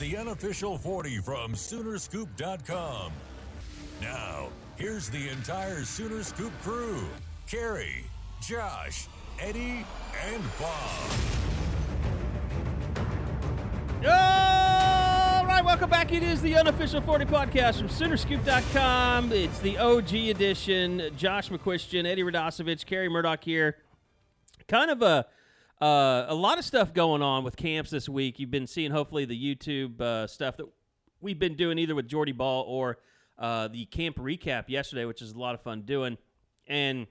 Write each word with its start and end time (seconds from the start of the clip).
The 0.00 0.16
unofficial 0.16 0.78
40 0.78 1.18
from 1.18 1.52
Soonerscoop.com. 1.52 3.12
Now, 4.00 4.48
here's 4.76 5.10
the 5.10 5.28
entire 5.28 5.84
Sooner 5.84 6.22
Scoop 6.22 6.52
crew 6.62 7.04
Carey, 7.46 8.06
Josh, 8.40 9.08
Eddie, 9.38 9.84
and 10.24 10.42
Bob. 10.58 11.10
All 14.06 15.44
right, 15.44 15.62
welcome 15.62 15.90
back. 15.90 16.10
It 16.14 16.22
is 16.22 16.40
the 16.40 16.56
unofficial 16.56 17.02
40 17.02 17.26
podcast 17.26 17.76
from 17.76 17.88
Soonerscoop.com. 17.88 19.32
It's 19.34 19.58
the 19.58 19.76
OG 19.76 20.14
edition. 20.14 21.10
Josh 21.14 21.50
McCuistion, 21.50 22.06
Eddie 22.06 22.22
Radosevich, 22.22 22.86
Carey 22.86 23.10
Murdock 23.10 23.44
here. 23.44 23.76
Kind 24.66 24.90
of 24.90 25.02
a 25.02 25.26
uh, 25.80 26.26
a 26.28 26.34
lot 26.34 26.58
of 26.58 26.64
stuff 26.64 26.92
going 26.92 27.22
on 27.22 27.42
with 27.42 27.56
camps 27.56 27.90
this 27.90 28.08
week. 28.08 28.38
You've 28.38 28.50
been 28.50 28.66
seeing 28.66 28.90
hopefully 28.90 29.24
the 29.24 29.56
YouTube 29.56 30.00
uh, 30.00 30.26
stuff 30.26 30.56
that 30.58 30.66
we've 31.20 31.38
been 31.38 31.54
doing 31.54 31.78
either 31.78 31.94
with 31.94 32.06
Jordy 32.06 32.32
Bahl 32.32 32.64
or 32.66 32.98
uh, 33.38 33.68
the 33.68 33.86
camp 33.86 34.16
recap 34.16 34.68
yesterday, 34.68 35.06
which 35.06 35.22
is 35.22 35.32
a 35.32 35.38
lot 35.38 35.54
of 35.54 35.62
fun 35.62 35.82
doing, 35.82 36.18
and 36.66 37.06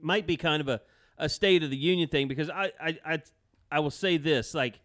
might 0.00 0.26
be 0.26 0.36
kind 0.36 0.60
of 0.60 0.68
a, 0.68 0.80
a 1.18 1.28
state 1.28 1.64
of 1.64 1.70
the 1.70 1.76
union 1.76 2.08
thing 2.08 2.28
because 2.28 2.48
I 2.48 2.70
I 2.80 2.98
I, 3.04 3.22
I 3.70 3.80
will 3.80 3.90
say 3.90 4.16
this 4.16 4.54
like 4.54 4.80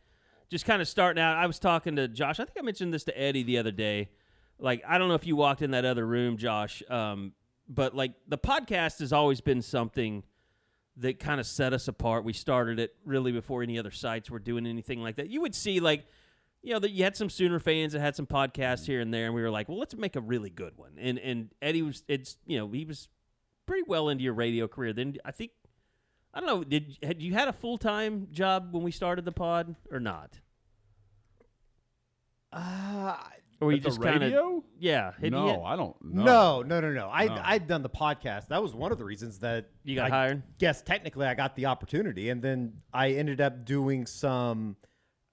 just 0.49 0.65
kind 0.65 0.81
of 0.81 0.87
starting 0.87 1.21
out. 1.21 1.37
I 1.37 1.45
was 1.45 1.59
talking 1.59 1.95
to 1.97 2.07
Josh. 2.07 2.39
I 2.39 2.45
think 2.45 2.57
I 2.59 2.63
mentioned 2.63 2.93
this 2.93 3.03
to 3.05 3.19
Eddie 3.19 3.43
the 3.43 3.59
other 3.59 3.71
day. 3.71 4.09
Like 4.57 4.83
I 4.87 4.97
don't 4.97 5.07
know 5.07 5.15
if 5.15 5.27
you 5.27 5.35
walked 5.35 5.61
in 5.61 5.71
that 5.71 5.85
other 5.85 6.05
room, 6.05 6.37
Josh, 6.37 6.81
um, 6.89 7.33
but 7.69 7.95
like 7.95 8.13
the 8.27 8.39
podcast 8.39 8.99
has 8.99 9.13
always 9.13 9.39
been 9.39 9.61
something 9.61 10.23
that 10.97 11.19
kind 11.19 11.39
of 11.39 11.47
set 11.47 11.73
us 11.73 11.87
apart. 11.87 12.23
We 12.23 12.33
started 12.33 12.79
it 12.79 12.95
really 13.05 13.31
before 13.31 13.63
any 13.63 13.79
other 13.79 13.91
sites 13.91 14.29
were 14.29 14.39
doing 14.39 14.67
anything 14.67 15.01
like 15.01 15.15
that. 15.15 15.29
You 15.29 15.41
would 15.41 15.55
see 15.55 15.79
like, 15.79 16.05
you 16.61 16.73
know, 16.73 16.79
that 16.79 16.91
you 16.91 17.03
had 17.03 17.17
some 17.17 17.29
Sooner 17.29 17.59
fans 17.59 17.93
that 17.93 17.99
had 17.99 18.15
some 18.15 18.27
podcasts 18.27 18.85
here 18.85 19.01
and 19.01 19.13
there, 19.13 19.25
and 19.25 19.33
we 19.33 19.41
were 19.41 19.49
like, 19.49 19.67
well, 19.67 19.79
let's 19.79 19.95
make 19.95 20.15
a 20.15 20.21
really 20.21 20.49
good 20.49 20.77
one. 20.77 20.91
And 20.97 21.19
and 21.19 21.49
Eddie 21.61 21.81
was, 21.81 22.03
it's 22.07 22.37
you 22.45 22.57
know, 22.57 22.69
he 22.69 22.85
was 22.85 23.09
pretty 23.65 23.83
well 23.87 24.09
into 24.09 24.23
your 24.23 24.33
radio 24.33 24.67
career. 24.67 24.93
Then 24.93 25.15
I 25.25 25.31
think, 25.31 25.51
I 26.33 26.39
don't 26.39 26.47
know, 26.47 26.63
did 26.63 26.97
had 27.01 27.21
you 27.21 27.33
had 27.33 27.47
a 27.47 27.53
full 27.53 27.77
time 27.77 28.27
job 28.31 28.69
when 28.71 28.83
we 28.83 28.91
started 28.91 29.25
the 29.25 29.31
pod 29.31 29.75
or 29.91 29.99
not? 29.99 30.39
Uh, 32.51 33.17
Or 33.63 33.67
were 33.67 33.71
you 33.71 33.77
At 33.77 33.83
the 33.83 33.89
just 33.89 34.01
kind 34.01 34.15
of 34.17 34.21
radio? 34.21 34.63
yeah? 34.79 35.11
had 35.13 35.23
you 35.23 35.29
no, 35.31 35.47
had- 35.47 35.59
I 35.65 35.75
don't. 35.75 35.95
know. 36.03 36.23
no, 36.23 36.61
no, 36.61 36.81
no, 36.81 36.91
no. 36.91 37.09
I 37.11 37.25
No. 37.25 37.41
I'd 37.43 37.67
done 37.67 37.81
the 37.81 37.89
podcast. 37.89 38.47
That 38.49 38.61
was 38.61 38.73
one 38.75 38.91
of 38.91 38.97
the 38.97 39.05
reasons 39.05 39.39
that 39.39 39.69
You 39.83 39.95
got 39.95 40.07
I 40.07 40.09
hired? 40.09 40.43
Guess 40.59 40.81
technically 40.83 41.25
I 41.25 41.33
got 41.33 41.55
the 41.55 41.65
opportunity, 41.67 42.29
and 42.29 42.41
then 42.41 42.73
I 42.93 43.11
ended 43.11 43.41
up 43.41 43.65
doing 43.65 44.05
some 44.05 44.75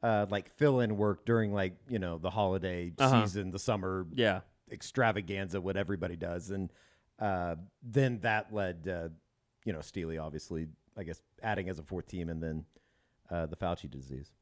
uh, 0.03 0.27
like 0.31 0.51
fill-in 0.57 0.97
work 0.97 1.27
during 1.27 1.53
like 1.53 1.75
you 1.89 1.99
know 1.99 2.19
the 2.19 2.31
holiday 2.31 2.93
Uh-huh. 2.99 3.23
season, 3.27 3.51
the 3.51 3.59
summer 3.59 4.07
yeah. 4.15 4.41
extravaganza, 4.71 5.61
what 5.61 5.77
everybody 5.77 6.17
does, 6.17 6.51
and 6.51 6.71
uh, 7.19 7.57
then 7.83 8.19
that 8.21 8.53
led 8.55 8.89
uh, 8.89 9.09
you 9.65 9.73
know 9.73 9.81
Steely 9.83 10.17
obviously 10.19 10.69
I 10.97 11.03
guess 11.03 11.21
adding 11.43 11.69
as 11.69 11.79
a 11.79 11.83
fourth 11.83 12.07
team, 12.07 12.29
and 12.31 12.43
then 12.43 12.65
uh, 13.31 13.47
the 13.47 13.57
Fauci 13.57 13.91
disease. 13.91 14.33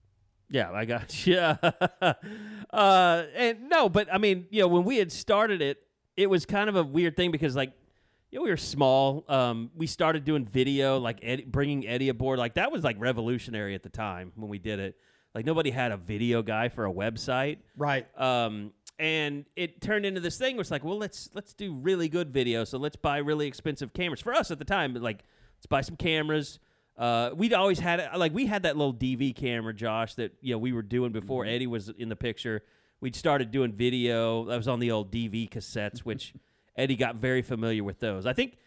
Yeah, 0.50 0.70
I 0.72 0.84
got 0.84 1.26
you. 1.26 1.36
uh, 1.38 2.14
and 2.72 3.68
no, 3.68 3.88
but 3.88 4.08
I 4.12 4.18
mean, 4.18 4.46
you 4.50 4.60
know, 4.62 4.68
when 4.68 4.84
we 4.84 4.96
had 4.98 5.12
started 5.12 5.62
it, 5.62 5.78
it 6.16 6.28
was 6.28 6.46
kind 6.46 6.68
of 6.68 6.76
a 6.76 6.82
weird 6.82 7.16
thing 7.16 7.30
because, 7.30 7.54
like, 7.54 7.72
you 8.30 8.38
know, 8.38 8.42
we 8.44 8.50
were 8.50 8.56
small. 8.56 9.24
Um, 9.28 9.70
we 9.74 9.86
started 9.86 10.24
doing 10.24 10.44
video, 10.44 10.98
like 10.98 11.18
Eddie, 11.22 11.44
bringing 11.44 11.86
Eddie 11.86 12.08
aboard. 12.10 12.38
Like 12.38 12.54
that 12.54 12.70
was 12.70 12.84
like 12.84 12.96
revolutionary 12.98 13.74
at 13.74 13.82
the 13.82 13.88
time 13.88 14.32
when 14.36 14.48
we 14.50 14.58
did 14.58 14.80
it. 14.80 14.96
Like 15.34 15.46
nobody 15.46 15.70
had 15.70 15.92
a 15.92 15.96
video 15.96 16.42
guy 16.42 16.68
for 16.68 16.84
a 16.86 16.92
website, 16.92 17.58
Right. 17.76 18.06
um, 18.20 18.72
and 18.98 19.44
it 19.54 19.80
turned 19.80 20.04
into 20.04 20.20
this 20.20 20.36
thing 20.36 20.56
where 20.56 20.62
it's 20.62 20.70
like, 20.70 20.82
well, 20.84 20.98
let's 20.98 21.30
let's 21.32 21.54
do 21.54 21.74
really 21.74 22.08
good 22.08 22.30
video. 22.30 22.64
So 22.64 22.78
let's 22.78 22.96
buy 22.96 23.18
really 23.18 23.46
expensive 23.46 23.92
cameras 23.92 24.20
for 24.20 24.34
us 24.34 24.50
at 24.50 24.58
the 24.58 24.64
time. 24.64 24.94
Like, 24.94 25.22
let's 25.56 25.66
buy 25.66 25.82
some 25.82 25.96
cameras. 25.96 26.58
Uh, 26.98 27.30
we'd 27.36 27.54
always 27.54 27.78
had 27.78 28.10
like 28.16 28.34
we 28.34 28.46
had 28.46 28.64
that 28.64 28.76
little 28.76 28.92
DV 28.92 29.36
camera, 29.36 29.72
Josh, 29.72 30.14
that 30.14 30.34
you 30.40 30.52
know 30.52 30.58
we 30.58 30.72
were 30.72 30.82
doing 30.82 31.12
before 31.12 31.46
Eddie 31.46 31.68
was 31.68 31.88
in 31.90 32.08
the 32.08 32.16
picture. 32.16 32.64
We'd 33.00 33.14
started 33.14 33.52
doing 33.52 33.72
video. 33.72 34.44
That 34.46 34.56
was 34.56 34.66
on 34.66 34.80
the 34.80 34.90
old 34.90 35.12
DV 35.12 35.50
cassettes, 35.50 36.00
which 36.00 36.34
Eddie 36.76 36.96
got 36.96 37.14
very 37.14 37.42
familiar 37.42 37.84
with 37.84 38.00
those. 38.00 38.26
I 38.26 38.32
think, 38.32 38.58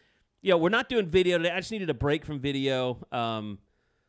you 0.41 0.51
know, 0.51 0.57
we're 0.57 0.69
not 0.69 0.87
doing 0.87 1.07
video 1.07 1.37
today. 1.37 1.51
I 1.51 1.59
just 1.59 1.71
needed 1.71 1.89
a 1.89 1.93
break 1.93 2.25
from 2.25 2.39
video. 2.39 3.05
Um, 3.11 3.59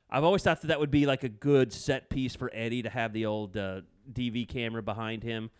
I've 0.09 0.23
always 0.23 0.43
thought 0.43 0.61
that 0.61 0.69
that 0.69 0.79
would 0.79 0.93
be 0.93 1.07
like 1.07 1.25
a 1.25 1.29
good 1.29 1.73
set 1.73 2.09
piece 2.09 2.37
for 2.37 2.49
Eddie 2.55 2.83
to 2.83 2.91
have 2.91 3.13
the 3.13 3.27
old 3.27 3.57
uh, 3.57 3.81
DV 4.13 4.49
camera 4.49 4.83
behind 4.83 5.25
him, 5.25 5.51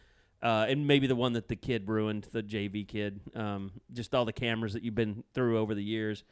uh, 0.41 0.67
and 0.69 0.87
maybe 0.87 1.09
the 1.09 1.17
one 1.17 1.33
that 1.33 1.49
the 1.49 1.57
kid 1.57 1.89
ruined, 1.89 2.29
the 2.31 2.43
JV 2.45 2.87
kid. 2.87 3.21
Um, 3.35 3.73
just 3.93 4.15
all 4.15 4.25
the 4.25 4.33
cameras 4.33 4.75
that 4.75 4.85
you've 4.85 4.95
been 4.95 5.25
through 5.35 5.59
over 5.59 5.75
the 5.75 5.83
years, 5.83 6.23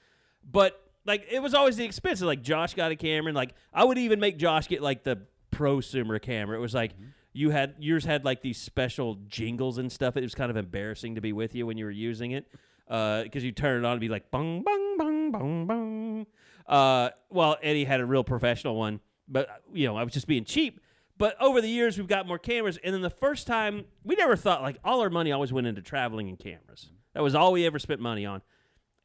but 0.48 0.89
like 1.06 1.26
it 1.30 1.40
was 1.40 1.54
always 1.54 1.76
the 1.76 1.84
expensive. 1.84 2.26
Like 2.26 2.42
Josh 2.42 2.74
got 2.74 2.90
a 2.90 2.96
camera, 2.96 3.28
and 3.28 3.36
like 3.36 3.54
I 3.72 3.84
would 3.84 3.98
even 3.98 4.20
make 4.20 4.38
Josh 4.38 4.68
get 4.68 4.82
like 4.82 5.04
the 5.04 5.20
prosumer 5.52 6.20
camera. 6.20 6.56
It 6.56 6.60
was 6.60 6.74
like 6.74 6.94
mm-hmm. 6.94 7.08
you 7.32 7.50
had 7.50 7.74
yours 7.78 8.04
had 8.04 8.24
like 8.24 8.42
these 8.42 8.58
special 8.58 9.16
jingles 9.28 9.78
and 9.78 9.90
stuff. 9.90 10.16
It 10.16 10.22
was 10.22 10.34
kind 10.34 10.50
of 10.50 10.56
embarrassing 10.56 11.14
to 11.14 11.20
be 11.20 11.32
with 11.32 11.54
you 11.54 11.66
when 11.66 11.76
you 11.76 11.84
were 11.84 11.90
using 11.90 12.32
it 12.32 12.46
uh, 12.88 13.22
because 13.22 13.44
you 13.44 13.52
turn 13.52 13.82
it 13.82 13.86
on 13.86 13.92
and 13.92 14.00
be 14.00 14.08
like 14.08 14.30
bung 14.30 14.62
bung 14.62 14.96
bung 14.98 15.30
bung 15.32 15.66
bung. 15.66 16.26
Uh, 16.66 17.10
well, 17.30 17.56
Eddie 17.62 17.84
had 17.84 18.00
a 18.00 18.06
real 18.06 18.24
professional 18.24 18.76
one, 18.76 19.00
but 19.28 19.62
you 19.72 19.86
know 19.86 19.96
I 19.96 20.04
was 20.04 20.12
just 20.12 20.26
being 20.26 20.44
cheap. 20.44 20.80
But 21.16 21.36
over 21.40 21.60
the 21.60 21.68
years, 21.68 21.98
we've 21.98 22.08
got 22.08 22.26
more 22.26 22.38
cameras, 22.38 22.78
and 22.82 22.94
then 22.94 23.02
the 23.02 23.10
first 23.10 23.46
time 23.46 23.84
we 24.04 24.16
never 24.16 24.36
thought 24.36 24.62
like 24.62 24.78
all 24.84 25.00
our 25.00 25.10
money 25.10 25.32
always 25.32 25.52
went 25.52 25.66
into 25.66 25.82
traveling 25.82 26.28
and 26.28 26.38
cameras. 26.38 26.86
Mm-hmm. 26.86 26.94
That 27.14 27.22
was 27.22 27.34
all 27.34 27.52
we 27.52 27.66
ever 27.66 27.78
spent 27.78 28.00
money 28.00 28.24
on. 28.24 28.42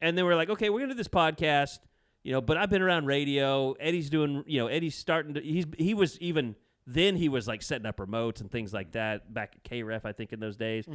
And 0.00 0.16
then 0.16 0.24
we're 0.24 0.36
like, 0.36 0.50
okay, 0.50 0.70
we're 0.70 0.80
gonna 0.80 0.92
do 0.92 0.98
this 0.98 1.08
podcast, 1.08 1.78
you 2.22 2.32
know. 2.32 2.40
But 2.40 2.56
I've 2.56 2.70
been 2.70 2.82
around 2.82 3.06
radio. 3.06 3.72
Eddie's 3.72 4.10
doing, 4.10 4.44
you 4.46 4.60
know, 4.60 4.66
Eddie's 4.66 4.94
starting 4.94 5.34
to. 5.34 5.40
He's 5.40 5.64
he 5.78 5.94
was 5.94 6.18
even 6.20 6.54
then 6.86 7.16
he 7.16 7.28
was 7.28 7.48
like 7.48 7.62
setting 7.62 7.86
up 7.86 7.96
remotes 7.96 8.40
and 8.40 8.50
things 8.50 8.72
like 8.72 8.92
that 8.92 9.32
back 9.34 9.56
at 9.56 9.70
KREF, 9.70 10.04
I 10.04 10.12
think 10.12 10.32
in 10.32 10.38
those 10.40 10.56
days. 10.56 10.86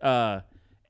Uh, 0.00 0.40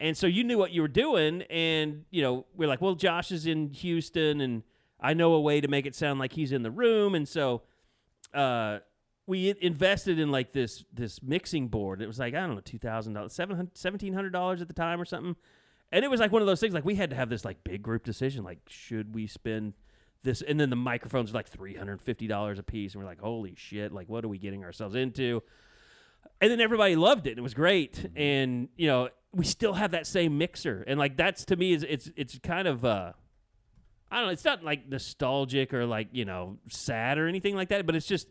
and 0.01 0.17
so 0.17 0.27
you 0.27 0.45
knew 0.45 0.59
what 0.59 0.73
you 0.73 0.83
were 0.83 0.89
doing, 0.89 1.43
and 1.43 2.05
you 2.11 2.23
know 2.23 2.47
we're 2.55 2.69
like, 2.69 2.81
well, 2.81 2.95
Josh 2.95 3.33
is 3.33 3.47
in 3.47 3.71
Houston, 3.71 4.41
and 4.41 4.63
I 5.01 5.15
know 5.15 5.33
a 5.35 5.41
way 5.41 5.61
to 5.61 5.69
make 5.69 5.87
it 5.87 5.95
sound 5.95 6.21
like 6.21 6.33
he's 6.33 6.53
in 6.53 6.63
the 6.63 6.71
room, 6.71 7.15
and 7.15 7.27
so 7.29 7.63
uh, 8.35 8.79
we 9.27 9.55
invested 9.61 10.19
in 10.19 10.31
like 10.31 10.53
this 10.53 10.85
this 10.93 11.23
mixing 11.23 11.69
board. 11.69 12.01
It 12.01 12.07
was 12.07 12.19
like 12.19 12.35
I 12.35 12.41
don't 12.47 12.55
know, 12.55 12.61
two 12.61 12.79
thousand 12.79 13.15
dollars, 13.15 13.39
seventeen 13.75 14.13
hundred 14.13 14.33
dollars 14.33 14.61
at 14.63 14.69
the 14.69 14.75
time 14.75 15.01
or 15.01 15.05
something. 15.05 15.37
And 15.97 16.05
it 16.05 16.09
was 16.09 16.21
like 16.21 16.31
one 16.31 16.43
of 16.43 16.47
those 16.47 16.61
things 16.61 16.75
like 16.75 16.85
we 16.85 16.95
had 16.95 17.09
to 17.09 17.17
have 17.17 17.31
this 17.31 17.43
like 17.43 17.65
big 17.65 17.81
group 17.81 18.05
decision, 18.05 18.45
like 18.45 18.59
should 18.69 19.15
we 19.15 19.27
spend 19.27 19.73
this? 20.23 20.43
And 20.43 20.61
then 20.61 20.69
the 20.69 20.77
microphones 20.77 21.33
were 21.33 21.39
like 21.39 21.49
three 21.49 21.75
hundred 21.75 22.03
fifty 22.03 22.27
dollars 22.27 22.59
a 22.59 22.63
piece, 22.63 22.93
and 22.93 23.03
we're 23.03 23.09
like, 23.09 23.21
holy 23.21 23.55
shit, 23.57 23.93
like 23.93 24.07
what 24.07 24.23
are 24.23 24.29
we 24.29 24.37
getting 24.37 24.63
ourselves 24.63 24.95
into? 24.95 25.43
And 26.39 26.51
then 26.51 26.61
everybody 26.61 26.97
loved 26.97 27.27
it. 27.27 27.31
and 27.31 27.39
It 27.39 27.43
was 27.43 27.55
great, 27.55 28.11
and 28.15 28.69
you 28.77 28.89
know 28.89 29.09
we 29.33 29.47
still 29.47 29.73
have 29.73 29.93
that 29.93 30.07
same 30.07 30.37
mixer, 30.37 30.85
and 30.87 30.99
like 30.99 31.17
that's 31.17 31.47
to 31.47 31.57
me 31.57 31.73
is 31.73 31.83
it's 31.89 32.11
it's 32.15 32.39
kind 32.41 32.69
of 32.69 32.85
uh 32.85 33.13
I 34.11 34.17
don't 34.17 34.27
know. 34.27 34.33
It's 34.33 34.45
not 34.45 34.63
like 34.63 34.87
nostalgic 34.91 35.73
or 35.73 35.87
like 35.87 36.09
you 36.13 36.27
know 36.27 36.59
sad 36.69 37.17
or 37.17 37.27
anything 37.27 37.55
like 37.55 37.71
that, 37.71 37.87
but 37.87 37.97
it's 37.97 38.07
just 38.07 38.29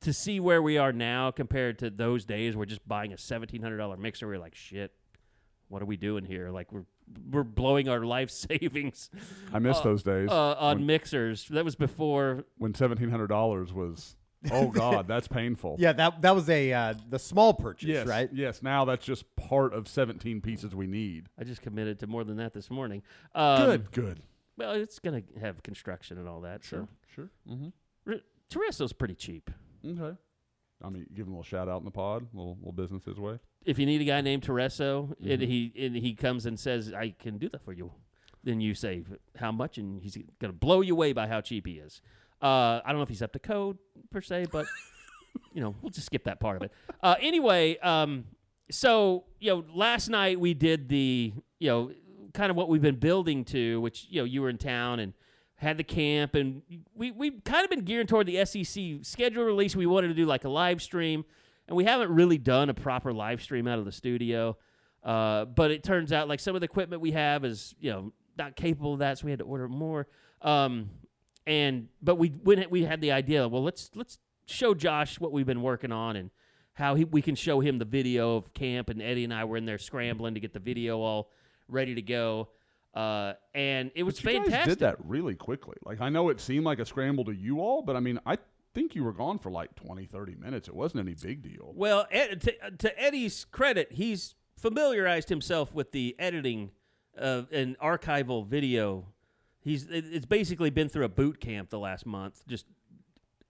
to 0.00 0.12
see 0.12 0.40
where 0.40 0.60
we 0.60 0.76
are 0.76 0.92
now 0.92 1.30
compared 1.30 1.78
to 1.78 1.88
those 1.88 2.24
days. 2.24 2.56
We're 2.56 2.64
just 2.64 2.88
buying 2.88 3.12
a 3.12 3.16
seventeen 3.16 3.62
hundred 3.62 3.76
dollar 3.76 3.96
mixer. 3.96 4.26
We're 4.26 4.40
like, 4.40 4.56
shit, 4.56 4.92
what 5.68 5.82
are 5.82 5.86
we 5.86 5.96
doing 5.96 6.24
here? 6.24 6.50
Like 6.50 6.72
we're 6.72 6.82
we're 7.30 7.44
blowing 7.44 7.88
our 7.88 8.04
life 8.04 8.30
savings 8.48 9.10
I 9.52 9.58
miss 9.58 9.78
those 9.80 10.02
days 10.02 10.28
uh, 10.30 10.52
on 10.58 10.78
when, 10.78 10.86
mixers. 10.86 11.46
That 11.48 11.64
was 11.64 11.74
before. 11.76 12.44
when 12.58 12.74
seventeen 12.74 13.10
hundred 13.10 13.28
dollars 13.28 13.72
was 13.72 14.16
Oh 14.52 14.68
God, 14.70 15.08
that's 15.08 15.26
painful. 15.28 15.76
Yeah, 15.78 15.92
that 15.94 16.22
that 16.22 16.34
was 16.34 16.48
a 16.50 16.72
uh, 16.72 16.94
the 17.08 17.18
small 17.18 17.54
purchase, 17.54 17.88
Yes. 17.88 18.06
right? 18.06 18.28
Yes. 18.32 18.62
Now 18.62 18.84
that's 18.84 19.04
just 19.04 19.24
part 19.36 19.72
of 19.72 19.88
17 19.88 20.40
pieces 20.40 20.74
we 20.74 20.86
need. 20.86 21.28
I 21.38 21.44
just 21.44 21.62
committed 21.62 21.98
to 22.00 22.06
more 22.06 22.22
than 22.22 22.36
that 22.36 22.52
this 22.52 22.70
morning. 22.70 23.02
Um, 23.34 23.64
Good. 23.66 23.92
Good. 23.92 24.20
Well, 24.58 24.72
it's 24.72 24.98
gonna 24.98 25.22
have 25.40 25.62
construction 25.62 26.18
and 26.18 26.28
all 26.28 26.42
that. 26.42 26.62
Sure. 26.64 26.86
Sure. 27.14 27.30
Mm-hmm. 27.50 27.68
So 28.06 28.12
R- 28.12 28.20
Tereso's 28.50 28.92
pretty 28.92 29.14
cheap. 29.14 29.50
Okay. 29.84 30.16
I 30.84 30.88
mean, 30.90 31.06
give 31.14 31.26
him 31.26 31.32
a 31.32 31.36
little 31.36 31.42
shout 31.42 31.68
out 31.68 31.78
in 31.78 31.84
the 31.84 31.90
pod, 31.90 32.26
little 32.32 32.56
little 32.58 32.72
business 32.72 33.04
his 33.04 33.18
way. 33.18 33.38
If 33.66 33.78
you 33.78 33.86
need 33.86 34.00
a 34.00 34.04
guy 34.04 34.20
named 34.20 34.42
Tereso 34.42 35.14
and 35.20 35.42
he 35.42 35.72
and 35.78 35.96
he 35.96 36.14
comes 36.14 36.46
and 36.46 36.58
says 36.58 36.92
I 36.92 37.10
can 37.10 37.36
do 37.36 37.48
that 37.50 37.64
for 37.64 37.72
you, 37.72 37.92
then 38.44 38.60
you 38.60 38.74
say 38.74 39.02
how 39.36 39.52
much, 39.52 39.76
and 39.76 40.00
he's 40.00 40.16
gonna 40.40 40.52
blow 40.52 40.80
you 40.80 40.94
away 40.94 41.12
by 41.12 41.26
how 41.26 41.40
cheap 41.40 41.66
he 41.66 41.74
is. 41.74 42.00
Uh, 42.40 42.80
I 42.84 42.88
don't 42.88 42.96
know 42.96 43.02
if 43.02 43.08
he's 43.08 43.22
up 43.22 43.32
to 43.32 43.38
code 43.38 43.78
per 44.10 44.20
se, 44.20 44.46
but 44.52 44.66
you 45.52 45.60
know 45.60 45.74
we'll 45.82 45.90
just 45.90 46.06
skip 46.06 46.24
that 46.24 46.38
part 46.40 46.56
of 46.56 46.62
it. 46.62 46.72
Uh, 47.02 47.16
anyway, 47.20 47.76
um, 47.78 48.24
so 48.70 49.24
you 49.40 49.50
know 49.50 49.64
last 49.74 50.08
night 50.08 50.38
we 50.38 50.54
did 50.54 50.88
the 50.88 51.32
you 51.58 51.68
know 51.68 51.90
kind 52.34 52.50
of 52.50 52.56
what 52.56 52.68
we've 52.68 52.82
been 52.82 52.98
building 53.00 53.44
to, 53.46 53.80
which 53.80 54.06
you 54.08 54.20
know 54.20 54.24
you 54.24 54.42
were 54.42 54.48
in 54.48 54.58
town 54.58 55.00
and 55.00 55.12
had 55.56 55.78
the 55.78 55.84
camp, 55.84 56.34
and 56.34 56.62
we 56.94 57.10
we've 57.10 57.42
kind 57.44 57.64
of 57.64 57.70
been 57.70 57.84
gearing 57.84 58.06
toward 58.06 58.26
the 58.26 58.44
SEC 58.44 58.84
schedule 59.02 59.44
release. 59.44 59.74
We 59.74 59.86
wanted 59.86 60.08
to 60.08 60.14
do 60.14 60.26
like 60.26 60.44
a 60.44 60.48
live 60.48 60.82
stream, 60.82 61.24
and 61.68 61.76
we 61.76 61.84
haven't 61.84 62.10
really 62.10 62.38
done 62.38 62.68
a 62.70 62.74
proper 62.74 63.12
live 63.12 63.42
stream 63.42 63.66
out 63.66 63.78
of 63.78 63.84
the 63.84 63.92
studio. 63.92 64.56
Uh, 65.02 65.44
but 65.44 65.70
it 65.70 65.84
turns 65.84 66.12
out 66.12 66.28
like 66.28 66.40
some 66.40 66.54
of 66.54 66.60
the 66.60 66.64
equipment 66.64 67.00
we 67.00 67.12
have 67.12 67.44
is 67.44 67.74
you 67.80 67.90
know 67.90 68.12
not 68.36 68.56
capable 68.56 68.94
of 68.94 68.98
that, 69.00 69.18
so 69.18 69.24
we 69.24 69.30
had 69.30 69.38
to 69.38 69.44
order 69.44 69.68
more. 69.68 70.06
Um, 70.42 70.90
and 71.46 71.88
but 72.02 72.16
we 72.16 72.28
when 72.28 72.64
we 72.70 72.84
had 72.84 73.00
the 73.00 73.12
idea, 73.12 73.46
well 73.46 73.62
let's 73.62 73.90
let's 73.94 74.18
show 74.46 74.74
Josh 74.74 75.20
what 75.20 75.32
we've 75.32 75.46
been 75.46 75.62
working 75.62 75.92
on 75.92 76.16
and 76.16 76.30
how 76.74 76.94
he, 76.94 77.04
we 77.04 77.22
can 77.22 77.34
show 77.34 77.60
him 77.60 77.78
the 77.78 77.84
video 77.84 78.36
of 78.36 78.52
camp. 78.52 78.90
And 78.90 79.00
Eddie 79.00 79.24
and 79.24 79.32
I 79.32 79.44
were 79.44 79.56
in 79.56 79.64
there 79.64 79.78
scrambling 79.78 80.34
to 80.34 80.40
get 80.40 80.52
the 80.52 80.60
video 80.60 81.00
all 81.00 81.30
ready 81.68 81.94
to 81.94 82.02
go. 82.02 82.48
Uh, 82.94 83.34
and 83.54 83.90
it 83.94 84.02
was 84.04 84.18
fantastic. 84.18 84.64
did 84.64 84.78
that 84.80 84.96
really 85.04 85.34
quickly. 85.34 85.76
Like 85.84 86.00
I 86.00 86.08
know 86.08 86.30
it 86.30 86.40
seemed 86.40 86.64
like 86.64 86.78
a 86.78 86.86
scramble 86.86 87.24
to 87.26 87.32
you 87.32 87.60
all, 87.60 87.82
but 87.82 87.94
I 87.96 88.00
mean, 88.00 88.18
I 88.26 88.38
think 88.76 88.94
you 88.94 89.02
were 89.02 89.12
gone 89.12 89.38
for 89.38 89.50
like 89.50 89.74
20, 89.74 90.04
30 90.04 90.34
minutes. 90.34 90.68
It 90.68 90.74
wasn't 90.74 91.00
any 91.00 91.14
big 91.14 91.42
deal. 91.42 91.72
Well, 91.74 92.06
Ed, 92.10 92.42
to, 92.42 92.70
to 92.78 93.02
Eddie's 93.02 93.46
credit, 93.46 93.92
he's 93.92 94.34
familiarized 94.58 95.30
himself 95.30 95.72
with 95.72 95.92
the 95.92 96.14
editing 96.18 96.72
of 97.16 97.50
an 97.52 97.78
archival 97.82 98.46
video. 98.46 99.06
He's 99.60 99.86
it's 99.90 100.26
basically 100.26 100.68
been 100.68 100.90
through 100.90 101.06
a 101.06 101.08
boot 101.08 101.40
camp 101.40 101.70
the 101.70 101.78
last 101.78 102.04
month, 102.04 102.46
just 102.46 102.66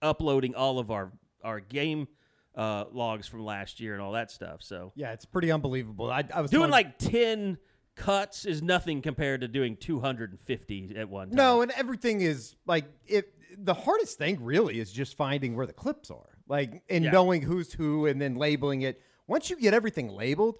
uploading 0.01 0.55
all 0.55 0.79
of 0.79 0.89
our 0.89 1.11
our 1.43 1.59
game 1.59 2.07
uh, 2.55 2.85
logs 2.91 3.27
from 3.27 3.43
last 3.43 3.81
year 3.81 3.93
and 3.93 4.01
all 4.01 4.13
that 4.13 4.31
stuff. 4.31 4.63
So 4.63 4.93
Yeah, 4.95 5.11
it's 5.11 5.25
pretty 5.25 5.51
unbelievable. 5.51 6.09
I, 6.09 6.23
I 6.33 6.39
was 6.39 6.49
doing 6.49 6.71
like 6.71 6.97
ten 6.97 7.57
cuts 7.95 8.45
is 8.45 8.61
nothing 8.61 9.01
compared 9.01 9.41
to 9.41 9.47
doing 9.49 9.75
two 9.75 9.99
hundred 9.99 10.31
and 10.31 10.39
fifty 10.39 10.95
at 10.95 11.09
one 11.09 11.29
time. 11.29 11.35
no, 11.35 11.61
and 11.61 11.71
everything 11.71 12.21
is 12.21 12.55
like 12.65 12.85
it. 13.05 13.33
The 13.57 13.73
hardest 13.73 14.17
thing 14.17 14.43
really 14.43 14.79
is 14.79 14.91
just 14.91 15.15
finding 15.17 15.55
where 15.55 15.65
the 15.67 15.73
clips 15.73 16.09
are, 16.11 16.37
like 16.47 16.81
and 16.89 17.03
Yeah. 17.05 17.11
knowing 17.11 17.41
who's 17.41 17.71
who, 17.73 18.05
and 18.05 18.21
then 18.21 18.35
labeling 18.35 18.81
it. 18.81 19.01
Once 19.27 19.49
you 19.49 19.55
get 19.57 19.73
everything 19.73 20.09
labeled, 20.09 20.55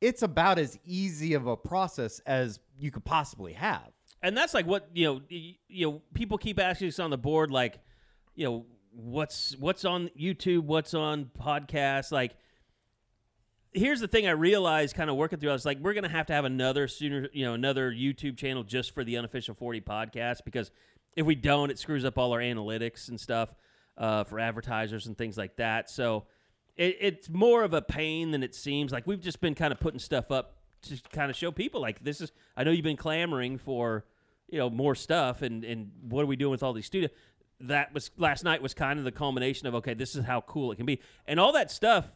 it's 0.00 0.22
about 0.22 0.58
as 0.58 0.78
easy 0.84 1.34
of 1.34 1.46
a 1.46 1.56
process 1.56 2.20
as 2.20 2.58
you 2.78 2.90
could 2.90 3.04
possibly 3.04 3.52
have. 3.54 3.90
and 4.22 4.36
that's 4.36 4.52
like 4.54 4.66
what 4.66 4.88
you 4.94 5.04
know 5.06 5.20
you 5.28 5.86
know 5.86 6.02
people 6.14 6.36
keep 6.38 6.58
asking 6.58 6.88
us 6.88 6.98
on 6.98 7.08
the 7.10 7.16
board 7.18 7.50
like 7.50 7.78
you 8.34 8.44
know 8.44 8.66
what's 8.92 9.56
what's 9.58 9.84
on 9.86 10.10
youtube 10.18 10.60
what's 10.64 10.92
on 10.92 11.30
podcasts 11.40 12.12
like 12.12 12.34
here's 13.72 14.00
the 14.00 14.08
thing 14.08 14.26
i 14.26 14.30
realized 14.30 14.94
kind 14.96 15.08
of 15.08 15.16
working 15.16 15.38
through 15.38 15.50
i 15.50 15.52
was 15.52 15.64
like 15.64 15.78
we're 15.78 15.94
gonna 15.94 16.08
have 16.08 16.26
to 16.26 16.32
have 16.32 16.44
another 16.44 16.88
sooner 16.88 17.28
you 17.32 17.44
know 17.44 17.54
another 17.54 17.90
youtube 17.92 18.36
channel 18.36 18.62
just 18.62 18.92
for 18.94 19.04
the 19.04 19.16
unofficial 19.16 19.54
40 19.54 19.80
podcast 19.80 20.38
because 20.44 20.70
if 21.16 21.26
we 21.26 21.34
don't 21.34 21.70
it 21.70 21.78
screws 21.78 22.04
up 22.04 22.18
all 22.18 22.32
our 22.32 22.40
analytics 22.40 23.08
and 23.08 23.18
stuff 23.20 23.54
uh, 23.98 24.24
for 24.24 24.38
advertisers 24.38 25.06
and 25.06 25.16
things 25.16 25.36
like 25.36 25.56
that. 25.56 25.90
So 25.90 26.26
it, 26.76 26.96
it's 27.00 27.28
more 27.28 27.62
of 27.64 27.74
a 27.74 27.82
pain 27.82 28.30
than 28.30 28.42
it 28.42 28.54
seems. 28.54 28.92
Like 28.92 29.06
we've 29.06 29.20
just 29.20 29.40
been 29.40 29.54
kind 29.54 29.72
of 29.72 29.80
putting 29.80 30.00
stuff 30.00 30.30
up 30.30 30.56
to 30.82 31.00
kind 31.12 31.30
of 31.30 31.36
show 31.36 31.52
people 31.52 31.78
like 31.78 32.02
this 32.02 32.22
is 32.22 32.32
i 32.56 32.64
know 32.64 32.70
you've 32.70 32.82
been 32.82 32.96
clamoring 32.96 33.58
for 33.58 34.06
you 34.48 34.58
know 34.58 34.70
more 34.70 34.94
stuff 34.94 35.42
and 35.42 35.62
and 35.62 35.90
what 36.08 36.22
are 36.22 36.26
we 36.26 36.36
doing 36.36 36.50
with 36.50 36.62
all 36.62 36.72
these 36.72 36.86
studios 36.86 37.10
that 37.60 37.92
was 37.92 38.10
last 38.16 38.42
night 38.42 38.62
was 38.62 38.74
kind 38.74 38.98
of 38.98 39.04
the 39.04 39.12
culmination 39.12 39.68
of 39.68 39.74
okay 39.74 39.94
this 39.94 40.16
is 40.16 40.24
how 40.24 40.40
cool 40.42 40.72
it 40.72 40.76
can 40.76 40.86
be. 40.86 41.00
And 41.26 41.38
all 41.38 41.52
that 41.52 41.70
stuff 41.70 42.06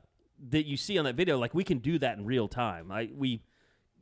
that 0.49 0.67
you 0.67 0.77
see 0.77 0.99
on 0.99 1.05
that 1.05 1.15
video 1.15 1.39
like 1.39 1.55
we 1.55 1.65
can 1.65 1.79
do 1.79 1.99
that 1.99 2.17
in 2.17 2.25
real 2.25 2.49
time. 2.49 2.91
I 2.91 3.11
we 3.15 3.43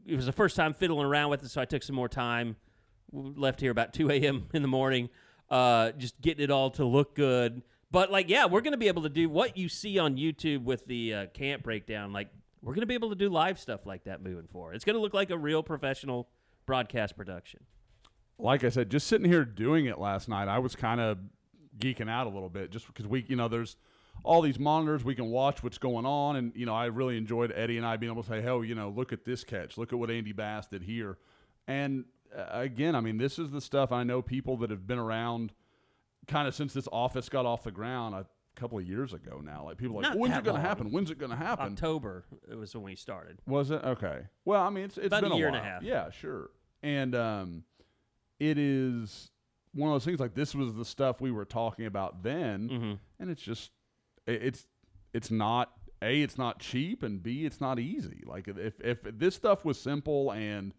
it 0.06 0.16
was 0.16 0.26
the 0.26 0.32
first 0.32 0.56
time 0.56 0.72
fiddling 0.74 1.06
around 1.06 1.30
with 1.30 1.44
it 1.44 1.48
so 1.48 1.60
i 1.60 1.64
took 1.64 1.82
some 1.82 1.94
more 1.94 2.08
time 2.08 2.56
left 3.12 3.60
here 3.60 3.70
about 3.70 3.92
2 3.92 4.10
a.m 4.10 4.48
in 4.54 4.62
the 4.62 4.68
morning 4.68 5.10
uh 5.50 5.92
just 5.92 6.20
getting 6.20 6.42
it 6.42 6.50
all 6.50 6.70
to 6.70 6.84
look 6.84 7.14
good. 7.14 7.62
But 7.90 8.10
like 8.10 8.28
yeah 8.28 8.46
we're 8.46 8.62
gonna 8.62 8.76
be 8.76 8.88
able 8.88 9.02
to 9.02 9.10
do 9.10 9.28
what 9.28 9.56
you 9.56 9.68
see 9.68 9.98
on 9.98 10.16
youtube 10.16 10.64
with 10.64 10.86
the 10.86 11.14
uh, 11.14 11.26
camp 11.26 11.62
breakdown. 11.62 12.12
Like 12.12 12.28
we're 12.62 12.74
gonna 12.74 12.86
be 12.86 12.94
able 12.94 13.10
to 13.10 13.16
do 13.16 13.28
live 13.28 13.58
stuff 13.58 13.86
like 13.86 14.04
that 14.04 14.22
moving 14.22 14.46
forward. 14.46 14.76
It's 14.76 14.84
gonna 14.84 14.98
look 14.98 15.14
like 15.14 15.30
a 15.30 15.38
real 15.38 15.62
professional 15.62 16.28
broadcast 16.64 17.16
production. 17.16 17.60
Like 18.38 18.64
I 18.64 18.70
said, 18.70 18.90
just 18.90 19.06
sitting 19.06 19.30
here 19.30 19.44
doing 19.44 19.86
it 19.86 19.98
last 19.98 20.28
night, 20.28 20.48
I 20.48 20.58
was 20.58 20.74
kind 20.74 21.00
of 21.00 21.18
geeking 21.78 22.08
out 22.08 22.26
a 22.26 22.30
little 22.30 22.48
bit 22.48 22.70
just 22.70 22.86
because 22.86 23.06
we, 23.06 23.24
you 23.28 23.36
know, 23.36 23.48
there's 23.48 23.76
all 24.24 24.42
these 24.42 24.58
monitors 24.58 25.04
we 25.04 25.14
can 25.14 25.26
watch 25.26 25.62
what's 25.62 25.78
going 25.78 26.06
on, 26.06 26.36
and 26.36 26.52
you 26.54 26.66
know, 26.66 26.74
I 26.74 26.86
really 26.86 27.16
enjoyed 27.16 27.52
Eddie 27.54 27.76
and 27.76 27.86
I 27.86 27.96
being 27.96 28.12
able 28.12 28.22
to 28.22 28.28
say, 28.28 28.40
"Hell, 28.40 28.64
you 28.64 28.74
know, 28.74 28.88
look 28.88 29.12
at 29.12 29.24
this 29.24 29.44
catch, 29.44 29.76
look 29.76 29.92
at 29.92 29.98
what 29.98 30.10
Andy 30.10 30.32
Bass 30.32 30.66
did 30.66 30.82
here," 30.82 31.18
and 31.66 32.04
again, 32.34 32.94
I 32.94 33.00
mean, 33.00 33.18
this 33.18 33.38
is 33.38 33.50
the 33.50 33.60
stuff 33.60 33.92
I 33.92 34.02
know 34.04 34.22
people 34.22 34.56
that 34.58 34.70
have 34.70 34.86
been 34.86 34.98
around 34.98 35.52
kind 36.26 36.46
of 36.48 36.54
since 36.54 36.72
this 36.72 36.88
office 36.92 37.28
got 37.28 37.46
off 37.46 37.64
the 37.64 37.70
ground 37.72 38.14
a 38.14 38.26
couple 38.54 38.78
of 38.78 38.86
years 38.86 39.12
ago 39.12 39.40
now. 39.42 39.64
Like 39.64 39.76
people 39.78 39.96
are 39.98 40.02
like, 40.02 40.10
Not 40.10 40.18
"When's 40.18 40.34
that 40.34 40.40
it 40.40 40.44
going 40.44 40.56
to 40.56 40.60
long. 40.62 40.68
happen? 40.68 40.92
When's 40.92 41.10
it 41.10 41.18
going 41.18 41.30
to 41.30 41.36
happen?" 41.36 41.72
october 41.72 42.24
it 42.50 42.54
was 42.54 42.74
when 42.74 42.84
we 42.84 42.96
started 42.96 43.38
Was 43.46 43.70
it 43.70 43.82
okay? 43.84 44.22
Well, 44.44 44.62
I 44.62 44.70
mean, 44.70 44.84
it's 44.84 44.98
it's 44.98 45.06
About 45.08 45.24
a 45.24 45.28
been 45.30 45.38
year 45.38 45.48
and 45.48 45.56
a 45.56 45.60
while. 45.60 45.68
half. 45.68 45.82
Yeah, 45.82 46.10
sure. 46.10 46.50
And 46.82 47.14
um, 47.14 47.64
it 48.40 48.58
is 48.58 49.30
one 49.74 49.90
of 49.90 49.94
those 49.94 50.04
things. 50.04 50.20
Like 50.20 50.34
this 50.34 50.54
was 50.54 50.74
the 50.74 50.84
stuff 50.84 51.20
we 51.20 51.30
were 51.30 51.44
talking 51.44 51.86
about 51.86 52.22
then, 52.22 52.68
Mm-hmm. 52.68 52.92
and 53.20 53.30
it's 53.30 53.42
just 53.42 53.70
it- 54.26 54.42
it's 54.42 54.66
it's 55.12 55.30
not 55.30 55.72
a 56.02 56.22
it's 56.22 56.36
not 56.38 56.58
cheap, 56.58 57.02
and 57.02 57.22
b 57.22 57.44
it's 57.46 57.60
not 57.60 57.78
easy. 57.78 58.22
Like 58.26 58.48
if 58.48 58.80
if 58.80 58.98
this 59.04 59.34
stuff 59.34 59.64
was 59.64 59.78
simple 59.80 60.30
and 60.32 60.74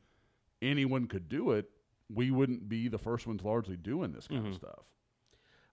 anyone 0.64 1.08
could 1.08 1.30
do 1.30 1.52
it, 1.52 1.70
we 2.10 2.32
wouldn't 2.32 2.68
be 2.70 2.88
the 2.88 2.98
first 2.98 3.28
ones 3.28 3.44
largely 3.44 3.78
doing 3.78 4.12
this 4.14 4.28
kind 4.28 4.42
Mm-hmm. 4.42 4.50
of 4.52 4.56
stuff. 4.56 4.80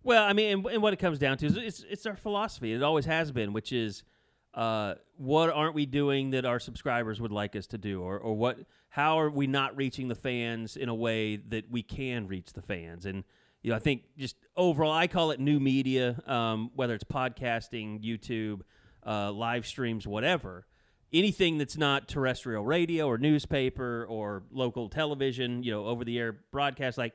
Well, 0.02 0.24
I 0.24 0.32
mean, 0.32 0.58
and, 0.58 0.66
and 0.66 0.82
what 0.82 0.92
it 0.92 0.98
comes 0.98 1.18
down 1.18 1.36
to 1.38 1.46
is 1.46 1.56
it's 1.56 1.84
it's 1.88 2.06
our 2.06 2.16
philosophy. 2.16 2.72
It 2.72 2.82
always 2.82 3.04
has 3.04 3.32
been, 3.32 3.52
which 3.52 3.70
is 3.72 4.02
uh, 4.54 4.94
what 5.16 5.50
aren't 5.50 5.74
we 5.74 5.84
doing 5.86 6.30
that 6.30 6.44
our 6.46 6.58
subscribers 6.58 7.20
would 7.20 7.32
like 7.32 7.54
us 7.54 7.66
to 7.68 7.78
do, 7.78 8.02
or 8.02 8.18
or 8.18 8.34
what? 8.34 8.58
How 8.88 9.20
are 9.20 9.30
we 9.30 9.46
not 9.46 9.76
reaching 9.76 10.08
the 10.08 10.14
fans 10.14 10.76
in 10.76 10.88
a 10.88 10.94
way 10.94 11.36
that 11.36 11.70
we 11.70 11.82
can 11.82 12.26
reach 12.28 12.54
the 12.54 12.62
fans? 12.62 13.04
And 13.06 13.24
you 13.62 13.70
know, 13.70 13.76
I 13.76 13.78
think 13.78 14.04
just 14.16 14.36
overall, 14.56 14.90
I 14.92 15.06
call 15.06 15.32
it 15.32 15.38
new 15.38 15.60
media, 15.60 16.16
um, 16.26 16.70
whether 16.74 16.94
it's 16.94 17.04
podcasting, 17.04 18.02
YouTube, 18.02 18.62
uh, 19.06 19.30
live 19.32 19.66
streams, 19.66 20.06
whatever. 20.06 20.66
Anything 21.12 21.58
that's 21.58 21.76
not 21.76 22.08
terrestrial 22.08 22.64
radio 22.64 23.06
or 23.08 23.18
newspaper 23.18 24.06
or 24.08 24.44
local 24.52 24.88
television, 24.88 25.62
you 25.62 25.72
know, 25.72 25.86
over 25.86 26.04
the 26.04 26.18
air 26.18 26.36
broadcast, 26.52 26.98
like 26.98 27.14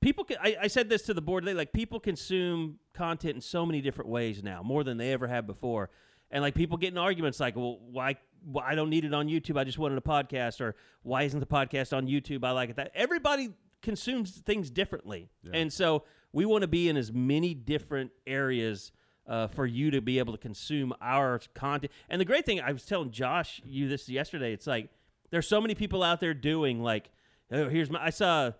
people 0.00 0.24
can, 0.24 0.36
I, 0.42 0.56
I 0.62 0.66
said 0.66 0.88
this 0.88 1.02
to 1.02 1.14
the 1.14 1.22
board 1.22 1.44
today 1.44 1.54
like 1.54 1.72
people 1.72 2.00
consume 2.00 2.78
content 2.92 3.36
in 3.36 3.40
so 3.40 3.64
many 3.64 3.80
different 3.80 4.10
ways 4.10 4.42
now 4.42 4.62
more 4.62 4.84
than 4.84 4.98
they 4.98 5.12
ever 5.12 5.28
have 5.28 5.46
before. 5.46 5.90
And 6.30 6.42
like 6.42 6.54
people 6.54 6.76
get 6.78 6.92
in 6.92 6.98
arguments 6.98 7.38
like 7.40 7.56
well 7.56 7.78
why, 7.90 8.16
why 8.44 8.66
i 8.66 8.74
don't 8.74 8.90
need 8.90 9.04
it 9.04 9.14
on 9.14 9.28
youtube 9.28 9.56
i 9.58 9.64
just 9.64 9.78
wanted 9.78 9.98
a 9.98 10.00
podcast 10.00 10.60
or 10.60 10.74
why 11.02 11.22
isn't 11.22 11.38
the 11.38 11.46
podcast 11.46 11.96
on 11.96 12.08
youtube 12.08 12.42
i 12.42 12.50
like 12.50 12.70
it 12.70 12.76
that. 12.76 12.90
Everybody 12.94 13.50
consumes 13.82 14.30
things 14.38 14.70
differently. 14.70 15.28
And 15.52 15.72
so 15.72 16.04
we 16.32 16.44
want 16.46 16.62
to 16.62 16.68
be 16.68 16.88
in 16.88 16.96
as 16.96 17.12
many 17.12 17.52
different 17.54 18.10
areas 18.26 18.92
uh, 19.26 19.46
for 19.46 19.66
you 19.66 19.90
to 19.90 20.00
be 20.00 20.18
able 20.18 20.32
to 20.32 20.38
consume 20.38 20.92
our 21.00 21.40
content 21.54 21.92
and 22.08 22.20
the 22.20 22.24
great 22.24 22.44
thing 22.44 22.60
i 22.60 22.72
was 22.72 22.84
telling 22.84 23.10
josh 23.10 23.60
you 23.64 23.88
this 23.88 24.08
yesterday 24.08 24.52
it's 24.52 24.66
like 24.66 24.88
there's 25.30 25.48
so 25.48 25.60
many 25.60 25.74
people 25.74 26.02
out 26.02 26.20
there 26.20 26.34
doing 26.34 26.82
like 26.82 27.10
oh 27.50 27.68
here's 27.68 27.90
my 27.90 28.02
i 28.04 28.10
saw 28.10 28.50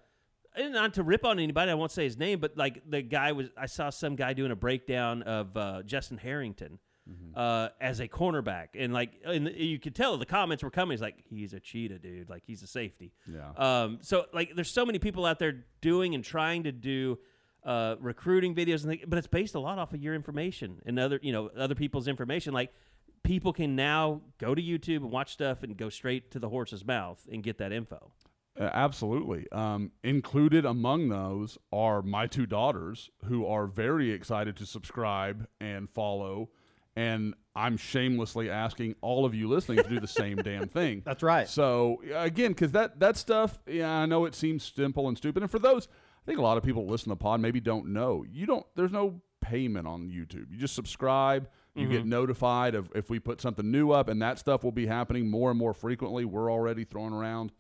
not 0.59 0.95
to 0.95 1.03
rip 1.03 1.25
on 1.25 1.39
anybody, 1.39 1.71
I 1.71 1.75
won't 1.75 1.93
say 1.93 2.05
his 2.05 2.19
name, 2.19 2.39
but 2.39 2.57
like 2.57 2.83
the 2.89 3.03
guy 3.03 3.33
was, 3.33 3.49
I 3.57 3.67
saw 3.67 3.91
some 3.91 4.17
guy 4.17 4.33
doing 4.33 4.51
a 4.51 4.57
breakdown 4.57 5.23
of 5.23 5.57
uh, 5.57 5.83
Justin 5.83 6.19
Harrington 6.19 6.79
uh, 7.35 7.69
as 7.81 8.01
a 8.01 8.09
cornerback, 8.09 8.69
and 8.79 8.93
like, 8.93 9.11
and 9.25 9.49
you 9.57 9.79
could 9.79 9.95
tell 9.95 10.17
the 10.19 10.27
comments 10.27 10.63
were 10.63 10.71
coming. 10.71 10.93
He's 10.93 11.03
like, 11.03 11.17
he's 11.29 11.53
a 11.53 11.61
cheetah, 11.61 11.99
dude. 11.99 12.31
Like 12.31 12.45
he's 12.47 12.63
a 12.63 12.67
safety. 12.67 13.13
Yeah. 13.27 13.51
Um. 13.57 13.99
So 14.03 14.27
like, 14.33 14.55
there's 14.55 14.71
so 14.71 14.87
many 14.87 14.99
people 14.99 15.25
out 15.25 15.39
there 15.39 15.65
doing 15.81 16.15
and 16.15 16.23
trying 16.23 16.65
to 16.65 16.73
do 16.73 17.19
uh, 17.65 17.97
recruiting 18.01 18.55
videos, 18.55 18.83
and 18.83 18.91
things, 18.91 19.05
but 19.07 19.19
it's 19.19 19.27
based 19.27 19.55
a 19.55 19.61
lot 19.61 19.79
off 19.79 19.93
of 19.93 20.03
your 20.03 20.15
information 20.15 20.81
and 20.85 20.99
other 20.99 21.19
you 21.23 21.33
know 21.33 21.51
other 21.57 21.75
people's 21.75 22.09
information. 22.09 22.53
Like 22.53 22.73
people 23.23 23.53
can 23.53 23.77
now 23.77 24.21
go 24.39 24.55
to 24.55 24.63
YouTube 24.63 24.99
and 24.99 25.11
watch 25.11 25.33
stuff 25.33 25.63
and 25.63 25.77
go 25.77 25.89
straight 25.89 26.31
to 26.33 26.39
the 26.39 26.49
horse's 26.49 26.85
mouth 26.85 27.27
and 27.31 27.43
get 27.43 27.59
that 27.59 27.73
info. 27.73 28.13
Uh, 28.59 28.69
absolutely. 28.73 29.47
Um, 29.51 29.93
included 30.05 30.67
among 30.67 31.09
those 31.09 31.57
are 31.73 32.03
my 32.03 32.27
two 32.27 32.45
daughters 32.45 33.11
who 33.25 33.47
are 33.47 33.67
very 33.67 34.11
excited 34.11 34.57
to 34.57 34.67
subscribe 34.67 35.47
and 35.61 35.89
follow. 35.89 36.51
And 36.95 37.35
I'm 37.57 37.79
shamelessly 37.79 38.51
asking 38.51 38.97
all 39.01 39.25
of 39.25 39.35
you 39.35 39.49
listening 39.49 39.83
to 39.83 39.89
do 39.89 40.01
the 40.01 40.07
same 40.07 40.37
damn 40.45 40.69
thing. 40.69 41.03
That's 41.05 41.23
right. 41.23 41.49
So 41.49 42.03
again, 42.15 42.53
because 42.53 42.73
that 42.73 43.01
that 43.01 43.17
stuff, 43.17 43.59
yeah, 43.67 43.91
I 43.91 44.07
know 44.07 44.27
it 44.27 44.35
seems 44.35 44.71
simple 44.75 45.09
and 45.09 45.17
stupid. 45.17 45.43
And 45.43 45.51
for 45.51 45.59
those, 45.59 45.89
I 46.23 46.27
think 46.27 46.39
a 46.39 46.43
lot 46.43 46.57
of 46.57 46.63
people 46.63 46.87
listen 46.87 47.05
to 47.07 47.11
the 47.11 47.17
pod 47.17 47.41
maybe 47.41 47.61
don't 47.61 47.89
know. 47.89 48.25
You 48.31 48.47
don't. 48.47 48.65
There's 48.77 48.93
no 48.93 49.21
payment 49.41 49.87
on 49.89 50.09
YouTube. 50.09 50.51
You 50.53 50.57
just 50.59 50.75
subscribe. 50.75 51.49
You 51.75 51.89
get 51.89 52.05
notified 52.05 52.75
of 52.75 52.91
if 52.95 53.09
we 53.09 53.19
put 53.19 53.41
something 53.41 53.71
new 53.71 53.93
up, 53.93 54.09
and 54.09 54.21
that 54.21 54.39
stuff 54.39 54.63
will 54.63 54.73
be 54.73 54.87
happening 54.87 55.31
more 55.31 55.49
and 55.51 55.59
more 55.59 55.73
frequently. 55.73 56.25
We're 56.27 56.53
already 56.53 56.85
throwing 56.85 57.15
around 57.15 57.51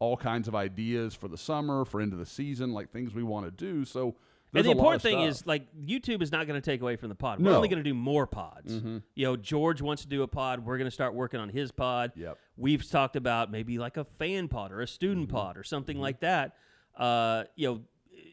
all 0.00 0.16
kinds 0.16 0.48
of 0.48 0.56
ideas 0.56 1.14
for 1.14 1.28
the 1.28 1.38
summer, 1.38 1.84
for 1.84 2.00
into 2.00 2.16
the 2.16 2.26
season, 2.26 2.72
like 2.72 2.90
things 2.90 3.14
we 3.14 3.22
want 3.22 3.46
to 3.46 3.50
do. 3.52 3.84
So. 3.84 4.16
And 4.52 4.66
the 4.66 4.72
important 4.72 5.00
thing 5.02 5.20
is, 5.20 5.46
like, 5.46 5.62
YouTube 5.80 6.20
is 6.22 6.32
not 6.32 6.48
going 6.48 6.60
to 6.60 6.64
take 6.64 6.82
away 6.82 6.96
from 6.96 7.08
the 7.10 7.14
pod. 7.14 7.38
We're 7.38 7.44
No. 7.44 7.50
Mm-hmm. 7.50 7.56
only 7.58 7.68
going 7.68 7.84
to 7.84 7.88
do 7.88 7.94
more 7.94 8.26
pods. 8.26 8.72
You 9.14 9.24
know, 9.24 9.36
George 9.36 9.80
wants 9.80 10.02
to 10.02 10.08
do 10.08 10.24
a 10.24 10.26
pod. 10.28 10.66
We're 10.66 10.76
going 10.76 10.88
to 10.88 10.94
start 10.94 11.14
working 11.14 11.38
on 11.38 11.48
his 11.50 11.70
pod. 11.70 12.10
Yep. 12.16 12.36
We've 12.56 12.90
talked 12.90 13.14
about 13.14 13.52
maybe 13.52 13.78
like 13.78 13.96
a 13.96 14.02
fan 14.04 14.48
pod 14.48 14.72
or 14.72 14.80
a 14.80 14.88
student 14.88 15.28
Mm-hmm. 15.28 15.36
pod 15.36 15.56
or 15.56 15.62
something 15.62 16.00
like 16.00 16.18
that. 16.20 16.56
Uh, 16.96 17.44
you 17.54 17.68
know, 17.68 17.80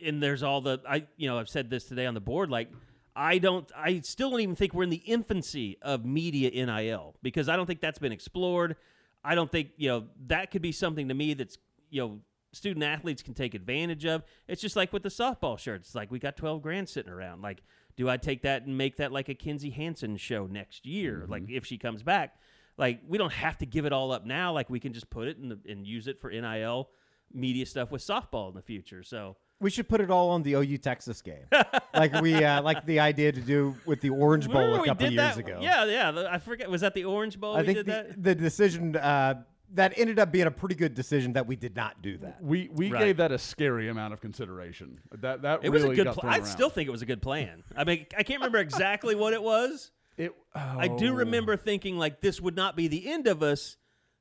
and 0.05 0.21
there's 0.21 0.43
all 0.43 0.61
the 0.61 0.81
I, 0.87 1.07
you 1.17 1.27
know, 1.27 1.37
I've 1.39 1.49
said 1.49 1.69
this 1.69 1.85
today 1.85 2.05
on 2.05 2.13
the 2.13 2.21
board. 2.21 2.49
Like, 2.49 2.69
I 3.15 3.37
don't, 3.39 3.69
I 3.75 4.01
still 4.01 4.31
don't 4.31 4.41
even 4.41 4.55
think 4.55 4.73
we're 4.73 4.83
in 4.83 4.89
the 4.89 4.97
infancy 4.97 5.77
of 5.81 6.05
media 6.05 6.51
NIL 6.51 7.15
because 7.21 7.49
I 7.49 7.55
don't 7.55 7.65
think 7.65 7.81
that's 7.81 7.99
been 7.99 8.11
explored. 8.11 8.75
I 9.23 9.35
don't 9.35 9.51
think 9.51 9.71
you 9.77 9.89
know 9.89 10.05
that 10.27 10.51
could 10.51 10.61
be 10.61 10.71
something 10.71 11.07
to 11.07 11.13
me 11.13 11.33
that's 11.33 11.57
you 11.89 12.01
know 12.01 12.19
student 12.53 12.83
athletes 12.83 13.21
can 13.21 13.33
take 13.33 13.53
advantage 13.53 14.05
of. 14.05 14.23
It's 14.47 14.61
just 14.61 14.75
like 14.75 14.93
with 14.93 15.03
the 15.03 15.09
softball 15.09 15.57
shirts. 15.57 15.89
It's 15.89 15.95
like 15.95 16.11
we 16.11 16.19
got 16.19 16.37
12 16.37 16.61
grand 16.61 16.89
sitting 16.89 17.11
around. 17.11 17.41
Like, 17.41 17.61
do 17.95 18.09
I 18.09 18.17
take 18.17 18.43
that 18.43 18.65
and 18.65 18.77
make 18.77 18.97
that 18.97 19.11
like 19.11 19.29
a 19.29 19.33
Kinzie 19.33 19.71
Hansen 19.71 20.17
show 20.17 20.47
next 20.47 20.85
year? 20.85 21.21
Mm-hmm. 21.21 21.31
Like 21.31 21.43
if 21.49 21.65
she 21.65 21.77
comes 21.77 22.03
back, 22.03 22.35
like 22.77 23.01
we 23.07 23.17
don't 23.17 23.33
have 23.33 23.57
to 23.59 23.65
give 23.65 23.85
it 23.85 23.93
all 23.93 24.11
up 24.11 24.25
now. 24.25 24.53
Like 24.53 24.69
we 24.69 24.79
can 24.79 24.93
just 24.93 25.09
put 25.09 25.27
it 25.27 25.37
in 25.37 25.49
the, 25.49 25.59
and 25.67 25.85
use 25.85 26.07
it 26.07 26.19
for 26.19 26.29
NIL 26.29 26.89
media 27.33 27.65
stuff 27.65 27.91
with 27.91 28.01
softball 28.01 28.49
in 28.49 28.55
the 28.55 28.61
future. 28.61 29.03
So 29.03 29.35
We 29.59 29.69
should 29.71 29.89
put 29.89 30.01
it 30.01 30.11
all 30.11 30.29
on 30.29 30.43
the 30.43 30.53
OU 30.53 30.77
Texas 30.77 31.21
game, 31.23 31.45
like 31.93 32.13
we 32.21 32.35
uh, 32.35 32.61
like 32.61 32.85
the 32.85 32.99
idea 32.99 33.31
to 33.31 33.41
do 33.41 33.75
with 33.85 34.01
the 34.01 34.11
Orange 34.11 34.47
Bowl 34.47 34.61
Remember 34.61 34.77
a 34.77 34.81
we 34.83 34.87
couple 34.87 35.07
did 35.07 35.13
years 35.13 35.35
that? 35.35 35.37
ago. 35.39 35.59
Yeah, 35.61 35.85
yeah. 35.85 36.27
I 36.29 36.37
forget. 36.37 36.69
Was 36.69 36.81
that 36.81 36.93
the 36.93 37.05
Orange 37.05 37.39
Bowl? 37.39 37.55
I 37.55 37.61
we 37.61 37.65
think 37.65 37.77
did 37.77 37.85
the, 37.87 37.91
that. 37.91 38.23
the 38.23 38.35
decision 38.35 38.95
uh, 38.95 39.41
that 39.73 39.93
ended 39.97 40.19
up 40.19 40.31
being 40.31 40.45
a 40.45 40.51
pretty 40.51 40.75
good 40.75 40.93
decision 40.93 41.33
that 41.33 41.47
we 41.47 41.55
did 41.55 41.75
not 41.75 42.01
do 42.03 42.17
that. 42.19 42.41
we 42.41 42.69
we 42.71 42.91
Right. 42.91 42.99
gave 43.05 43.17
that 43.17 43.31
a 43.31 43.39
scary 43.39 43.89
amount 43.89 44.13
of 44.13 44.21
consideration. 44.21 44.99
That 45.11 45.41
that 45.41 45.61
It 45.63 45.71
really 45.71 45.89
was 45.89 45.93
a 45.99 46.03
good. 46.03 46.05
got 46.05 46.17
Pl- 46.17 46.29
I 46.29 46.41
still 46.41 46.69
think 46.69 46.87
it 46.87 46.91
was 46.91 47.01
a 47.01 47.07
good 47.07 47.21
plan. 47.23 47.63
I 47.75 47.83
mean, 47.83 48.05
I 48.15 48.21
can't 48.23 48.39
remember 48.39 48.59
exactly 48.59 49.15
what 49.15 49.33
it 49.33 49.41
was. 49.41 49.89
it. 50.17 50.33
I 50.53 50.87
do 50.87 51.13
oh. 51.13 51.15
remember 51.15 51.57
thinking 51.57 51.97
like 51.97 52.21
this 52.21 52.39
would 52.39 52.55
not 52.55 52.75
be 52.75 52.87
the 52.87 53.07
end 53.07 53.25
of 53.27 53.41
us, 53.41 53.77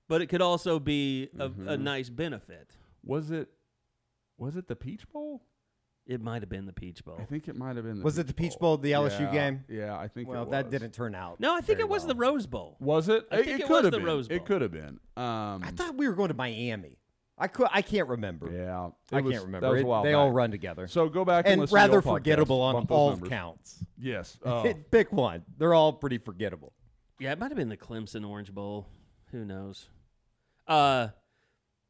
but 0.08 0.22
it 0.22 0.28
could 0.28 0.40
also 0.42 0.78
be 0.78 1.28
a, 1.38 1.50
Mm-hmm. 1.50 1.68
a 1.68 1.76
nice 1.76 2.08
benefit. 2.08 2.70
Was 3.04 3.30
it 3.30 3.48
was 4.38 4.56
it 4.56 4.68
the 4.68 4.76
Peach 4.76 5.08
Bowl? 5.08 5.42
It 6.06 6.20
might 6.22 6.40
have 6.42 6.48
been 6.48 6.66
the 6.66 6.72
Peach 6.72 7.04
Bowl. 7.04 7.16
I 7.20 7.24
think 7.24 7.48
it 7.48 7.56
might 7.56 7.74
have 7.74 7.84
been. 7.84 7.98
The 7.98 8.04
Was 8.04 8.16
it 8.18 8.28
the 8.28 8.34
Peach 8.34 8.56
Bowl, 8.60 8.76
the 8.76 8.92
LSU 8.92 9.20
Yeah, 9.20 9.32
game? 9.32 9.64
Yeah, 9.68 9.98
I 9.98 10.06
think. 10.06 10.28
Well, 10.28 10.44
it 10.44 10.50
that 10.50 10.70
didn't 10.70 10.92
turn 10.92 11.16
out. 11.16 11.40
No, 11.40 11.56
I 11.56 11.60
think 11.60 11.80
it 11.80 11.88
was 11.88 12.02
well. 12.02 12.08
the 12.08 12.14
Rose 12.14 12.46
Bowl. 12.46 12.76
Was 12.78 13.08
it? 13.08 13.26
I 13.30 13.42
think 13.42 13.60
it 13.60 13.66
could 13.66 13.70
was 13.70 13.82
have 13.84 13.90
the 13.92 13.98
been. 13.98 14.06
Rose 14.06 14.28
Bowl. 14.28 14.36
It 14.36 14.44
could 14.46 14.62
have 14.62 14.70
been. 14.70 15.00
Um, 15.16 15.64
I 15.64 15.72
thought 15.74 15.96
we 15.96 16.06
were 16.06 16.14
going 16.14 16.28
to 16.28 16.34
Miami. 16.34 16.98
I 17.38 17.48
could. 17.48 17.66
I 17.72 17.82
can't 17.82 18.08
remember. 18.08 18.50
yeah, 18.52 18.88
I 19.12 19.20
was- 19.20 19.32
can't 19.32 19.34
that 19.34 19.42
remember. 19.46 19.68
was 19.70 19.78
a 19.80 19.84
It- 19.84 19.86
while 19.86 20.02
they 20.04 20.12
all 20.14 20.30
run 20.30 20.52
together. 20.52 20.86
So 20.86 21.08
go 21.08 21.24
back 21.24 21.44
and, 21.46 21.54
and 21.54 21.60
listen 21.62 21.74
to 21.76 21.80
the 21.82 21.88
rather 21.88 21.94
old 21.96 22.04
podcast. 22.04 22.18
forgettable 22.18 22.60
on 22.62 22.74
Bump 22.74 22.88
those 22.88 22.96
all 22.96 23.10
numbers. 23.10 23.28
counts. 23.28 23.84
Yes. 23.98 24.38
Oh. 24.46 24.72
Pick 24.92 25.12
one. 25.12 25.42
They're 25.58 25.74
all 25.74 25.92
pretty 25.92 26.18
forgettable. 26.18 26.72
Yeah, 27.18 27.32
it 27.32 27.38
might 27.40 27.50
have 27.50 27.56
been 27.56 27.68
the 27.68 27.76
Clemson 27.76 28.24
Orange 28.28 28.54
Bowl. 28.54 28.86
Who 29.32 29.44
knows? 29.44 29.88
Uh, 30.68 31.08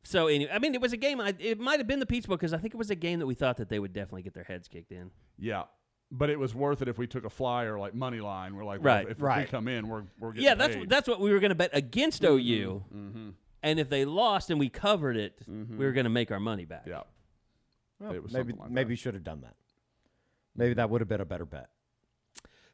so 0.07 0.27
anyway, 0.29 0.51
I 0.53 0.59
mean, 0.59 0.75
it 0.75 0.81
was 0.81 0.93
a 0.93 0.97
game. 0.97 1.21
I, 1.21 1.35
it 1.39 1.59
might 1.59 1.79
have 1.81 1.87
been 1.87 1.99
the 2.01 2.07
Peach 2.07 2.27
Bowl 2.27 2.37
because 2.37 2.53
I 2.53 2.59
think 2.59 2.75
it 2.75 2.77
was 2.77 2.91
a 2.91 2.95
game 2.95 3.19
that 3.19 3.27
we 3.27 3.35
thought 3.35 3.57
that 3.59 3.69
they 3.69 3.79
would 3.79 3.93
definitely 3.93 4.23
get 4.23 4.35
their 4.35 4.45
heads 4.45 4.69
kicked 4.69 4.93
in. 4.93 5.11
yeah. 5.39 5.65
But 6.13 6.31
it 6.31 6.39
was 6.39 6.55
worth 6.55 6.83
it 6.83 6.87
if 6.89 6.99
we 6.99 7.09
took 7.09 7.25
a 7.25 7.29
flyer 7.31 7.81
like 7.81 7.93
money 7.93 8.21
line. 8.21 8.55
We're 8.55 8.65
like, 8.65 8.81
well, 8.81 8.95
Right. 8.95 9.07
if, 9.07 9.17
if 9.17 9.21
Right. 9.21 9.47
we 9.47 9.51
come 9.51 9.67
in, 9.67 9.89
we're 9.89 10.05
we're 10.21 10.31
getting 10.31 10.45
yeah, 10.45 10.55
that's 10.55 10.77
paid. 10.77 10.89
that's 10.89 11.09
what 11.09 11.19
we 11.21 11.33
were 11.33 11.41
going 11.41 11.49
to 11.49 11.57
bet 11.57 11.71
against 11.73 12.23
OU. 12.23 12.85
Mm-hmm. 12.95 13.31
And 13.65 13.81
if 13.81 13.89
they 13.89 14.05
lost 14.05 14.49
and 14.51 14.61
we 14.61 14.69
covered 14.69 15.17
it, 15.17 15.43
we 15.49 15.85
were 15.85 15.91
going 15.91 16.05
to 16.05 16.11
make 16.11 16.31
our 16.31 16.39
money 16.39 16.65
back. 16.65 16.85
yeah. 16.87 17.01
Well, 17.99 18.13
It 18.13 18.23
was 18.23 18.33
maybe 18.33 18.51
something 18.53 18.63
like 18.63 18.71
maybe 18.71 18.95
that. 18.95 19.01
should 19.01 19.15
have 19.15 19.25
done 19.25 19.41
that. 19.41 19.57
Maybe 20.55 20.75
that 20.75 20.89
would 20.91 21.01
have 21.01 21.09
been 21.09 21.21
a 21.21 21.25
better 21.25 21.45
bet. 21.45 21.71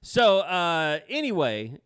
So 0.03 0.41
uh, 0.41 0.99
anyway, 1.09 1.79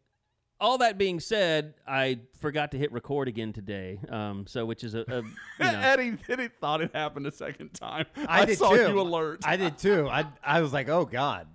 all 0.60 0.78
that 0.78 0.96
being 0.98 1.20
said, 1.20 1.74
I 1.86 2.20
forgot 2.38 2.70
to 2.72 2.78
hit 2.78 2.92
record 2.92 3.28
again 3.28 3.52
today. 3.52 4.00
Um, 4.08 4.46
so 4.46 4.64
which 4.64 4.84
is 4.84 4.94
a, 4.94 5.00
a 5.00 5.16
you 5.22 5.22
know, 5.60 5.80
Eddie, 5.80 6.16
Eddie 6.28 6.48
thought 6.48 6.80
it 6.80 6.90
happened 6.94 7.26
a 7.26 7.32
second 7.32 7.74
time. 7.74 8.06
I, 8.26 8.44
did 8.44 8.58
saw 8.58 8.70
too. 8.70 8.88
you 8.88 9.00
alert. 9.00 9.40
I 9.44 9.56
did 9.56 9.78
too. 9.78 10.08
I 10.08 10.26
I 10.42 10.60
was 10.60 10.72
like, 10.72 10.88
oh 10.88 11.04
god, 11.04 11.46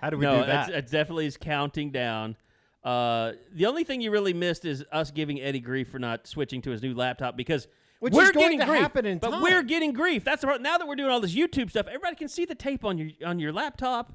how 0.00 0.10
do 0.10 0.18
we 0.18 0.26
no, 0.26 0.40
do 0.40 0.46
that? 0.46 0.70
It 0.70 0.90
definitely 0.90 1.26
is 1.26 1.36
counting 1.36 1.90
down. 1.90 2.36
Uh, 2.82 3.32
the 3.54 3.64
only 3.64 3.82
thing 3.82 4.02
you 4.02 4.10
really 4.10 4.34
missed 4.34 4.66
is 4.66 4.84
us 4.92 5.10
giving 5.10 5.40
Eddie 5.40 5.60
grief 5.60 5.88
for 5.88 5.98
not 5.98 6.26
switching 6.26 6.60
to 6.62 6.70
his 6.70 6.82
new 6.82 6.92
laptop 6.94 7.34
because 7.34 7.66
Which 8.00 8.12
we're 8.12 8.24
is 8.24 8.30
going 8.32 8.44
getting 8.44 8.60
to 8.60 8.66
grief, 8.66 8.80
happen 8.82 9.06
in 9.06 9.18
but 9.18 9.30
time. 9.30 9.42
we're 9.42 9.62
getting 9.62 9.94
grief. 9.94 10.22
That's 10.22 10.42
the 10.42 10.48
part. 10.48 10.60
Now 10.60 10.76
that 10.76 10.86
we're 10.86 10.96
doing 10.96 11.10
all 11.10 11.20
this 11.20 11.34
YouTube 11.34 11.70
stuff, 11.70 11.86
everybody 11.86 12.16
can 12.16 12.28
see 12.28 12.44
the 12.44 12.54
tape 12.54 12.84
on 12.84 12.98
your 12.98 13.08
on 13.24 13.38
your 13.38 13.54
laptop, 13.54 14.12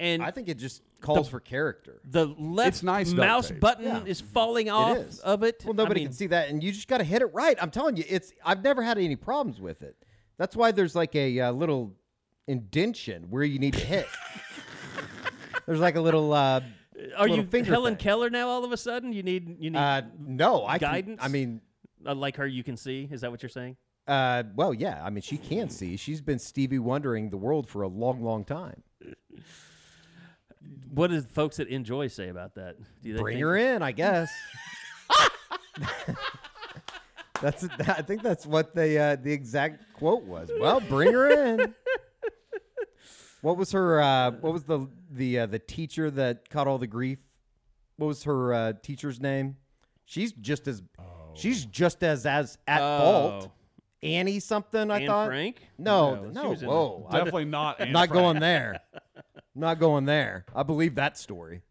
and 0.00 0.22
I 0.22 0.30
think 0.30 0.48
it 0.48 0.58
just 0.58 0.82
calls 1.00 1.28
for 1.28 1.40
character. 1.40 2.00
the 2.04 2.26
left 2.26 2.68
It's 2.68 2.82
nice 2.82 3.12
mouse 3.12 3.50
button 3.50 3.84
Yeah. 3.84 4.04
is 4.04 4.20
falling 4.20 4.68
off 4.70 4.96
is. 4.98 5.18
of 5.20 5.42
it. 5.42 5.62
Well, 5.64 5.74
nobody 5.74 6.00
I 6.00 6.02
mean, 6.02 6.08
can 6.08 6.16
see 6.16 6.26
that, 6.28 6.48
and 6.48 6.62
you 6.62 6.72
just 6.72 6.88
got 6.88 6.98
to 6.98 7.04
hit 7.04 7.22
it 7.22 7.26
right. 7.34 7.56
I'm 7.60 7.70
telling 7.70 7.96
you, 7.96 8.04
it's. 8.08 8.32
I've 8.44 8.62
never 8.62 8.82
had 8.82 8.98
any 8.98 9.16
problems 9.16 9.60
with 9.60 9.82
it. 9.82 9.96
That's 10.38 10.54
why 10.56 10.70
there's 10.72 10.94
like 10.94 11.14
a 11.16 11.40
uh, 11.40 11.52
little 11.52 11.94
indention 12.46 13.24
where 13.30 13.42
you 13.42 13.58
need 13.58 13.74
to 13.74 13.84
hit. 13.84 14.06
there's 15.66 15.80
like 15.80 15.96
a 15.96 16.00
little. 16.00 16.32
Uh, 16.32 16.60
Are 17.16 17.28
little 17.28 17.44
you 17.44 17.62
Helen 17.64 17.94
thing. 17.96 18.02
Keller 18.02 18.30
now? 18.30 18.48
All 18.48 18.64
of 18.64 18.72
a 18.72 18.76
sudden, 18.76 19.12
you 19.12 19.22
need 19.22 19.56
you 19.60 19.70
need 19.70 19.78
Uh, 19.78 20.02
no, 20.18 20.66
I 20.66 20.78
can- 20.78 20.90
guidance. 20.90 21.20
I 21.22 21.28
mean, 21.28 21.60
uh, 22.06 22.14
like 22.14 22.36
her, 22.36 22.46
you 22.46 22.62
can 22.64 22.76
see. 22.76 23.08
Is 23.10 23.20
that 23.22 23.30
what 23.30 23.42
you're 23.42 23.50
saying? 23.50 23.76
uh, 24.06 24.42
well, 24.54 24.72
yeah. 24.72 25.02
I 25.04 25.10
mean, 25.10 25.22
she 25.22 25.36
can 25.36 25.68
see. 25.68 25.96
She's 25.96 26.20
been 26.22 26.38
Stevie 26.38 26.78
wondering 26.78 27.28
the 27.30 27.36
world 27.36 27.68
for 27.68 27.82
a 27.82 27.88
long, 27.88 28.22
long 28.22 28.44
time. 28.44 28.82
What 30.92 31.10
does 31.10 31.24
folks 31.26 31.56
that 31.58 31.68
enjoy 31.68 32.08
say 32.08 32.28
about 32.28 32.54
that? 32.56 32.76
Do 33.02 33.12
they 33.12 33.20
Bring 33.20 33.34
think- 33.36 33.44
her 33.44 33.56
in, 33.56 33.82
I 33.82 33.92
guess. 33.92 34.30
that's. 37.40 37.64
I 37.86 38.02
think 38.02 38.22
that's 38.22 38.46
what 38.46 38.74
the 38.74 38.98
uh, 38.98 39.16
the 39.16 39.32
exact 39.32 39.92
quote 39.94 40.24
was. 40.24 40.50
Well, 40.60 40.80
bring 40.80 41.12
her 41.12 41.30
in. 41.54 41.74
What 43.42 43.56
was 43.56 43.72
her? 43.72 44.00
Uh, 44.00 44.32
what 44.32 44.52
was 44.52 44.64
the 44.64 44.88
the 45.10 45.40
uh, 45.40 45.46
the 45.46 45.58
teacher 45.58 46.10
that 46.12 46.48
caught 46.50 46.66
all 46.66 46.78
the 46.78 46.86
grief? 46.88 47.18
What 47.96 48.08
was 48.08 48.24
her 48.24 48.52
uh, 48.52 48.72
teacher's 48.82 49.20
name? 49.20 49.56
She's 50.04 50.32
just 50.32 50.66
as 50.66 50.82
she's 51.34 51.64
just 51.64 52.02
as 52.02 52.26
as 52.26 52.58
at 52.66 52.78
fault. 52.80 53.44
Oh. 53.48 53.52
Annie 54.02 54.38
something. 54.40 54.90
I 54.92 55.00
Anne 55.00 55.06
thought. 55.08 55.26
Frank? 55.28 55.56
No, 55.76 56.14
No, 56.14 56.28
she 56.28 56.34
no. 56.34 56.48
was 56.50 56.62
in 56.62 56.68
whoa, 56.68 57.06
I- 57.10 57.16
Definitely 57.18 57.44
not. 57.46 57.80
Anne 57.80 57.90
not 57.92 58.08
Frank. 58.08 58.12
going 58.22 58.38
there. 58.40 58.80
not 59.58 59.78
going 59.78 60.04
there. 60.06 60.44
I 60.54 60.62
believe 60.62 60.94
that 60.96 61.18
story. 61.18 61.62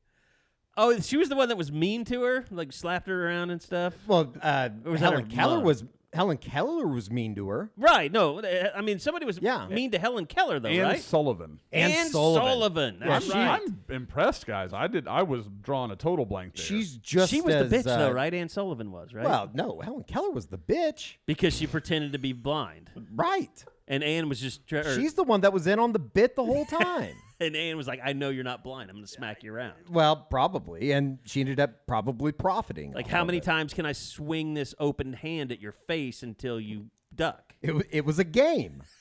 Oh, 0.79 0.99
she 0.99 1.17
was 1.17 1.27
the 1.29 1.35
one 1.35 1.49
that 1.49 1.57
was 1.57 1.71
mean 1.71 2.05
to 2.05 2.21
her, 2.21 2.45
like 2.51 2.71
slapped 2.71 3.07
her 3.07 3.27
around 3.27 3.49
and 3.49 3.61
stuff. 3.61 3.93
Well, 4.05 4.33
uh, 4.41 4.69
was 4.83 4.99
that 5.01 5.09
Helen 5.11 5.29
her 5.29 5.35
Keller 5.35 5.55
mom? 5.57 5.63
was 5.65 5.83
Helen 6.13 6.37
Keller 6.37 6.87
was 6.87 7.09
mean 7.09 7.33
to 7.35 7.49
her. 7.49 7.71
Right? 7.75 8.11
No, 8.11 8.39
uh, 8.39 8.69
I 8.75 8.81
mean 8.81 8.99
somebody 8.99 9.25
was 9.25 9.39
Yeah. 9.41 9.67
mean 9.67 9.89
to 9.91 9.97
Helen 9.99 10.27
Keller 10.27 10.59
though, 10.59 10.69
Anne 10.69 10.81
right? 10.83 10.99
Sullivan. 11.01 11.59
Anne 11.71 11.89
Anne 11.91 12.09
Sullivan. 12.09 12.47
Sullivan. 12.47 12.97
Yeah, 13.01 13.07
That's 13.07 13.25
she- 13.25 13.31
right. 13.33 13.59
I'm 13.61 13.83
impressed, 13.89 14.45
guys. 14.45 14.71
I 14.71 14.85
did. 14.85 15.07
I 15.07 15.23
was 15.23 15.45
drawing 15.63 15.89
a 15.89 15.95
total 15.95 16.25
blank 16.25 16.55
there. 16.55 16.63
She's 16.65 16.95
just 16.97 17.31
she 17.31 17.41
was 17.41 17.55
as, 17.55 17.69
the 17.71 17.77
bitch 17.77 17.87
uh, 17.87 17.97
though, 17.97 18.11
right? 18.11 18.33
Anne 18.33 18.47
Sullivan 18.49 18.91
was 18.91 19.13
right. 19.15 19.25
Well, 19.25 19.49
no, 19.55 19.79
Helen 19.83 20.03
Keller 20.03 20.29
was 20.29 20.45
the 20.45 20.59
bitch. 20.59 21.15
because 21.25 21.55
she 21.55 21.65
pretended 21.65 22.11
to 22.13 22.19
be 22.19 22.33
blind, 22.33 22.91
Right. 23.15 23.65
and 23.87 24.03
Anne 24.03 24.29
was 24.29 24.39
just. 24.39 24.67
Tra- 24.67 24.85
or- 24.85 24.95
She's 24.95 25.15
the 25.15 25.23
one 25.23 25.41
that 25.41 25.51
was 25.53 25.65
in 25.65 25.79
on 25.79 25.91
the 25.91 25.99
bit 25.99 26.35
the 26.35 26.45
whole 26.45 26.65
time. 26.65 27.15
and 27.39 27.55
Anne 27.55 27.77
was 27.77 27.87
like, 27.87 27.99
"I 28.03 28.13
know 28.13 28.29
you're 28.29 28.43
not 28.43 28.63
blind. 28.63 28.89
I'm 28.89 28.95
going 28.95 29.05
to 29.05 29.11
smack 29.11 29.43
you 29.43 29.53
around." 29.53 29.75
well, 29.89 30.15
probably, 30.15 30.91
and 30.91 31.19
she 31.25 31.41
ended 31.41 31.59
up 31.59 31.85
probably 31.87 32.31
profiting. 32.31 32.93
Like, 32.93 33.07
how 33.07 33.23
many 33.23 33.37
it. 33.37 33.43
times 33.43 33.73
can 33.73 33.85
I 33.85 33.91
swing 33.93 34.53
this 34.53 34.73
open 34.79 35.13
hand 35.13 35.51
at 35.51 35.59
your 35.61 35.71
face 35.71 36.23
until 36.23 36.59
you 36.59 36.87
duck? 37.15 37.53
It, 37.61 37.73
wa- 37.75 37.81
it 37.91 38.05
was 38.05 38.19
a 38.19 38.23
game. 38.23 38.83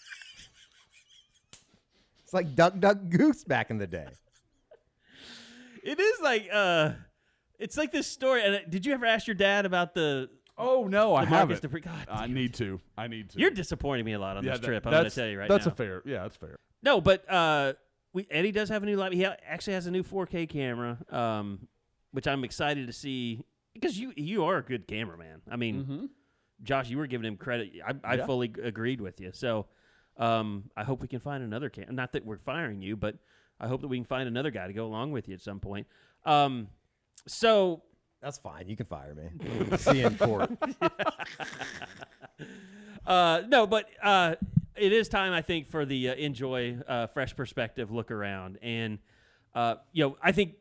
It's 2.23 2.35
like 2.35 2.57
Duck 2.57 2.81
Duck 2.81 2.99
Goose 3.09 3.45
back 3.45 3.71
in 3.71 3.79
the 3.79 3.87
day. 3.87 4.09
It 5.85 6.01
is 6.01 6.21
like 6.21 6.49
uh, 6.53 6.91
it's 7.61 7.77
like 7.77 7.93
this 7.93 8.09
story. 8.09 8.43
And 8.43 8.57
uh, 8.57 8.59
did 8.69 8.85
you 8.85 8.93
ever 8.93 9.07
ask 9.07 9.29
your 9.29 9.37
dad 9.37 9.65
about 9.65 9.95
the? 9.95 10.29
Oh 10.59 10.89
no, 10.89 11.15
I 11.15 11.25
The 11.25 11.31
Marcus 11.31 11.39
haven't. 11.57 11.63
Dupree- 11.63 11.81
God 11.83 12.07
I 12.11 12.27
need 12.27 12.55
to. 12.55 12.81
I 12.99 13.07
need 13.07 13.31
to. 13.31 13.39
You're 13.39 13.51
disappointing 13.53 14.05
me 14.05 14.15
a 14.15 14.19
lot 14.19 14.37
on 14.37 14.43
yeah, 14.45 14.53
this 14.53 14.61
that- 14.61 14.67
trip. 14.67 14.87
I'm 14.87 14.93
going 14.93 15.05
to 15.05 15.11
tell 15.11 15.29
you 15.29 15.39
right 15.39 15.49
That's 15.49 15.67
now. 15.67 15.73
a 15.73 15.75
fair. 15.77 16.03
Yeah, 16.05 16.23
that's 16.23 16.35
fair. 16.37 16.59
No, 16.83 17.01
but 17.01 17.31
uh, 17.31 17.75
we 18.17 18.27
Eddie 18.31 18.51
does 18.53 18.69
have 18.71 18.83
a 18.83 18.87
new 18.87 18.97
lap. 18.97 19.13
He 19.13 19.25
actually 19.25 19.75
has 19.75 19.87
a 19.87 19.91
new 19.91 20.03
4K 20.03 20.49
camera, 20.49 20.97
um, 21.11 21.69
which 22.13 22.27
I'm 22.27 22.45
excited 22.45 22.87
to 22.87 22.93
see 22.93 23.45
because 23.75 23.99
you 23.99 24.13
you 24.17 24.45
are 24.45 24.57
a 24.57 24.63
good 24.63 24.87
cameraman. 24.89 25.43
I 25.51 25.57
mean, 25.57 26.09
Josh, 26.63 26.89
you 26.89 26.97
were 26.97 27.07
giving 27.07 27.27
him 27.27 27.37
credit. 27.37 27.73
I, 27.87 27.91
I 27.91 27.93
Mm-hmm. 27.93 28.19
Yeah. 28.19 28.27
fully 28.27 28.53
agreed 28.63 29.01
with 29.03 29.21
you. 29.21 29.31
So 29.35 29.67
um, 30.17 30.71
I 30.77 30.83
hope 30.85 31.03
we 31.03 31.09
can 31.09 31.21
find 31.21 31.45
another 31.45 31.69
cam. 31.69 31.95
Not 31.95 32.13
that 32.13 32.25
we're 32.25 32.39
firing 32.39 32.81
you, 32.81 32.97
but 32.97 33.17
I 33.61 33.69
hope 33.69 33.83
that 33.83 33.89
we 33.89 33.99
can 33.99 34.07
find 34.07 34.27
another 34.29 34.51
guy 34.51 34.67
to 34.67 34.73
go 34.73 34.87
along 34.87 35.13
with 35.13 35.29
you 35.29 35.35
at 35.35 35.43
some 35.43 35.61
point. 35.61 35.87
Um, 36.25 36.69
so 37.27 37.83
That's 38.23 38.39
fine. 38.39 38.67
You 38.69 38.77
can 38.77 38.87
fire 38.87 39.15
me. 39.15 39.77
See 39.77 40.01
you 40.01 40.07
in 40.07 40.17
court. 40.17 40.51
Uh, 43.07 43.43
no, 43.47 43.69
but 43.69 43.89
uh, 44.03 44.35
it 44.79 44.93
is 44.93 45.09
time, 45.09 45.33
I 45.33 45.43
think, 45.43 45.67
for 45.67 45.85
the 45.85 46.11
uh, 46.11 46.15
N'Joy 46.15 46.83
uh, 46.87 47.07
fresh 47.09 47.35
perspective 47.37 47.91
look 47.91 48.11
around, 48.11 48.59
and 48.63 48.99
uh, 49.55 49.77
you 49.93 50.05
know, 50.05 50.17
I 50.23 50.33
think 50.33 50.55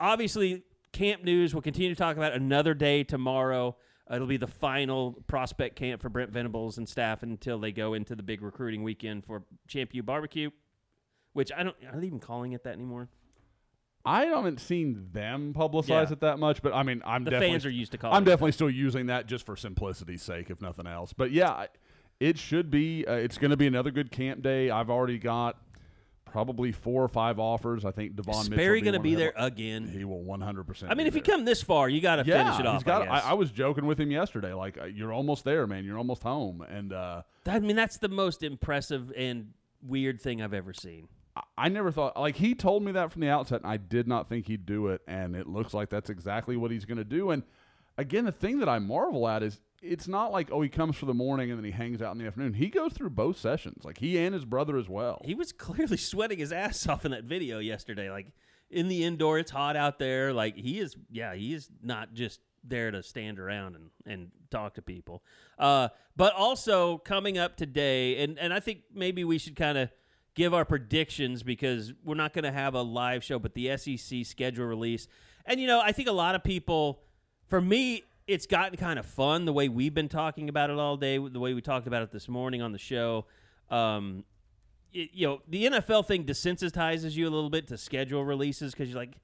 obviously 0.00 0.62
camp 0.92 1.24
news. 1.24 1.54
We'll 1.54 1.62
continue 1.62 1.90
to 1.90 1.96
talk 1.96 2.16
about 2.16 2.32
another 2.32 2.74
day 2.74 3.04
tomorrow. 3.04 3.76
Uh, 4.10 4.16
it'll 4.16 4.26
be 4.26 4.36
the 4.36 4.46
final 4.46 5.12
prospect 5.26 5.76
camp 5.76 6.02
for 6.02 6.08
Brent 6.08 6.30
Venables 6.30 6.76
and 6.78 6.88
staff 6.88 7.22
until 7.22 7.58
they 7.58 7.72
go 7.72 7.94
into 7.94 8.14
the 8.14 8.22
big 8.22 8.42
recruiting 8.42 8.82
weekend 8.82 9.24
for 9.24 9.44
Champ 9.66 9.94
U 9.94 10.02
Barbecue, 10.02 10.50
which 11.32 11.50
I 11.56 11.62
don't. 11.62 11.76
Are 11.92 11.98
they 12.00 12.06
even 12.06 12.20
calling 12.20 12.52
it 12.52 12.64
that 12.64 12.74
anymore? 12.74 13.08
I 14.06 14.26
haven't 14.26 14.60
seen 14.60 15.08
them 15.12 15.54
publicize 15.56 15.88
Yeah. 15.88 16.12
it 16.12 16.20
that 16.20 16.38
much, 16.38 16.60
but 16.60 16.74
I 16.74 16.82
mean, 16.82 17.00
I'm 17.06 17.24
The 17.24 17.30
definitely 17.30 17.54
fans 17.54 17.64
are 17.66 17.70
used 17.70 17.92
to 17.92 17.98
calling. 17.98 18.14
I'm 18.14 18.22
it 18.24 18.26
definitely 18.26 18.52
still 18.52 18.68
using 18.68 19.06
that 19.06 19.26
just 19.26 19.46
for 19.46 19.56
simplicity's 19.56 20.22
sake, 20.22 20.50
if 20.50 20.60
nothing 20.60 20.86
else. 20.86 21.14
But 21.14 21.30
yeah, 21.30 21.50
I- 21.50 21.68
it 22.20 22.38
should 22.38 22.70
be. 22.70 23.06
Uh, 23.06 23.14
it's 23.14 23.38
going 23.38 23.50
to 23.50 23.56
be 23.56 23.66
another 23.66 23.90
good 23.90 24.10
camp 24.10 24.42
day. 24.42 24.70
I've 24.70 24.90
already 24.90 25.18
got 25.18 25.58
probably 26.24 26.72
four 26.72 27.02
or 27.02 27.08
five 27.08 27.38
offers. 27.38 27.84
I 27.84 27.92
think 27.92 28.16
Devon 28.16 28.34
Is 28.34 28.46
Sperry 28.46 28.80
going 28.80 28.94
to 28.94 29.00
be 29.00 29.14
there 29.14 29.32
again? 29.36 29.88
He 29.88 30.04
will 30.04 30.22
100. 30.22 30.64
percent 30.66 30.90
I 30.90 30.96
mean, 30.96 31.06
if 31.06 31.14
you 31.14 31.22
come 31.22 31.44
this 31.44 31.62
far, 31.62 31.88
you 31.88 32.00
got 32.00 32.16
to 32.16 32.24
yeah, 32.26 32.42
finish 32.42 32.60
it 32.60 32.66
off. 32.66 32.74
he's 32.74 32.82
got. 32.82 33.08
I. 33.08 33.18
I, 33.18 33.30
I 33.30 33.32
was 33.34 33.50
joking 33.50 33.86
with 33.86 34.00
him 34.00 34.10
yesterday. 34.10 34.52
Like 34.52 34.76
uh, 34.76 34.86
you're 34.86 35.12
almost 35.12 35.44
there, 35.44 35.66
man. 35.66 35.84
You're 35.84 35.98
almost 35.98 36.22
home, 36.22 36.60
and 36.62 36.92
uh, 36.92 37.22
I 37.46 37.60
mean, 37.60 37.76
that's 37.76 37.98
the 37.98 38.08
most 38.08 38.42
impressive 38.42 39.12
and 39.16 39.52
weird 39.80 40.20
thing 40.20 40.42
I've 40.42 40.54
ever 40.54 40.72
seen. 40.72 41.08
I- 41.36 41.42
I 41.56 41.68
never 41.68 41.90
thought 41.92 42.18
like 42.18 42.36
he 42.36 42.54
told 42.54 42.82
me 42.82 42.92
that 42.92 43.12
from 43.12 43.20
the 43.20 43.28
outset, 43.28 43.62
and 43.62 43.70
I 43.70 43.76
did 43.76 44.08
not 44.08 44.28
think 44.28 44.46
he'd 44.46 44.66
do 44.66 44.88
it, 44.88 45.02
and 45.06 45.36
it 45.36 45.46
looks 45.46 45.72
like 45.72 45.88
that's 45.88 46.10
exactly 46.10 46.56
what 46.56 46.70
he's 46.70 46.84
going 46.84 46.98
to 46.98 47.04
do. 47.04 47.30
And 47.30 47.44
again, 47.96 48.24
the 48.24 48.32
thing 48.32 48.58
that 48.58 48.68
I 48.68 48.78
marvel 48.80 49.28
at 49.28 49.42
is 49.42 49.60
it's 49.84 50.08
not 50.08 50.32
like 50.32 50.50
oh 50.50 50.62
he 50.62 50.68
comes 50.68 50.96
for 50.96 51.06
the 51.06 51.14
morning 51.14 51.50
and 51.50 51.58
then 51.58 51.64
he 51.64 51.70
hangs 51.70 52.00
out 52.00 52.12
in 52.12 52.18
the 52.18 52.26
afternoon. 52.26 52.54
He 52.54 52.68
goes 52.68 52.92
through 52.92 53.10
both 53.10 53.38
sessions, 53.38 53.84
like 53.84 53.98
he 53.98 54.18
and 54.18 54.34
his 54.34 54.44
brother 54.44 54.76
as 54.76 54.88
well. 54.88 55.20
He 55.24 55.34
was 55.34 55.52
clearly 55.66 55.96
sweating 55.96 56.38
his 56.38 56.52
ass 56.52 56.86
off 56.88 57.04
in 57.04 57.10
that 57.10 57.24
video 57.24 57.58
yesterday. 57.58 58.10
Like 58.10 58.32
in 58.70 58.88
the 58.88 59.04
indoor, 59.04 59.38
it's 59.38 59.50
hot 59.50 59.76
out 59.76 59.98
there. 59.98 60.32
Like 60.32 60.56
he 60.56 60.80
is, 60.80 60.96
yeah, 61.10 61.34
he 61.34 61.54
is 61.54 61.68
not 61.82 62.14
just 62.14 62.40
there 62.66 62.90
to 62.90 63.02
stand 63.02 63.38
around 63.38 63.76
and, 63.76 63.90
and 64.06 64.30
talk 64.50 64.74
to 64.74 64.82
people. 64.82 65.22
Uh, 65.58 65.88
but 66.16 66.34
also 66.34 66.98
coming 66.98 67.38
up 67.38 67.56
today, 67.56 68.22
and, 68.22 68.38
and 68.38 68.52
I 68.52 68.60
think 68.60 68.80
maybe 68.92 69.24
we 69.24 69.38
should 69.38 69.56
kind 69.56 69.76
of 69.76 69.90
give 70.34 70.54
our 70.54 70.64
predictions 70.64 71.42
because 71.42 71.92
we're 72.02 72.14
not 72.14 72.32
going 72.32 72.44
to 72.44 72.52
have 72.52 72.74
a 72.74 72.82
live 72.82 73.22
show, 73.22 73.38
but 73.38 73.54
the 73.54 73.76
SEC 73.76 74.24
schedule 74.24 74.66
release. 74.66 75.06
And, 75.46 75.60
you 75.60 75.66
know, 75.66 75.80
I 75.80 75.92
think 75.92 76.08
a 76.08 76.12
lot 76.12 76.34
of 76.34 76.42
people, 76.42 77.02
for 77.46 77.60
me, 77.60 78.02
it's 78.26 78.46
gotten 78.46 78.76
kind 78.76 78.98
of 78.98 79.06
fun 79.06 79.44
the 79.44 79.52
way 79.52 79.68
we've 79.68 79.94
been 79.94 80.08
talking 80.08 80.48
about 80.48 80.70
it 80.70 80.78
all 80.78 80.96
day, 80.96 81.18
the 81.18 81.40
way 81.40 81.54
we 81.54 81.60
talked 81.60 81.86
about 81.86 82.02
it 82.02 82.10
this 82.10 82.28
morning 82.28 82.62
on 82.62 82.72
the 82.72 82.78
show. 82.78 83.26
Um, 83.70 84.24
it, 84.92 85.10
you 85.12 85.26
know, 85.26 85.42
the 85.48 85.66
NFL 85.66 86.06
thing 86.06 86.24
desensitizes 86.24 87.12
you 87.12 87.28
a 87.28 87.30
little 87.30 87.50
bit 87.50 87.68
to 87.68 87.78
schedule 87.78 88.24
releases 88.24 88.72
because 88.72 88.88
you're 88.88 88.98
like, 88.98 89.18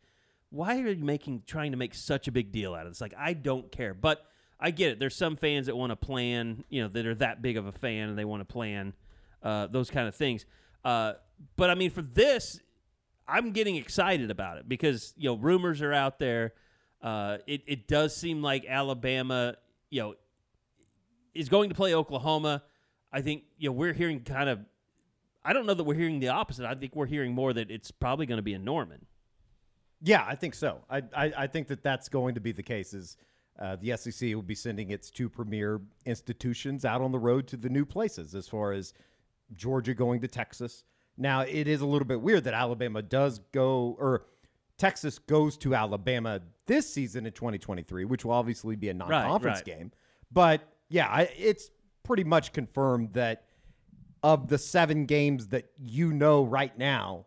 why 0.50 0.80
are 0.80 0.90
you 0.90 1.04
making 1.04 1.44
trying 1.46 1.70
to 1.70 1.76
make 1.76 1.94
such 1.94 2.28
a 2.28 2.32
big 2.32 2.52
deal 2.52 2.74
out 2.74 2.86
of 2.86 2.92
this? 2.92 3.00
Like, 3.00 3.14
I 3.16 3.32
don't 3.32 3.70
care, 3.70 3.94
but 3.94 4.26
I 4.58 4.70
get 4.72 4.90
it. 4.92 4.98
There's 4.98 5.16
some 5.16 5.36
fans 5.36 5.66
that 5.66 5.76
want 5.76 5.90
to 5.90 5.96
plan, 5.96 6.64
you 6.68 6.82
know, 6.82 6.88
that 6.88 7.06
are 7.06 7.14
that 7.16 7.40
big 7.40 7.56
of 7.56 7.66
a 7.66 7.72
fan 7.72 8.08
and 8.08 8.18
they 8.18 8.24
want 8.24 8.40
to 8.40 8.52
plan 8.52 8.92
uh, 9.42 9.68
those 9.68 9.90
kind 9.90 10.08
of 10.08 10.14
things. 10.14 10.44
Uh, 10.84 11.14
but 11.56 11.70
I 11.70 11.74
mean, 11.74 11.90
for 11.90 12.02
this, 12.02 12.60
I'm 13.26 13.52
getting 13.52 13.76
excited 13.76 14.30
about 14.30 14.58
it 14.58 14.68
because 14.68 15.14
you 15.16 15.30
know 15.30 15.36
rumors 15.36 15.80
are 15.82 15.92
out 15.92 16.18
there. 16.18 16.52
Uh, 17.02 17.38
it 17.46 17.62
it 17.66 17.88
does 17.88 18.14
seem 18.14 18.42
like 18.42 18.66
Alabama, 18.66 19.56
you 19.88 20.02
know, 20.02 20.14
is 21.34 21.48
going 21.48 21.68
to 21.70 21.74
play 21.74 21.94
Oklahoma. 21.94 22.62
I 23.12 23.22
think 23.22 23.44
you 23.58 23.68
know 23.68 23.72
we're 23.72 23.92
hearing 23.92 24.20
kind 24.20 24.48
of. 24.48 24.60
I 25.42 25.54
don't 25.54 25.64
know 25.64 25.74
that 25.74 25.84
we're 25.84 25.94
hearing 25.94 26.20
the 26.20 26.28
opposite. 26.28 26.66
I 26.66 26.74
think 26.74 26.94
we're 26.94 27.06
hearing 27.06 27.34
more 27.34 27.52
that 27.54 27.70
it's 27.70 27.90
probably 27.90 28.26
going 28.26 28.36
to 28.36 28.42
be 28.42 28.52
in 28.52 28.62
Norman. 28.64 29.06
Yeah, 30.02 30.24
I 30.26 30.34
think 30.34 30.54
so. 30.54 30.80
I, 30.88 31.02
I, 31.14 31.32
I 31.38 31.46
think 31.46 31.68
that 31.68 31.82
that's 31.82 32.08
going 32.08 32.34
to 32.34 32.40
be 32.40 32.52
the 32.52 32.62
case. 32.62 32.92
Is 32.92 33.16
uh, 33.58 33.76
the 33.76 33.96
SEC 33.96 34.34
will 34.34 34.42
be 34.42 34.54
sending 34.54 34.90
its 34.90 35.10
two 35.10 35.28
premier 35.28 35.80
institutions 36.04 36.84
out 36.84 37.00
on 37.00 37.12
the 37.12 37.18
road 37.18 37.46
to 37.48 37.56
the 37.56 37.68
new 37.68 37.86
places, 37.86 38.34
as 38.34 38.48
far 38.48 38.72
as 38.72 38.92
Georgia 39.54 39.94
going 39.94 40.20
to 40.20 40.28
Texas. 40.28 40.84
Now, 41.16 41.42
it 41.42 41.68
is 41.68 41.80
a 41.80 41.86
little 41.86 42.06
bit 42.06 42.20
weird 42.20 42.44
that 42.44 42.54
Alabama 42.54 43.02
does 43.02 43.40
go, 43.52 43.96
or 43.98 44.24
Texas 44.80 45.18
goes 45.18 45.58
to 45.58 45.74
Alabama 45.74 46.40
this 46.64 46.90
season 46.90 47.26
in 47.26 47.32
2023, 47.32 48.06
which 48.06 48.24
will 48.24 48.32
obviously 48.32 48.76
be 48.76 48.88
a 48.88 48.94
non-conference 48.94 49.58
right. 49.58 49.64
game. 49.64 49.92
But 50.32 50.62
yeah, 50.88 51.06
I, 51.06 51.28
it's 51.36 51.70
pretty 52.02 52.24
much 52.24 52.54
confirmed 52.54 53.12
that 53.12 53.44
of 54.22 54.48
the 54.48 54.56
seven 54.56 55.04
games 55.04 55.48
that 55.48 55.66
you 55.78 56.14
know 56.14 56.44
right 56.44 56.76
now, 56.78 57.26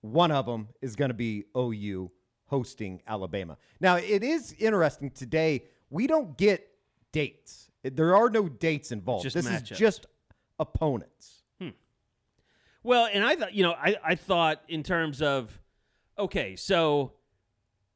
one 0.00 0.32
of 0.32 0.46
them 0.46 0.68
is 0.82 0.96
going 0.96 1.10
to 1.10 1.14
be 1.14 1.44
OU 1.56 2.10
hosting 2.46 3.00
Alabama. 3.06 3.56
Now, 3.78 3.96
it 3.96 4.24
is 4.24 4.52
interesting 4.58 5.12
today. 5.12 5.66
We 5.90 6.08
don't 6.08 6.36
get 6.36 6.66
dates. 7.12 7.70
There 7.84 8.16
are 8.16 8.28
no 8.28 8.48
dates 8.48 8.90
involved. 8.90 9.22
Just 9.22 9.36
this 9.36 9.46
matchups. 9.46 9.72
is 9.72 9.78
just 9.78 10.06
opponents. 10.58 11.44
Hmm. 11.60 11.68
Well, 12.82 13.08
and 13.12 13.24
I 13.24 13.36
thought, 13.36 13.54
you 13.54 13.62
know, 13.62 13.74
I, 13.74 13.94
I 14.04 14.14
thought 14.16 14.62
in 14.66 14.82
terms 14.82 15.22
of, 15.22 15.59
okay, 16.20 16.56
so 16.56 17.12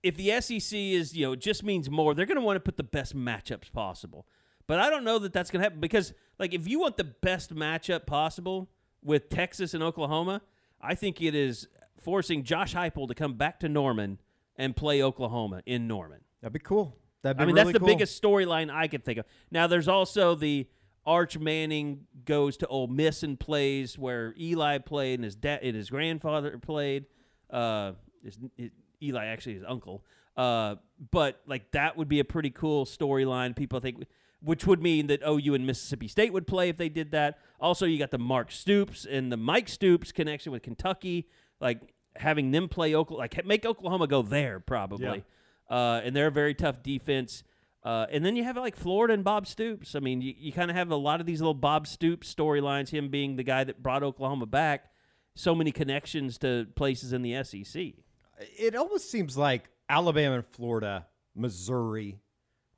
if 0.02 0.16
the 0.16 0.40
SEC 0.40 0.78
is, 0.78 1.16
you 1.16 1.26
know, 1.26 1.36
just 1.36 1.62
means 1.62 1.88
more, 1.88 2.14
they're 2.14 2.26
going 2.26 2.38
to 2.38 2.44
want 2.44 2.56
to 2.56 2.60
put 2.60 2.76
the 2.76 2.82
best 2.82 3.16
matchups 3.16 3.72
possible. 3.72 4.26
But 4.66 4.78
I 4.78 4.90
don't 4.90 5.04
know 5.04 5.18
that 5.18 5.32
that's 5.32 5.50
going 5.50 5.60
to 5.60 5.64
happen 5.64 5.80
because, 5.80 6.12
like, 6.38 6.54
if 6.54 6.68
you 6.68 6.78
want 6.78 6.96
the 6.96 7.04
best 7.04 7.54
matchup 7.54 8.06
possible 8.06 8.70
with 9.02 9.28
Texas 9.28 9.74
and 9.74 9.82
Oklahoma, 9.82 10.42
I 10.80 10.94
think 10.94 11.20
it 11.20 11.34
is 11.34 11.68
forcing 12.00 12.44
Josh 12.44 12.74
Heupel 12.74 13.08
to 13.08 13.14
come 13.14 13.34
back 13.34 13.60
to 13.60 13.68
Norman 13.68 14.20
and 14.56 14.76
play 14.76 15.02
Oklahoma 15.02 15.62
in 15.66 15.86
Norman. 15.86 16.20
That'd 16.40 16.52
be 16.52 16.58
cool. 16.58 16.96
That'd 17.22 17.38
be 17.38 17.42
I 17.42 17.46
mean, 17.46 17.54
really 17.54 17.72
that's 17.72 17.74
the 17.74 17.78
cool. 17.80 17.88
biggest 17.88 18.22
storyline 18.22 18.70
I 18.70 18.88
could 18.88 19.04
think 19.04 19.18
of. 19.18 19.26
Now, 19.50 19.66
there's 19.66 19.88
also 19.88 20.34
the 20.34 20.68
Arch 21.06 21.38
Manning 21.38 22.06
goes 22.24 22.56
to 22.58 22.66
Ole 22.66 22.86
Miss 22.86 23.22
and 23.22 23.38
plays 23.38 23.98
where 23.98 24.34
Eli 24.38 24.78
played 24.78 25.14
and 25.14 25.24
his 25.24 25.34
dad 25.34 25.60
and 25.62 25.76
his 25.76 25.90
grandfather 25.90 26.58
played. 26.58 27.06
Uh, 27.50 27.92
his, 28.24 28.38
his- 28.56 28.70
Eli 29.02 29.26
actually 29.26 29.54
his 29.54 29.64
uncle. 29.66 30.04
Uh, 30.36 30.76
but 31.10 31.40
like 31.46 31.70
that 31.72 31.96
would 31.96 32.08
be 32.08 32.20
a 32.20 32.24
pretty 32.24 32.50
cool 32.50 32.84
storyline. 32.86 33.54
People 33.54 33.80
think, 33.80 34.04
which 34.42 34.66
would 34.66 34.82
mean 34.82 35.06
that 35.08 35.20
OU 35.26 35.54
and 35.54 35.66
Mississippi 35.66 36.08
State 36.08 36.32
would 36.32 36.46
play 36.46 36.68
if 36.68 36.76
they 36.76 36.88
did 36.88 37.10
that. 37.12 37.38
Also, 37.60 37.86
you 37.86 37.98
got 37.98 38.10
the 38.10 38.18
Mark 38.18 38.50
Stoops 38.50 39.06
and 39.08 39.30
the 39.30 39.36
Mike 39.36 39.68
Stoops 39.68 40.10
connection 40.12 40.52
with 40.52 40.62
Kentucky, 40.62 41.28
like 41.60 41.94
having 42.16 42.50
them 42.50 42.68
play 42.68 42.94
Oklahoma, 42.94 43.20
like 43.20 43.46
make 43.46 43.64
Oklahoma 43.64 44.06
go 44.06 44.22
there 44.22 44.58
probably. 44.60 45.24
Uh, 45.70 46.00
and 46.04 46.14
they're 46.14 46.26
a 46.28 46.32
very 46.32 46.54
tough 46.54 46.82
defense. 46.82 47.42
Uh, 47.82 48.06
and 48.10 48.24
then 48.24 48.34
you 48.34 48.44
have 48.44 48.56
like 48.56 48.76
Florida 48.76 49.12
and 49.14 49.24
Bob 49.24 49.46
Stoops. 49.46 49.94
I 49.94 50.00
mean, 50.00 50.20
you, 50.22 50.34
you 50.36 50.52
kind 50.52 50.70
of 50.70 50.76
have 50.76 50.90
a 50.90 50.96
lot 50.96 51.20
of 51.20 51.26
these 51.26 51.40
little 51.40 51.54
Bob 51.54 51.86
Stoops 51.86 52.32
storylines, 52.34 52.90
him 52.90 53.08
being 53.08 53.36
the 53.36 53.42
guy 53.42 53.62
that 53.64 53.82
brought 53.82 54.02
Oklahoma 54.02 54.46
back. 54.46 54.90
So 55.36 55.54
many 55.54 55.72
connections 55.72 56.38
to 56.38 56.66
places 56.76 57.12
in 57.12 57.22
the 57.22 57.42
SEC. 57.44 57.82
It 58.58 58.74
almost 58.74 59.10
seems 59.10 59.36
like 59.36 59.68
Alabama 59.88 60.36
and 60.36 60.46
Florida, 60.52 61.06
Missouri, 61.34 62.18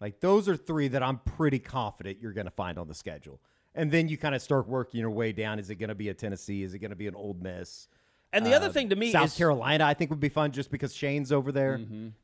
like 0.00 0.20
those 0.20 0.48
are 0.48 0.56
three 0.56 0.88
that 0.88 1.02
I'm 1.02 1.18
pretty 1.18 1.58
confident 1.58 2.18
you're 2.20 2.32
going 2.32 2.46
to 2.46 2.50
find 2.50 2.78
on 2.78 2.88
the 2.88 2.94
schedule. 2.94 3.40
And 3.74 3.90
then 3.90 4.08
you 4.08 4.16
kind 4.16 4.34
of 4.34 4.40
start 4.42 4.68
working 4.68 5.00
your 5.00 5.10
way 5.10 5.32
down. 5.32 5.58
Is 5.58 5.68
it 5.70 5.76
going 5.76 5.88
to 5.90 5.94
be 5.94 6.08
a 6.08 6.14
Tennessee? 6.14 6.62
Is 6.62 6.72
it 6.74 6.78
going 6.78 6.90
to 6.90 6.96
be 6.96 7.06
an 7.06 7.14
Ole 7.14 7.36
Miss? 7.40 7.88
And 8.32 8.44
the 8.44 8.54
other 8.54 8.66
Uh, 8.66 8.72
thing 8.72 8.88
to 8.90 8.96
me 8.96 9.12
South 9.12 9.26
is 9.26 9.36
Carolina, 9.36 9.84
I 9.84 9.94
think 9.94 10.10
would 10.10 10.20
be 10.20 10.28
fun 10.28 10.50
just 10.52 10.70
because 10.70 10.94
Shane's 10.94 11.30
over 11.32 11.52
there. 11.52 11.78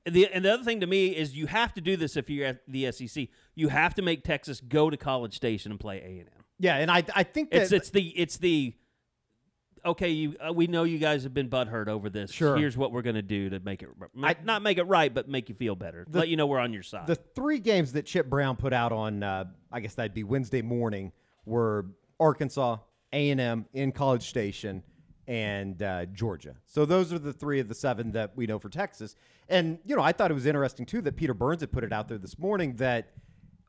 The, 0.05 0.29
and 0.33 0.45
the 0.45 0.53
other 0.53 0.65
thing 0.65 0.81
to 0.81 0.87
me 0.87 1.09
is 1.09 1.35
you 1.37 1.47
have 1.47 1.73
to 1.75 1.81
do 1.81 1.97
this 1.97 2.17
if 2.17 2.29
you're 2.29 2.47
at 2.47 2.63
the 2.67 2.91
SEC. 2.93 3.29
You 3.55 3.69
have 3.69 3.95
to 3.95 4.03
make 4.03 4.25
Texas 4.25 4.61
go 4.61 4.91
to 4.91 4.97
College 4.97 5.35
Station 5.35 5.71
and 5.71 5.79
play 5.81 5.99
A 5.99 6.05
and 6.21 6.29
M. 6.37 6.45
Yeah, 6.59 6.77
and 6.77 6.91
I 6.91 7.05
I 7.15 7.23
think 7.23 7.51
that 7.53 7.63
It's 7.63 7.73
it's 7.73 7.91
the 7.91 8.09
it's 8.11 8.37
the 8.39 8.75
okay, 9.85 10.11
you 10.11 10.37
uh, 10.47 10.53
we 10.53 10.67
know 10.67 10.85
you 10.85 10.99
guys 10.99 11.23
have 11.25 11.35
been 11.35 11.49
butthurt 11.49 11.89
over 11.89 12.09
this. 12.11 12.31
Sure. 12.33 12.57
Here's 12.57 12.77
what 12.77 12.93
we're 12.93 13.03
gonna 13.03 13.23
do 13.23 13.51
to 13.51 13.61
make 13.61 13.83
it 13.83 13.89
I- 14.23 14.37
not 14.45 14.63
make 14.63 14.79
it 14.79 14.85
right, 14.85 15.13
but 15.13 15.29
make 15.29 15.49
you 15.49 15.55
feel 15.55 15.75
better. 15.75 16.05
The- 16.09 16.21
Let 16.21 16.29
you 16.29 16.37
know 16.37 16.47
we're 16.47 16.59
on 16.61 16.73
your 16.73 16.83
side. 16.83 17.07
The 17.07 17.17
three 17.17 17.59
games 17.59 17.93
that 17.93 18.07
Chip 18.07 18.29
Brown 18.29 18.57
put 18.57 18.73
out 18.73 18.93
on, 18.93 19.23
uh, 19.23 19.45
I 19.71 19.81
guess 19.81 19.95
that'd 19.95 20.15
be 20.15 20.25
Wednesday 20.25 20.63
morning, 20.63 21.13
were 21.45 21.87
Arkansas, 22.21 22.79
A 23.13 23.31
and 23.31 23.41
M 23.41 23.67
in 23.73 23.93
College 23.93 24.29
Station, 24.29 24.83
and 25.27 25.83
uh, 25.83 26.07
Georgia. 26.07 26.57
So 26.67 26.85
those 26.85 27.13
are 27.13 27.19
the 27.19 27.33
three 27.33 27.61
of 27.61 27.69
the 27.69 27.75
seven 27.75 28.13
that 28.13 28.37
we 28.37 28.47
know 28.47 28.59
for 28.59 28.69
Texas. 28.69 29.15
And 29.49 29.79
you 29.85 29.97
know, 29.97 30.03
I 30.03 30.13
thought 30.13 30.31
it 30.31 30.35
was 30.35 30.47
interesting 30.47 30.87
too 30.87 31.01
that 31.03 31.17
Peter 31.17 31.35
Burns 31.35 31.61
had 31.61 31.73
put 31.73 31.85
it 31.85 31.93
out 31.93 32.09
there 32.09 32.19
this 32.19 32.39
morning 32.39 32.77
that 32.77 33.11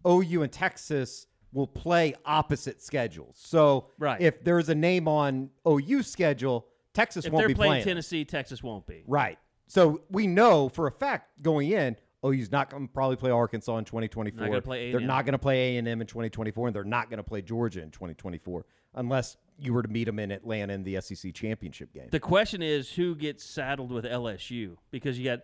OU 0.08 0.44
and 0.44 0.52
Texas 0.52 1.28
will 1.54 1.68
play 1.68 2.16
opposite 2.26 2.82
schedules. 2.82 3.38
So 3.38 3.88
Right. 4.00 4.20
if 4.20 4.44
there's 4.44 4.70
a 4.70 4.76
name 4.76 5.08
on 5.08 5.52
OU 5.68 6.04
schedule, 6.04 6.68
Texas 6.94 7.26
if 7.26 7.32
won't 7.32 7.42
they're 7.42 7.48
be 7.50 7.54
playing 7.56 7.72
playing. 7.72 7.86
Tennessee, 7.86 8.26
Texas 8.26 8.62
won't 8.62 8.86
be. 8.86 9.04
Right. 9.08 9.38
So 9.68 10.02
we 10.10 10.28
know 10.28 10.70
for 10.70 10.88
a 10.88 10.92
fact 10.92 11.42
going 11.42 11.72
in, 11.72 11.96
OU's 12.26 12.52
not 12.52 12.70
going 12.70 12.88
to 12.88 12.94
probably 12.94 13.16
play 13.16 13.32
Arkansas 13.32 13.78
in 13.78 13.86
2024. 13.86 14.48
Not 14.48 14.64
They're 14.66 15.00
not 15.00 15.26
going 15.26 15.34
to 15.34 15.40
play 15.40 15.76
A&M 15.76 15.88
in 15.88 16.08
2024, 16.08 16.68
and 16.68 16.76
they're 16.76 16.84
not 16.84 17.10
going 17.10 17.18
to 17.18 17.24
play 17.24 17.42
Georgia 17.42 17.82
in 17.82 17.92
2024 17.92 18.66
unless 18.96 19.38
you 19.58 19.74
were 19.74 19.82
to 19.82 19.90
meet 19.90 20.06
them 20.06 20.20
in 20.20 20.32
Atlanta 20.32 20.74
in 20.74 20.84
the 20.84 21.00
SEC 21.02 21.34
championship 21.34 21.94
game. 21.94 22.08
The 22.12 22.20
question 22.20 22.62
is 22.62 22.92
who 22.92 23.16
gets 23.16 23.44
saddled 23.44 23.92
with 23.92 24.06
LSU 24.06 24.78
because 24.92 25.18
you 25.18 25.26
got 25.26 25.42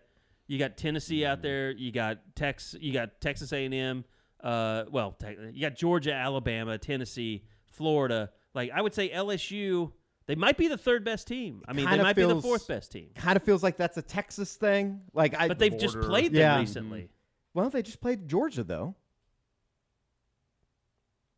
you 0.48 0.58
got 0.58 0.78
Tennessee 0.78 1.26
out 1.26 1.40
mm. 1.40 1.44
there, 1.44 1.72
you 1.72 1.92
got 1.92 2.20
Tex, 2.36 2.76
you 2.80 2.92
got 2.92 3.22
Texas 3.22 3.54
A&M, 3.54 4.04
uh, 4.44 4.86
well, 4.92 5.16
you 5.54 5.62
got 5.62 5.76
Georgia, 5.76 6.14
Alabama, 6.14 6.78
Tennessee, 6.78 7.44
Florida. 7.68 8.32
Like 8.54 8.72
I 8.74 8.82
would 8.82 8.94
say 8.94 9.10
LSU, 9.10 9.92
they 10.28 10.36
might 10.36 10.58
be 10.58 10.68
the 10.68 10.78
third 10.78 11.04
best 11.04 11.28
team. 11.28 11.62
I 11.68 11.74
mean, 11.74 11.86
they 11.86 11.92
Kinda 11.92 12.04
might 12.04 12.16
be 12.16 12.24
the 12.26 12.42
fourth 12.42 12.68
best 12.68 12.92
team. 12.92 13.10
kind 13.16 13.36
of 13.36 13.44
feels 13.44 13.64
like 13.64 13.78
that's 13.78 13.98
a 13.98 14.02
Texas 14.02 14.56
thing. 14.56 15.02
Like 15.14 15.36
I, 15.40 15.48
But 15.48 15.60
they've 15.60 15.78
just 15.78 16.00
played 16.00 16.32
them 16.34 16.40
Yeah. 16.42 16.60
recently. 16.60 17.10
well, 17.54 17.70
they 17.70 17.82
just 17.82 18.00
played 18.02 18.28
Georgia 18.28 18.64
though, 18.64 18.96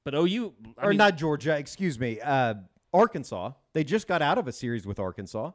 But 0.04 0.16
OU, 0.16 0.54
I 0.78 0.86
or 0.86 0.90
mean, 0.90 0.98
not 0.98 1.18
Georgia. 1.18 1.58
Excuse 1.58 2.00
me, 2.00 2.20
uh, 2.22 2.56
Arkansas. 2.94 3.52
They 3.74 3.84
just 3.84 4.08
got 4.08 4.22
out 4.22 4.38
of 4.38 4.48
a 4.48 4.52
series 4.52 4.86
with 4.86 5.00
Arkansas. 5.00 5.52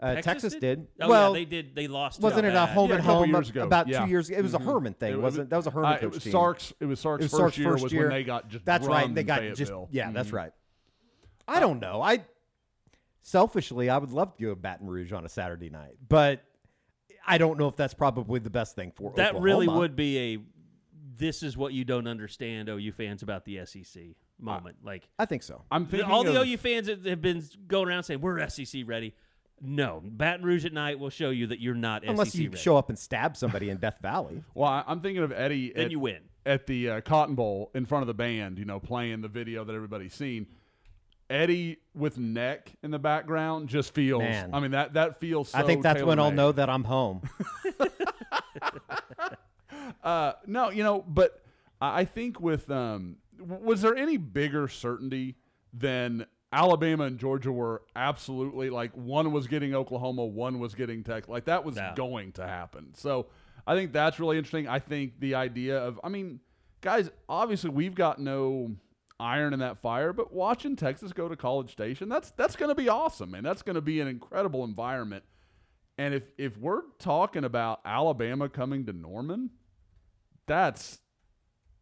Uh, 0.00 0.20
Texas, 0.20 0.54
did. 0.56 0.86
Oh 1.00 1.08
well, 1.08 1.30
yeah, 1.30 1.38
they 1.40 1.44
did. 1.44 1.74
They 1.74 1.86
lost. 1.86 2.20
wasn't 2.20 2.46
it 2.46 2.54
a 2.54 2.66
home 2.66 2.90
Yeah, 2.90 2.96
and 2.96 3.04
couple 3.04 3.20
home 3.20 3.30
years 3.30 3.48
ago. 3.48 3.62
about 3.64 3.86
Yeah. 3.88 4.04
two 4.04 4.10
years? 4.10 4.28
Ago. 4.28 4.38
It 4.38 4.42
was 4.42 4.54
a 4.54 4.58
Herman 4.58 4.92
thing, 4.94 5.12
It- 5.12 5.16
it 5.16 5.20
wasn't? 5.20 5.50
That 5.50 5.56
was 5.56 5.66
a 5.66 5.70
Herman 5.70 5.92
Uh, 5.92 5.94
coach 5.94 6.02
it 6.02 6.14
was 6.14 6.22
team. 6.24 6.32
Sark's. 6.32 6.72
It 6.80 6.84
was 6.86 7.00
Sark's 7.00 7.22
It 7.22 7.24
was 7.26 7.30
first 7.30 7.38
Sark's 7.40 7.58
year 7.58 7.70
first 7.70 7.82
was 7.84 7.92
year. 7.92 8.02
when 8.02 8.10
they 8.10 8.24
got 8.24 8.48
just. 8.48 8.64
That's 8.64 8.86
right. 8.86 9.14
They 9.14 9.20
in 9.22 9.26
got 9.26 9.42
just 9.54 9.72
yeah. 9.90 10.10
That's 10.10 10.30
Mhm. 10.30 10.34
right. 10.34 10.52
I 11.46 11.60
don't 11.60 11.80
know. 11.80 12.02
I 12.02 12.24
selfishly, 13.22 13.88
I 13.90 13.98
would 13.98 14.10
love 14.10 14.36
to 14.36 14.42
go 14.42 14.50
to 14.50 14.56
Baton 14.56 14.86
Rouge 14.88 15.12
on 15.12 15.24
a 15.24 15.28
Saturday 15.28 15.70
night, 15.70 15.94
but 16.08 16.42
I 17.26 17.38
don't 17.38 17.58
know 17.58 17.68
if 17.68 17.76
that's 17.76 17.94
probably 17.94 18.40
the 18.40 18.50
best 18.50 18.74
thing 18.76 18.92
for 18.94 19.12
That 19.16 19.40
really 19.40 19.68
would 19.68 19.96
be 19.96 20.34
a. 20.34 20.38
This 21.16 21.42
is 21.44 21.56
what 21.56 21.72
you 21.72 21.84
don't 21.84 22.08
understand, 22.08 22.68
OU 22.68 22.92
fans, 22.92 23.22
about 23.22 23.44
the 23.44 23.58
SEC 23.64 24.16
moment. 24.38 24.78
like 24.84 25.08
I 25.18 25.26
think 25.26 25.42
so. 25.44 25.64
I'm 25.70 25.84
the- 25.84 25.90
thinking 25.98 26.10
all 26.10 26.24
the 26.24 26.38
OU 26.40 26.56
fans 26.56 26.88
have 26.88 27.22
been 27.22 27.42
going 27.68 27.88
around 27.88 28.02
saying 28.02 28.20
we're 28.20 28.40
SEC 28.48 28.82
ready. 28.84 29.14
No, 29.60 30.02
Baton 30.04 30.44
Rouge 30.44 30.64
at 30.64 30.72
night 30.72 30.98
will 30.98 31.10
show 31.10 31.30
you 31.30 31.46
that 31.48 31.60
you're 31.60 31.74
not 31.74 32.04
Unless 32.04 32.32
SEC 32.32 32.40
you 32.40 32.48
ready. 32.50 32.60
show 32.60 32.76
up 32.76 32.88
and 32.88 32.98
stab 32.98 33.36
somebody 33.36 33.70
in 33.70 33.78
Death 33.78 33.98
Valley. 34.02 34.42
Well, 34.54 34.68
I, 34.68 34.84
I'm 34.86 35.00
thinking 35.00 35.22
of 35.22 35.32
Eddie. 35.32 35.72
then 35.74 35.86
at, 35.86 35.90
you 35.90 36.00
win. 36.00 36.20
at 36.44 36.66
the 36.66 36.90
uh, 36.90 37.00
Cotton 37.00 37.34
Bowl 37.34 37.70
in 37.74 37.86
front 37.86 38.02
of 38.02 38.06
the 38.06 38.14
band, 38.14 38.58
you 38.58 38.64
know, 38.64 38.78
playing 38.78 39.20
the 39.22 39.28
video 39.28 39.64
that 39.64 39.74
everybody's 39.74 40.14
seen. 40.14 40.46
Eddie 41.30 41.78
with 41.94 42.18
neck 42.18 42.72
in 42.82 42.90
the 42.90 42.98
background 42.98 43.68
just 43.68 43.94
feels. 43.94 44.20
Man. 44.20 44.50
I 44.52 44.60
mean 44.60 44.72
that 44.72 44.92
that 44.92 45.20
feels. 45.20 45.48
So 45.48 45.58
I 45.58 45.62
think 45.62 45.82
that's 45.82 46.02
when 46.02 46.18
I'll 46.18 46.30
know 46.30 46.52
that 46.52 46.68
I'm 46.68 46.84
home. 46.84 47.22
Uh, 50.02 50.34
no, 50.46 50.70
you 50.70 50.82
know, 50.82 51.02
but 51.06 51.42
I 51.80 52.00
I 52.00 52.04
think 52.04 52.40
with 52.40 52.70
um, 52.70 53.16
was 53.38 53.80
there 53.80 53.96
any 53.96 54.16
bigger 54.16 54.68
certainty 54.68 55.36
than 55.72 56.26
Alabama 56.54 57.04
and 57.04 57.18
Georgia 57.18 57.50
were 57.50 57.82
absolutely 57.96 58.70
like 58.70 58.92
one 58.96 59.32
was 59.32 59.48
getting 59.48 59.74
Oklahoma, 59.74 60.24
one 60.24 60.60
was 60.60 60.74
getting 60.74 61.02
Tech, 61.02 61.26
like 61.28 61.46
that 61.46 61.64
was 61.64 61.74
No. 61.76 61.92
going 61.96 62.30
to 62.32 62.46
happen. 62.46 62.94
So 62.94 63.26
I 63.66 63.74
think 63.74 63.92
that's 63.92 64.20
really 64.20 64.38
interesting. 64.38 64.68
I 64.68 64.78
think 64.78 65.18
the 65.18 65.34
idea 65.34 65.78
of, 65.78 65.98
I 66.04 66.08
mean, 66.10 66.38
guys, 66.80 67.10
obviously 67.28 67.70
we've 67.70 67.94
got 67.96 68.20
no 68.20 68.76
iron 69.18 69.52
in 69.52 69.58
that 69.60 69.78
fire, 69.78 70.12
but 70.12 70.32
watching 70.32 70.76
Texas 70.76 71.12
go 71.12 71.28
to 71.28 71.36
College 71.36 71.72
Station, 71.72 72.08
that's 72.08 72.30
that's 72.32 72.54
going 72.56 72.68
to 72.68 72.74
be 72.74 72.88
awesome, 72.88 73.32
man. 73.32 73.42
That's 73.42 73.62
going 73.62 73.74
to 73.76 73.80
be 73.82 74.00
an 74.00 74.06
incredible 74.08 74.62
environment. 74.64 75.24
And 75.98 76.14
if 76.14 76.22
if 76.38 76.56
we're 76.58 76.82
talking 76.98 77.44
about 77.44 77.80
Alabama 77.84 78.48
coming 78.48 78.86
to 78.86 78.92
Norman, 78.92 79.50
that's 80.46 80.98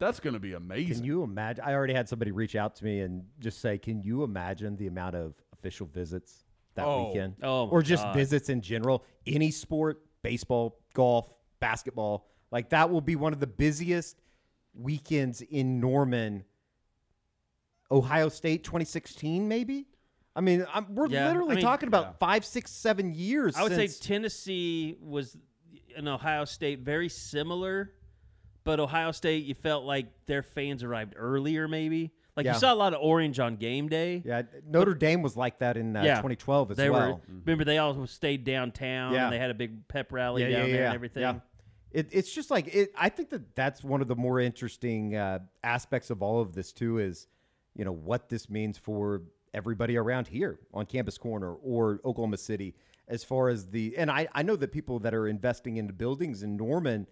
that's 0.07 0.21
going 0.21 0.35
to 0.35 0.41
be 0.41 0.53
amazing. 0.55 0.97
Can 0.97 1.05
you 1.05 1.23
imagine? 1.23 1.65
I 1.65 1.73
already 1.75 1.95
had 1.95 2.09
somebody 2.09 2.31
reach 2.33 2.57
out 2.57 2.75
to 2.77 2.85
me 2.85 3.01
and 3.01 3.25
just 3.39 3.61
say, 3.61 3.79
"Can 3.79 4.03
you 4.03 4.23
imagine 4.25 4.77
the 4.77 4.87
amount 4.89 5.15
of 5.17 5.35
official 5.53 5.87
visits 5.87 6.45
that 6.75 6.85
Oh. 6.87 7.09
weekend, 7.09 7.37
Oh, 7.43 7.67
my 7.67 7.73
or 7.73 7.83
just 7.83 8.03
God. 8.03 8.15
visits 8.17 8.49
in 8.49 8.61
general? 8.61 9.05
Any 9.27 9.51
sport, 9.51 10.05
baseball, 10.23 10.81
golf, 10.95 11.31
basketball, 11.61 12.27
like 12.51 12.71
that 12.71 12.91
will 12.91 13.01
be 13.01 13.15
one 13.17 13.33
of 13.33 13.41
the 13.41 13.47
busiest 13.47 14.21
weekends 14.75 15.41
in 15.43 15.79
Norman. 15.81 16.45
Ohio 17.91 18.29
State 18.29 18.65
2016, 18.65 19.47
maybe. 19.49 19.87
I 20.35 20.41
mean, 20.41 20.65
I'm, 20.73 20.95
we're 20.95 21.09
Yeah, 21.09 21.29
literally 21.29 21.53
I 21.53 21.55
mean- 21.57 21.65
talking 21.65 21.89
about 21.89 22.05
Yeah. 22.05 22.13
five, 22.19 22.45
six, 22.45 22.71
seven 22.71 23.15
years. 23.15 23.55
I 23.55 23.63
would 23.65 23.73
since, 23.73 23.97
say 23.99 24.07
Tennessee 24.15 24.97
was 25.01 25.37
and 25.95 26.09
Ohio 26.09 26.47
State 26.47 26.81
very 26.81 27.11
similar, 27.11 27.93
but 28.65 28.81
Ohio 28.81 29.13
State 29.13 29.45
you 29.45 29.55
felt 29.55 29.85
like 29.85 30.07
their 30.27 30.43
fans 30.43 30.83
arrived 30.83 31.15
earlier, 31.17 31.69
maybe. 31.69 32.13
Like 32.37 32.47
Yeah. 32.47 32.55
you 32.55 32.59
saw 32.61 32.73
a 32.73 32.77
lot 32.77 32.95
of 32.95 33.01
orange 33.03 33.39
on 33.39 33.57
game 33.57 33.89
day. 33.89 34.23
yeah, 34.25 34.43
Notre 34.67 34.95
Dame 34.95 35.21
was 35.23 35.37
like 35.37 35.59
that 35.59 35.77
in 35.77 35.95
uh, 35.97 36.03
Yeah. 36.03 36.15
2012 36.17 36.71
as 36.73 36.77
they 36.79 36.89
well. 36.91 37.15
were 37.29 37.35
remember 37.45 37.65
they 37.65 37.79
all 37.79 38.07
stayed 38.07 38.45
downtown 38.45 39.13
Yeah. 39.13 39.25
and 39.25 39.33
they 39.33 39.39
had 39.39 39.51
a 39.51 39.55
big 39.55 39.87
pep 39.89 40.13
rally 40.13 40.43
down 40.43 40.71
there 40.71 40.87
and 40.87 40.95
everything. 40.95 41.23
Yeah. 41.23 41.41
It, 41.91 42.09
it's 42.11 42.33
just 42.33 42.51
like 42.51 42.75
it. 42.75 42.91
I 42.97 43.11
think 43.11 43.29
that 43.31 43.55
that's 43.55 43.85
one 43.85 44.01
of 44.01 44.09
the 44.09 44.17
more 44.17 44.41
interesting 44.41 45.15
uh, 45.15 45.41
aspects 45.63 46.09
of 46.09 46.23
all 46.23 46.41
of 46.41 46.55
this 46.55 46.73
too. 46.73 46.99
Is 46.99 47.27
you 47.77 47.85
know 47.85 47.93
what 47.93 48.31
this 48.31 48.49
means 48.49 48.79
for 48.79 49.23
everybody 49.53 49.99
around 49.99 50.27
here 50.29 50.59
on 50.73 50.87
Campus 50.87 51.19
Corner 51.19 51.53
or 51.53 52.01
Oklahoma 52.03 52.39
City, 52.39 52.75
as 53.09 53.25
far 53.25 53.51
as 53.51 53.67
the 53.67 53.95
and 53.99 54.11
I 54.11 54.27
I 54.33 54.43
know 54.43 54.57
that 54.57 54.73
people 54.73 55.01
that 55.01 55.13
are 55.13 55.29
investing 55.29 55.77
into 55.77 55.93
buildings 55.93 56.43
in 56.43 56.57
Norman 56.57 57.07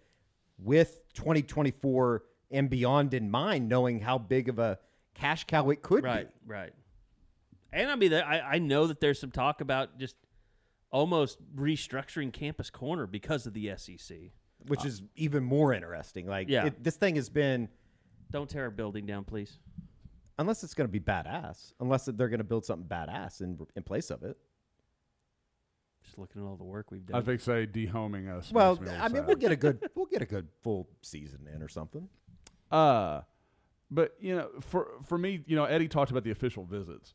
with 0.63 1.01
2024 1.15 2.23
and 2.51 2.69
beyond 2.69 3.15
in 3.15 3.31
mind, 3.31 3.69
knowing 3.69 4.01
how 4.01 4.19
big 4.19 4.49
of 4.49 4.59
a 4.59 4.79
cash 5.15 5.45
cow 5.45 5.71
it 5.71 5.83
could 5.83 6.03
Right, 6.05 6.29
be. 6.29 6.35
right. 6.53 6.61
right. 6.63 6.73
And 7.73 7.91
I 7.91 7.95
mean, 7.97 8.13
I 8.13 8.41
I 8.41 8.59
know 8.59 8.87
that 8.89 9.01
there's 9.01 9.21
some 9.21 9.31
talk 9.31 9.61
about 9.61 9.99
just 9.99 10.17
almost 10.91 11.39
restructuring 11.55 12.33
Campus 12.33 12.69
Corner 12.71 13.07
because 13.07 13.47
of 13.47 13.53
the 13.55 13.73
SEC. 13.77 14.17
Which 14.67 14.81
uh, 14.85 14.89
is 14.89 15.03
even 15.17 15.45
more 15.45 15.73
interesting. 15.73 16.27
Like, 16.27 16.49
Yeah. 16.49 16.67
it, 16.67 16.83
this 16.83 16.97
thing 16.97 17.15
has 17.17 17.29
been 17.31 17.69
Don't 18.31 18.51
tear 18.51 18.65
our 18.65 18.71
building 18.71 19.07
down, 19.07 19.25
please. 19.25 19.59
unless 20.39 20.65
it's 20.65 20.75
going 20.75 20.89
to 20.89 20.93
be 20.93 21.01
badass, 21.01 21.73
unless 21.81 22.05
they're 22.07 22.29
going 22.29 22.39
to 22.39 22.45
build 22.45 22.65
something 22.67 22.89
badass 22.89 23.41
in 23.41 23.59
in 23.77 23.83
place 23.85 24.11
of 24.11 24.23
it. 24.25 24.37
Just 26.05 26.19
looking 26.19 26.43
at 26.43 26.47
all 26.47 26.57
the 26.57 26.65
work 26.65 26.91
we've 26.91 27.05
done. 27.07 27.17
I 27.17 27.19
done. 27.21 27.27
think 27.27 27.41
say 27.41 27.67
dehoming 27.67 28.29
us. 28.29 28.51
Well, 28.51 28.75
makes 28.77 28.87
me 28.91 28.97
a 28.97 28.99
I 28.99 29.03
little 29.03 29.09
mean, 29.15 29.23
sad. 29.23 29.27
we'll 29.27 29.37
get 29.37 29.53
a 29.53 29.57
good 29.57 29.91
we'll 29.95 30.07
get 30.07 30.23
a 30.23 30.27
good 30.27 30.49
full 30.63 30.89
season 31.03 31.49
in 31.55 31.63
or 31.63 31.69
something. 31.69 32.09
Uh, 32.71 33.23
but 33.91 34.15
you 34.21 34.37
know, 34.37 34.49
for 34.61 34.93
for 35.05 35.19
me, 35.19 35.43
you 35.49 35.57
know, 35.57 35.65
Eddie 35.65 35.89
talked 35.89 36.13
about 36.13 36.23
the 36.23 36.31
official 36.31 36.65
visits. 36.65 37.15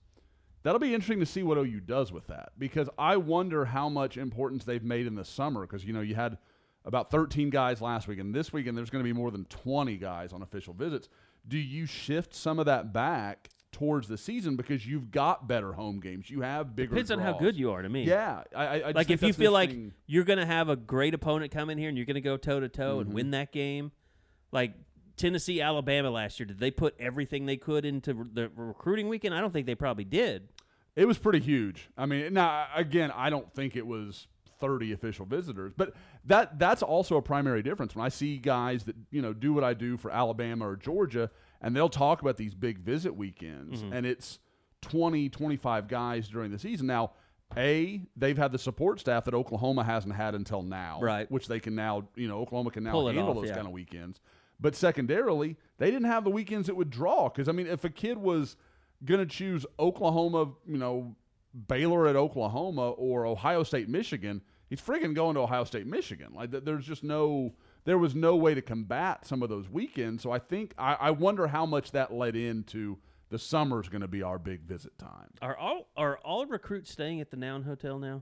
That'll 0.64 0.80
be 0.80 0.94
interesting 0.94 1.22
to 1.22 1.26
see 1.26 1.44
what 1.44 1.58
OU 1.58 1.80
does 1.82 2.12
with 2.12 2.28
that 2.28 2.50
because 2.60 2.90
I 2.98 3.16
wonder 3.16 3.64
how 3.64 3.88
much 3.88 4.18
importance 4.18 4.66
they've 4.66 4.84
made 4.84 5.08
in 5.08 5.16
the 5.16 5.24
summer 5.24 5.62
because 5.62 5.86
you 5.86 5.94
know 5.94 6.02
you 6.02 6.14
had 6.16 6.38
about 6.84 7.10
13 7.10 7.50
guys 7.52 7.82
last 7.82 8.10
week 8.10 8.20
and 8.20 8.36
this 8.36 8.52
weekend 8.52 8.78
there's 8.78 8.90
going 8.90 9.02
to 9.02 9.08
be 9.08 9.14
more 9.14 9.32
than 9.32 9.46
20 9.46 9.96
guys 9.96 10.34
on 10.34 10.42
official 10.42 10.74
visits. 10.74 11.08
Do 11.48 11.58
you 11.58 11.86
shift 11.86 12.36
some 12.36 12.60
of 12.60 12.66
that 12.66 12.92
back 12.92 13.50
towards 13.76 14.08
the 14.08 14.18
season 14.18 14.56
because 14.56 14.88
you've 14.88 15.12
got 15.12 15.50
better 15.50 15.74
home 15.74 16.00
games, 16.00 16.30
you 16.30 16.40
have 16.42 16.74
bigger. 16.78 16.92
Depends 16.92 17.12
on 17.12 17.20
how 17.20 17.34
good 17.34 17.58
you 17.58 17.72
are 17.72 17.82
to 17.82 17.90
me. 17.90 18.04
Yeah, 18.06 18.44
I, 18.56 18.66
I, 18.66 18.76
I 18.78 18.92
like 18.92 19.10
if 19.10 19.22
you 19.22 19.34
feel 19.34 19.52
like 19.52 19.76
you're 20.08 20.24
going 20.24 20.40
to 20.40 20.46
have 20.46 20.70
a 20.70 20.78
great 20.78 21.14
opponent 21.14 21.52
come 21.52 21.70
in 21.70 21.78
here 21.78 21.90
and 21.90 21.98
you're 21.98 22.06
going 22.06 22.16
to 22.16 22.22
go 22.22 22.38
toe 22.38 22.62
to 22.62 22.70
toe 22.70 23.00
Mm-hmm. 23.00 23.02
and 23.02 23.14
win 23.14 23.32
that 23.32 23.52
game, 23.52 23.92
like 24.54 24.74
Tennessee, 25.18 25.60
Alabama 25.62 26.10
last 26.10 26.40
year, 26.40 26.46
did 26.48 26.58
they 26.58 26.72
put 26.72 26.96
everything 27.00 27.46
they 27.46 27.58
could 27.58 27.84
into 27.84 28.28
the 28.32 28.50
recruiting 28.56 29.10
weekend? 29.10 29.36
I 29.36 29.42
don't 29.42 29.52
think 29.52 29.66
they 29.66 29.76
probably 29.76 30.06
did. 30.06 30.48
It 30.96 31.06
was 31.06 31.18
pretty 31.18 31.42
huge. 31.42 31.90
I 31.98 32.06
mean, 32.06 32.34
now 32.34 32.68
again, 32.74 33.12
I 33.14 33.30
don't 33.30 33.54
think 33.54 33.76
it 33.76 33.86
was 33.86 34.28
30 34.62 34.94
official 34.94 35.26
visitors, 35.26 35.74
but 35.76 35.94
that 36.24 36.58
that's 36.58 36.82
also 36.82 37.18
a 37.18 37.22
primary 37.22 37.62
difference. 37.62 37.94
When 37.94 38.06
I 38.06 38.10
see 38.10 38.38
guys 38.38 38.86
that 38.86 38.96
you 39.12 39.22
know 39.22 39.34
do 39.34 39.52
what 39.52 39.66
I 39.66 39.74
do 39.74 39.98
for 39.98 40.10
Alabama 40.12 40.66
or 40.70 40.78
Georgia, 40.78 41.30
and 41.62 41.76
they'll 41.76 41.90
talk 41.90 42.22
about 42.22 42.38
these 42.38 42.54
big 42.54 42.80
visit 42.80 43.16
weekends, 43.16 43.82
mm-hmm. 43.82 43.94
and 43.94 44.06
it's 44.06 44.40
20, 44.82 45.30
25 45.30 45.88
guys 45.88 46.28
during 46.28 46.52
the 46.52 46.60
season. 46.60 46.88
Now, 46.88 47.12
A, 47.58 48.02
they've 48.16 48.38
had 48.38 48.52
the 48.52 48.60
support 48.60 49.00
staff 49.00 49.26
that 49.26 49.34
Oklahoma 49.34 49.84
hasn't 49.84 50.16
had 50.16 50.36
until 50.36 50.62
now. 50.62 51.00
Right. 51.02 51.30
Which 51.32 51.48
they 51.48 51.60
can 51.60 51.76
now, 51.76 52.08
you 52.16 52.28
know, 52.28 52.40
Oklahoma 52.40 52.72
can 52.72 52.84
now 52.84 53.06
handle 53.06 53.30
off, 53.30 53.36
those 53.36 53.50
yeah. 53.50 53.56
kind 53.56 53.68
of 53.68 53.74
weekends. 53.74 54.20
But 54.60 54.76
secondarily, 54.76 55.58
they 55.78 55.92
didn't 55.92 56.08
have 56.08 56.24
the 56.24 56.30
weekends 56.30 56.68
that 56.68 56.76
would 56.76 56.90
draw. 56.90 57.30
Because, 57.30 57.50
I 57.50 57.52
mean, 57.52 57.68
if 57.68 57.84
a 57.84 57.90
kid 57.90 58.18
was 58.18 58.56
going 59.04 59.20
to 59.20 59.26
choose 59.26 59.66
Oklahoma, 59.80 60.52
you 60.68 60.78
know, 60.78 61.16
Baylor 61.68 62.08
at 62.08 62.16
Oklahoma 62.16 62.92
or 62.92 63.26
Ohio 63.26 63.64
State, 63.64 63.90
Michigan, 63.90 64.42
he's 64.70 64.82
friggin' 64.82 65.14
going 65.14 65.36
to 65.36 65.42
Ohio 65.42 65.64
State, 65.64 65.88
Michigan. 65.88 66.34
Like, 66.34 66.52
there's 66.52 66.86
just 66.86 67.04
no, 67.04 67.54
there 67.86 67.98
was 67.98 68.14
no 68.14 68.36
way 68.36 68.54
to 68.54 68.62
combat 68.62 69.26
some 69.26 69.42
of 69.42 69.50
those 69.50 69.70
weekends. 69.70 70.22
So 70.22 70.32
I 70.32 70.40
think, 70.40 70.74
I, 70.78 70.96
I 70.96 71.12
wonder 71.12 71.48
how 71.48 71.66
much 71.66 71.92
that 71.92 72.14
led 72.14 72.36
into 72.36 72.98
the 73.30 73.40
summer 73.40 73.80
is 73.80 73.90
going 73.90 74.02
to 74.02 74.08
be 74.08 74.22
our 74.22 74.38
big 74.38 74.62
visit 74.62 74.98
time. 74.98 75.30
Are 75.42 75.58
all 75.58 75.88
are 75.98 76.18
all 76.18 76.46
recruits 76.46 76.92
staying 76.92 77.22
at 77.22 77.32
the 77.32 77.38
Noun 77.38 77.64
Hotel 77.64 77.98
now? 77.98 78.22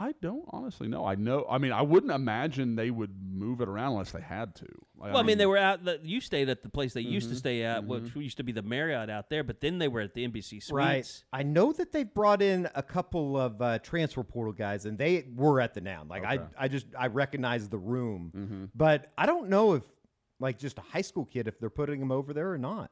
I 0.00 0.12
don't 0.20 0.44
honestly 0.48 0.88
know. 0.88 1.04
I 1.04 1.14
know. 1.14 1.46
I 1.48 1.58
mean, 1.58 1.72
I 1.72 1.82
wouldn't 1.82 2.12
imagine 2.12 2.76
they 2.76 2.90
would 2.90 3.10
move 3.32 3.60
it 3.60 3.68
around 3.68 3.92
unless 3.92 4.12
they 4.12 4.20
had 4.20 4.54
to. 4.56 4.66
Like, 4.98 5.12
Well, 5.12 5.22
I 5.22 5.24
mean, 5.24 5.38
they 5.38 5.46
were 5.46 5.58
out. 5.58 5.84
The, 5.84 6.00
you 6.02 6.20
stayed 6.20 6.48
at 6.48 6.62
the 6.62 6.68
place 6.68 6.92
they 6.94 7.00
used 7.02 7.26
Mm-hmm. 7.26 7.34
to 7.34 7.38
stay 7.38 7.62
at, 7.64 7.84
which 7.84 8.14
used 8.16 8.36
to 8.38 8.42
be 8.42 8.52
the 8.52 8.62
Marriott 8.62 9.10
out 9.10 9.28
there. 9.30 9.44
But 9.44 9.60
then 9.60 9.78
they 9.78 9.88
were 9.88 10.00
at 10.00 10.14
the 10.14 10.24
Embassy 10.24 10.60
Suites. 10.60 10.72
Right. 10.72 11.24
I 11.32 11.42
know 11.42 11.72
that 11.72 11.92
they've 11.92 12.12
brought 12.12 12.40
in 12.42 12.68
a 12.74 12.82
couple 12.82 13.36
of 13.36 13.60
uh, 13.60 13.78
transfer 13.80 14.22
portal 14.22 14.52
guys, 14.52 14.86
and 14.86 14.96
they 14.98 15.26
were 15.34 15.60
at 15.60 15.74
the 15.74 15.80
Noun. 15.80 16.08
Like 16.08 16.22
Okay. 16.24 16.36
Mm-hmm. 16.36 16.54
I, 16.58 16.64
I 16.64 16.68
just 16.68 16.86
I 16.98 17.06
recognize 17.08 17.68
the 17.68 17.78
room, 17.78 18.70
but 18.74 19.12
I 19.18 19.26
don't 19.26 19.48
know 19.48 19.74
if 19.74 19.82
like 20.40 20.58
just 20.58 20.78
a 20.78 20.82
high 20.82 21.02
school 21.02 21.24
kid 21.24 21.46
if 21.48 21.58
they're 21.60 21.70
putting 21.70 22.00
him 22.00 22.10
over 22.10 22.32
there 22.32 22.50
or 22.50 22.58
not. 22.58 22.90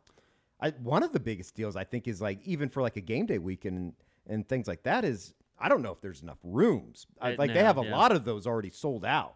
I, 0.61 0.71
one 0.71 1.03
of 1.03 1.13
the 1.13 1.21
biggest 1.21 1.55
deals 1.55 1.75
I 1.75 1.85
think 1.85 2.07
is 2.07 2.21
like 2.21 2.39
even 2.45 2.69
for 2.69 2.83
like 2.83 2.97
a 2.97 3.01
game 3.01 3.25
day 3.27 3.39
weekend 3.39 3.79
and, 3.79 3.93
and 4.27 4.49
things 4.49 4.69
like 4.69 4.83
that 4.83 5.05
is 5.07 5.33
I 5.61 5.69
don't 5.69 5.83
know 5.83 5.93
if 5.93 6.01
there's 6.01 6.23
enough 6.23 6.39
rooms. 6.43 7.07
I, 7.21 7.33
At 7.33 7.39
like 7.39 7.53
they 7.53 7.63
have 7.63 7.79
a 7.79 7.85
yeah. 7.85 7.97
lot 7.97 8.13
of 8.13 8.25
those 8.25 8.47
already 8.47 8.71
sold 8.71 9.05
out. 9.05 9.35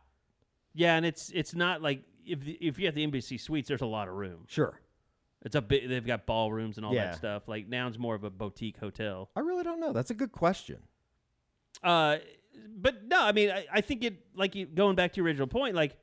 Yeah, 0.72 0.96
and 0.96 1.04
it's 1.06 1.30
it's 1.34 1.54
not 1.54 1.82
like 1.82 2.02
if 2.26 2.40
the, 2.40 2.52
if 2.60 2.78
you 2.78 2.86
have 2.86 2.94
the 2.94 3.04
Embassy 3.04 3.38
Suites, 3.38 3.68
there's 3.68 3.82
a 3.82 3.86
lot 3.86 4.08
of 4.08 4.14
room. 4.14 4.44
Sure. 4.48 4.80
It's 5.42 5.54
a 5.54 5.60
bit. 5.60 5.88
They've 5.88 6.04
got 6.06 6.24
ballrooms 6.26 6.78
and 6.78 6.86
all 6.86 6.94
Yeah. 6.94 7.06
that 7.06 7.16
stuff. 7.16 7.46
Like 7.46 7.68
Noun's 7.68 7.98
more 7.98 8.14
of 8.14 8.24
a 8.24 8.30
boutique 8.30 8.78
hotel. 8.78 9.28
I 9.36 9.40
really 9.40 9.62
don't 9.62 9.78
know. 9.78 9.92
That's 9.92 10.10
a 10.10 10.14
good 10.14 10.32
question. 10.32 10.78
Uh, 11.82 12.16
but 12.76 13.04
no, 13.04 13.20
I 13.20 13.32
mean, 13.32 13.50
I, 13.50 13.66
I 13.72 13.80
think 13.82 14.04
it 14.04 14.16
like 14.34 14.54
you 14.54 14.64
going 14.66 14.96
back 14.96 15.12
to 15.12 15.16
your 15.18 15.26
original 15.26 15.46
point, 15.46 15.74
like. 15.74 15.96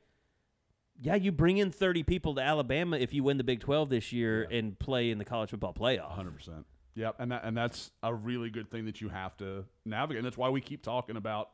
Yeah, 1.04 1.16
you 1.16 1.32
bring 1.32 1.56
in 1.56 1.72
30 1.72 2.04
people 2.04 2.36
to 2.36 2.42
Alabama 2.42 2.96
if 2.96 3.12
you 3.12 3.24
win 3.24 3.36
the 3.36 3.42
Big 3.42 3.58
12 3.58 3.88
this 3.88 4.12
year 4.12 4.46
and 4.52 4.78
play 4.78 5.10
in 5.10 5.18
the 5.18 5.24
college 5.24 5.50
football 5.50 5.72
playoff. 5.74 6.12
Hundred 6.12 6.36
percent. 6.36 6.64
Yep, 6.94 7.16
and 7.18 7.32
that 7.32 7.44
and 7.44 7.56
that's 7.56 7.90
a 8.02 8.12
really 8.12 8.50
good 8.50 8.70
thing 8.70 8.84
that 8.84 9.00
you 9.00 9.08
have 9.08 9.36
to 9.38 9.64
navigate. 9.84 10.18
And 10.18 10.26
that's 10.26 10.36
why 10.36 10.50
we 10.50 10.60
keep 10.60 10.82
talking 10.82 11.16
about 11.16 11.50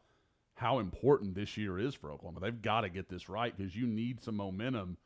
how 0.55 0.81
important 0.81 1.35
this 1.35 1.57
year 1.57 1.79
is 1.79 1.94
for 1.94 2.11
Oklahoma. 2.11 2.40
They've 2.40 2.61
got 2.61 2.81
to 2.81 2.88
get 2.88 3.09
this 3.09 3.29
right 3.29 3.57
because 3.57 3.77
you 3.77 3.87
need 3.87 4.20
some 4.22 4.37
momentum 4.37 4.96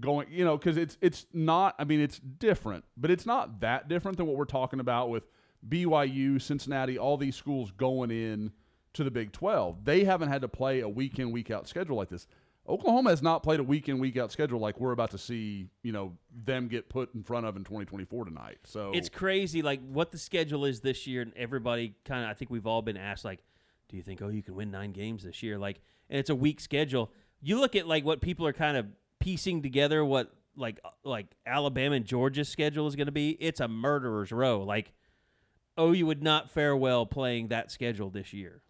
going. 0.00 0.28
You 0.30 0.44
know, 0.44 0.56
because 0.56 0.78
it's 0.78 0.96
it's 1.02 1.26
not. 1.32 1.74
I 1.78 1.84
mean, 1.84 2.00
it's 2.00 2.18
different, 2.18 2.84
but 2.96 3.10
it's 3.10 3.26
not 3.26 3.60
that 3.60 3.88
different 3.88 4.16
than 4.16 4.26
what 4.26 4.36
we're 4.36 4.46
talking 4.46 4.80
about 4.80 5.10
with 5.10 5.24
BYU, 5.68 6.40
Cincinnati, 6.40 6.98
all 6.98 7.18
these 7.18 7.36
schools 7.36 7.70
going 7.70 8.10
in 8.10 8.52
to 8.94 9.04
the 9.04 9.10
Big 9.10 9.32
Twelve. 9.32 9.84
They 9.84 10.04
haven't 10.04 10.30
had 10.30 10.40
to 10.40 10.48
play 10.48 10.80
a 10.80 10.88
week 10.88 11.18
in 11.18 11.32
week 11.32 11.50
out 11.50 11.68
schedule 11.68 11.96
like 11.96 12.08
this. 12.08 12.26
Oklahoma 12.68 13.10
has 13.10 13.22
not 13.22 13.42
played 13.42 13.60
a 13.60 13.62
week 13.64 13.88
in 13.88 13.98
week 13.98 14.16
out 14.16 14.32
schedule 14.32 14.58
like 14.58 14.80
we're 14.80 14.92
about 14.92 15.10
to 15.12 15.18
see. 15.18 15.68
You 15.82 15.92
know 15.92 16.12
them 16.44 16.68
get 16.68 16.88
put 16.88 17.14
in 17.14 17.22
front 17.22 17.46
of 17.46 17.56
in 17.56 17.64
2024 17.64 18.24
tonight. 18.24 18.58
So 18.64 18.92
It's 18.94 19.08
crazy, 19.08 19.62
like 19.62 19.80
what 19.88 20.10
the 20.10 20.18
schedule 20.18 20.64
is 20.64 20.80
this 20.80 21.06
year, 21.06 21.22
and 21.22 21.32
everybody 21.36 21.94
kind 22.04 22.24
of. 22.24 22.30
I 22.30 22.34
think 22.34 22.50
we've 22.50 22.66
all 22.66 22.82
been 22.82 22.96
asked, 22.96 23.24
like, 23.24 23.42
do 23.88 23.96
you 23.96 24.02
think, 24.02 24.20
oh, 24.22 24.28
you 24.28 24.42
can 24.42 24.54
win 24.54 24.70
nine 24.70 24.92
games 24.92 25.22
this 25.22 25.42
year? 25.42 25.58
Like, 25.58 25.80
and 26.10 26.18
it's 26.18 26.30
a 26.30 26.34
weak 26.34 26.60
schedule. 26.60 27.12
You 27.40 27.60
look 27.60 27.76
at 27.76 27.86
like 27.86 28.04
what 28.04 28.20
people 28.20 28.46
are 28.46 28.52
kind 28.52 28.76
of 28.76 28.86
piecing 29.20 29.62
together, 29.62 30.04
what 30.04 30.32
like 30.56 30.80
uh, 30.84 30.90
like 31.04 31.26
Alabama 31.46 31.96
and 31.96 32.04
Georgia's 32.04 32.48
schedule 32.48 32.86
is 32.86 32.96
going 32.96 33.06
to 33.06 33.12
be. 33.12 33.30
It's 33.40 33.60
a 33.60 33.68
murderer's 33.68 34.32
row. 34.32 34.62
Like, 34.62 34.92
oh, 35.76 35.92
you 35.92 36.06
would 36.06 36.22
not 36.22 36.50
fare 36.50 36.76
well 36.76 37.06
playing 37.06 37.48
that 37.48 37.70
schedule 37.70 38.10
this 38.10 38.32
year, 38.32 38.62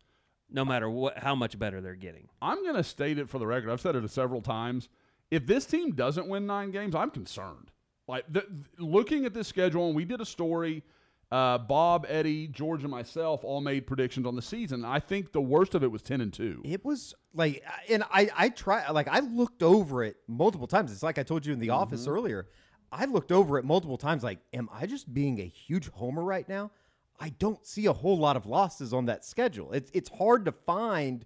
no 0.50 0.64
matter 0.64 0.88
what 0.88 1.18
how 1.18 1.34
much 1.34 1.58
better 1.58 1.80
they're 1.80 1.94
getting. 1.94 2.28
I'm 2.40 2.62
going 2.62 2.76
to 2.76 2.84
state 2.84 3.18
it 3.18 3.28
for 3.28 3.38
the 3.38 3.46
record. 3.46 3.70
I've 3.70 3.80
said 3.80 3.96
it 3.96 4.10
several 4.10 4.40
times. 4.40 4.88
If 5.30 5.46
this 5.46 5.66
team 5.66 5.92
doesn't 5.92 6.28
win 6.28 6.46
nine 6.46 6.70
games, 6.70 6.94
I'm 6.94 7.10
concerned. 7.10 7.70
Like 8.06 8.32
th- 8.32 8.46
looking 8.78 9.24
at 9.24 9.34
this 9.34 9.48
schedule, 9.48 9.86
and 9.86 9.96
we 9.96 10.04
did 10.04 10.20
a 10.20 10.26
story. 10.26 10.84
Uh, 11.32 11.58
Bob, 11.58 12.06
Eddie, 12.08 12.46
George, 12.46 12.82
and 12.82 12.90
myself 12.92 13.42
all 13.42 13.60
made 13.60 13.84
predictions 13.84 14.26
on 14.26 14.36
the 14.36 14.42
season. 14.42 14.84
I 14.84 15.00
think 15.00 15.32
the 15.32 15.40
worst 15.40 15.74
of 15.74 15.82
it 15.82 15.90
was 15.90 16.00
ten 16.00 16.20
and 16.20 16.32
two. 16.32 16.62
It 16.64 16.84
was 16.84 17.14
like, 17.34 17.64
and 17.88 18.04
I, 18.12 18.30
I 18.36 18.48
try, 18.50 18.88
like, 18.90 19.08
I 19.08 19.18
looked 19.18 19.64
over 19.64 20.04
it 20.04 20.18
multiple 20.28 20.68
times. 20.68 20.92
It's 20.92 21.02
like 21.02 21.18
I 21.18 21.24
told 21.24 21.44
you 21.44 21.52
in 21.52 21.58
the 21.58 21.70
office 21.70 22.06
earlier. 22.06 22.46
I 22.92 23.06
looked 23.06 23.32
over 23.32 23.58
it 23.58 23.64
multiple 23.64 23.98
times. 23.98 24.22
Like, 24.22 24.38
am 24.54 24.68
I 24.72 24.86
just 24.86 25.12
being 25.12 25.40
a 25.40 25.48
huge 25.48 25.88
homer 25.88 26.22
right 26.22 26.48
now? 26.48 26.70
I 27.18 27.30
don't 27.30 27.66
see 27.66 27.86
a 27.86 27.92
whole 27.92 28.18
lot 28.18 28.36
of 28.36 28.46
losses 28.46 28.92
on 28.92 29.06
that 29.06 29.24
schedule. 29.24 29.72
It's 29.72 29.90
it's 29.94 30.10
hard 30.10 30.44
to 30.44 30.52
find 30.52 31.24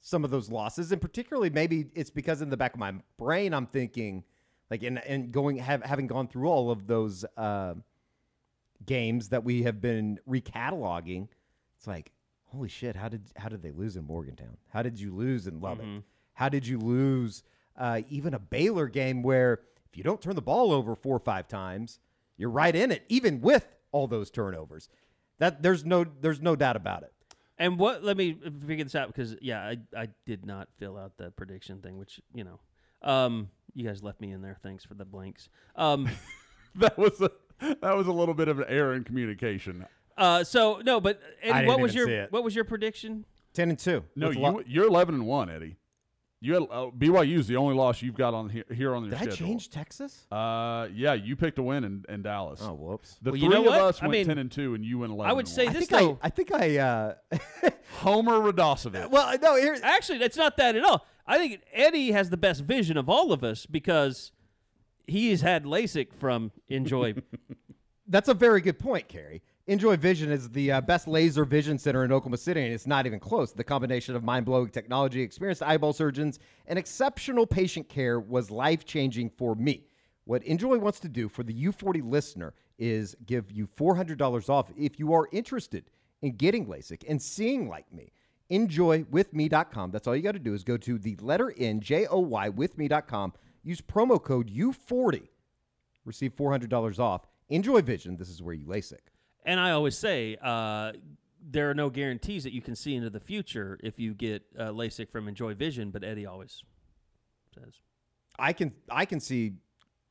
some 0.00 0.24
of 0.24 0.30
those 0.30 0.50
losses, 0.50 0.92
and 0.92 1.00
particularly 1.00 1.50
maybe 1.50 1.86
it's 1.94 2.10
because 2.10 2.42
in 2.42 2.50
the 2.50 2.56
back 2.56 2.74
of 2.74 2.80
my 2.80 2.94
brain 3.18 3.52
I'm 3.52 3.66
thinking, 3.66 4.24
like, 4.70 4.82
and 4.82 4.98
and 5.04 5.32
going 5.32 5.58
have 5.58 5.82
having 5.82 6.06
gone 6.06 6.28
through 6.28 6.48
all 6.48 6.70
of 6.70 6.86
those. 6.86 7.24
Uh, 7.36 7.74
games 8.86 9.28
that 9.30 9.44
we 9.44 9.64
have 9.64 9.80
been 9.80 10.18
recataloging, 10.28 11.28
it's 11.76 11.86
like, 11.86 12.12
holy 12.46 12.68
shit, 12.68 12.96
how 12.96 13.08
did 13.08 13.22
how 13.36 13.48
did 13.48 13.62
they 13.62 13.72
lose 13.72 13.96
in 13.96 14.04
Morgantown? 14.04 14.56
How 14.68 14.82
did 14.82 14.98
you 14.98 15.14
lose 15.14 15.46
in 15.46 15.60
Lubbock? 15.60 15.84
How 16.34 16.48
did 16.48 16.66
you 16.66 16.78
lose 16.78 17.42
uh, 17.76 18.02
even 18.08 18.34
a 18.34 18.38
Baylor 18.38 18.86
game 18.88 19.22
where 19.22 19.60
if 19.90 19.96
you 19.96 20.04
don't 20.04 20.20
turn 20.20 20.36
the 20.36 20.42
ball 20.42 20.72
over 20.72 20.94
four 20.94 21.16
or 21.16 21.20
five 21.20 21.48
times, 21.48 21.98
you're 22.36 22.50
right 22.50 22.74
in 22.74 22.92
it, 22.92 23.04
even 23.08 23.40
with 23.40 23.66
all 23.90 24.06
those 24.06 24.30
turnovers. 24.30 24.88
That 25.38 25.62
there's 25.62 25.84
no 25.84 26.04
there's 26.20 26.40
no 26.40 26.56
doubt 26.56 26.76
about 26.76 27.02
it. 27.02 27.12
And 27.58 27.78
what? 27.78 28.04
Let 28.04 28.16
me 28.16 28.36
figure 28.66 28.84
this 28.84 28.94
out 28.94 29.08
because 29.08 29.36
yeah, 29.40 29.60
I 29.60 29.78
I 29.96 30.08
did 30.26 30.46
not 30.46 30.68
fill 30.78 30.96
out 30.96 31.12
the 31.16 31.30
prediction 31.30 31.80
thing, 31.80 31.98
which 31.98 32.20
you 32.34 32.44
know, 32.44 32.60
um, 33.02 33.50
you 33.74 33.86
guys 33.86 34.02
left 34.02 34.20
me 34.20 34.30
in 34.32 34.42
there. 34.42 34.58
Thanks 34.62 34.84
for 34.84 34.94
the 34.94 35.04
blanks. 35.04 35.48
Um, 35.74 36.08
that 36.76 36.96
was 36.96 37.20
a 37.20 37.30
that 37.60 37.96
was 37.96 38.06
a 38.06 38.12
little 38.12 38.34
bit 38.34 38.48
of 38.48 38.58
an 38.60 38.66
error 38.68 38.94
in 38.94 39.04
communication. 39.04 39.86
uh, 40.16 40.44
so 40.44 40.80
no, 40.84 41.00
but 41.00 41.20
I 41.42 41.48
Eddie, 41.48 41.52
didn't 41.52 41.68
what 41.68 41.80
was 41.80 41.96
even 41.96 42.08
your 42.08 42.26
what 42.28 42.44
was 42.44 42.54
your 42.54 42.64
prediction? 42.64 43.24
Ten 43.54 43.70
and 43.70 43.78
two. 43.78 44.04
No, 44.14 44.30
you 44.30 44.40
lo- 44.40 44.62
you're 44.66 44.86
eleven 44.86 45.16
and 45.16 45.26
one, 45.26 45.50
Eddie. 45.50 45.76
You 46.40 46.54
had 46.54 46.62
uh, 46.70 46.86
BYU 46.96 47.38
is 47.38 47.48
the 47.48 47.56
only 47.56 47.74
loss 47.74 48.00
you've 48.00 48.14
got 48.16 48.32
on 48.32 48.48
here, 48.48 48.64
here 48.72 48.94
on 48.94 49.02
your 49.02 49.10
did 49.10 49.18
I 49.18 49.22
schedule. 49.22 49.46
change 49.48 49.70
Texas? 49.70 50.24
Uh, 50.30 50.86
yeah, 50.94 51.14
you 51.14 51.34
picked 51.34 51.58
a 51.58 51.62
win 51.62 51.82
in, 51.82 52.04
in 52.08 52.22
Dallas. 52.22 52.60
Oh, 52.62 52.74
whoops. 52.74 53.18
The 53.20 53.32
Well, 53.32 53.40
three 53.40 53.42
you 53.42 53.48
know 53.48 53.60
of 53.62 53.66
what? 53.66 53.80
us 53.80 53.98
I 54.00 54.06
went 54.06 54.12
mean, 54.18 54.26
ten 54.28 54.38
and 54.38 54.50
two, 54.52 54.74
and 54.74 54.84
you 54.84 55.00
went 55.00 55.12
eleven. 55.12 55.30
I 55.30 55.32
would 55.34 55.48
say 55.48 55.64
one. 55.66 55.74
I 55.74 55.78
this 55.80 55.88
think 55.88 56.00
though. 56.00 56.18
I, 56.22 56.26
I 56.26 56.30
think 56.30 56.52
I 56.52 56.78
uh 56.78 57.14
Homer 58.00 58.38
Radosevich. 58.52 59.10
well 59.10 59.36
no 59.42 59.56
here 59.56 59.76
Actually, 59.82 60.18
that's 60.18 60.36
not 60.36 60.56
that 60.58 60.76
at 60.76 60.84
all. 60.84 61.04
I 61.26 61.38
think 61.38 61.60
Eddie 61.72 62.12
has 62.12 62.30
the 62.30 62.36
best 62.36 62.62
vision 62.62 62.96
of 62.96 63.08
all 63.08 63.32
of 63.32 63.42
us 63.42 63.66
because 63.66 64.30
he's 65.08 65.40
had 65.40 65.64
LASIK 65.64 66.14
from 66.14 66.52
N'Joy. 66.70 67.20
That's 68.10 68.28
a 68.30 68.34
very 68.34 68.62
good 68.62 68.78
point, 68.78 69.08
Carey. 69.08 69.42
N'Joy 69.68 69.98
Vision 69.98 70.32
is 70.32 70.48
the 70.48 70.72
uh, 70.72 70.80
best 70.80 71.06
laser 71.06 71.44
vision 71.44 71.78
center 71.78 72.02
in 72.02 72.10
Oklahoma 72.10 72.38
City, 72.38 72.64
and 72.64 72.72
it's 72.72 72.86
not 72.86 73.04
even 73.04 73.20
close. 73.20 73.52
The 73.52 73.62
combination 73.62 74.16
of 74.16 74.24
mind 74.24 74.46
blowing 74.46 74.70
technology, 74.70 75.20
experienced 75.20 75.62
eyeball 75.62 75.92
surgeons, 75.92 76.38
and 76.66 76.78
exceptional 76.78 77.46
patient 77.46 77.86
care 77.86 78.18
was 78.18 78.50
life 78.50 78.86
changing 78.86 79.28
for 79.28 79.54
me. 79.54 79.84
What 80.24 80.42
N'Joy 80.42 80.80
wants 80.80 81.00
to 81.00 81.08
do 81.08 81.28
for 81.28 81.42
the 81.42 81.52
U40 81.66 82.02
listener 82.02 82.54
is 82.78 83.14
give 83.26 83.52
you 83.52 83.66
$400 83.66 84.48
off 84.48 84.72
if 84.74 84.98
you 84.98 85.12
are 85.12 85.28
interested 85.32 85.90
in 86.22 86.36
getting 86.36 86.64
LASIK 86.64 87.04
and 87.06 87.20
seeing 87.20 87.68
like 87.68 87.92
me. 87.92 88.10
Enjoywithme.com. 88.50 89.90
That's 89.90 90.06
all 90.06 90.16
you 90.16 90.22
got 90.22 90.32
to 90.32 90.38
do 90.38 90.54
is 90.54 90.64
go 90.64 90.78
to 90.78 90.98
the 90.98 91.16
letter 91.20 91.52
N, 91.58 91.80
J 91.80 92.06
O 92.06 92.20
Y, 92.20 92.48
with 92.48 92.78
me.com. 92.78 93.34
Use 93.62 93.82
promo 93.82 94.22
code 94.22 94.48
U40 94.48 95.28
receive 96.06 96.34
$400 96.34 96.98
off. 96.98 97.26
N'Joy 97.50 97.82
Vision. 97.82 98.16
This 98.16 98.30
is 98.30 98.42
where 98.42 98.54
you 98.54 98.64
LASIK. 98.64 99.00
And 99.44 99.58
I 99.58 99.70
always 99.70 99.96
say 99.96 100.36
uh, 100.42 100.92
there 101.40 101.70
are 101.70 101.74
no 101.74 101.88
guarantees 101.90 102.44
that 102.44 102.52
you 102.52 102.60
can 102.60 102.76
see 102.76 102.94
into 102.94 103.10
the 103.10 103.20
future 103.20 103.78
if 103.82 103.98
you 103.98 104.12
get 104.14 104.42
uh, 104.58 104.64
LASIK 104.68 105.10
from 105.10 105.26
N'Joy 105.26 105.54
Vision, 105.56 105.90
but 105.90 106.04
Eddie 106.04 106.26
always 106.26 106.62
says. 107.54 107.80
I 108.38 108.52
can 108.52 108.72
I 108.90 109.04
can 109.04 109.20
see 109.20 109.54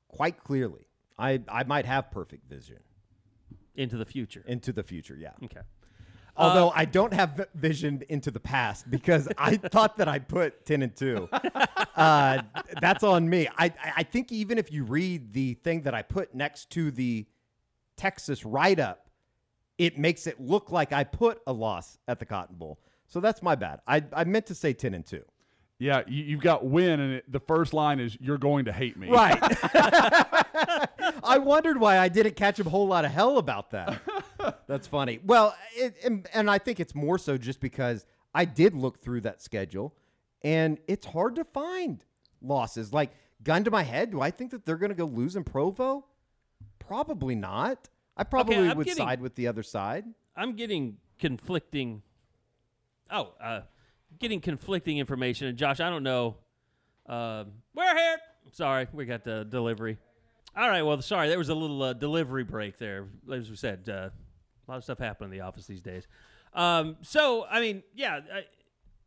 quite 0.07 0.43
clearly. 0.43 0.87
I 1.17 1.41
I 1.47 1.63
might 1.63 1.85
have 1.85 2.11
perfect 2.11 2.49
vision 2.49 2.79
into 3.75 3.95
the 3.97 4.05
future. 4.05 4.43
into 4.47 4.73
the 4.73 4.83
future. 4.83 5.15
Yeah. 5.15 5.31
Okay. 5.43 5.61
Although 6.35 6.71
I 6.75 6.85
don't 6.85 7.13
have 7.13 7.31
vi- 7.37 7.45
vision 7.55 8.03
into 8.09 8.29
the 8.31 8.39
past 8.39 8.89
because 8.91 9.27
I 9.37 9.57
thought 9.57 9.97
that 9.97 10.07
I 10.07 10.19
put 10.19 10.65
ten 10.65 10.81
and 10.81 10.95
two. 10.95 11.29
Uh, 11.97 12.43
that's 12.79 13.03
on 13.03 13.27
me. 13.27 13.47
I 13.57 13.65
I- 13.65 13.93
I 13.97 14.03
think 14.03 14.31
even 14.31 14.59
if 14.59 14.71
you 14.71 14.83
read 14.83 15.33
the 15.33 15.55
thing 15.55 15.81
that 15.83 15.95
I 15.95 16.03
put 16.03 16.35
next 16.35 16.69
to 16.71 16.91
the 16.91 17.25
Texas 17.95 18.45
write 18.45 18.79
up, 18.79 19.06
it 19.77 19.97
makes 19.97 20.27
it 20.27 20.39
look 20.39 20.71
like 20.71 20.91
I 20.91 21.03
put 21.03 21.41
a 21.47 21.53
loss 21.53 21.97
at 22.07 22.19
the 22.19 22.25
Cotton 22.25 22.55
Bowl. 22.55 22.79
So 23.07 23.19
that's 23.19 23.41
my 23.41 23.55
bad. 23.55 23.79
I, 23.87 24.03
I 24.13 24.23
meant 24.25 24.47
to 24.47 24.55
say 24.55 24.73
10 24.73 24.93
and 24.93 25.05
2. 25.05 25.23
Yeah, 25.79 26.01
you, 26.07 26.23
you've 26.23 26.41
got 26.41 26.65
win, 26.65 26.99
and 26.99 27.13
it, 27.15 27.31
the 27.31 27.39
first 27.39 27.71
line 27.71 27.99
is 27.99 28.17
"You're 28.19 28.39
going 28.39 28.65
to 28.65 28.71
hate 28.71 28.97
me." 28.97 29.09
Right. 29.09 29.37
I 31.23 31.37
wondered 31.37 31.79
why 31.79 31.99
I 31.99 32.09
didn't 32.09 32.35
catch 32.35 32.59
a 32.59 32.63
whole 32.63 32.87
lot 32.87 33.05
of 33.05 33.11
hell 33.11 33.37
about 33.37 33.71
that. 33.71 34.01
That's 34.67 34.87
funny. 34.87 35.19
Well, 35.23 35.55
it, 35.75 35.95
and, 36.03 36.27
and 36.33 36.49
I 36.49 36.57
think 36.57 36.79
it's 36.79 36.95
more 36.95 37.19
so 37.19 37.37
just 37.37 37.59
because 37.59 38.05
I 38.33 38.45
did 38.45 38.73
look 38.73 39.01
through 39.01 39.21
that 39.21 39.41
schedule, 39.41 39.93
and 40.43 40.79
it's 40.87 41.05
hard 41.05 41.35
to 41.35 41.43
find 41.43 42.03
losses. 42.41 42.91
Like, 42.91 43.11
gun 43.43 43.63
to 43.63 43.71
my 43.71 43.83
head, 43.83 44.11
do 44.11 44.21
I 44.21 44.31
think 44.31 44.51
that 44.51 44.65
they're 44.65 44.77
going 44.77 44.89
to 44.89 44.95
go 44.95 45.05
lose 45.05 45.35
in 45.35 45.43
Provo? 45.43 46.05
Probably 46.79 47.35
not. 47.35 47.89
I 48.17 48.23
probably 48.23 48.55
I'm 48.57 48.77
would 48.77 48.85
getting- 48.85 49.05
side 49.05 49.21
with 49.21 49.35
the 49.35 49.47
other 49.47 49.63
side. 49.63 50.05
I'm 50.35 50.55
getting 50.55 50.97
conflicting. 51.19 52.01
Oh, 53.09 53.33
uh, 53.41 53.61
getting 54.19 54.41
conflicting 54.41 54.97
information. 54.97 55.47
And 55.47 55.57
Josh, 55.57 55.79
I 55.79 55.89
don't 55.89 56.03
know. 56.03 56.37
Um, 57.07 57.53
we're 57.73 57.95
here. 57.95 58.17
Sorry, 58.51 58.87
we 58.91 59.05
got 59.05 59.23
the 59.23 59.45
delivery. 59.45 59.97
All 60.55 60.69
right. 60.69 60.81
Well, 60.81 61.01
sorry, 61.01 61.29
there 61.29 61.37
was 61.37 61.49
a 61.49 61.55
little 61.55 61.81
uh, 61.83 61.93
delivery 61.93 62.43
break 62.43 62.77
there. 62.77 63.07
As 63.31 63.49
we 63.49 63.55
said, 63.55 63.87
uh, 63.87 64.09
a 64.09 64.11
lot 64.67 64.77
of 64.77 64.83
stuff 64.83 64.99
happening 64.99 65.31
in 65.31 65.37
the 65.39 65.45
office 65.45 65.67
these 65.67 65.81
days. 65.81 66.07
Um, 66.53 66.97
so, 67.01 67.45
I 67.49 67.59
mean, 67.61 67.83
yeah, 67.95 68.19
I, 68.33 68.43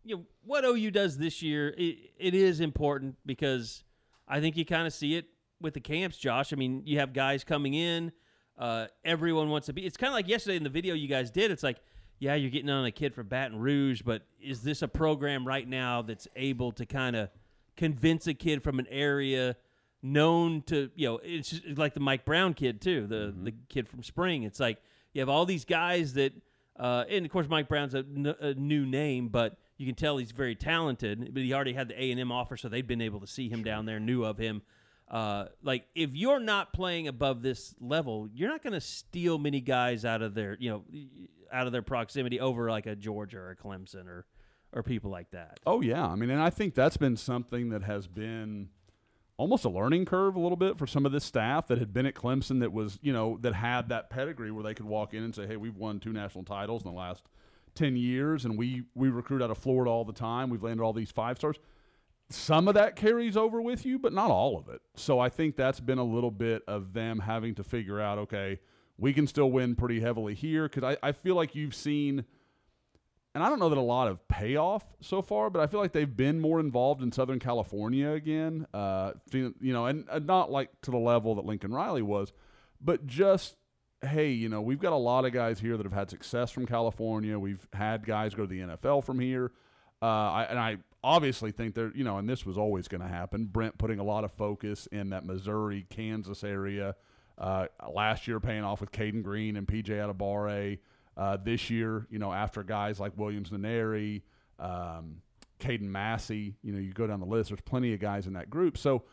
you 0.04 0.16
know 0.16 0.22
what 0.44 0.64
OU 0.64 0.90
does 0.92 1.18
this 1.18 1.42
year. 1.42 1.74
It, 1.76 2.12
it 2.18 2.34
is 2.34 2.60
important 2.60 3.16
because 3.26 3.82
I 4.28 4.40
think 4.40 4.56
you 4.56 4.64
kind 4.64 4.86
of 4.86 4.92
see 4.92 5.16
it 5.16 5.26
with 5.60 5.74
the 5.74 5.80
camps, 5.80 6.16
Josh. 6.16 6.52
I 6.52 6.56
mean, 6.56 6.82
you 6.84 6.98
have 7.00 7.12
guys 7.12 7.44
coming 7.44 7.74
in. 7.74 8.12
Uh, 8.60 8.86
everyone 9.06 9.48
wants 9.48 9.66
to 9.66 9.72
be. 9.72 9.86
It's 9.86 9.96
kind 9.96 10.08
of 10.08 10.14
like 10.14 10.28
yesterday 10.28 10.56
in 10.56 10.62
the 10.62 10.68
video 10.70 10.94
you 10.94 11.08
guys 11.08 11.30
did. 11.30 11.50
It's 11.50 11.62
like, 11.62 11.78
yeah, 12.18 12.34
you're 12.34 12.50
getting 12.50 12.68
on 12.68 12.84
a 12.84 12.90
kid 12.90 13.14
from 13.14 13.26
Baton 13.26 13.58
Rouge, 13.58 14.02
but 14.02 14.22
is 14.38 14.60
this 14.60 14.82
a 14.82 14.88
program 14.88 15.46
right 15.46 15.66
now 15.66 16.02
that's 16.02 16.28
able 16.36 16.70
to 16.72 16.84
kind 16.84 17.16
of 17.16 17.30
convince 17.78 18.26
a 18.26 18.34
kid 18.34 18.62
from 18.62 18.78
an 18.78 18.86
area 18.90 19.56
known 20.02 20.60
to, 20.66 20.90
you 20.94 21.08
know, 21.08 21.20
it's 21.22 21.58
like 21.76 21.94
the 21.94 22.00
Mike 22.00 22.26
Brown 22.26 22.52
kid 22.52 22.82
too, 22.82 23.06
the 23.06 23.34
the 23.42 23.54
kid 23.70 23.88
from 23.88 24.02
Spring. 24.02 24.42
It's 24.42 24.60
like 24.60 24.78
you 25.14 25.22
have 25.22 25.30
all 25.30 25.46
these 25.46 25.64
guys 25.64 26.12
that, 26.14 26.34
uh, 26.78 27.04
and 27.08 27.24
of 27.24 27.32
course 27.32 27.48
Mike 27.48 27.68
Brown's 27.68 27.94
a, 27.94 27.98
n- 27.98 28.34
a 28.40 28.52
new 28.52 28.84
name, 28.84 29.28
but 29.28 29.56
you 29.78 29.86
can 29.86 29.94
tell 29.94 30.18
he's 30.18 30.32
very 30.32 30.54
talented. 30.54 31.32
But 31.32 31.42
he 31.42 31.54
already 31.54 31.72
had 31.72 31.88
the 31.88 32.02
A 32.02 32.10
and 32.10 32.20
M 32.20 32.30
offer, 32.30 32.58
so 32.58 32.68
they'd 32.68 32.86
been 32.86 33.00
able 33.00 33.20
to 33.20 33.26
see 33.26 33.48
him 33.48 33.64
down 33.64 33.86
there, 33.86 33.98
knew 33.98 34.24
of 34.24 34.36
him. 34.36 34.60
Uh, 35.10 35.46
like 35.62 35.86
if 35.94 36.14
you're 36.14 36.38
not 36.38 36.72
playing 36.72 37.08
above 37.08 37.42
this 37.42 37.74
level, 37.80 38.28
you're 38.32 38.48
not 38.48 38.62
going 38.62 38.74
to 38.74 38.80
steal 38.80 39.38
many 39.38 39.60
guys 39.60 40.04
out 40.04 40.22
of 40.22 40.34
their, 40.34 40.56
you 40.60 40.70
know, 40.70 40.84
out 41.52 41.66
of 41.66 41.72
their 41.72 41.82
proximity 41.82 42.38
over 42.38 42.70
like 42.70 42.86
a 42.86 42.94
Georgia 42.94 43.38
or 43.38 43.50
a 43.50 43.56
Clemson 43.56 44.06
or 44.06 44.24
or 44.72 44.84
people 44.84 45.10
like 45.10 45.30
that. 45.32 45.58
Oh 45.66 45.80
yeah, 45.80 46.06
I 46.06 46.14
mean, 46.14 46.30
and 46.30 46.40
I 46.40 46.50
think 46.50 46.74
that's 46.74 46.96
been 46.96 47.16
something 47.16 47.70
that 47.70 47.82
has 47.82 48.06
been 48.06 48.68
almost 49.36 49.64
a 49.64 49.68
learning 49.68 50.04
curve 50.04 50.36
a 50.36 50.40
little 50.40 50.56
bit 50.56 50.78
for 50.78 50.86
some 50.86 51.04
of 51.04 51.10
this 51.10 51.24
staff 51.24 51.66
that 51.68 51.78
had 51.78 51.92
been 51.92 52.06
at 52.06 52.14
Clemson 52.14 52.60
that 52.60 52.72
was, 52.72 52.98
you 53.02 53.12
know, 53.12 53.36
that 53.40 53.54
had 53.54 53.88
that 53.88 54.10
pedigree 54.10 54.52
where 54.52 54.62
they 54.62 54.74
could 54.74 54.86
walk 54.86 55.12
in 55.12 55.24
and 55.24 55.34
say, 55.34 55.46
"Hey, 55.46 55.56
we've 55.56 55.76
won 55.76 55.98
two 55.98 56.12
national 56.12 56.44
titles 56.44 56.84
in 56.84 56.90
the 56.90 56.96
last 56.96 57.24
10 57.74 57.96
years 57.96 58.44
and 58.44 58.56
we 58.56 58.84
we 58.94 59.08
recruit 59.08 59.42
out 59.42 59.50
of 59.50 59.58
Florida 59.58 59.90
all 59.90 60.04
the 60.04 60.12
time. 60.12 60.50
We've 60.50 60.62
landed 60.62 60.84
all 60.84 60.92
these 60.92 61.10
five 61.10 61.36
stars." 61.36 61.56
Some 62.30 62.68
of 62.68 62.74
that 62.74 62.96
carries 62.96 63.36
over 63.36 63.60
with 63.60 63.84
you, 63.84 63.98
but 63.98 64.12
not 64.12 64.30
all 64.30 64.56
of 64.56 64.68
it. 64.68 64.80
So 64.94 65.18
I 65.18 65.28
think 65.28 65.56
that's 65.56 65.80
been 65.80 65.98
a 65.98 66.04
little 66.04 66.30
bit 66.30 66.62
of 66.68 66.92
them 66.92 67.18
having 67.18 67.54
to 67.56 67.64
figure 67.64 68.00
out, 68.00 68.18
okay, 68.18 68.60
we 68.96 69.12
can 69.12 69.26
still 69.26 69.50
win 69.50 69.74
pretty 69.74 70.00
heavily 70.00 70.34
here 70.34 70.68
because 70.68 70.84
I, 70.84 71.08
I 71.08 71.12
feel 71.12 71.34
like 71.34 71.54
you've 71.54 71.74
seen– 71.74 72.24
and 73.34 73.44
I 73.44 73.48
don't 73.48 73.60
know 73.60 73.68
that 73.68 73.78
a 73.78 73.80
lot 73.80 74.08
of 74.08 74.26
payoff 74.28 74.84
so 75.00 75.22
far, 75.22 75.50
but 75.50 75.60
I 75.60 75.66
feel 75.66 75.78
like 75.78 75.92
they've 75.92 76.16
been 76.16 76.40
more 76.40 76.58
involved 76.58 77.02
in 77.02 77.12
Southern 77.12 77.38
California 77.38 78.10
again. 78.10 78.66
Uh, 78.74 79.12
you 79.32 79.54
know, 79.60 79.86
and, 79.86 80.04
and 80.10 80.26
not 80.26 80.50
like 80.50 80.68
to 80.82 80.90
the 80.90 80.98
level 80.98 81.36
that 81.36 81.44
Lincoln 81.44 81.72
Riley 81.72 82.02
was, 82.02 82.32
but 82.80 83.06
just 83.06 83.56
hey, 84.02 84.30
you 84.30 84.48
know, 84.48 84.62
we've 84.62 84.78
got 84.80 84.94
a 84.94 84.96
lot 84.96 85.26
of 85.26 85.32
guys 85.32 85.60
here 85.60 85.76
that 85.76 85.84
have 85.84 85.92
had 85.92 86.08
success 86.08 86.50
from 86.50 86.64
California. 86.64 87.38
We've 87.38 87.68
had 87.74 88.06
guys 88.06 88.34
go 88.34 88.44
to 88.44 88.48
the 88.48 88.60
NFL 88.60 89.04
from 89.04 89.20
here, 89.20 89.52
uh, 90.00 90.06
I, 90.06 90.46
and 90.48 90.58
I 90.58 90.78
obviously 91.02 91.50
think 91.52 91.74
they're 91.74 91.92
you 91.94 92.04
know, 92.04 92.18
and 92.18 92.28
this 92.28 92.44
was 92.44 92.58
always 92.58 92.88
going 92.88 93.00
to 93.00 93.08
happen. 93.08 93.46
Brent 93.46 93.78
putting 93.78 93.98
a 93.98 94.04
lot 94.04 94.24
of 94.24 94.32
focus 94.32 94.86
in 94.92 95.10
that 95.10 95.24
Missouri, 95.24 95.86
Kansas 95.88 96.44
area. 96.44 96.96
Uh, 97.38 97.66
last 97.94 98.28
year, 98.28 98.38
paying 98.38 98.64
off 98.64 98.80
with 98.80 98.92
Caden 98.92 99.22
Green 99.22 99.56
and 99.56 99.66
PJ 99.66 99.88
Adebawore. 99.88 100.78
Uh, 101.16 101.36
this 101.36 101.70
year, 101.70 102.06
you 102.10 102.18
know, 102.18 102.32
after 102.32 102.62
guys 102.62 103.00
like 103.00 103.12
Williams 103.16 103.50
Nwaneri, 103.50 104.22
um, 104.58 105.16
Caden 105.58 105.82
Massey, 105.82 106.54
you 106.62 106.72
know, 106.72 106.78
you 106.78 106.92
go 106.92 107.06
down 107.06 107.20
the 107.20 107.26
list, 107.26 107.50
there's 107.50 107.60
plenty 107.60 107.92
of 107.92 108.00
guys 108.00 108.26
in 108.26 108.34
that 108.34 108.48
group. 108.48 108.78
So 108.78 109.04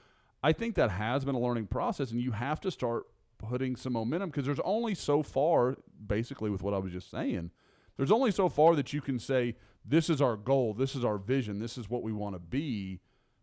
I 0.43 0.53
think 0.53 0.75
that 0.75 0.91
has 0.91 1.25
been 1.25 1.35
a 1.35 1.39
learning 1.39 1.67
process, 1.67 2.11
and 2.11 2.21
you 2.21 2.31
have 2.31 2.61
to 2.61 2.71
start 2.71 3.07
putting 3.37 3.75
some 3.75 3.93
momentum 3.93 4.29
because 4.29 4.45
there's 4.45 4.59
only 4.63 4.95
so 4.95 5.21
far, 5.23 5.77
basically, 6.05 6.49
with 6.49 6.63
what 6.63 6.73
I 6.73 6.77
was 6.77 6.91
just 6.91 7.09
saying, 7.11 7.51
there's 7.97 8.11
only 8.11 8.31
so 8.31 8.49
far 8.49 8.75
that 8.75 8.93
you 8.93 9.01
can 9.01 9.19
say, 9.19 9.55
this 9.87 10.09
is 10.09 10.21
our 10.21 10.35
goal, 10.35 10.73
this 10.73 10.95
is 10.95 11.05
our 11.05 11.17
vision, 11.17 11.59
this 11.59 11.77
is 11.77 11.89
what 11.89 12.03
we 12.03 12.11
want 12.11 12.35
to 12.35 12.39
be 12.39 12.99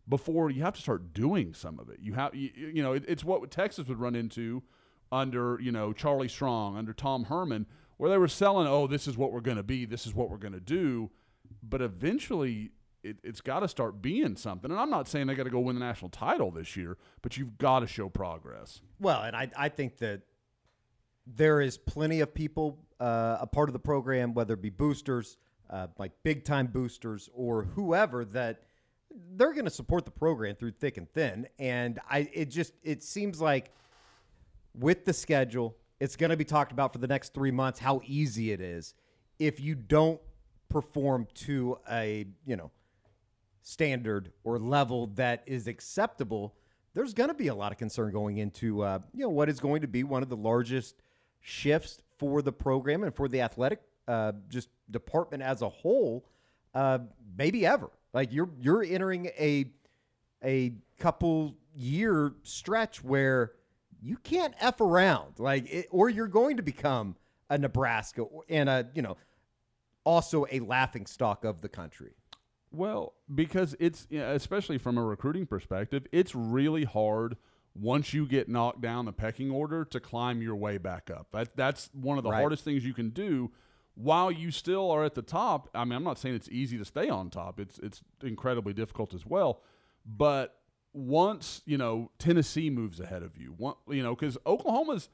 before 0.07 0.51
you 0.51 0.61
have 0.61 0.75
to 0.75 0.81
start 0.81 1.13
doing 1.13 1.53
some 1.53 1.79
of 1.79 1.89
it. 1.89 1.97
You 1.99 2.13
have, 2.13 2.35
you, 2.35 2.51
you 2.55 2.83
know, 2.83 2.93
it, 2.93 3.03
it's 3.07 3.23
what 3.23 3.49
Texas 3.49 3.87
would 3.87 3.99
run 3.99 4.15
into 4.15 4.63
under, 5.11 5.59
you 5.59 5.71
know, 5.71 5.93
Charlie 5.93 6.27
Strong, 6.27 6.77
under 6.77 6.93
Tom 6.93 7.25
Herman, 7.25 7.65
where 7.97 8.09
they 8.09 8.17
were 8.17 8.27
selling, 8.27 8.67
oh, 8.67 8.87
this 8.87 9.07
is 9.07 9.17
what 9.17 9.31
we're 9.31 9.41
going 9.41 9.57
to 9.57 9.63
be, 9.63 9.85
this 9.85 10.05
is 10.05 10.13
what 10.13 10.29
we're 10.29 10.37
going 10.37 10.53
to 10.53 10.59
do. 10.59 11.09
But 11.63 11.81
eventually, 11.81 12.71
it, 13.03 13.17
it's 13.23 13.41
got 13.41 13.61
to 13.61 13.67
start 13.67 14.01
being 14.01 14.35
something. 14.35 14.69
And 14.69 14.79
I'm 14.79 14.89
not 14.89 15.07
saying 15.07 15.27
they 15.27 15.35
got 15.35 15.43
to 15.43 15.49
go 15.49 15.59
win 15.59 15.75
the 15.75 15.85
national 15.85 16.09
title 16.09 16.51
this 16.51 16.75
year, 16.75 16.97
but 17.21 17.37
you've 17.37 17.57
got 17.57 17.79
to 17.79 17.87
show 17.87 18.09
progress. 18.09 18.81
Well, 18.99 19.23
and 19.23 19.35
I, 19.35 19.49
I 19.57 19.69
think 19.69 19.97
that 19.99 20.21
there 21.25 21.61
is 21.61 21.77
plenty 21.77 22.19
of 22.19 22.33
people 22.33 22.79
uh, 22.99 23.37
a 23.41 23.47
part 23.47 23.69
of 23.69 23.73
the 23.73 23.79
program, 23.79 24.33
whether 24.33 24.53
it 24.53 24.61
be 24.61 24.69
boosters, 24.69 25.37
uh, 25.69 25.87
like 25.97 26.11
big 26.23 26.43
time 26.45 26.67
boosters, 26.67 27.29
or 27.33 27.63
whoever, 27.63 28.25
that 28.25 28.63
they're 29.35 29.53
going 29.53 29.65
to 29.65 29.71
support 29.71 30.05
the 30.05 30.11
program 30.11 30.55
through 30.55 30.71
thick 30.71 30.97
and 30.97 31.11
thin. 31.13 31.47
And 31.59 31.99
I, 32.09 32.29
it 32.33 32.45
just 32.45 32.73
it 32.83 33.03
seems 33.03 33.39
like 33.39 33.71
with 34.73 35.05
the 35.05 35.13
schedule, 35.13 35.75
it's 35.99 36.15
going 36.15 36.31
to 36.31 36.37
be 36.37 36.45
talked 36.45 36.71
about 36.71 36.91
for 36.93 36.99
the 36.99 37.07
next 37.07 37.33
three 37.33 37.51
months 37.51 37.79
how 37.79 38.01
easy 38.05 38.51
it 38.51 38.61
is 38.61 38.93
if 39.39 39.59
you 39.59 39.75
don't 39.75 40.19
perform 40.69 41.27
to 41.33 41.77
a 41.89 42.25
you 42.45 42.55
know 42.55 42.71
standard 43.61 44.31
or 44.43 44.59
level 44.59 45.07
that 45.07 45.43
is 45.45 45.67
acceptable, 45.67 46.55
there's 46.93 47.13
going 47.13 47.29
to 47.29 47.35
be 47.35 47.47
a 47.47 47.55
lot 47.55 47.71
of 47.71 47.77
concern 47.77 48.11
going 48.11 48.37
into 48.37 48.81
uh, 48.81 48.99
you 49.13 49.21
know 49.21 49.29
what 49.29 49.49
is 49.49 49.59
going 49.59 49.81
to 49.81 49.87
be 49.87 50.03
one 50.03 50.23
of 50.23 50.29
the 50.29 50.37
largest 50.37 51.01
shifts 51.41 51.99
for 52.17 52.41
the 52.41 52.51
program 52.51 53.03
and 53.03 53.13
for 53.13 53.27
the 53.27 53.41
athletic 53.41 53.81
uh, 54.07 54.33
just 54.49 54.69
department 54.89 55.43
as 55.43 55.61
a 55.61 55.69
whole, 55.69 56.25
uh, 56.73 56.99
maybe 57.37 57.65
ever. 57.65 57.89
Like 58.13 58.31
you're 58.31 58.49
you're 58.59 58.83
entering 58.83 59.27
a 59.39 59.65
a 60.43 60.73
couple 60.99 61.55
year 61.75 62.33
stretch 62.43 63.03
where 63.03 63.51
you 64.01 64.17
can't 64.17 64.53
f 64.59 64.79
around 64.79 65.39
like 65.39 65.69
it, 65.71 65.87
or 65.91 66.09
you're 66.09 66.27
going 66.27 66.57
to 66.57 66.63
become 66.63 67.15
a 67.49 67.57
Nebraska 67.57 68.25
and 68.49 68.69
a 68.69 68.87
you 68.93 69.01
know 69.01 69.17
also 70.03 70.45
a 70.51 70.59
laughing 70.59 71.05
stock 71.05 71.43
of 71.43 71.61
the 71.61 71.69
country. 71.69 72.13
Well, 72.71 73.13
because 73.33 73.75
it's 73.79 74.05
especially 74.11 74.77
from 74.77 74.97
a 74.97 75.03
recruiting 75.03 75.45
perspective, 75.45 76.05
it's 76.11 76.35
really 76.35 76.83
hard 76.83 77.37
once 77.73 78.13
you 78.13 78.25
get 78.25 78.47
knocked 78.47 78.81
down 78.81 79.05
the 79.05 79.13
pecking 79.13 79.51
order 79.51 79.83
to 79.85 79.99
climb 79.99 80.41
your 80.41 80.55
way 80.55 80.77
back 80.77 81.09
up. 81.09 81.27
That 81.31 81.55
that's 81.55 81.89
one 81.93 82.17
of 82.17 82.23
the 82.23 82.31
Right. 82.31 82.39
hardest 82.41 82.63
things 82.63 82.85
you 82.85 82.93
can 82.93 83.09
do 83.09 83.51
while 83.95 84.31
you 84.31 84.51
still 84.51 84.91
are 84.91 85.03
at 85.03 85.15
the 85.15 85.21
top. 85.21 85.69
I 85.73 85.83
mean, 85.85 85.93
I'm 85.93 86.03
not 86.03 86.19
saying 86.19 86.35
it's 86.35 86.49
easy 86.49 86.77
to 86.77 86.85
stay 86.85 87.09
on 87.09 87.29
top. 87.29 87.59
It's 87.59 87.79
it's 87.79 88.03
incredibly 88.21 88.73
difficult 88.73 89.13
as 89.13 89.25
well. 89.25 89.61
But 90.05 90.59
once, 90.93 91.61
you 91.65 91.77
know, 91.77 92.11
Tennessee 92.19 92.69
moves 92.69 92.99
ahead 92.99 93.23
of 93.23 93.37
you, 93.37 93.53
one, 93.57 93.75
you 93.89 94.03
know, 94.03 94.15
cuz 94.15 94.37
Oklahoma's 94.45 95.09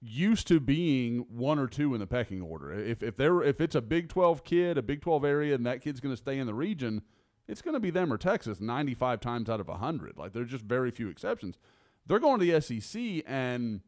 used 0.00 0.46
to 0.48 0.60
being 0.60 1.26
one 1.30 1.58
or 1.58 1.66
two 1.66 1.94
in 1.94 2.00
the 2.00 2.06
pecking 2.06 2.42
order. 2.42 2.72
If 2.72 3.02
if 3.02 3.16
they're 3.16 3.42
if 3.42 3.60
it's 3.60 3.74
a 3.74 3.82
Big 3.82 4.08
12 4.08 4.44
kid, 4.44 4.78
a 4.78 4.82
Big 4.82 5.00
12 5.00 5.24
area 5.24 5.54
and 5.54 5.66
that 5.66 5.80
kid's 5.80 6.00
going 6.00 6.12
to 6.12 6.20
stay 6.20 6.38
in 6.38 6.46
the 6.46 6.54
region, 6.54 7.02
it's 7.48 7.62
going 7.62 7.74
to 7.74 7.80
be 7.80 7.90
them 7.90 8.12
or 8.12 8.18
Texas 8.18 8.60
95 8.60 9.20
times 9.20 9.48
out 9.48 9.60
of 9.60 9.68
100. 9.68 10.18
Like 10.18 10.32
there's 10.32 10.50
just 10.50 10.64
very 10.64 10.90
few 10.90 11.08
exceptions. 11.08 11.58
They're 12.06 12.18
going 12.18 12.38
to 12.38 12.46
the 12.46 12.60
SEC 12.60 13.24
and 13.26 13.80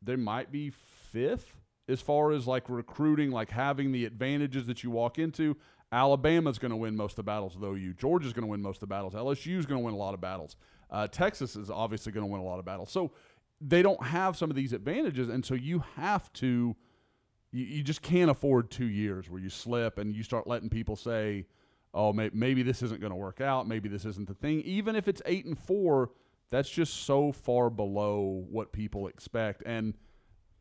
they 0.00 0.16
might 0.16 0.52
be 0.52 0.70
fifth 0.70 1.57
as 1.88 2.00
far 2.00 2.32
as 2.32 2.46
like 2.46 2.68
recruiting, 2.68 3.30
like 3.30 3.50
having 3.50 3.92
the 3.92 4.04
advantages 4.04 4.66
that 4.66 4.82
you 4.82 4.90
walk 4.90 5.18
into. 5.18 5.56
Alabama's 5.90 6.58
going 6.58 6.70
to 6.70 6.76
win 6.76 6.94
most 6.96 7.12
of 7.12 7.16
the 7.16 7.22
battles 7.22 7.56
with 7.56 7.64
OU. 7.64 7.94
Georgia's 7.94 8.34
going 8.34 8.42
to 8.44 8.50
win 8.50 8.60
most 8.60 8.76
of 8.76 8.80
the 8.80 8.86
battles. 8.88 9.14
LSU's 9.14 9.64
going 9.64 9.80
to 9.80 9.84
win 9.84 9.94
a 9.94 9.96
lot 9.96 10.12
of 10.12 10.20
battles. 10.20 10.56
Uh, 10.90 11.06
Texas 11.06 11.56
is 11.56 11.70
obviously 11.70 12.12
going 12.12 12.26
to 12.26 12.30
win 12.30 12.40
a 12.40 12.44
lot 12.44 12.58
of 12.58 12.64
battles. 12.66 12.90
So 12.90 13.12
they 13.60 13.82
don't 13.82 14.02
have 14.02 14.36
some 14.36 14.50
of 14.50 14.56
these 14.56 14.72
advantages, 14.72 15.28
and 15.28 15.44
so 15.44 15.54
you 15.54 15.82
have 15.96 16.32
to. 16.34 16.76
You, 17.50 17.64
you 17.64 17.82
just 17.82 18.02
can't 18.02 18.30
afford 18.30 18.70
two 18.70 18.86
years 18.86 19.30
where 19.30 19.40
you 19.40 19.48
slip 19.48 19.96
and 19.96 20.14
you 20.14 20.22
start 20.22 20.46
letting 20.46 20.68
people 20.68 20.96
say, 20.96 21.46
"Oh, 21.94 22.12
may, 22.12 22.30
maybe 22.32 22.62
this 22.62 22.82
isn't 22.82 23.00
going 23.00 23.10
to 23.10 23.16
work 23.16 23.40
out. 23.40 23.66
Maybe 23.66 23.88
this 23.88 24.04
isn't 24.04 24.28
the 24.28 24.34
thing." 24.34 24.60
Even 24.62 24.94
if 24.94 25.08
it's 25.08 25.22
eight 25.26 25.46
and 25.46 25.58
four, 25.58 26.10
that's 26.50 26.68
just 26.68 27.04
so 27.04 27.32
far 27.32 27.70
below 27.70 28.44
what 28.50 28.72
people 28.72 29.08
expect, 29.08 29.62
and 29.66 29.94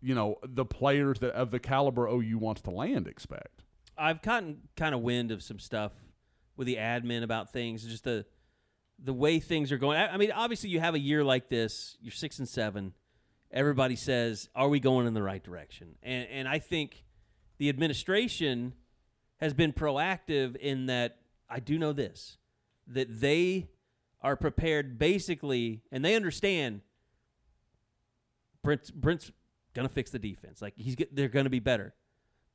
you 0.02 0.16
know 0.16 0.38
the 0.44 0.66
players 0.66 1.20
that 1.20 1.34
of 1.34 1.52
the 1.52 1.60
caliber 1.60 2.08
OU 2.08 2.38
wants 2.38 2.62
to 2.62 2.72
land 2.72 3.08
expect. 3.08 3.64
I've 3.98 4.22
gotten 4.22 4.62
kind 4.76 4.94
of 4.94 5.02
wind 5.02 5.32
of 5.32 5.42
some 5.42 5.60
stuff 5.60 5.92
with 6.56 6.68
the 6.68 6.76
admin 6.76 7.24
about 7.24 7.52
things, 7.52 7.84
just 7.84 8.04
the 8.04 8.26
the 9.00 9.14
way 9.14 9.40
things 9.40 9.72
are 9.72 9.78
going. 9.78 9.98
I, 9.98 10.14
I 10.14 10.18
mean, 10.18 10.32
obviously, 10.32 10.70
you 10.70 10.80
have 10.80 10.96
a 10.96 11.00
year 11.00 11.24
like 11.24 11.50
this. 11.50 11.98
You're 12.02 12.12
six 12.12 12.40
and 12.40 12.50
seven. 12.50 12.94
Everybody 13.52 13.96
says, 13.96 14.50
"Are 14.56 14.70
we 14.70 14.80
going 14.80 15.08
in 15.08 15.14
the 15.14 15.24
right 15.24 15.44
direction?" 15.44 15.96
And 16.04 16.28
and 16.30 16.48
I 16.48 16.60
think 16.60 17.04
the 17.58 17.70
administration 17.70 18.74
has 19.38 19.54
been 19.54 19.74
proactive 19.74 20.56
in 20.56 20.88
that. 20.88 21.18
I 21.50 21.60
do 21.60 21.78
know 21.78 21.94
this 21.94 22.38
that 22.88 23.20
they 23.22 23.70
are 24.22 24.36
prepared, 24.36 24.98
basically, 24.98 25.82
and 25.92 26.04
they 26.04 26.16
understand. 26.16 26.82
Brent's, 28.64 28.92
Brent's 28.92 29.32
gonna 29.78 29.90
fix 29.90 30.12
the 30.12 30.20
defense. 30.20 30.62
Like 30.62 30.74
he's 30.76 30.98
they're 31.12 31.30
gonna 31.30 31.50
be 31.50 31.60
better 31.60 31.94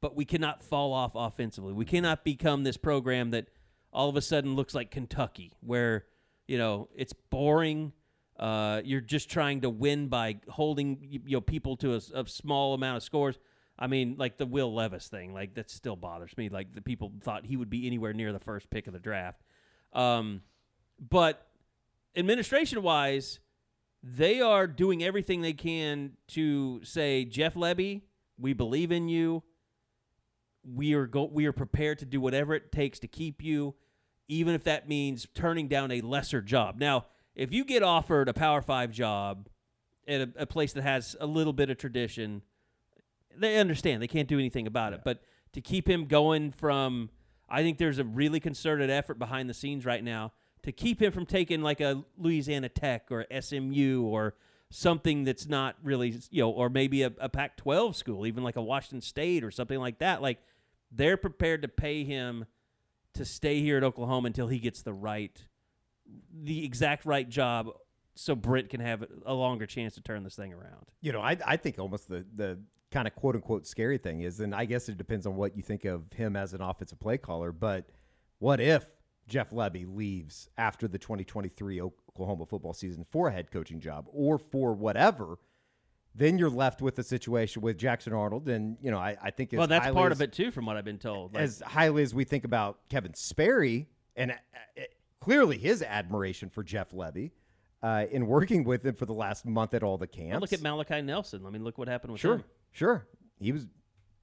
but 0.02 0.16
we 0.16 0.26
cannot 0.26 0.62
fall 0.62 0.92
off 0.92 1.12
offensively. 1.14 1.72
We 1.72 1.86
cannot 1.86 2.24
become 2.24 2.64
this 2.64 2.76
program 2.76 3.30
that 3.30 3.46
all 3.92 4.10
of 4.10 4.16
a 4.16 4.20
sudden 4.20 4.54
looks 4.56 4.74
like 4.74 4.90
Kentucky, 4.90 5.52
where 5.60 6.04
you 6.46 6.58
know 6.58 6.90
it's 6.94 7.14
boring. 7.30 7.92
Uh, 8.38 8.82
you're 8.84 9.00
just 9.00 9.30
trying 9.30 9.60
to 9.60 9.70
win 9.70 10.08
by 10.08 10.40
holding 10.48 10.98
you 11.00 11.20
know 11.26 11.40
people 11.40 11.76
to 11.76 11.94
a, 11.94 12.00
a, 12.14 12.26
small 12.26 12.74
amount 12.74 12.96
of 12.96 13.02
scores. 13.02 13.38
I 13.78 13.86
mean, 13.86 14.16
like 14.18 14.36
the 14.36 14.46
Will 14.46 14.74
Levis 14.74 15.06
thing, 15.06 15.32
like 15.32 15.54
that 15.54 15.70
still 15.70 15.96
bothers 15.96 16.36
me. 16.36 16.48
Like 16.48 16.74
the 16.74 16.82
people 16.82 17.12
thought 17.22 17.46
he 17.46 17.56
would 17.56 17.70
be 17.70 17.86
anywhere 17.86 18.12
near 18.12 18.32
the 18.32 18.40
first 18.40 18.68
pick 18.70 18.88
of 18.88 18.92
the 18.92 18.98
draft. 18.98 19.40
Um, 19.92 20.42
but 20.98 21.46
administration 22.16 22.82
wise, 22.82 23.38
they 24.02 24.40
are 24.40 24.66
doing 24.66 25.02
everything 25.02 25.42
they 25.42 25.52
can 25.52 26.12
to 26.28 26.82
say, 26.84 27.24
Jeff 27.24 27.54
Lebby, 27.54 28.02
we 28.38 28.52
believe 28.52 28.90
in 28.90 29.08
you 29.08 29.42
we 30.64 30.94
are 30.94 31.06
go 31.06 31.24
we 31.24 31.46
are 31.46 31.52
prepared 31.52 31.98
to 31.98 32.04
do 32.04 32.20
whatever 32.20 32.54
it 32.54 32.72
takes 32.72 32.98
to 33.00 33.08
keep 33.08 33.42
you, 33.42 33.74
even 34.28 34.54
if 34.54 34.64
that 34.64 34.88
means 34.88 35.26
turning 35.34 35.68
down 35.68 35.90
a 35.90 36.00
lesser 36.00 36.40
job. 36.40 36.78
Now, 36.78 37.06
if 37.34 37.52
you 37.52 37.64
get 37.64 37.82
offered 37.82 38.28
a 38.28 38.34
Power 38.34 38.62
Five 38.62 38.92
job 38.92 39.48
at 40.06 40.20
a, 40.20 40.32
a 40.38 40.46
place 40.46 40.72
that 40.74 40.82
has 40.82 41.16
a 41.20 41.26
little 41.26 41.52
bit 41.52 41.70
of 41.70 41.78
tradition, 41.78 42.42
they 43.36 43.58
understand 43.58 44.02
they 44.02 44.08
can't 44.08 44.28
do 44.28 44.38
anything 44.38 44.66
about 44.66 44.92
it. 44.92 45.00
But 45.04 45.22
to 45.52 45.60
keep 45.60 45.88
him 45.88 46.06
going 46.06 46.52
from, 46.52 47.10
I 47.48 47.62
think 47.62 47.78
there's 47.78 47.98
a 47.98 48.04
really 48.04 48.40
concerted 48.40 48.90
effort 48.90 49.18
behind 49.18 49.48
the 49.50 49.54
scenes 49.54 49.84
right 49.84 50.02
now 50.02 50.32
to 50.62 50.72
keep 50.72 51.00
him 51.02 51.12
from 51.12 51.26
taking 51.26 51.62
like 51.62 51.80
a 51.80 52.04
Louisiana 52.16 52.68
Tech 52.68 53.06
or 53.10 53.26
SMU 53.40 54.02
or 54.02 54.34
something 54.70 55.24
that's 55.24 55.46
not 55.46 55.76
really, 55.82 56.18
you 56.30 56.42
know, 56.42 56.50
or 56.50 56.70
maybe 56.70 57.02
a, 57.02 57.12
a 57.18 57.28
Pac 57.28 57.56
12 57.56 57.96
school, 57.96 58.26
even 58.26 58.42
like 58.42 58.56
a 58.56 58.62
Washington 58.62 59.00
State 59.00 59.44
or 59.44 59.50
something 59.50 59.78
like 59.78 59.98
that. 59.98 60.22
Like, 60.22 60.38
they're 60.90 61.16
prepared 61.16 61.62
to 61.62 61.68
pay 61.68 62.04
him 62.04 62.46
to 63.14 63.24
stay 63.24 63.60
here 63.60 63.76
at 63.76 63.84
Oklahoma 63.84 64.26
until 64.26 64.48
he 64.48 64.58
gets 64.58 64.82
the 64.82 64.92
right, 64.92 65.36
the 66.32 66.64
exact 66.64 67.04
right 67.04 67.28
job, 67.28 67.70
so 68.14 68.34
Brent 68.34 68.68
can 68.68 68.80
have 68.80 69.04
a 69.24 69.34
longer 69.34 69.66
chance 69.66 69.94
to 69.94 70.00
turn 70.00 70.22
this 70.22 70.36
thing 70.36 70.52
around. 70.52 70.86
You 71.00 71.12
know, 71.12 71.20
I 71.20 71.36
I 71.46 71.56
think 71.56 71.78
almost 71.78 72.08
the 72.08 72.24
the 72.34 72.58
kind 72.90 73.06
of 73.06 73.14
quote 73.14 73.34
unquote 73.34 73.66
scary 73.66 73.98
thing 73.98 74.20
is, 74.20 74.40
and 74.40 74.54
I 74.54 74.64
guess 74.66 74.88
it 74.88 74.98
depends 74.98 75.26
on 75.26 75.36
what 75.36 75.56
you 75.56 75.62
think 75.62 75.84
of 75.84 76.12
him 76.12 76.36
as 76.36 76.52
an 76.52 76.60
offensive 76.60 77.00
play 77.00 77.18
caller, 77.18 77.52
but 77.52 77.86
what 78.38 78.60
if 78.60 78.86
Jeff 79.28 79.50
Lebby 79.50 79.86
leaves 79.86 80.48
after 80.58 80.88
the 80.88 80.98
2023 80.98 81.80
Oklahoma 81.80 82.46
football 82.46 82.74
season 82.74 83.04
for 83.10 83.28
a 83.28 83.32
head 83.32 83.50
coaching 83.50 83.80
job 83.80 84.06
or 84.12 84.38
for 84.38 84.74
whatever? 84.74 85.38
then 86.14 86.38
you're 86.38 86.50
left 86.50 86.82
with 86.82 86.98
a 86.98 87.02
situation 87.02 87.62
with 87.62 87.78
Jackson 87.78 88.12
Arnold, 88.12 88.48
and 88.48 88.76
you 88.80 88.90
know 88.90 88.98
I, 88.98 89.16
I 89.22 89.30
think 89.30 89.50
well 89.52 89.66
that's 89.66 89.90
part 89.90 90.12
as, 90.12 90.18
of 90.18 90.22
it 90.22 90.32
too, 90.32 90.50
from 90.50 90.66
what 90.66 90.76
I've 90.76 90.84
been 90.84 90.98
told. 90.98 91.34
Like, 91.34 91.44
as 91.44 91.62
highly 91.64 92.02
as 92.02 92.14
we 92.14 92.24
think 92.24 92.44
about 92.44 92.78
Kevin 92.88 93.14
Sperry, 93.14 93.88
and 94.14 94.32
uh, 94.32 94.82
clearly 95.20 95.58
his 95.58 95.82
admiration 95.82 96.50
for 96.50 96.62
Jeff 96.62 96.90
Lebby 96.90 97.30
uh, 97.82 98.06
in 98.10 98.26
working 98.26 98.64
with 98.64 98.84
him 98.84 98.94
for 98.94 99.06
the 99.06 99.14
last 99.14 99.46
month 99.46 99.74
at 99.74 99.82
all 99.82 99.96
the 99.96 100.06
camps. 100.06 100.32
Well, 100.32 100.40
look 100.40 100.52
at 100.52 100.62
Malachi 100.62 101.02
Nelson. 101.02 101.46
I 101.46 101.50
mean, 101.50 101.64
look 101.64 101.78
what 101.78 101.88
happened 101.88 102.12
with 102.12 102.20
sure, 102.20 102.34
him. 102.36 102.44
Sure, 102.72 102.96
sure, 102.96 103.06
he 103.40 103.52
was 103.52 103.66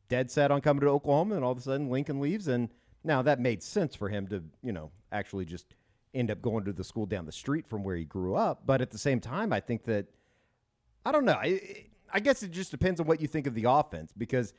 dead 0.09 0.29
set 0.29 0.51
on 0.51 0.61
coming 0.61 0.81
to 0.81 0.87
Oklahoma, 0.87 1.35
and 1.35 1.43
all 1.43 1.51
of 1.51 1.57
a 1.57 1.61
sudden 1.61 1.89
Lincoln 1.89 2.19
leaves, 2.19 2.47
and 2.47 2.69
now 3.03 3.21
that 3.21 3.39
made 3.39 3.63
sense 3.63 3.95
for 3.95 4.09
him 4.09 4.27
to 4.27 4.43
you 4.63 4.71
know 4.71 4.91
actually 5.11 5.45
just 5.45 5.75
end 6.13 6.31
up 6.31 6.41
going 6.41 6.65
to 6.65 6.73
the 6.73 6.83
school 6.83 7.05
down 7.05 7.25
the 7.25 7.31
street 7.31 7.67
from 7.67 7.83
where 7.83 7.95
he 7.95 8.03
grew 8.03 8.35
up. 8.35 8.63
But 8.65 8.81
at 8.81 8.91
the 8.91 8.97
same 8.97 9.19
time, 9.19 9.53
I 9.53 9.59
think 9.59 9.83
that 9.83 10.07
I 11.05 11.11
don't 11.11 11.25
know. 11.25 11.33
I, 11.33 11.85
I 12.11 12.19
guess 12.19 12.43
it 12.43 12.51
just 12.51 12.71
depends 12.71 12.99
on 12.99 13.07
what 13.07 13.21
you 13.21 13.27
think 13.27 13.47
of 13.47 13.53
the 13.53 13.65
offense 13.69 14.11
because 14.17 14.53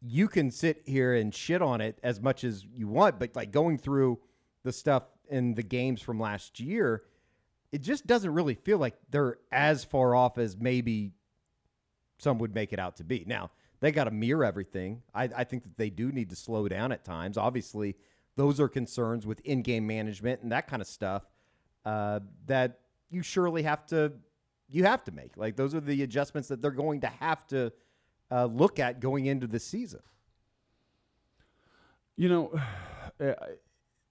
you 0.00 0.26
can 0.28 0.50
sit 0.50 0.82
here 0.84 1.14
and 1.14 1.34
shit 1.34 1.62
on 1.62 1.80
it 1.80 1.98
as 2.02 2.20
much 2.20 2.44
as 2.44 2.64
you 2.74 2.88
want, 2.88 3.18
but 3.18 3.36
like 3.36 3.52
going 3.52 3.78
through 3.78 4.18
the 4.64 4.72
stuff 4.72 5.04
in 5.28 5.54
the 5.54 5.62
games 5.62 6.02
from 6.02 6.18
last 6.18 6.58
year, 6.58 7.04
it 7.70 7.82
just 7.82 8.06
doesn't 8.06 8.32
really 8.32 8.54
feel 8.54 8.78
like 8.78 8.94
they're 9.10 9.38
as 9.50 9.84
far 9.84 10.14
off 10.14 10.38
as 10.38 10.56
maybe 10.56 11.12
some 12.18 12.38
would 12.38 12.54
make 12.54 12.72
it 12.72 12.78
out 12.78 12.96
to 12.96 13.04
be. 13.04 13.24
Now, 13.26 13.50
they 13.82 13.90
got 13.90 14.04
to 14.04 14.12
mirror 14.12 14.44
everything. 14.44 15.02
I, 15.12 15.24
I 15.24 15.44
think 15.44 15.64
that 15.64 15.76
they 15.76 15.90
do 15.90 16.12
need 16.12 16.30
to 16.30 16.36
slow 16.36 16.68
down 16.68 16.92
at 16.92 17.04
times. 17.04 17.36
Obviously, 17.36 17.96
those 18.36 18.60
are 18.60 18.68
concerns 18.68 19.26
with 19.26 19.40
in 19.40 19.62
game 19.62 19.88
management 19.88 20.40
and 20.40 20.52
that 20.52 20.68
kind 20.68 20.80
of 20.80 20.86
stuff 20.86 21.24
uh, 21.84 22.20
that 22.46 22.78
you 23.10 23.22
surely 23.22 23.64
have 23.64 23.84
to 23.86 24.12
you 24.68 24.84
have 24.84 25.02
to 25.04 25.12
make. 25.12 25.36
Like 25.36 25.56
those 25.56 25.74
are 25.74 25.80
the 25.80 26.04
adjustments 26.04 26.48
that 26.48 26.62
they're 26.62 26.70
going 26.70 27.00
to 27.00 27.08
have 27.08 27.44
to 27.48 27.72
uh, 28.30 28.44
look 28.44 28.78
at 28.78 29.00
going 29.00 29.26
into 29.26 29.48
the 29.48 29.58
season. 29.58 30.00
You 32.16 32.28
know, 32.28 32.60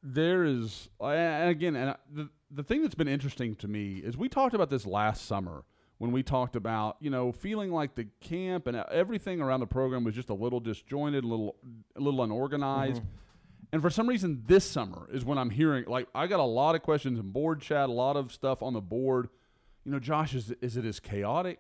there 0.04 0.44
is 0.44 0.90
again, 1.00 1.78
and 1.78 1.96
the 2.12 2.30
the 2.52 2.64
thing 2.64 2.82
that's 2.82 2.96
been 2.96 3.08
interesting 3.08 3.56
to 3.56 3.70
me 3.70 4.02
is 4.04 4.18
we 4.18 4.28
talked 4.28 4.54
about 4.54 4.70
this 4.70 4.86
last 4.86 5.28
summer 5.28 5.64
when 6.02 6.12
we 6.12 6.24
talked 6.24 6.56
about 6.56 6.98
you 7.00 7.10
know 7.10 7.32
feeling 7.32 7.72
like 7.72 7.96
the 7.96 8.08
camp 8.20 8.68
and 8.68 8.76
everything 8.76 9.40
around 9.42 9.60
the 9.60 9.68
program 9.68 10.04
was 10.04 10.16
just 10.16 10.30
a 10.30 10.34
little 10.34 10.60
disjointed, 10.60 11.24
a 11.24 11.28
little 11.28 11.56
a 11.96 12.00
little 12.00 12.24
unorganized. 12.24 13.02
Mm-hmm. 13.02 13.16
And 13.74 13.82
for 13.82 13.90
some 13.90 14.08
reason, 14.08 14.44
this 14.48 14.66
summer 14.66 15.08
is 15.14 15.24
when 15.24 15.38
I'm 15.38 15.50
hearing 15.50 15.86
like 15.88 16.08
I 16.14 16.28
got 16.28 16.40
a 16.40 16.44
lot 16.44 16.76
of 16.76 16.82
questions 16.82 17.20
in 17.20 17.30
board 17.30 17.62
chat, 17.62 17.88
a 17.90 17.94
lot 17.94 18.18
of 18.18 18.32
stuff 18.32 18.62
on 18.62 18.74
the 18.74 18.82
board 18.82 19.30
you 19.84 19.92
know, 19.92 20.00
Josh, 20.00 20.36
is 20.36 20.52
is 20.62 20.78
it 20.78 20.86
as 20.86 21.00
chaotic? 21.00 21.60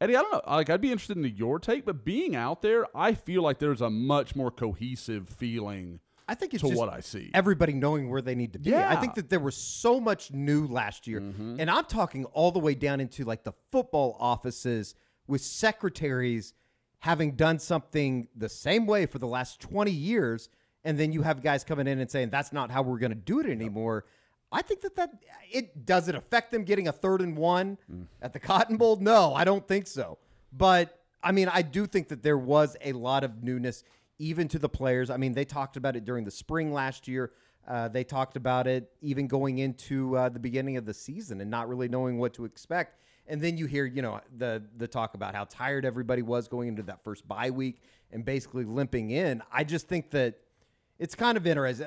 Eddie, 0.00 0.16
I 0.16 0.22
don't 0.22 0.32
know. 0.32 0.42
Like, 0.46 0.70
I'd 0.70 0.80
be 0.80 0.92
interested 0.92 1.16
in 1.16 1.24
your 1.24 1.58
take, 1.58 1.84
but 1.84 2.04
being 2.04 2.36
out 2.36 2.62
there, 2.62 2.86
I 2.96 3.14
feel 3.14 3.42
like 3.42 3.58
there's 3.58 3.80
a 3.80 3.90
much 3.90 4.36
more 4.36 4.52
cohesive 4.52 5.28
feeling. 5.28 5.98
I 6.28 6.34
think 6.34 6.52
it's 6.52 6.62
to 6.62 6.68
just 6.68 6.78
what 6.78 6.92
I 6.92 7.00
see. 7.00 7.30
Everybody 7.32 7.72
knowing 7.72 8.10
where 8.10 8.20
they 8.20 8.34
need 8.34 8.52
to 8.52 8.58
be. 8.58 8.70
Yeah. 8.70 8.90
I 8.90 8.96
think 8.96 9.14
that 9.14 9.30
there 9.30 9.40
was 9.40 9.56
so 9.56 9.98
much 9.98 10.30
new 10.30 10.66
last 10.66 11.06
year, 11.06 11.20
mm-hmm. 11.20 11.58
and 11.58 11.70
I'm 11.70 11.86
talking 11.86 12.26
all 12.26 12.52
the 12.52 12.58
way 12.58 12.74
down 12.74 13.00
into 13.00 13.24
like 13.24 13.44
the 13.44 13.54
football 13.72 14.16
offices 14.20 14.94
with 15.26 15.40
secretaries 15.40 16.52
having 17.00 17.32
done 17.32 17.58
something 17.58 18.28
the 18.36 18.48
same 18.48 18.86
way 18.86 19.06
for 19.06 19.18
the 19.18 19.26
last 19.26 19.60
20 19.60 19.90
years, 19.90 20.48
and 20.84 20.98
then 20.98 21.12
you 21.12 21.22
have 21.22 21.42
guys 21.42 21.64
coming 21.64 21.86
in 21.86 21.98
and 21.98 22.10
saying 22.10 22.28
that's 22.28 22.52
not 22.52 22.70
how 22.70 22.82
we're 22.82 22.98
going 22.98 23.10
to 23.10 23.16
do 23.16 23.40
it 23.40 23.46
anymore. 23.46 24.04
Yep. 24.04 24.14
I 24.50 24.62
think 24.62 24.80
that 24.82 24.96
that 24.96 25.10
it 25.50 25.86
does 25.86 26.08
it 26.08 26.14
affect 26.14 26.52
them 26.52 26.64
getting 26.64 26.88
a 26.88 26.92
third 26.92 27.20
and 27.20 27.36
one 27.36 27.78
mm. 27.90 28.06
at 28.20 28.32
the 28.32 28.38
Cotton 28.38 28.76
Bowl. 28.76 28.96
No, 28.96 29.34
I 29.34 29.44
don't 29.44 29.66
think 29.66 29.86
so. 29.86 30.18
But 30.52 30.98
I 31.22 31.32
mean, 31.32 31.48
I 31.48 31.62
do 31.62 31.86
think 31.86 32.08
that 32.08 32.22
there 32.22 32.38
was 32.38 32.76
a 32.82 32.92
lot 32.92 33.24
of 33.24 33.42
newness 33.42 33.84
even 34.18 34.48
to 34.48 34.58
the 34.58 34.68
players. 34.68 35.10
I 35.10 35.16
mean, 35.16 35.32
they 35.32 35.44
talked 35.44 35.76
about 35.76 35.96
it 35.96 36.04
during 36.04 36.24
the 36.24 36.30
spring 36.30 36.72
last 36.72 37.08
year. 37.08 37.32
Uh, 37.66 37.88
they 37.88 38.02
talked 38.02 38.36
about 38.36 38.66
it 38.66 38.90
even 39.00 39.26
going 39.26 39.58
into 39.58 40.16
uh, 40.16 40.28
the 40.28 40.38
beginning 40.38 40.76
of 40.76 40.86
the 40.86 40.94
season 40.94 41.40
and 41.40 41.50
not 41.50 41.68
really 41.68 41.88
knowing 41.88 42.18
what 42.18 42.32
to 42.34 42.44
expect. 42.44 42.98
And 43.26 43.42
then 43.42 43.58
you 43.58 43.66
hear, 43.66 43.84
you 43.84 44.00
know, 44.00 44.20
the 44.38 44.62
the 44.78 44.88
talk 44.88 45.14
about 45.14 45.34
how 45.34 45.44
tired 45.44 45.84
everybody 45.84 46.22
was 46.22 46.48
going 46.48 46.68
into 46.68 46.82
that 46.84 47.04
first 47.04 47.28
bye 47.28 47.50
week 47.50 47.82
and 48.10 48.24
basically 48.24 48.64
limping 48.64 49.10
in. 49.10 49.42
I 49.52 49.64
just 49.64 49.86
think 49.86 50.10
that 50.12 50.38
it's 50.98 51.14
kind 51.14 51.36
of 51.36 51.46
interesting. 51.46 51.86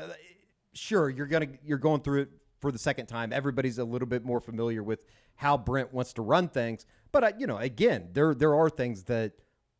Sure, 0.74 1.10
you're 1.10 1.26
gonna 1.26 1.48
you're 1.66 1.80
going 1.80 2.02
through 2.02 2.22
it 2.22 2.30
for 2.60 2.72
the 2.72 2.78
second 2.78 3.08
time. 3.08 3.34
Everybody's 3.34 3.80
a 3.80 3.84
little 3.84 4.08
bit 4.08 4.24
more 4.24 4.40
familiar 4.40 4.84
with 4.84 5.00
how 5.36 5.58
Brent 5.58 5.92
wants 5.92 6.14
to 6.14 6.22
run 6.22 6.48
things. 6.48 6.86
But 7.12 7.24
uh, 7.24 7.32
you 7.40 7.48
know, 7.48 7.58
again, 7.58 8.10
there 8.14 8.36
there 8.36 8.54
are 8.54 8.70
things 8.70 9.04
that 9.06 9.34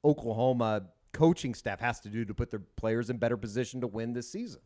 Oklahoma 0.04 0.88
coaching 1.14 1.54
staff 1.54 1.80
has 1.80 2.00
to 2.02 2.10
do 2.10 2.26
to 2.26 2.34
put 2.34 2.52
their 2.52 2.62
players 2.78 3.10
in 3.10 3.18
better 3.18 3.38
position 3.38 3.82
to 3.82 3.88
win 3.88 4.14
this 4.14 4.32
season. 4.32 4.62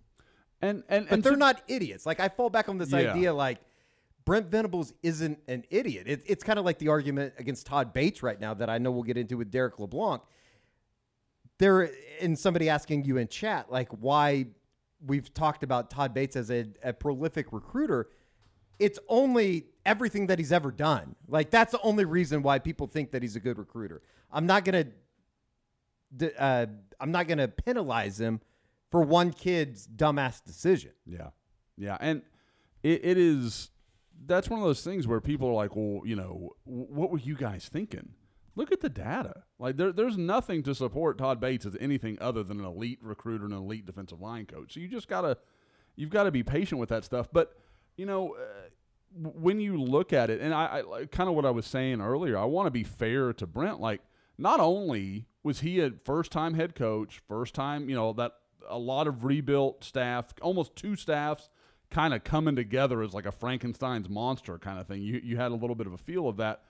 And 0.61 0.83
and 0.89 1.05
but 1.05 1.13
and 1.13 1.23
they're 1.23 1.33
to, 1.33 1.37
not 1.37 1.61
idiots. 1.67 2.05
Like 2.05 2.19
I 2.19 2.29
fall 2.29 2.49
back 2.49 2.69
on 2.69 2.77
this 2.77 2.91
yeah. 2.91 3.11
idea, 3.11 3.33
like 3.33 3.59
Brent 4.25 4.47
Venables 4.47 4.93
isn't 5.03 5.39
an 5.47 5.63
idiot. 5.69 6.07
It, 6.07 6.23
it's 6.25 6.43
kind 6.43 6.57
of 6.57 6.65
like 6.65 6.79
the 6.79 6.87
argument 6.87 7.33
against 7.37 7.67
Todd 7.67 7.93
Bates 7.93 8.23
right 8.23 8.39
now 8.39 8.53
that 8.55 8.69
I 8.69 8.77
know 8.77 8.91
we'll 8.91 9.03
get 9.03 9.17
into 9.17 9.37
with 9.37 9.51
Derek 9.51 9.79
LeBlanc. 9.79 10.21
There, 11.57 11.91
and 12.19 12.37
somebody 12.37 12.67
asking 12.67 13.05
you 13.05 13.17
in 13.17 13.27
chat, 13.27 13.71
like 13.71 13.89
why 13.89 14.47
we've 15.05 15.33
talked 15.33 15.63
about 15.63 15.89
Todd 15.89 16.13
Bates 16.13 16.35
as 16.35 16.49
a, 16.49 16.65
a 16.83 16.91
prolific 16.91 17.53
recruiter. 17.53 18.09
It's 18.79 18.99
only 19.07 19.67
everything 19.85 20.27
that 20.27 20.39
he's 20.39 20.51
ever 20.51 20.71
done. 20.71 21.15
Like 21.27 21.51
that's 21.51 21.71
the 21.71 21.81
only 21.81 22.05
reason 22.05 22.41
why 22.41 22.59
people 22.59 22.87
think 22.87 23.11
that 23.11 23.21
he's 23.21 23.35
a 23.35 23.39
good 23.39 23.57
recruiter. 23.57 24.01
I'm 24.31 24.45
not 24.45 24.65
gonna, 24.65 24.85
d- 24.85 24.91
uh, 26.37 26.65
I'm 26.99 27.11
not 27.11 27.27
gonna 27.27 27.47
penalize 27.47 28.19
him 28.19 28.41
for 28.91 29.01
one 29.01 29.31
kid's 29.31 29.87
dumbass 29.87 30.43
decision. 30.43 30.91
Yeah, 31.05 31.29
yeah, 31.77 31.97
and 31.99 32.21
it, 32.83 33.01
it 33.03 33.17
is. 33.17 33.71
That's 34.25 34.49
one 34.49 34.59
of 34.59 34.65
those 34.65 34.83
things 34.83 35.07
where 35.07 35.21
people 35.21 35.49
are 35.49 35.53
like, 35.53 35.75
"Well, 35.75 36.01
you 36.05 36.15
know, 36.15 36.51
what 36.63 37.11
were 37.11 37.19
you 37.19 37.35
guys 37.35 37.69
thinking?" 37.71 38.13
Look 38.55 38.71
at 38.71 38.79
the 38.79 38.89
data. 38.89 39.43
Like 39.59 39.75
there, 39.75 39.91
there's 39.91 40.17
nothing 40.17 40.63
to 40.63 40.73
support 40.73 41.17
Todd 41.17 41.41
Bates 41.41 41.65
as 41.65 41.75
anything 41.79 42.17
other 42.21 42.41
than 42.41 42.59
an 42.59 42.65
elite 42.65 42.99
recruiter 43.01 43.43
and 43.43 43.53
an 43.53 43.59
elite 43.59 43.85
defensive 43.85 44.21
line 44.21 44.45
coach. 44.45 44.73
So 44.73 44.79
you 44.79 44.87
just 44.87 45.09
gotta, 45.09 45.37
you've 45.97 46.09
got 46.09 46.23
to 46.23 46.31
be 46.31 46.41
patient 46.41 46.79
with 46.79 46.89
that 46.89 47.03
stuff. 47.03 47.27
But 47.33 47.53
you 47.97 48.05
know, 48.05 48.35
uh, 48.35 48.69
when 49.13 49.59
you 49.59 49.77
look 49.77 50.13
at 50.13 50.29
it, 50.29 50.41
and 50.41 50.53
I, 50.53 50.83
I 50.89 51.05
kind 51.05 51.29
of 51.29 51.35
what 51.35 51.45
I 51.45 51.51
was 51.51 51.65
saying 51.65 52.01
earlier, 52.01 52.37
I 52.37 52.45
want 52.45 52.67
to 52.67 52.71
be 52.71 52.83
fair 52.83 53.33
to 53.33 53.47
Brent. 53.47 53.79
Like, 53.79 54.01
not 54.37 54.59
only 54.59 55.27
was 55.45 55.59
he 55.59 55.79
a 55.79 55.91
first 56.03 56.31
time 56.31 56.55
head 56.55 56.73
coach, 56.73 57.21
first 57.27 57.53
time, 57.53 57.87
you 57.87 57.95
know, 57.95 58.13
that 58.13 58.31
a 58.67 58.79
lot 58.79 59.05
of 59.05 59.23
rebuilt 59.23 59.83
staff, 59.83 60.33
almost 60.41 60.75
two 60.75 60.95
staffs 60.95 61.51
kind 61.91 62.15
of 62.15 62.23
coming 62.23 62.55
together 62.55 63.03
as 63.03 63.13
like 63.13 63.27
a 63.27 63.31
Frankenstein's 63.31 64.09
monster 64.09 64.57
kind 64.57 64.79
of 64.79 64.87
thing. 64.87 65.03
You, 65.03 65.21
you 65.23 65.37
had 65.37 65.51
a 65.51 65.55
little 65.55 65.75
bit 65.75 65.85
of 65.85 65.93
a 65.93 65.99
feel 65.99 66.27
of 66.27 66.37
that. 66.37 66.63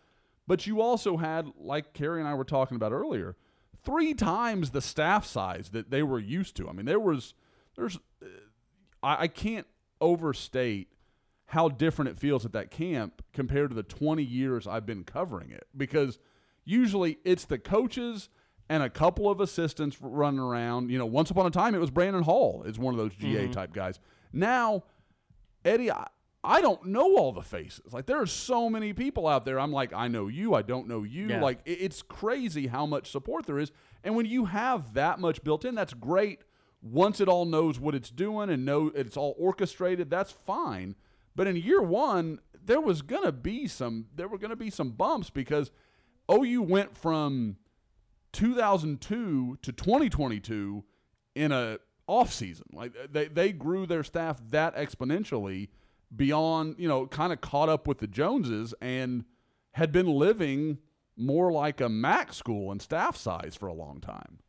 But 0.45 0.67
you 0.67 0.81
also 0.81 1.15
had, 1.15 1.47
like 1.57 1.93
Carey 1.93 2.19
and 2.19 2.27
I 2.27 2.33
were 2.33 2.43
talking 2.43 2.75
about 2.75 2.91
earlier, 2.91 3.37
three 3.85 4.13
times 4.13 4.71
the 4.71 4.81
staff 4.81 5.25
size 5.25 5.69
that 5.69 5.89
they 5.89 6.03
were 6.03 6.19
used 6.19 6.57
to. 6.57 6.67
I 6.67 6.73
mean, 6.73 6.85
there 6.85 6.99
was, 6.99 7.33
there's, 7.77 7.97
I, 9.01 9.21
I 9.21 9.27
can't 9.29 9.67
overstate 10.01 10.89
how 11.45 11.69
different 11.69 12.09
it 12.09 12.19
feels 12.19 12.45
at 12.45 12.51
that 12.51 12.71
camp 12.71 13.23
compared 13.31 13.69
to 13.69 13.75
the 13.75 13.83
20 13.83 14.21
years 14.21 14.67
I've 14.67 14.85
been 14.85 15.05
covering 15.05 15.51
it 15.51 15.65
because 15.77 16.19
usually 16.65 17.19
it's 17.23 17.45
the 17.45 17.57
coaches 17.57 18.27
and 18.69 18.81
a 18.83 18.89
couple 18.89 19.29
of 19.29 19.39
assistants 19.41 19.97
running 20.01 20.39
around. 20.39 20.89
You 20.89 20.97
know, 20.97 21.05
once 21.05 21.29
upon 21.29 21.45
a 21.45 21.51
time 21.51 21.75
it 21.75 21.79
was 21.79 21.91
Brandon 21.91 22.23
Hall 22.23 22.63
It's 22.65 22.77
one 22.77 22.93
of 22.93 22.97
those 22.97 23.15
GA 23.15 23.43
mm-hmm. 23.43 23.51
type 23.51 23.73
guys. 23.73 23.99
Now, 24.33 24.83
Eddie, 25.63 25.91
I, 25.91 26.07
I 26.43 26.61
don't 26.61 26.85
know 26.85 27.15
all 27.15 27.31
the 27.31 27.41
faces. 27.41 27.93
Like 27.93 28.05
there 28.05 28.21
are 28.21 28.27
so 28.27 28.69
many 28.69 28.93
people 28.93 29.27
out 29.27 29.45
there. 29.45 29.59
I'm 29.59 29.71
like, 29.71 29.93
I 29.93 30.07
know 30.07 30.27
you, 30.27 30.53
I 30.53 30.61
don't 30.61 30.87
know 30.87 31.03
you. 31.03 31.27
Yeah. 31.27 31.41
Like 31.41 31.59
it- 31.65 31.79
it's 31.81 32.01
crazy 32.01 32.67
how 32.67 32.85
much 32.85 33.09
support 33.11 33.45
there 33.45 33.59
is. 33.59 33.71
And 34.03 34.15
when 34.15 34.25
you 34.25 34.45
have 34.45 34.93
that 34.93 35.19
much 35.19 35.43
built 35.43 35.65
in, 35.65 35.75
that's 35.75 35.93
great. 35.93 36.41
Once 36.81 37.19
it 37.19 37.27
all 37.27 37.45
knows 37.45 37.79
what 37.79 37.95
it's 37.95 38.11
doing 38.11 38.49
and 38.49 38.63
know 38.63 38.91
it's 38.93 39.17
all 39.17 39.35
orchestrated, 39.39 40.09
that's 40.09 40.31
fine. 40.31 40.95
But 41.35 41.47
in 41.47 41.55
year 41.55 41.81
one, 41.81 42.39
there 42.63 42.81
was 42.81 43.01
gonna 43.01 43.31
be 43.31 43.67
some 43.67 44.07
there 44.15 44.27
were 44.27 44.37
gonna 44.37 44.55
be 44.55 44.69
some 44.69 44.91
bumps 44.91 45.29
because 45.29 45.71
OU 46.31 46.61
went 46.61 46.95
from 46.97 47.57
2002 48.35 49.59
to 49.61 49.71
2022 49.71 50.83
in 51.35 51.51
a 51.51 51.79
off 52.07 52.31
season. 52.33 52.65
Like 52.73 52.93
they 53.11 53.27
they 53.27 53.51
grew 53.51 53.85
their 53.85 54.03
staff 54.03 54.39
that 54.49 54.75
exponentially 54.75 55.69
beyond, 56.15 56.75
you 56.77 56.87
know, 56.87 57.07
kind 57.07 57.33
of 57.33 57.41
caught 57.41 57.69
up 57.69 57.87
with 57.87 57.99
the 57.99 58.07
Joneses 58.07 58.73
and 58.81 59.25
had 59.73 59.91
been 59.91 60.07
living 60.07 60.79
more 61.17 61.51
like 61.51 61.79
a 61.81 61.89
Mac 61.89 62.33
school 62.33 62.71
and 62.71 62.81
staff 62.81 63.15
size 63.15 63.55
for 63.55 63.67
a 63.67 63.73
long 63.73 64.01
time. 64.01 64.39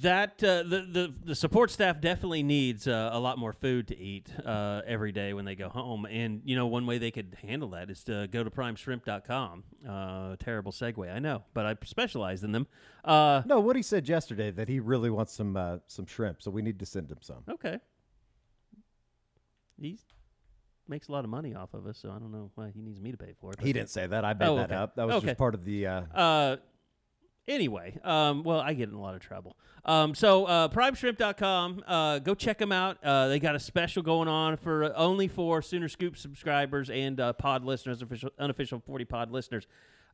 That 0.00 0.42
uh, 0.42 0.62
the, 0.62 0.80
the 0.90 1.14
the 1.24 1.34
support 1.34 1.70
staff 1.70 2.00
definitely 2.00 2.42
needs 2.42 2.88
uh, 2.88 3.10
a 3.12 3.18
lot 3.20 3.36
more 3.36 3.52
food 3.52 3.88
to 3.88 3.98
eat 3.98 4.30
uh, 4.42 4.80
every 4.86 5.12
day 5.12 5.34
when 5.34 5.44
they 5.44 5.54
go 5.54 5.68
home, 5.68 6.06
and 6.06 6.40
you 6.46 6.56
know 6.56 6.66
one 6.66 6.86
way 6.86 6.96
they 6.96 7.10
could 7.10 7.36
handle 7.42 7.68
that 7.70 7.90
is 7.90 8.02
to 8.04 8.26
go 8.30 8.42
to 8.42 8.50
primeshrimp.com. 8.50 9.62
Uh, 9.86 10.36
terrible 10.38 10.72
segue, 10.72 11.12
I 11.14 11.18
know, 11.18 11.42
but 11.52 11.66
I 11.66 11.76
specialize 11.84 12.42
in 12.42 12.52
them. 12.52 12.66
Uh, 13.04 13.42
No, 13.44 13.60
what 13.60 13.76
he 13.76 13.82
said 13.82 14.08
yesterday 14.08 14.50
that 14.52 14.68
he 14.70 14.80
really 14.80 15.10
wants 15.10 15.34
some 15.34 15.54
uh, 15.54 15.76
some 15.86 16.06
shrimp, 16.06 16.40
so 16.40 16.50
we 16.50 16.62
need 16.62 16.78
to 16.78 16.86
send 16.86 17.10
him 17.10 17.18
some. 17.20 17.44
okay, 17.50 17.78
he 19.78 19.98
makes 20.88 21.08
a 21.08 21.12
lot 21.12 21.24
of 21.24 21.30
money 21.30 21.54
off 21.54 21.74
of 21.74 21.86
us, 21.86 21.98
so 21.98 22.08
I 22.10 22.18
don't 22.18 22.32
know 22.32 22.50
why 22.54 22.70
he 22.74 22.80
needs 22.80 23.00
me 23.02 23.10
to 23.10 23.18
pay 23.18 23.34
for 23.38 23.52
it. 23.52 23.60
He 23.60 23.74
didn't 23.74 23.90
say 23.90 24.06
that. 24.06 24.24
I 24.24 24.32
made 24.32 24.48
Oh, 24.48 24.56
that 24.56 24.70
okay. 24.70 24.74
up. 24.76 24.96
That 24.96 25.06
was 25.06 25.16
Okay. 25.16 25.26
just 25.26 25.38
part 25.38 25.54
of 25.54 25.62
the. 25.64 25.86
Uh, 27.46 27.50
Uh, 27.50 27.54
anyway, 27.54 27.98
um, 28.04 28.42
well, 28.42 28.60
I 28.60 28.74
get 28.74 28.88
in 28.88 28.94
a 28.94 29.00
lot 29.00 29.14
of 29.14 29.20
trouble. 29.20 29.56
Um, 29.84 30.14
so 30.14 30.46
uh, 30.46 30.68
primeshrimp.com, 30.68 31.84
uh, 31.86 32.18
go 32.20 32.34
check 32.34 32.58
them 32.58 32.72
out. 32.72 32.96
Uh, 33.04 33.28
they 33.28 33.38
got 33.38 33.54
a 33.54 33.60
special 33.60 34.02
going 34.02 34.28
on 34.28 34.56
for 34.56 34.84
uh, 34.84 34.92
only 34.96 35.28
for 35.28 35.60
Sooner 35.60 35.88
Scoop 35.88 36.16
subscribers 36.16 36.88
and 36.90 37.20
uh, 37.20 37.32
pod 37.34 37.64
listeners, 37.64 38.00
official, 38.02 38.30
unofficial 38.38 38.80
40 38.86 39.04
pod 39.04 39.30
listeners. 39.30 39.66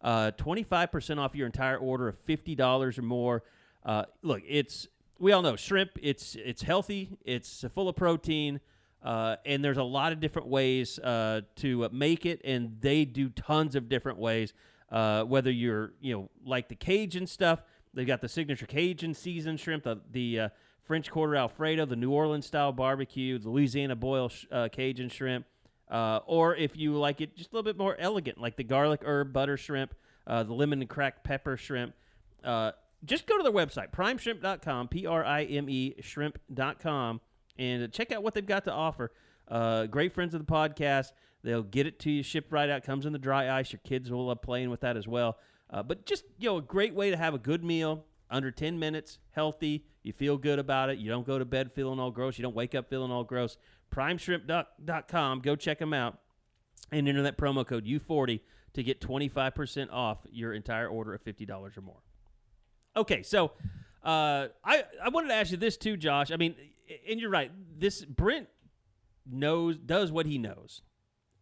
Uh, 0.03 0.33
25% 0.39 1.19
off 1.19 1.35
your 1.35 1.47
entire 1.47 1.77
order 1.77 2.09
of 2.09 2.17
$50 2.27 2.99
or 2.99 3.03
more. 3.03 3.43
Uh, 3.85 4.05
look, 4.23 4.43
it's 4.49 4.89
we 5.19 5.33
all 5.33 5.43
know 5.43 5.57
shrimp. 5.57 5.91
It's 6.03 6.35
it's 6.35 6.63
healthy. 6.63 7.11
It's 7.25 7.65
full 7.73 7.89
of 7.89 7.97
protein. 7.97 8.61
Uh, 9.03 9.37
and 9.47 9.65
there's 9.65 9.79
a 9.79 9.83
lot 9.83 10.13
of 10.13 10.21
different 10.21 10.49
ways 10.49 10.99
uh, 10.99 11.41
to 11.57 11.85
uh, 11.85 11.89
make 11.93 12.27
it, 12.27 12.41
and 12.45 12.77
they 12.81 13.05
do 13.07 13.31
tons 13.31 13.75
of 13.75 13.89
different 13.89 14.19
ways. 14.19 14.53
Uh, 14.91 15.23
whether 15.23 15.51
you're, 15.51 15.93
you 16.01 16.15
know, 16.15 16.31
like 16.45 16.69
the 16.69 16.75
Cajun 16.75 17.27
stuff, 17.27 17.63
they've 17.95 18.07
got 18.07 18.21
the 18.21 18.29
signature 18.29 18.67
Cajun 18.67 19.15
seasoned 19.15 19.61
shrimp, 19.61 19.85
the, 19.85 20.01
the 20.11 20.41
uh, 20.41 20.49
French 20.83 21.11
Quarter 21.11 21.37
Alfredo, 21.37 21.87
the 21.87 21.97
New 21.97 22.11
Orleans 22.11 22.47
style 22.47 22.73
barbecue, 22.73 23.39
the 23.39 23.49
Louisiana 23.49 23.95
boil 23.95 24.29
sh- 24.29 24.47
uh, 24.51 24.69
Cajun 24.73 25.09
shrimp, 25.09 25.47
uh, 25.91 26.21
or 26.27 26.57
if 26.57 26.77
you 26.77 26.95
like 26.95 27.21
it 27.21 27.37
just 27.37 27.53
a 27.53 27.55
little 27.55 27.65
bit 27.65 27.79
more 27.79 27.97
elegant, 27.99 28.41
like 28.41 28.57
the 28.57 28.65
garlic 28.65 29.03
herb 29.05 29.33
butter 29.33 29.57
shrimp, 29.57 29.95
uh, 30.27 30.43
the 30.43 30.53
lemon 30.53 30.81
and 30.81 30.91
cracked 30.91 31.23
pepper 31.25 31.57
shrimp. 31.57 31.95
Uh, 32.43 32.73
just 33.05 33.27
go 33.27 33.37
to 33.37 33.43
their 33.43 33.53
website, 33.53 33.91
primeshrimp.com, 33.93 34.89
P 34.89 35.07
R 35.07 35.25
I 35.25 35.45
M 35.45 35.71
E 35.71 35.95
shrimp.com, 36.01 37.21
and 37.59 37.93
check 37.93 38.13
out 38.13 38.23
what 38.23 38.35
they've 38.35 38.47
got 38.47 38.65
to 38.65 38.73
offer. 38.73 39.13
Uh, 39.51 39.87
great 39.87 40.15
friends 40.15 40.35
of 40.35 40.45
the 40.45 40.51
podcast. 40.51 41.13
They'll 41.43 41.63
get 41.63 41.87
it 41.87 41.99
to 42.01 42.11
you 42.11 42.23
shipped 42.23 42.53
right 42.53 42.69
out. 42.69 42.85
Comes 42.85 43.07
in 43.07 43.13
the 43.13 43.19
dry 43.19 43.59
ice. 43.59 43.73
Your 43.73 43.81
kids 43.85 44.11
will 44.11 44.27
love 44.27 44.43
playing 44.43 44.71
with 44.71 44.81
that 44.81 44.97
as 44.97 45.09
well. 45.09 45.39
Uh, 45.69 45.83
but 45.83 46.07
just 46.07 46.25
you 46.39 46.49
know, 46.49 46.59
a 46.59 46.63
great 46.63 46.95
way 46.95 47.11
to 47.11 47.17
have 47.17 47.35
a 47.35 47.39
good 47.39 47.65
meal 47.65 48.05
under 48.31 48.51
10 48.51 48.79
minutes, 48.79 49.19
healthy. 49.33 49.85
You 50.03 50.13
feel 50.13 50.39
good 50.39 50.59
about 50.59 50.91
it. 50.91 50.99
You 50.99 51.11
don't 51.11 51.27
go 51.27 51.39
to 51.39 51.45
bed 51.45 51.73
feeling 51.73 51.99
all 51.99 52.11
gross. 52.11 52.39
You 52.39 52.43
don't 52.43 52.55
wake 52.55 52.75
up 52.75 52.89
feeling 52.89 53.11
all 53.11 53.25
gross. 53.25 53.57
Primeshrimp.com. 53.95 55.41
Go 55.41 55.57
check 55.57 55.79
them 55.79 55.93
out 55.93 56.19
and 56.93 57.09
enter 57.09 57.23
that 57.23 57.37
promo 57.37 57.67
code 57.67 57.85
U40 57.85 58.41
to 58.75 58.83
get 58.83 59.01
25% 59.01 59.93
off 59.93 60.19
your 60.31 60.53
entire 60.53 60.89
order 60.89 61.15
of 61.15 61.25
$50 61.25 61.77
or 61.77 61.81
more. 61.81 62.03
Okay, 62.97 63.23
so 63.23 63.53
uh, 64.03 64.49
I 64.65 64.85
I 65.03 65.09
wanted 65.11 65.29
to 65.29 65.35
ask 65.35 65.51
you 65.53 65.57
this 65.57 65.77
too, 65.77 65.97
Josh. 65.97 66.33
I 66.33 66.37
mean, 66.37 66.57
and 67.09 67.21
you're 67.21 67.31
right. 67.31 67.53
This 67.79 68.05
Brent 68.05 68.49
knows 69.27 69.77
does 69.79 70.13
what 70.13 70.27
he 70.27 70.39
knows, 70.39 70.83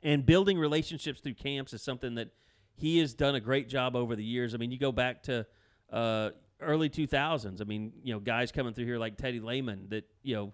and 0.02 0.24
building 0.24 0.58
relationships 0.58 1.20
through 1.20 1.34
camps 1.34 1.72
is 1.72 1.82
something 1.82 2.14
that 2.16 2.30
he 2.74 2.98
has 2.98 3.14
done 3.14 3.34
a 3.34 3.40
great 3.40 3.68
job 3.68 3.96
over 3.96 4.14
the 4.14 4.24
years. 4.24 4.54
I 4.54 4.56
mean, 4.56 4.70
you 4.70 4.78
go 4.78 4.92
back 4.92 5.24
to 5.24 5.46
uh, 5.92 6.30
early 6.60 6.88
2000s. 6.88 7.60
I 7.60 7.64
mean, 7.64 7.92
you 8.02 8.12
know, 8.12 8.20
guys 8.20 8.52
coming 8.52 8.72
through 8.72 8.86
here 8.86 8.98
like 8.98 9.16
Teddy 9.16 9.40
Lehman 9.40 9.88
that 9.90 10.04
you 10.22 10.34
know, 10.34 10.52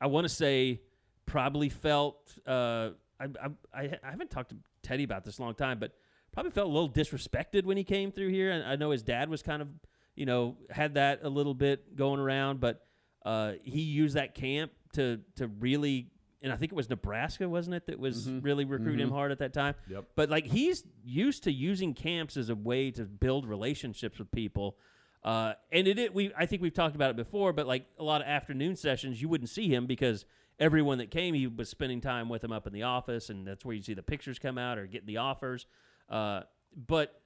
I 0.00 0.06
want 0.06 0.24
to 0.26 0.34
say 0.34 0.82
probably 1.26 1.68
felt. 1.68 2.36
Uh, 2.46 2.90
I, 3.20 3.28
I 3.72 3.98
I 4.02 4.10
haven't 4.10 4.30
talked 4.30 4.50
to 4.50 4.56
Teddy 4.82 5.04
about 5.04 5.24
this 5.24 5.40
long 5.40 5.54
time, 5.54 5.78
but 5.78 5.92
probably 6.34 6.50
felt 6.50 6.68
a 6.68 6.72
little 6.72 6.90
disrespected 6.90 7.64
when 7.64 7.76
he 7.76 7.84
came 7.84 8.10
through 8.12 8.28
here. 8.28 8.50
And 8.50 8.64
I 8.64 8.76
know 8.76 8.90
his 8.90 9.02
dad 9.02 9.30
was 9.30 9.42
kind 9.42 9.62
of, 9.62 9.68
you 10.16 10.26
know, 10.26 10.56
had 10.68 10.94
that 10.94 11.20
a 11.22 11.28
little 11.28 11.54
bit 11.54 11.96
going 11.96 12.20
around, 12.20 12.60
but 12.60 12.84
uh, 13.24 13.52
he 13.62 13.80
used 13.80 14.16
that 14.16 14.34
camp 14.34 14.72
to 14.94 15.20
to 15.36 15.46
really, 15.46 16.10
and 16.44 16.52
I 16.52 16.56
think 16.56 16.72
it 16.72 16.74
was 16.76 16.90
Nebraska, 16.90 17.48
wasn't 17.48 17.76
it, 17.76 17.86
that 17.86 17.98
was 17.98 18.28
really 18.28 18.66
recruiting 18.66 19.00
him 19.00 19.10
hard 19.10 19.32
at 19.32 19.38
that 19.38 19.54
time. 19.54 19.74
Yep. 19.88 20.04
But 20.14 20.28
like 20.28 20.46
he's 20.46 20.84
used 21.02 21.44
to 21.44 21.52
using 21.52 21.94
camps 21.94 22.36
as 22.36 22.50
a 22.50 22.54
way 22.54 22.90
to 22.92 23.04
build 23.04 23.48
relationships 23.48 24.18
with 24.18 24.30
people. 24.30 24.76
Uh, 25.24 25.54
and 25.72 25.88
it, 25.88 25.98
it 25.98 26.14
we 26.14 26.32
I 26.36 26.44
think 26.44 26.60
we've 26.60 26.74
talked 26.74 26.94
about 26.94 27.08
it 27.08 27.16
before, 27.16 27.54
but 27.54 27.66
like 27.66 27.86
a 27.98 28.04
lot 28.04 28.20
of 28.20 28.26
afternoon 28.26 28.76
sessions, 28.76 29.22
you 29.22 29.28
wouldn't 29.28 29.48
see 29.48 29.74
him 29.74 29.86
because 29.86 30.26
everyone 30.60 30.98
that 30.98 31.10
came, 31.10 31.32
he 31.32 31.46
was 31.46 31.70
spending 31.70 32.02
time 32.02 32.28
with 32.28 32.44
him 32.44 32.52
up 32.52 32.66
in 32.66 32.74
the 32.74 32.82
office, 32.82 33.30
and 33.30 33.46
that's 33.46 33.64
where 33.64 33.74
you 33.74 33.82
see 33.82 33.94
the 33.94 34.02
pictures 34.02 34.38
come 34.38 34.58
out 34.58 34.76
or 34.76 34.86
getting 34.86 35.06
the 35.06 35.16
offers. 35.16 35.64
Uh, 36.10 36.42
but 36.76 37.22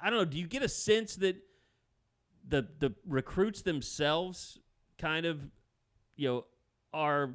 I 0.00 0.10
don't 0.10 0.20
know. 0.20 0.24
Do 0.24 0.38
you 0.38 0.46
get 0.46 0.62
a 0.62 0.68
sense 0.68 1.16
that 1.16 1.36
the 2.46 2.68
the 2.78 2.94
recruits 3.04 3.62
themselves 3.62 4.60
kind 4.96 5.26
of 5.26 5.44
you 6.14 6.28
know 6.28 6.44
are 6.94 7.32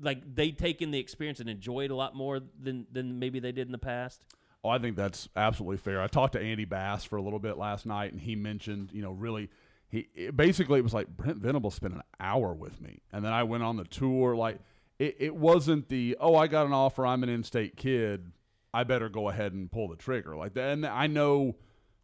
like 0.00 0.34
they 0.34 0.50
take 0.50 0.82
in 0.82 0.90
the 0.90 0.98
experience 0.98 1.40
and 1.40 1.48
enjoy 1.48 1.84
it 1.84 1.90
a 1.90 1.96
lot 1.96 2.14
more 2.14 2.40
than 2.60 2.86
than 2.90 3.18
maybe 3.18 3.40
they 3.40 3.52
did 3.52 3.68
in 3.68 3.72
the 3.72 3.78
past? 3.78 4.22
Oh, 4.64 4.68
I 4.68 4.78
think 4.78 4.96
that's 4.96 5.28
absolutely 5.36 5.76
fair. 5.76 6.02
I 6.02 6.08
talked 6.08 6.32
to 6.32 6.40
Andy 6.40 6.64
Bass 6.64 7.04
for 7.04 7.16
a 7.16 7.22
little 7.22 7.38
bit 7.38 7.56
last 7.56 7.86
night, 7.86 8.12
and 8.12 8.20
he 8.20 8.34
mentioned, 8.34 8.90
you 8.92 9.00
know, 9.00 9.12
really, 9.12 9.48
he 9.88 10.08
it, 10.14 10.36
basically 10.36 10.80
it 10.80 10.82
was 10.82 10.94
like 10.94 11.08
Brent 11.08 11.38
Venable 11.38 11.70
spent 11.70 11.94
an 11.94 12.02
hour 12.18 12.52
with 12.52 12.80
me, 12.80 13.02
and 13.12 13.24
then 13.24 13.32
I 13.32 13.44
went 13.44 13.62
on 13.62 13.76
the 13.76 13.84
tour. 13.84 14.34
Like, 14.34 14.58
it, 14.98 15.16
it 15.20 15.36
wasn't 15.36 15.88
the 15.88 16.16
oh, 16.20 16.34
I 16.34 16.48
got 16.48 16.66
an 16.66 16.72
offer, 16.72 17.06
I'm 17.06 17.22
an 17.22 17.28
in-state 17.28 17.76
kid, 17.76 18.32
I 18.74 18.84
better 18.84 19.08
go 19.08 19.28
ahead 19.28 19.52
and 19.52 19.70
pull 19.70 19.88
the 19.88 19.96
trigger 19.96 20.36
like 20.36 20.54
that. 20.54 20.72
And 20.72 20.84
I 20.84 21.06
know 21.06 21.56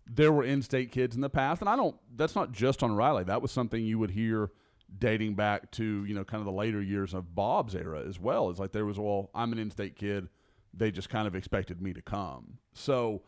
there 0.06 0.32
were 0.32 0.44
in-state 0.44 0.92
kids 0.92 1.14
in 1.14 1.20
the 1.20 1.30
past, 1.30 1.62
and 1.62 1.68
I 1.68 1.76
don't. 1.76 1.96
That's 2.14 2.34
not 2.34 2.52
just 2.52 2.82
on 2.82 2.94
Riley. 2.94 3.24
That 3.24 3.42
was 3.42 3.50
something 3.50 3.84
you 3.84 3.98
would 3.98 4.12
hear 4.12 4.50
dating 4.98 5.34
back 5.34 5.70
to 5.72 6.04
you 6.04 6.14
know 6.14 6.24
kind 6.24 6.40
of 6.40 6.46
the 6.46 6.52
later 6.52 6.82
years 6.82 7.14
of 7.14 7.34
Bob's 7.34 7.74
era 7.74 8.02
as 8.06 8.18
well. 8.18 8.50
It's 8.50 8.58
like 8.58 8.72
there 8.72 8.84
was 8.84 8.98
well, 8.98 9.30
I'm 9.34 9.52
an 9.52 9.58
in-state 9.58 9.96
kid. 9.96 10.28
They 10.74 10.90
just 10.90 11.10
kind 11.10 11.26
of 11.26 11.34
expected 11.34 11.82
me 11.82 11.92
to 11.92 12.02
come. 12.02 12.58
So 12.72 13.22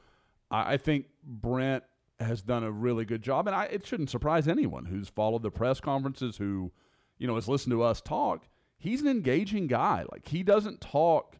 I, 0.51 0.75
I 0.75 0.77
think 0.77 1.07
Brent 1.23 1.85
has 2.21 2.43
done 2.43 2.65
a 2.65 2.71
really 2.71 3.05
good 3.05 3.23
job, 3.23 3.47
and 3.47 3.57
I, 3.57 3.65
it 3.65 3.87
shouldn't 3.87 4.11
surprise 4.11 4.49
anyone 4.49 4.87
who's 4.87 5.09
followed 5.09 5.43
the 5.43 5.51
press 5.51 5.81
conferences, 5.81 6.37
who 6.37 6.73
you 7.19 7.27
know 7.27 7.35
has 7.35 7.49
listened 7.49 7.73
to 7.73 7.83
us 7.83 8.01
talk. 8.01 8.49
He's 8.79 9.01
an 9.01 9.09
engaging 9.09 9.67
guy. 9.67 10.05
Like 10.11 10.29
he 10.29 10.43
doesn't 10.43 10.81
talk 10.81 11.39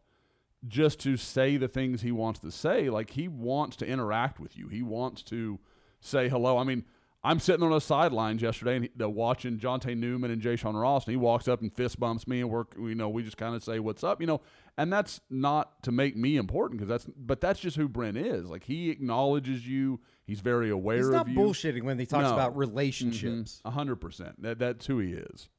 just 0.67 0.99
to 1.01 1.15
say 1.15 1.57
the 1.57 1.67
things 1.67 2.01
he 2.01 2.11
wants 2.11 2.39
to 2.39 2.51
say. 2.51 2.89
Like 2.89 3.11
he 3.11 3.27
wants 3.27 3.75
to 3.77 3.85
interact 3.85 4.39
with 4.39 4.57
you. 4.57 4.67
He 4.67 4.81
wants 4.81 5.21
to 5.23 5.59
say 5.99 6.29
hello. 6.29 6.57
I 6.57 6.63
mean, 6.63 6.85
I'm 7.25 7.39
sitting 7.39 7.63
on 7.63 7.71
the 7.71 7.81
sidelines 7.81 8.43
yesterday 8.43 8.75
and 8.75 8.85
he, 8.85 9.03
watching 9.03 9.57
Jonte 9.57 9.97
Newman 9.97 10.29
and 10.29 10.39
Jay 10.39 10.55
Sean 10.55 10.75
Ross, 10.75 11.05
and 11.05 11.11
he 11.11 11.17
walks 11.17 11.47
up 11.47 11.59
and 11.61 11.73
fist 11.73 11.99
bumps 11.99 12.27
me, 12.27 12.39
and 12.41 12.51
we're 12.51 12.65
you 12.77 12.93
know 12.93 13.09
we 13.09 13.23
just 13.23 13.35
kind 13.35 13.55
of 13.55 13.63
say 13.63 13.79
what's 13.79 14.03
up, 14.03 14.21
you 14.21 14.27
know, 14.27 14.41
and 14.77 14.93
that's 14.93 15.19
not 15.31 15.81
to 15.83 15.91
make 15.91 16.15
me 16.15 16.37
important 16.37 16.79
because 16.79 16.87
that's 16.87 17.07
but 17.17 17.41
that's 17.41 17.59
just 17.59 17.77
who 17.77 17.89
Brent 17.89 18.15
is. 18.15 18.45
Like 18.45 18.63
he 18.63 18.91
acknowledges 18.91 19.67
you. 19.67 19.99
He's 20.27 20.39
very 20.39 20.69
aware 20.69 20.97
of 20.97 21.01
you. 21.01 21.05
He's 21.07 21.13
not 21.13 21.27
of 21.27 21.29
you. 21.29 21.39
bullshitting 21.39 21.83
when 21.83 21.97
he 21.97 22.05
talks 22.05 22.25
No. 22.25 22.33
about 22.33 22.51
mm-hmm. 22.51 22.59
relationships. 22.59 23.59
A 23.65 23.71
hundred 23.71 23.95
percent. 23.95 24.39
That 24.43 24.59
that's 24.59 24.85
who 24.85 24.99
he 24.99 25.13
is. 25.13 25.49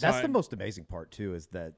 That's 0.00 0.20
the 0.20 0.28
most 0.28 0.52
amazing 0.52 0.86
part 0.86 1.12
too, 1.12 1.34
is 1.34 1.46
that 1.48 1.74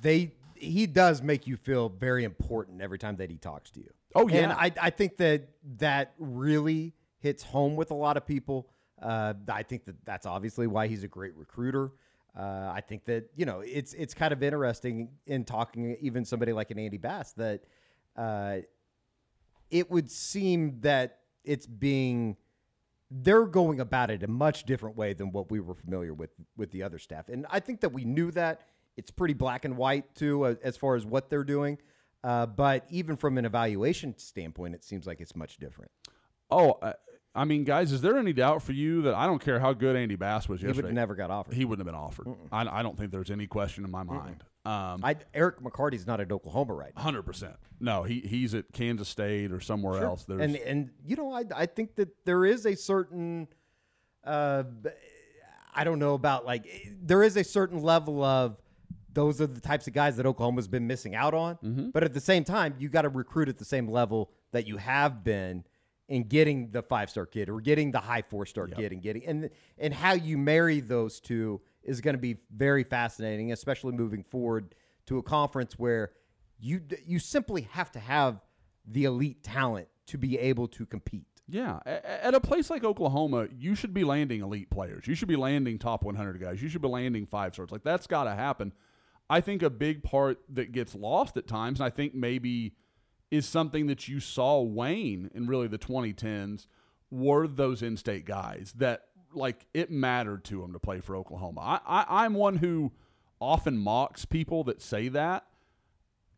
they 0.00 0.32
he 0.56 0.86
does 0.86 1.22
make 1.22 1.46
you 1.46 1.56
feel 1.56 1.88
very 1.88 2.24
important 2.24 2.82
every 2.82 2.98
time 2.98 3.16
that 3.16 3.30
he 3.30 3.36
talks 3.36 3.70
to 3.70 3.80
you. 3.80 3.90
Oh, 4.14 4.28
yeah, 4.28 4.50
and. 4.50 4.52
I 4.52 4.72
I 4.80 4.90
think 4.90 5.16
that 5.18 5.48
that 5.78 6.14
really 6.18 6.94
hits 7.18 7.42
home 7.42 7.76
with 7.76 7.90
a 7.90 7.94
lot 7.94 8.16
of 8.16 8.26
people. 8.26 8.68
Uh, 9.00 9.34
I 9.48 9.62
think 9.62 9.84
that 9.86 10.04
that's 10.04 10.26
obviously 10.26 10.66
why 10.66 10.86
he's 10.86 11.04
a 11.04 11.08
great 11.08 11.36
recruiter. 11.36 11.92
Uh, 12.36 12.72
I 12.74 12.80
think 12.80 13.04
that 13.06 13.30
you 13.36 13.44
know 13.44 13.60
it's 13.60 13.94
it's 13.94 14.14
kind 14.14 14.32
of 14.32 14.42
interesting 14.42 15.10
in 15.26 15.44
talking 15.44 15.96
even 16.00 16.24
somebody 16.24 16.52
like 16.52 16.70
an 16.70 16.78
Andy 16.78 16.98
Bass 16.98 17.32
that 17.32 17.62
uh, 18.16 18.58
it 19.70 19.90
would 19.90 20.10
seem 20.10 20.80
that 20.80 21.18
it's 21.44 21.66
being 21.66 22.36
they're 23.10 23.46
going 23.46 23.80
about 23.80 24.10
it 24.10 24.22
a 24.22 24.28
much 24.28 24.64
different 24.64 24.96
way 24.96 25.12
than 25.12 25.32
what 25.32 25.50
we 25.50 25.60
were 25.60 25.74
familiar 25.74 26.14
with 26.14 26.30
with 26.56 26.70
the 26.70 26.82
other 26.82 26.98
staff. 26.98 27.28
And 27.28 27.46
I 27.50 27.60
think 27.60 27.80
that 27.80 27.92
we 27.92 28.04
knew 28.04 28.30
that. 28.32 28.62
It's 28.94 29.10
pretty 29.10 29.32
black 29.32 29.64
and 29.64 29.76
white 29.78 30.14
too, 30.14 30.44
uh, 30.44 30.54
as 30.62 30.76
far 30.76 30.96
as 30.96 31.06
what 31.06 31.30
they're 31.30 31.44
doing. 31.44 31.78
Uh, 32.24 32.46
but 32.46 32.86
even 32.90 33.16
from 33.16 33.36
an 33.38 33.44
evaluation 33.44 34.16
standpoint, 34.18 34.74
it 34.74 34.84
seems 34.84 35.06
like 35.06 35.20
it's 35.20 35.34
much 35.34 35.56
different. 35.58 35.90
Oh, 36.50 36.78
I, 36.82 36.94
I 37.34 37.44
mean, 37.44 37.64
guys, 37.64 37.92
is 37.92 38.00
there 38.00 38.16
any 38.18 38.32
doubt 38.32 38.62
for 38.62 38.72
you 38.72 39.02
that 39.02 39.14
I 39.14 39.26
don't 39.26 39.40
care 39.42 39.58
how 39.58 39.72
good 39.72 39.96
Andy 39.96 40.16
Bass 40.16 40.48
was 40.48 40.60
He 40.60 40.66
would 40.66 40.76
yesterday? 40.76 40.88
have 40.88 40.94
never 40.94 41.14
got 41.14 41.30
offered. 41.30 41.54
he 41.54 41.64
wouldn't 41.64 41.86
have 41.86 41.92
been 41.92 42.00
offered. 42.00 42.28
I, 42.52 42.66
I 42.80 42.82
don't 42.82 42.96
think 42.96 43.10
there's 43.10 43.30
any 43.30 43.46
question 43.46 43.84
in 43.84 43.90
my 43.90 44.02
mind. 44.02 44.44
Um, 44.64 45.00
I, 45.02 45.16
Eric 45.34 45.60
McCarty's 45.60 46.06
not 46.06 46.20
at 46.20 46.30
Oklahoma 46.30 46.74
right 46.74 46.92
now. 46.94 47.02
Hundred 47.02 47.22
percent. 47.22 47.56
No, 47.80 48.04
he 48.04 48.20
he's 48.20 48.54
at 48.54 48.66
Kansas 48.72 49.08
State 49.08 49.50
or 49.50 49.58
somewhere 49.58 50.04
else. 50.04 50.24
There's 50.24 50.40
and 50.40 50.54
and 50.54 50.90
you 51.04 51.16
know 51.16 51.32
I 51.32 51.42
I 51.56 51.66
think 51.66 51.96
that 51.96 52.10
there 52.24 52.44
is 52.44 52.64
a 52.64 52.76
certain 52.76 53.48
uh 54.24 54.62
I 55.74 55.82
don't 55.82 55.98
know 55.98 56.14
about 56.14 56.46
like 56.46 56.64
there 57.02 57.24
is 57.24 57.36
a 57.36 57.42
certain 57.42 57.82
level 57.82 58.22
of 58.22 58.61
those 59.14 59.40
are 59.40 59.46
the 59.46 59.60
types 59.60 59.86
of 59.86 59.92
guys 59.92 60.16
that 60.16 60.26
Oklahoma's 60.26 60.68
been 60.68 60.86
missing 60.86 61.14
out 61.14 61.34
on. 61.34 61.56
Mm-hmm. 61.56 61.90
But 61.90 62.04
at 62.04 62.14
the 62.14 62.20
same 62.20 62.44
time, 62.44 62.74
you 62.78 62.88
got 62.88 63.02
to 63.02 63.08
recruit 63.08 63.48
at 63.48 63.58
the 63.58 63.64
same 63.64 63.88
level 63.88 64.30
that 64.52 64.66
you 64.66 64.76
have 64.78 65.22
been 65.24 65.64
in 66.08 66.24
getting 66.24 66.70
the 66.70 66.82
five 66.82 67.08
star 67.10 67.26
kid 67.26 67.48
or 67.48 67.60
getting 67.60 67.90
the 67.90 68.00
high 68.00 68.22
four 68.22 68.44
star 68.44 68.66
kid 68.66 68.92
and 68.92 69.00
getting 69.02 69.24
and 69.24 69.50
and 69.78 69.94
how 69.94 70.12
you 70.12 70.36
marry 70.36 70.80
those 70.80 71.20
two 71.20 71.60
is 71.82 72.00
going 72.00 72.14
to 72.14 72.20
be 72.20 72.36
very 72.54 72.84
fascinating, 72.84 73.52
especially 73.52 73.92
moving 73.92 74.22
forward 74.22 74.74
to 75.06 75.18
a 75.18 75.22
conference 75.22 75.78
where 75.78 76.12
you 76.58 76.80
you 77.06 77.18
simply 77.18 77.62
have 77.72 77.90
to 77.92 77.98
have 77.98 78.40
the 78.86 79.04
elite 79.04 79.42
talent 79.42 79.88
to 80.06 80.18
be 80.18 80.38
able 80.38 80.66
to 80.68 80.84
compete. 80.84 81.26
yeah. 81.48 81.78
At 81.86 82.34
a 82.34 82.40
place 82.40 82.68
like 82.68 82.84
Oklahoma, 82.84 83.46
you 83.56 83.74
should 83.74 83.94
be 83.94 84.04
landing 84.04 84.42
elite 84.42 84.70
players. 84.70 85.06
You 85.06 85.14
should 85.14 85.28
be 85.28 85.36
landing 85.36 85.78
top 85.78 86.02
100 86.02 86.40
guys. 86.40 86.60
You 86.62 86.68
should 86.68 86.82
be 86.82 86.88
landing 86.88 87.26
five 87.26 87.54
stars. 87.54 87.70
Like 87.70 87.84
that's 87.84 88.06
got 88.06 88.24
to 88.24 88.34
happen. 88.34 88.72
I 89.32 89.40
think 89.40 89.62
a 89.62 89.70
big 89.70 90.02
part 90.02 90.38
that 90.50 90.72
gets 90.72 90.94
lost 90.94 91.36
at 91.38 91.46
times, 91.46 91.80
and 91.80 91.86
I 91.86 91.90
think 91.90 92.14
maybe 92.14 92.74
is 93.30 93.46
something 93.46 93.86
that 93.86 94.06
you 94.08 94.20
saw 94.20 94.60
wane 94.60 95.30
in 95.34 95.46
really 95.46 95.68
the 95.68 95.78
2010s, 95.78 96.66
were 97.10 97.46
those 97.48 97.82
in-state 97.82 98.26
guys 98.26 98.74
that 98.76 99.04
like 99.34 99.66
it 99.72 99.90
mattered 99.90 100.44
to 100.44 100.60
them 100.60 100.72
to 100.74 100.78
play 100.78 101.00
for 101.00 101.16
Oklahoma. 101.16 101.60
I, 101.62 101.80
I 101.86 102.24
I'm 102.24 102.34
one 102.34 102.56
who 102.58 102.92
often 103.40 103.78
mocks 103.78 104.24
people 104.26 104.64
that 104.64 104.82
say 104.82 105.08
that. 105.08 105.46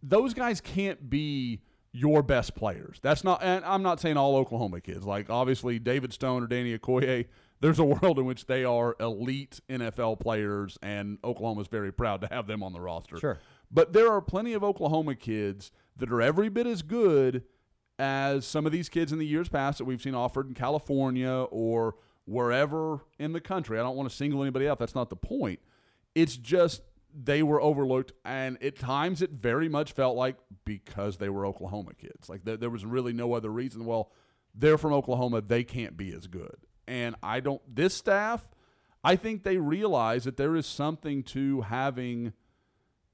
those 0.02 0.34
guys 0.34 0.60
can't 0.60 1.08
be 1.10 1.60
your 1.92 2.22
best 2.22 2.54
players. 2.54 2.98
That's 3.02 3.24
not, 3.24 3.42
and 3.42 3.64
I'm 3.64 3.82
not 3.82 4.00
saying 4.00 4.16
all 4.16 4.36
Oklahoma 4.36 4.80
kids. 4.80 5.06
Like 5.06 5.30
obviously 5.30 5.78
David 5.78 6.12
Stone 6.12 6.42
or 6.42 6.46
Danny 6.46 6.76
Okoye, 6.78 7.26
there's 7.60 7.78
a 7.78 7.84
world 7.84 8.18
in 8.18 8.24
which 8.24 8.46
they 8.46 8.64
are 8.64 8.96
elite 9.00 9.60
NFL 9.68 10.20
players, 10.20 10.78
and 10.82 11.18
Oklahoma's 11.24 11.68
very 11.68 11.92
proud 11.92 12.20
to 12.22 12.28
have 12.28 12.46
them 12.46 12.62
on 12.62 12.72
the 12.72 12.80
roster. 12.80 13.18
Sure. 13.18 13.38
But 13.70 13.92
there 13.92 14.10
are 14.10 14.20
plenty 14.20 14.52
of 14.52 14.62
Oklahoma 14.62 15.14
kids 15.14 15.72
that 15.96 16.10
are 16.10 16.22
every 16.22 16.48
bit 16.48 16.66
as 16.66 16.82
good 16.82 17.42
as 17.98 18.46
some 18.46 18.66
of 18.66 18.72
these 18.72 18.88
kids 18.88 19.12
in 19.12 19.18
the 19.18 19.26
years 19.26 19.48
past 19.48 19.78
that 19.78 19.84
we've 19.84 20.02
seen 20.02 20.14
offered 20.14 20.48
in 20.48 20.54
California 20.54 21.46
or 21.50 21.94
wherever 22.24 23.00
in 23.18 23.32
the 23.32 23.40
country. 23.40 23.78
I 23.78 23.82
don't 23.82 23.96
want 23.96 24.08
to 24.08 24.14
single 24.14 24.42
anybody 24.42 24.68
out. 24.68 24.78
That's 24.78 24.94
not 24.94 25.10
the 25.10 25.16
point. 25.16 25.60
It's 26.14 26.36
just 26.36 26.82
they 27.16 27.42
were 27.42 27.60
overlooked, 27.60 28.12
and 28.24 28.60
at 28.62 28.78
times 28.78 29.22
it 29.22 29.30
very 29.30 29.68
much 29.68 29.92
felt 29.92 30.16
like 30.16 30.36
because 30.64 31.18
they 31.18 31.28
were 31.28 31.46
Oklahoma 31.46 31.94
kids. 31.94 32.28
Like 32.28 32.44
there, 32.44 32.56
there 32.56 32.70
was 32.70 32.84
really 32.84 33.12
no 33.12 33.34
other 33.34 33.50
reason. 33.50 33.84
Well, 33.84 34.10
they're 34.54 34.78
from 34.78 34.92
Oklahoma, 34.92 35.40
they 35.40 35.64
can't 35.64 35.96
be 35.96 36.12
as 36.12 36.26
good. 36.26 36.56
And 36.86 37.16
I 37.22 37.40
don't. 37.40 37.62
This 37.72 37.94
staff, 37.94 38.46
I 39.02 39.16
think 39.16 39.42
they 39.42 39.56
realize 39.56 40.24
that 40.24 40.36
there 40.36 40.56
is 40.56 40.66
something 40.66 41.22
to 41.24 41.62
having. 41.62 42.32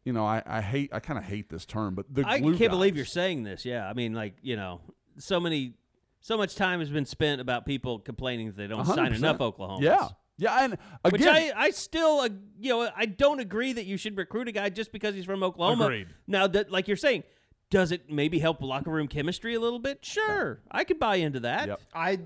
You 0.04 0.14
know, 0.14 0.24
I, 0.24 0.42
I 0.46 0.60
hate 0.62 0.90
I 0.92 1.00
kind 1.00 1.18
of 1.18 1.24
hate 1.24 1.50
this 1.50 1.66
term, 1.66 1.94
but 1.94 2.06
the 2.12 2.24
I 2.26 2.40
glue 2.40 2.56
can't 2.56 2.70
believe 2.70 2.96
you're 2.96 3.04
saying 3.04 3.42
this. 3.42 3.64
Yeah, 3.64 3.88
I 3.88 3.92
mean, 3.92 4.14
like 4.14 4.34
you 4.40 4.56
know, 4.56 4.80
so 5.18 5.38
many, 5.38 5.74
so 6.20 6.38
much 6.38 6.54
time 6.56 6.80
has 6.80 6.88
been 6.88 7.04
spent 7.04 7.40
about 7.40 7.66
people 7.66 7.98
complaining 7.98 8.46
that 8.46 8.56
they 8.56 8.66
don't 8.66 8.86
sign 8.86 9.12
100%. 9.12 9.16
enough 9.16 9.38
Oklahomans. 9.38 9.82
Yeah, 9.82 10.08
yeah, 10.40 10.64
and 10.64 10.78
Which 11.10 11.22
I, 11.26 11.52
I 11.54 11.70
still, 11.70 12.20
uh, 12.20 12.30
you 12.58 12.70
know, 12.70 12.90
I 12.96 13.04
don't 13.04 13.40
agree 13.40 13.74
that 13.74 13.84
you 13.84 13.98
should 13.98 14.16
recruit 14.16 14.48
a 14.48 14.52
guy 14.52 14.70
just 14.70 14.90
because 14.90 15.14
he's 15.14 15.26
from 15.26 15.42
Oklahoma. 15.42 15.84
Agreed. 15.84 16.08
Now, 16.26 16.46
that, 16.46 16.72
like 16.72 16.88
you're 16.88 16.96
saying, 16.96 17.24
does 17.68 17.92
it 17.92 18.10
maybe 18.10 18.38
help 18.38 18.62
locker 18.62 18.90
room 18.90 19.06
chemistry 19.06 19.54
a 19.54 19.60
little 19.60 19.78
bit? 19.78 19.98
Sure, 20.02 20.60
I 20.70 20.84
could 20.84 20.98
buy 20.98 21.16
into 21.16 21.40
that. 21.40 21.68
Yep. 21.68 21.80
I, 21.94 22.20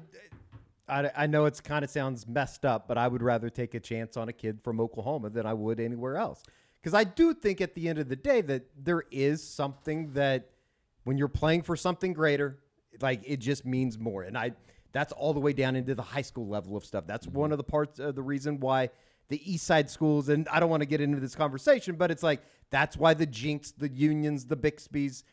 I, 0.89 1.11
I 1.17 1.27
know 1.27 1.47
it's 1.47 1.61
kind 1.61 1.85
of 1.85 1.91
sounds 1.91 2.27
messed 2.27 2.65
up, 2.65 2.89
but 2.89 2.99
I 2.99 3.09
would 3.09 3.23
rather 3.23 3.49
take 3.49 3.75
a 3.75 3.81
chance 3.81 4.17
on 4.17 4.29
a 4.29 4.33
kid 4.33 4.61
from 4.63 4.81
Oklahoma 4.81 5.31
than 5.31 5.47
I 5.47 5.55
would 5.55 5.81
anywhere 5.81 6.17
else. 6.17 6.43
Because 6.81 6.95
I 6.95 7.05
do 7.05 7.33
think 7.33 7.61
at 7.61 7.75
the 7.75 7.89
end 7.89 7.99
of 7.99 8.09
the 8.09 8.17
day 8.17 8.43
that 8.43 8.65
there 8.77 9.05
is 9.11 9.43
something 9.43 10.13
that 10.13 10.51
when 11.05 11.17
you're 11.17 11.29
playing 11.29 11.63
for 11.63 11.77
something 11.77 12.13
greater, 12.13 12.59
like 13.01 13.23
it 13.25 13.39
just 13.39 13.65
means 13.65 13.99
more. 13.99 14.23
And 14.23 14.37
I 14.37 14.53
that's 14.93 15.13
all 15.13 15.33
the 15.33 15.41
way 15.41 15.53
down 15.53 15.77
into 15.77 15.95
the 15.95 16.03
high 16.03 16.23
school 16.23 16.47
level 16.47 16.77
of 16.77 16.85
stuff. 16.85 17.05
That's 17.07 17.27
one 17.27 17.53
of 17.53 17.59
the 17.59 17.65
parts 17.65 17.99
of 17.99 18.15
the 18.15 18.23
reason 18.23 18.61
why 18.61 18.91
the 19.29 19.53
East 19.53 19.67
Side 19.67 19.91
schools, 19.91 20.29
and 20.29 20.47
I 20.49 20.61
don't 20.61 20.71
want 20.71 20.83
to 20.83 20.87
get 20.87 21.01
into 21.01 21.19
this 21.19 21.35
conversation, 21.35 21.97
but 21.97 22.11
it's 22.11 22.23
like 22.23 22.43
that's 22.71 22.97
why 22.97 23.15
the 23.15 23.27
Jenks, 23.27 23.73
the 23.73 23.89
Unions, 23.89 24.47
the 24.47 24.57
Bixby's, 24.57 25.25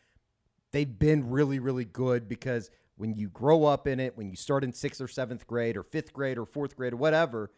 they've 0.71 0.97
been 0.97 1.29
really, 1.29 1.59
really 1.59 1.85
good 1.85 2.27
because 2.27 2.71
when 3.01 3.15
you 3.15 3.29
grow 3.29 3.65
up 3.65 3.87
in 3.87 3.99
it, 3.99 4.15
when 4.15 4.29
you 4.29 4.35
start 4.35 4.63
in 4.63 4.71
sixth 4.71 5.01
or 5.01 5.07
seventh 5.07 5.47
grade 5.47 5.75
or 5.75 5.81
fifth 5.81 6.13
grade 6.13 6.37
or 6.37 6.45
fourth 6.45 6.75
grade 6.75 6.93
or 6.93 6.97
whatever, 6.97 7.49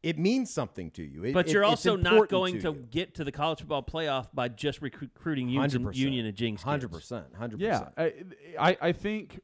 it 0.00 0.16
means 0.16 0.48
something 0.48 0.92
to 0.92 1.02
you. 1.02 1.24
It- 1.24 1.34
But 1.34 1.48
you're 1.48 1.64
it's 1.64 1.70
also 1.70 1.96
not 1.96 2.28
going 2.28 2.60
to, 2.60 2.68
you. 2.72 2.86
get 2.88 3.14
to 3.16 3.24
the 3.24 3.32
college 3.32 3.58
football 3.58 3.82
playoff 3.82 4.28
by 4.32 4.46
just 4.46 4.80
recru- 4.80 5.02
recruiting 5.02 5.48
Union, 5.48 5.74
and, 5.74 5.86
100%. 5.86 5.94
Union 5.96 6.26
and 6.26 6.36
Jenks. 6.36 6.62
Hundred 6.62 6.92
percent, 6.92 7.26
hundred 7.36 7.60
yeah, 7.60 7.80
percent. 7.96 8.34
I, 8.60 8.70
I 8.70 8.76
I 8.88 8.92
think 8.92 9.40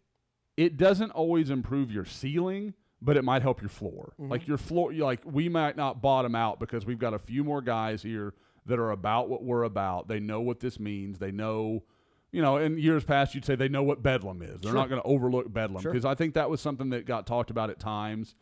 it 0.57 0.77
doesn't 0.77 1.11
always 1.11 1.51
improve 1.51 1.91
your 1.91 2.05
ceiling, 2.05 2.75
but 3.03 3.17
it 3.17 3.25
might 3.25 3.43
help 3.43 3.61
your 3.61 3.69
floor. 3.69 4.13
Mm-hmm. 4.21 4.31
Like 4.31 4.47
your 4.47 4.59
floor, 4.59 4.93
like 4.93 5.21
we 5.25 5.49
might 5.49 5.77
not 5.77 6.01
bottom 6.01 6.37
out 6.37 6.61
because 6.61 6.87
we've 6.87 6.99
got 7.01 7.15
a 7.15 7.19
few 7.19 7.43
more 7.43 7.63
guys 7.63 8.01
here 8.03 8.33
that 8.67 8.79
are 8.79 8.91
about 8.93 9.29
what 9.29 9.43
we're 9.43 9.65
about. 9.65 10.07
They 10.07 10.21
know 10.21 10.41
what 10.41 10.61
this 10.61 10.79
means. 10.79 11.19
They 11.19 11.33
know, 11.33 11.83
you 12.31 12.43
know, 12.43 12.59
in 12.59 12.79
years 12.79 13.05
past, 13.05 13.35
you'd 13.35 13.45
say 13.45 13.57
they 13.57 13.69
know 13.69 13.83
what 13.83 14.03
Bedlam 14.03 14.43
is. 14.43 14.61
They're 14.61 14.75
not 14.75 14.89
going 14.89 15.01
to 15.01 15.07
overlook 15.07 15.53
Bedlam 15.53 15.83
because 15.83 16.05
I 16.05 16.15
think 16.15 16.35
that 16.35 16.51
was 16.51 16.61
something 16.61 16.91
that 16.91 17.07
got 17.07 17.27
talked 17.27 17.51
about 17.51 17.71
at 17.71 17.79
times. 17.79 18.35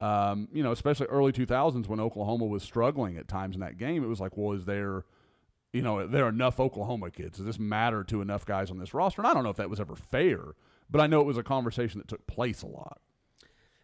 Um, 0.00 0.48
you 0.52 0.62
know, 0.62 0.72
especially 0.72 1.06
early 1.08 1.30
2000s 1.30 1.86
when 1.86 2.00
Oklahoma 2.00 2.46
was 2.46 2.62
struggling 2.62 3.18
at 3.18 3.28
times 3.28 3.54
in 3.54 3.60
that 3.60 3.76
game. 3.76 4.02
It 4.02 4.06
was 4.06 4.18
like, 4.18 4.34
well, 4.34 4.56
is 4.56 4.64
there, 4.64 5.04
you 5.74 5.82
know, 5.82 6.06
there 6.06 6.24
are 6.24 6.30
enough 6.30 6.58
Oklahoma 6.58 7.10
kids? 7.10 7.36
Does 7.36 7.44
this 7.44 7.58
matter 7.58 8.02
to 8.04 8.22
enough 8.22 8.46
guys 8.46 8.70
on 8.70 8.78
this 8.78 8.94
roster? 8.94 9.20
And 9.20 9.28
I 9.28 9.34
don't 9.34 9.44
know 9.44 9.50
if 9.50 9.56
that 9.56 9.68
was 9.68 9.78
ever 9.78 9.94
fair, 9.94 10.40
but 10.90 11.02
I 11.02 11.06
know 11.06 11.20
it 11.20 11.26
was 11.26 11.36
a 11.36 11.42
conversation 11.42 11.98
that 11.98 12.08
took 12.08 12.26
place 12.26 12.62
a 12.62 12.66
lot. 12.66 12.98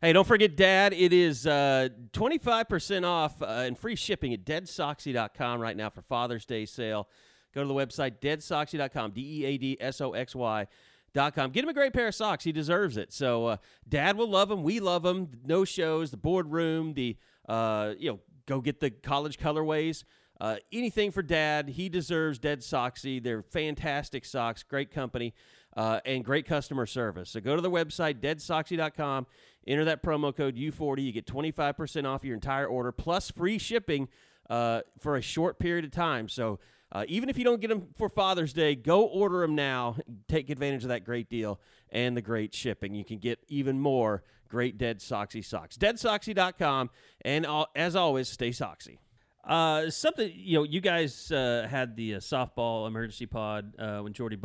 Hey, 0.01 0.13
don't 0.13 0.27
forget, 0.27 0.57
Dad, 0.57 0.93
it 0.93 1.13
is 1.13 1.47
uh, 1.47 1.89
25% 2.13 3.05
off 3.05 3.43
uh, 3.43 3.47
and 3.47 3.79
free 3.79 3.97
shipping 3.97 4.33
at 4.33 4.45
deadsoxy.com 4.45 5.61
right 5.61 5.77
now 5.77 5.91
for 5.91 6.03
Father's 6.03 6.47
Day 6.47 6.65
sale. 6.65 7.09
Go 7.57 7.63
to 7.63 7.69
the 7.69 7.75
website, 7.75 8.21
deadsoxy.com, 8.21 9.13
D 9.13 9.41
E 9.41 9.45
A 9.47 9.57
D 9.57 9.77
S 9.81 10.03
O 10.03 10.13
X 10.13 10.35
Y. 10.35 10.67
Com. 11.15 11.51
Get 11.51 11.65
him 11.65 11.71
a 11.71 11.73
great 11.73 11.95
pair 11.95 12.09
of 12.09 12.15
socks. 12.15 12.45
He 12.45 12.53
deserves 12.53 12.99
it. 12.99 13.11
So, 13.11 13.47
uh, 13.47 13.57
Dad 13.89 14.19
will 14.19 14.29
love 14.29 14.51
him. 14.51 14.63
We 14.63 14.81
love 14.81 15.03
him. 15.03 15.31
No 15.47 15.65
shows, 15.65 16.11
the 16.11 16.19
boardroom, 16.19 16.93
the 16.93 17.17
uh, 17.49 17.95
you 17.99 18.11
know, 18.11 18.21
go 18.45 18.61
get 18.61 18.81
the 18.81 18.91
college 18.91 19.39
colorways. 19.39 20.05
Uh, 20.39 20.57
anything 20.71 21.11
for 21.11 21.23
Dad. 21.23 21.71
He 21.71 21.89
deserves 21.89 22.39
Dead 22.39 22.61
Soxy. 22.61 23.23
They're 23.23 23.43
fantastic 23.43 24.27
socks. 24.27 24.63
Great 24.63 24.91
company 24.91 25.33
uh, 25.75 26.01
and 26.05 26.23
great 26.23 26.45
customer 26.45 26.85
service. 26.85 27.31
So 27.31 27.41
go 27.41 27.57
to 27.57 27.63
the 27.63 27.71
website, 27.71 28.21
deadsoxy.com, 28.21 29.27
enter 29.67 29.87
that 29.87 30.03
promo 30.03 30.37
code 30.37 30.57
U40. 30.57 31.03
You 31.03 31.13
get 31.13 31.25
25% 31.25 32.05
off 32.05 32.25
your 32.25 32.35
entire 32.35 32.67
order 32.67 32.93
plus 32.93 33.31
free 33.31 33.57
shipping 33.57 34.09
uh, 34.51 34.83
for 35.01 35.17
a 35.17 35.23
short 35.23 35.59
period 35.59 35.87
of 35.87 35.91
time. 35.91 36.29
So 36.29 36.59
uh, 36.97 37.05
even 37.09 37.29
if 37.29 37.37
you 37.37 37.45
don't 37.45 37.61
get 37.61 37.69
them 37.69 37.89
for 37.99 38.09
Father's 38.09 38.55
Day, 38.55 38.75
go 38.75 39.03
order 39.03 39.41
them 39.41 39.55
now. 39.55 39.97
Take 40.29 40.49
advantage 40.49 40.83
of 40.83 40.89
that 40.89 41.05
great 41.05 41.29
deal 41.29 41.61
and 41.91 42.17
the 42.17 42.23
great 42.23 42.55
shipping. 42.55 42.95
You 42.95 43.05
can 43.05 43.19
get 43.19 43.39
even 43.49 43.79
more 43.79 44.23
great 44.49 44.79
Dead 44.79 45.01
Soxy 45.01 45.45
socks. 45.45 45.77
DeadSoxy.com. 45.77 46.89
And 47.21 47.45
uh, 47.45 47.67
as 47.75 47.97
always, 47.97 48.31
stay 48.31 48.49
Soxy. 48.49 48.97
Uh, 49.45 49.91
something 49.91 50.33
you 50.35 50.57
know, 50.57 50.63
you 50.63 50.81
guys 50.81 51.31
uh, 51.31 51.67
had 51.69 51.97
the 51.97 52.15
uh, 52.15 52.19
softball 52.19 52.87
emergency 52.87 53.27
pod 53.27 53.75
uh, 53.79 53.99
when 53.99 54.15
Jordy 54.15 54.39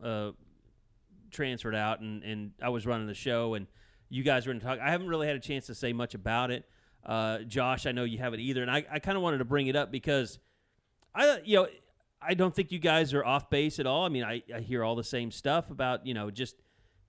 uh, 0.00 0.30
transferred 1.32 1.74
out, 1.74 1.98
and, 1.98 2.22
and 2.22 2.52
I 2.62 2.68
was 2.68 2.86
running 2.86 3.08
the 3.08 3.14
show, 3.14 3.54
and 3.54 3.66
you 4.10 4.22
guys 4.22 4.46
were 4.46 4.52
in 4.52 4.60
talk. 4.60 4.78
I 4.78 4.92
haven't 4.92 5.08
really 5.08 5.26
had 5.26 5.34
a 5.34 5.40
chance 5.40 5.66
to 5.66 5.74
say 5.74 5.92
much 5.92 6.14
about 6.14 6.52
it. 6.52 6.66
Josh, 7.48 7.84
I 7.84 7.90
know 7.90 8.04
you 8.04 8.18
haven't 8.18 8.38
either, 8.38 8.62
and 8.62 8.70
I, 8.70 8.84
I 8.88 9.00
kind 9.00 9.16
of 9.16 9.24
wanted 9.24 9.38
to 9.38 9.44
bring 9.44 9.66
it 9.66 9.74
up 9.74 9.90
because 9.90 10.38
I 11.12 11.40
you 11.44 11.56
know 11.56 11.66
I 12.26 12.34
don't 12.34 12.54
think 12.54 12.72
you 12.72 12.78
guys 12.78 13.14
are 13.14 13.24
off 13.24 13.50
base 13.50 13.78
at 13.78 13.86
all. 13.86 14.04
I 14.04 14.08
mean, 14.08 14.24
I, 14.24 14.42
I 14.54 14.60
hear 14.60 14.82
all 14.82 14.96
the 14.96 15.04
same 15.04 15.30
stuff 15.30 15.70
about 15.70 16.06
you 16.06 16.14
know 16.14 16.30
just 16.30 16.56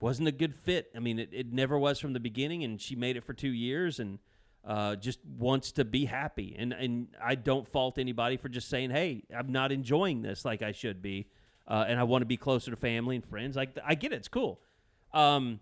wasn't 0.00 0.28
a 0.28 0.32
good 0.32 0.54
fit. 0.54 0.90
I 0.94 1.00
mean, 1.00 1.18
it, 1.18 1.30
it 1.32 1.52
never 1.52 1.78
was 1.78 1.98
from 1.98 2.12
the 2.12 2.20
beginning, 2.20 2.62
and 2.64 2.80
she 2.80 2.94
made 2.94 3.16
it 3.16 3.24
for 3.24 3.34
two 3.34 3.50
years, 3.50 3.98
and 3.98 4.18
uh, 4.64 4.96
just 4.96 5.18
wants 5.24 5.72
to 5.72 5.84
be 5.84 6.04
happy. 6.04 6.54
And 6.58 6.72
and 6.72 7.08
I 7.22 7.34
don't 7.34 7.66
fault 7.66 7.98
anybody 7.98 8.36
for 8.36 8.48
just 8.48 8.68
saying, 8.68 8.90
hey, 8.90 9.24
I'm 9.36 9.50
not 9.50 9.72
enjoying 9.72 10.22
this 10.22 10.44
like 10.44 10.62
I 10.62 10.72
should 10.72 11.02
be, 11.02 11.28
uh, 11.66 11.84
and 11.88 11.98
I 11.98 12.04
want 12.04 12.22
to 12.22 12.26
be 12.26 12.36
closer 12.36 12.70
to 12.70 12.76
family 12.76 13.16
and 13.16 13.24
friends. 13.24 13.56
Like 13.56 13.76
I 13.84 13.94
get 13.94 14.12
it, 14.12 14.16
it's 14.16 14.28
cool. 14.28 14.60
Um, 15.12 15.60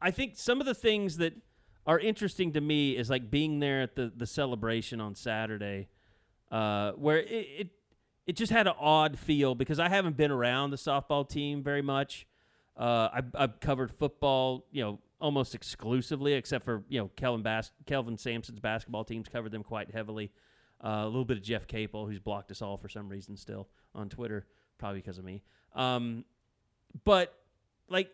I 0.00 0.10
think 0.10 0.36
some 0.36 0.60
of 0.60 0.66
the 0.66 0.74
things 0.74 1.18
that 1.18 1.34
are 1.86 1.98
interesting 1.98 2.52
to 2.52 2.60
me 2.60 2.96
is 2.96 3.08
like 3.08 3.30
being 3.30 3.60
there 3.60 3.82
at 3.82 3.94
the 3.94 4.12
the 4.14 4.26
celebration 4.26 5.00
on 5.00 5.14
Saturday, 5.14 5.88
uh, 6.50 6.92
where 6.92 7.18
it, 7.18 7.46
it 7.58 7.70
it 8.26 8.36
just 8.36 8.52
had 8.52 8.66
an 8.66 8.74
odd 8.78 9.18
feel 9.18 9.54
because 9.54 9.78
I 9.78 9.88
haven't 9.88 10.16
been 10.16 10.30
around 10.30 10.70
the 10.70 10.76
softball 10.76 11.28
team 11.28 11.62
very 11.62 11.82
much. 11.82 12.26
Uh, 12.76 13.08
I've, 13.12 13.26
I've 13.34 13.60
covered 13.60 13.92
football, 13.92 14.66
you 14.70 14.82
know, 14.82 14.98
almost 15.20 15.54
exclusively, 15.54 16.34
except 16.34 16.64
for 16.64 16.82
you 16.88 17.00
know 17.00 17.10
Kelvin 17.16 17.42
Bas- 17.42 17.72
Kelvin 17.86 18.18
Sampson's 18.18 18.60
basketball 18.60 19.04
teams 19.04 19.28
covered 19.28 19.52
them 19.52 19.62
quite 19.62 19.90
heavily. 19.90 20.32
Uh, 20.84 21.02
a 21.02 21.06
little 21.06 21.24
bit 21.24 21.36
of 21.36 21.42
Jeff 21.42 21.66
Capel, 21.66 22.06
who's 22.06 22.18
blocked 22.18 22.50
us 22.50 22.60
all 22.60 22.76
for 22.76 22.88
some 22.88 23.08
reason 23.08 23.36
still 23.36 23.68
on 23.94 24.08
Twitter, 24.08 24.46
probably 24.78 25.00
because 25.00 25.18
of 25.18 25.24
me. 25.24 25.42
Um, 25.74 26.24
but 27.04 27.34
like 27.88 28.10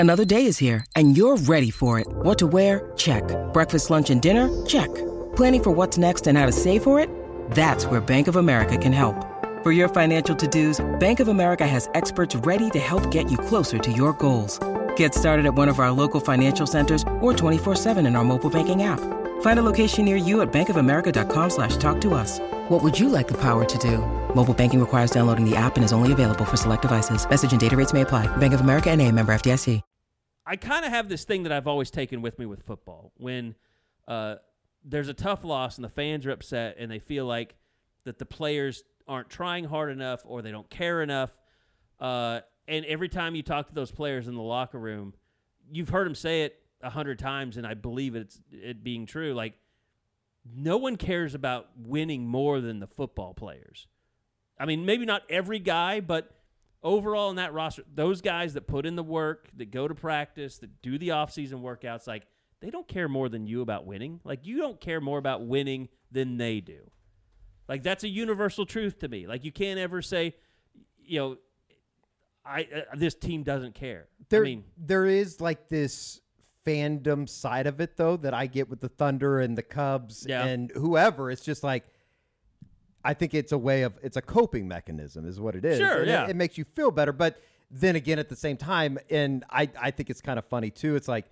Another 0.00 0.24
day 0.24 0.44
is 0.44 0.58
here, 0.58 0.84
and 0.94 1.16
you're 1.16 1.36
ready 1.36 1.70
for 1.70 1.98
it. 1.98 2.06
What 2.08 2.38
to 2.38 2.46
wear? 2.46 2.92
Check. 2.96 3.24
Breakfast, 3.52 3.90
lunch, 3.90 4.10
and 4.10 4.22
dinner? 4.22 4.48
Check. 4.64 4.90
Planning 5.34 5.62
for 5.62 5.72
what's 5.72 5.98
next 5.98 6.28
and 6.28 6.38
how 6.38 6.46
to 6.46 6.52
save 6.52 6.84
for 6.84 7.00
it? 7.00 7.10
That's 7.50 7.86
where 7.86 8.00
Bank 8.00 8.28
of 8.28 8.36
America 8.36 8.78
can 8.78 8.92
help. 8.92 9.26
For 9.64 9.72
your 9.72 9.88
financial 9.88 10.36
to-dos, 10.36 10.78
Bank 11.00 11.18
of 11.18 11.26
America 11.26 11.66
has 11.66 11.90
experts 11.94 12.36
ready 12.36 12.70
to 12.70 12.78
help 12.78 13.10
get 13.10 13.28
you 13.28 13.36
closer 13.36 13.78
to 13.78 13.90
your 13.90 14.12
goals. 14.12 14.60
Get 14.96 15.12
started 15.12 15.46
at 15.46 15.54
one 15.54 15.68
of 15.68 15.80
our 15.80 15.90
local 15.90 16.20
financial 16.20 16.68
centers 16.68 17.02
or 17.20 17.32
24-7 17.32 18.06
in 18.06 18.14
our 18.14 18.24
mobile 18.24 18.50
banking 18.50 18.84
app. 18.84 19.00
Find 19.40 19.58
a 19.58 19.62
location 19.62 20.04
near 20.04 20.14
you 20.14 20.42
at 20.42 20.52
bankofamerica.com 20.52 21.50
slash 21.50 21.76
talk 21.78 22.00
to 22.02 22.14
us. 22.14 22.38
What 22.68 22.84
would 22.84 22.96
you 22.96 23.08
like 23.08 23.26
the 23.26 23.40
power 23.40 23.64
to 23.64 23.78
do? 23.78 23.98
Mobile 24.36 24.54
banking 24.54 24.78
requires 24.78 25.10
downloading 25.10 25.44
the 25.44 25.56
app 25.56 25.74
and 25.74 25.84
is 25.84 25.92
only 25.92 26.12
available 26.12 26.44
for 26.44 26.56
select 26.56 26.82
devices. 26.82 27.28
Message 27.28 27.50
and 27.50 27.60
data 27.60 27.76
rates 27.76 27.92
may 27.92 28.02
apply. 28.02 28.28
Bank 28.36 28.54
of 28.54 28.60
America 28.60 28.90
and 28.90 29.02
a 29.02 29.10
member 29.10 29.32
FDIC. 29.32 29.82
I 30.48 30.56
kind 30.56 30.86
of 30.86 30.90
have 30.90 31.10
this 31.10 31.24
thing 31.24 31.42
that 31.42 31.52
I've 31.52 31.66
always 31.66 31.90
taken 31.90 32.22
with 32.22 32.38
me 32.38 32.46
with 32.46 32.62
football. 32.62 33.12
When 33.18 33.54
uh, 34.08 34.36
there's 34.88 35.08
a 35.08 35.14
tough 35.14 35.44
loss 35.44 35.76
and 35.76 35.84
the 35.84 35.90
fans 35.90 36.26
are 36.26 36.30
upset 36.30 36.76
and 36.78 36.90
they 36.90 36.98
feel 36.98 37.26
like 37.26 37.54
that 38.04 38.18
the 38.18 38.24
players 38.24 38.82
aren't 39.06 39.28
trying 39.28 39.64
hard 39.64 39.90
enough 39.90 40.22
or 40.24 40.40
they 40.40 40.50
don't 40.50 40.68
care 40.70 41.02
enough. 41.02 41.30
Uh, 42.00 42.40
and 42.66 42.84
every 42.86 43.08
time 43.08 43.34
you 43.34 43.42
talk 43.42 43.68
to 43.68 43.74
those 43.74 43.90
players 43.90 44.28
in 44.28 44.34
the 44.34 44.42
locker 44.42 44.78
room, 44.78 45.14
you've 45.70 45.90
heard 45.90 46.06
them 46.06 46.14
say 46.14 46.42
it 46.42 46.60
a 46.82 46.90
hundred 46.90 47.18
times, 47.18 47.56
and 47.56 47.66
I 47.66 47.74
believe 47.74 48.14
it's 48.14 48.40
it 48.50 48.82
being 48.82 49.04
true. 49.04 49.34
Like 49.34 49.54
no 50.54 50.76
one 50.78 50.96
cares 50.96 51.34
about 51.34 51.68
winning 51.76 52.26
more 52.26 52.60
than 52.60 52.78
the 52.78 52.86
football 52.86 53.34
players. 53.34 53.88
I 54.58 54.64
mean, 54.64 54.86
maybe 54.86 55.04
not 55.04 55.22
every 55.28 55.58
guy, 55.58 56.00
but 56.00 56.30
overall 56.82 57.30
in 57.30 57.36
that 57.36 57.52
roster, 57.52 57.82
those 57.94 58.20
guys 58.20 58.54
that 58.54 58.66
put 58.66 58.86
in 58.86 58.96
the 58.96 59.02
work, 59.02 59.48
that 59.56 59.70
go 59.70 59.86
to 59.86 59.94
practice, 59.94 60.58
that 60.58 60.80
do 60.82 60.98
the 60.98 61.10
off-season 61.10 61.60
workouts, 61.60 62.06
like 62.06 62.26
they 62.60 62.70
don't 62.70 62.88
care 62.88 63.08
more 63.08 63.28
than 63.28 63.46
you 63.46 63.60
about 63.62 63.86
winning. 63.86 64.20
Like 64.24 64.46
you 64.46 64.58
don't 64.58 64.80
care 64.80 65.00
more 65.00 65.18
about 65.18 65.46
winning 65.46 65.88
than 66.10 66.36
they 66.38 66.60
do. 66.60 66.90
Like 67.68 67.82
that's 67.82 68.04
a 68.04 68.08
universal 68.08 68.66
truth 68.66 68.98
to 69.00 69.08
me. 69.08 69.26
Like 69.26 69.44
you 69.44 69.52
can't 69.52 69.78
ever 69.78 70.02
say, 70.02 70.34
you 71.04 71.18
know, 71.18 71.36
I 72.44 72.66
uh, 72.74 72.96
this 72.96 73.14
team 73.14 73.42
doesn't 73.42 73.74
care. 73.74 74.06
There, 74.30 74.40
I 74.40 74.44
mean, 74.44 74.64
there 74.78 75.06
is 75.06 75.40
like 75.40 75.68
this 75.68 76.20
fandom 76.66 77.28
side 77.28 77.66
of 77.66 77.80
it 77.80 77.96
though 77.96 78.16
that 78.18 78.34
I 78.34 78.46
get 78.46 78.68
with 78.68 78.80
the 78.80 78.88
Thunder 78.88 79.40
and 79.40 79.56
the 79.56 79.62
Cubs 79.62 80.26
Yeah. 80.28 80.44
and 80.44 80.70
whoever. 80.72 81.30
It's 81.30 81.44
just 81.44 81.62
like 81.62 81.84
I 83.04 83.14
think 83.14 83.32
it's 83.34 83.52
a 83.52 83.58
way 83.58 83.82
of 83.82 83.94
it's 84.02 84.16
a 84.16 84.22
coping 84.22 84.66
mechanism 84.66 85.26
is 85.26 85.38
what 85.38 85.54
it 85.54 85.64
is. 85.64 85.78
Sure, 85.78 86.00
And 86.00 86.08
it- 86.08 86.12
yeah. 86.12 86.26
It, 86.28 86.36
makes 86.36 86.58
you 86.58 86.64
feel 86.64 86.90
better, 86.90 87.12
but 87.12 87.40
then 87.70 87.96
again 87.96 88.18
at 88.18 88.28
the 88.28 88.36
same 88.36 88.56
time, 88.56 88.98
and 89.10 89.44
I 89.50 89.68
I 89.80 89.90
think 89.90 90.10
it's 90.10 90.20
kind 90.22 90.38
of 90.38 90.44
funny 90.46 90.70
too. 90.70 90.96
It's 90.96 91.08
like 91.08 91.26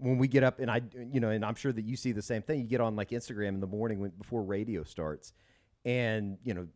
when 0.00 0.18
we 0.18 0.28
get 0.28 0.42
up 0.42 0.58
and 0.58 0.70
I 0.70 0.80
you 1.12 1.20
know 1.20 1.30
and 1.30 1.44
I'm 1.44 1.54
sure 1.54 1.72
that 1.72 1.84
you 1.84 1.96
see 1.96 2.12
the 2.12 2.22
same 2.22 2.42
thing. 2.42 2.60
You 2.60 2.66
get 2.66 2.80
on 2.80 2.96
like 2.96 3.10
Instagram 3.10 3.48
in 3.48 3.60
the 3.60 3.66
morning 3.66 4.00
when, 4.00 4.10
before 4.10 4.42
radio 4.42 4.82
starts, 4.84 5.32
and 5.84 6.38
you 6.44 6.54
know 6.54 6.66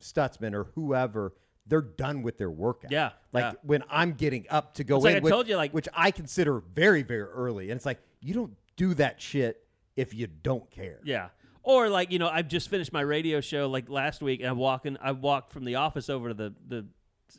Stutsman 0.00 0.54
or 0.54 0.64
whoever. 0.74 1.34
They're 1.66 1.80
done 1.80 2.22
with 2.22 2.36
their 2.36 2.50
workout. 2.50 2.90
Yeah, 2.90 3.12
like 3.32 3.44
yeah. 3.44 3.52
when 3.62 3.84
I'm 3.88 4.12
getting 4.12 4.44
up 4.50 4.74
to 4.74 4.84
go 4.84 4.96
It's 4.96 5.04
like 5.06 5.16
I 5.16 5.20
which- 5.20 5.30
told 5.32 5.48
you, 5.48 5.56
like- 5.56 5.72
which 5.72 5.88
I 5.94 6.10
consider 6.10 6.60
very, 6.74 7.02
very 7.02 7.22
early. 7.22 7.70
And 7.70 7.78
it's 7.78 7.86
like 7.86 8.00
you 8.20 8.34
don't 8.34 8.52
do 8.76 8.92
that 8.94 9.18
shit 9.18 9.64
if 9.96 10.12
you 10.12 10.26
don't 10.26 10.70
care. 10.70 11.00
Yeah. 11.04 11.28
Or 11.62 11.88
like 11.88 12.12
you 12.12 12.18
know, 12.18 12.28
I've 12.28 12.48
just 12.48 12.68
finished 12.68 12.92
my 12.92 13.00
radio 13.00 13.40
show 13.40 13.66
like 13.70 13.88
last 13.88 14.20
week, 14.20 14.40
and 14.40 14.50
I'm 14.50 14.58
walking. 14.58 14.98
I 15.00 15.12
walked 15.12 15.52
from 15.52 15.64
the 15.64 15.76
office 15.76 16.10
over 16.10 16.28
to 16.28 16.34
the 16.34 16.54
the 16.68 16.86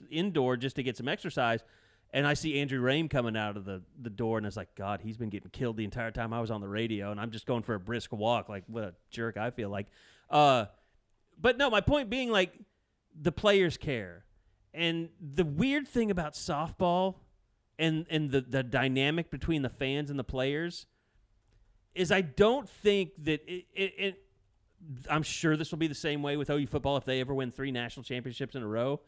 indoor 0.09 0.57
just 0.57 0.75
to 0.77 0.83
get 0.83 0.97
some 0.97 1.07
exercise, 1.07 1.63
and 2.16 2.26
I 2.26 2.34
see 2.34 2.61
Andrew 2.61 2.82
Raym 2.82 3.09
coming 3.09 3.36
out 3.36 3.57
of 3.57 3.66
the 3.66 3.82
the 4.01 4.09
door, 4.09 4.38
and 4.38 4.47
it's 4.47 4.55
like, 4.55 4.74
God, 4.76 5.01
he's 5.03 5.18
been 5.18 5.30
getting 5.30 5.49
killed 5.49 5.76
the 5.76 5.84
entire 5.84 6.11
time 6.11 6.32
I 6.32 6.39
was 6.39 6.49
on 6.49 6.61
the 6.61 6.68
radio, 6.68 7.11
and 7.11 7.20
I'm 7.20 7.30
just 7.30 7.45
going 7.45 7.61
for 7.61 7.76
a 7.76 7.80
brisk 7.80 8.13
walk. 8.13 8.47
Like 8.47 8.63
what 8.68 8.84
a 8.86 8.93
jerk 9.11 9.36
I 9.36 9.51
feel 9.51 9.70
like. 9.70 9.88
Uh, 10.30 10.68
but 11.39 11.57
no, 11.57 11.70
my 11.70 11.82
point 11.82 12.09
being 12.09 12.32
like 12.32 12.53
the 13.20 13.34
players 13.34 13.76
care, 13.76 14.24
and 14.74 15.09
the 15.20 15.43
weird 15.43 15.89
thing 15.89 16.09
about 16.09 16.36
softball, 16.36 17.16
and 17.78 18.05
and 18.09 18.32
the 18.32 18.39
the 18.39 18.63
dynamic 18.63 19.30
between 19.30 19.61
the 19.61 19.70
fans 19.70 20.09
and 20.09 20.18
the 20.18 20.24
players 20.24 20.88
is 21.95 22.13
I 22.13 22.22
don't 22.22 22.70
think 22.70 23.11
that 23.26 23.41
it, 23.45 23.66
it, 23.74 23.93
it 23.97 24.22
I'm 25.09 25.24
sure 25.24 25.57
this 25.57 25.70
will 25.70 25.80
be 25.80 25.88
the 25.88 25.93
same 25.93 26.24
way 26.24 26.38
with 26.38 26.49
OU 26.49 26.68
football 26.68 26.95
if 26.95 27.03
they 27.03 27.20
ever 27.20 27.34
win 27.34 27.51
three 27.51 27.72
national 27.72 28.05
championships 28.05 28.55
in 28.55 28.63
a 28.63 28.68
row. 28.68 29.01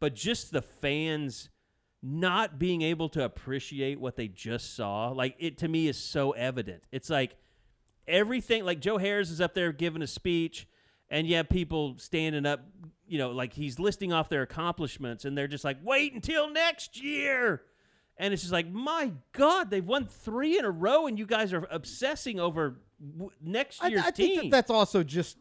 But 0.00 0.14
just 0.14 0.50
the 0.50 0.62
fans 0.62 1.50
not 2.06 2.58
being 2.58 2.82
able 2.82 3.08
to 3.08 3.24
appreciate 3.24 3.98
what 3.98 4.14
they 4.14 4.28
just 4.28 4.76
saw, 4.76 5.08
like 5.08 5.34
it 5.38 5.56
to 5.58 5.68
me 5.68 5.88
is 5.88 5.96
so 5.96 6.32
evident. 6.32 6.82
It's 6.92 7.08
like 7.08 7.34
everything 8.06 8.62
like 8.66 8.80
Joe 8.80 8.98
Harris 8.98 9.30
is 9.30 9.40
up 9.40 9.54
there 9.54 9.72
giving 9.72 10.02
a 10.02 10.06
speech 10.06 10.68
and 11.08 11.26
you 11.26 11.36
have 11.36 11.48
people 11.48 11.94
standing 11.96 12.44
up, 12.44 12.60
you 13.06 13.16
know, 13.16 13.30
like 13.30 13.54
he's 13.54 13.78
listing 13.78 14.12
off 14.12 14.28
their 14.28 14.42
accomplishments 14.42 15.24
and 15.24 15.36
they're 15.36 15.48
just 15.48 15.64
like, 15.64 15.78
"Wait 15.82 16.12
until 16.12 16.50
next 16.50 17.02
year." 17.02 17.62
And 18.18 18.34
it's 18.34 18.42
just 18.42 18.52
like, 18.52 18.70
"My 18.70 19.12
god, 19.32 19.70
they've 19.70 19.84
won 19.84 20.04
3 20.06 20.58
in 20.58 20.66
a 20.66 20.70
row 20.70 21.06
and 21.06 21.18
you 21.18 21.24
guys 21.24 21.54
are 21.54 21.66
obsessing 21.70 22.38
over 22.38 22.82
w- 23.00 23.30
next 23.40 23.82
I, 23.82 23.88
year's 23.88 24.04
I 24.04 24.10
team." 24.10 24.26
think 24.28 24.42
that 24.42 24.50
that's 24.50 24.70
also 24.70 25.02
just 25.02 25.38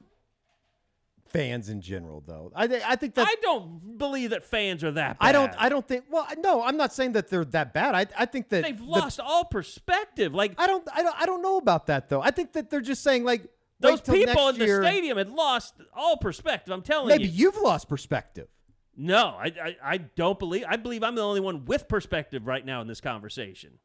fans 1.33 1.67
in 1.67 1.81
general, 1.81 2.23
though. 2.25 2.51
I 2.55 2.67
thi- 2.67 2.81
I 2.85 2.95
think 2.95 3.15
that 3.15 3.27
I 3.27 3.35
don't 3.41 3.97
believe 3.97 4.29
that 4.29 4.43
fans 4.43 4.83
are 4.83 4.91
that 4.91 5.19
bad. 5.19 5.27
I 5.27 5.31
don't 5.31 5.53
I 5.57 5.67
don't 5.69 5.85
think. 5.87 6.05
Well, 6.09 6.25
no, 6.37 6.63
I'm 6.63 6.77
not 6.77 6.93
saying 6.93 7.13
that 7.13 7.27
they're 7.29 7.43
that 7.45 7.73
bad. 7.73 7.95
I 7.95 8.05
I 8.17 8.25
think 8.25 8.49
that 8.49 8.63
They've 8.63 8.77
the- 8.77 8.83
lost 8.85 9.19
all 9.19 9.43
perspective. 9.43 10.33
Like 10.33 10.53
I 10.57 10.67
don't 10.67 10.87
I 10.93 11.01
don't 11.03 11.15
I 11.21 11.25
don't 11.25 11.41
know 11.41 11.57
about 11.57 11.87
that 11.87 12.07
though. 12.09 12.21
I 12.21 12.31
think 12.31 12.53
that 12.53 12.69
they're 12.69 12.81
just 12.81 13.03
saying 13.03 13.23
like 13.25 13.47
those 13.79 13.99
people 13.99 14.47
in 14.49 14.55
year, 14.55 14.79
the 14.81 14.87
stadium 14.87 15.17
had 15.17 15.29
lost 15.29 15.73
all 15.93 16.15
perspective. 16.17 16.71
I'm 16.73 16.83
telling 16.83 17.09
Maybe 17.09 17.23
you. 17.25 17.29
Maybe 17.29 17.37
you've 17.37 17.57
lost 17.57 17.89
perspective. 17.89 18.47
No, 18.95 19.29
I, 19.39 19.47
I 19.61 19.75
I 19.83 19.97
don't 19.97 20.37
believe. 20.37 20.65
I 20.69 20.75
believe 20.77 21.03
I'm 21.03 21.15
the 21.15 21.23
only 21.23 21.41
one 21.41 21.65
with 21.65 21.87
perspective 21.87 22.45
right 22.47 22.63
now 22.65 22.79
in 22.81 22.87
this 22.87 23.01
conversation. 23.01 23.79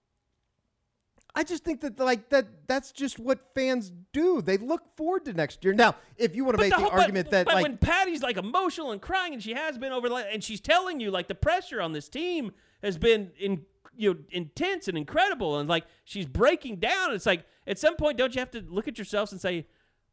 I 1.38 1.44
just 1.44 1.62
think 1.62 1.82
that 1.82 2.00
like 2.00 2.30
that 2.30 2.66
that's 2.66 2.90
just 2.90 3.20
what 3.20 3.38
fans 3.54 3.92
do. 4.12 4.42
They 4.42 4.56
look 4.56 4.96
forward 4.96 5.24
to 5.26 5.32
next 5.32 5.62
year. 5.64 5.72
Now, 5.72 5.94
if 6.16 6.34
you 6.34 6.44
want 6.44 6.56
to 6.56 6.64
make 6.64 6.72
the, 6.72 6.80
whole- 6.80 6.90
argument 6.90 7.30
that 7.30 7.46
but 7.46 7.54
like 7.54 7.62
when 7.62 7.78
Patty's 7.78 8.24
like 8.24 8.36
emotional 8.36 8.90
and 8.90 9.00
crying, 9.00 9.34
and 9.34 9.40
she 9.40 9.52
has 9.52 9.78
been 9.78 9.92
over, 9.92 10.08
like, 10.08 10.26
and 10.32 10.42
she's 10.42 10.60
telling 10.60 10.98
you 10.98 11.12
like 11.12 11.28
the 11.28 11.36
pressure 11.36 11.80
on 11.80 11.92
this 11.92 12.08
team 12.08 12.50
has 12.82 12.98
been 12.98 13.30
in 13.38 13.62
you 13.96 14.14
know 14.14 14.20
intense 14.32 14.88
and 14.88 14.98
incredible, 14.98 15.60
and 15.60 15.68
like 15.68 15.84
she's 16.02 16.26
breaking 16.26 16.80
down. 16.80 17.12
It's 17.14 17.24
like 17.26 17.44
at 17.68 17.78
some 17.78 17.94
point, 17.94 18.18
don't 18.18 18.34
you 18.34 18.40
have 18.40 18.50
to 18.50 18.64
look 18.68 18.88
at 18.88 18.98
yourselves 18.98 19.30
and 19.30 19.40
say, 19.40 19.68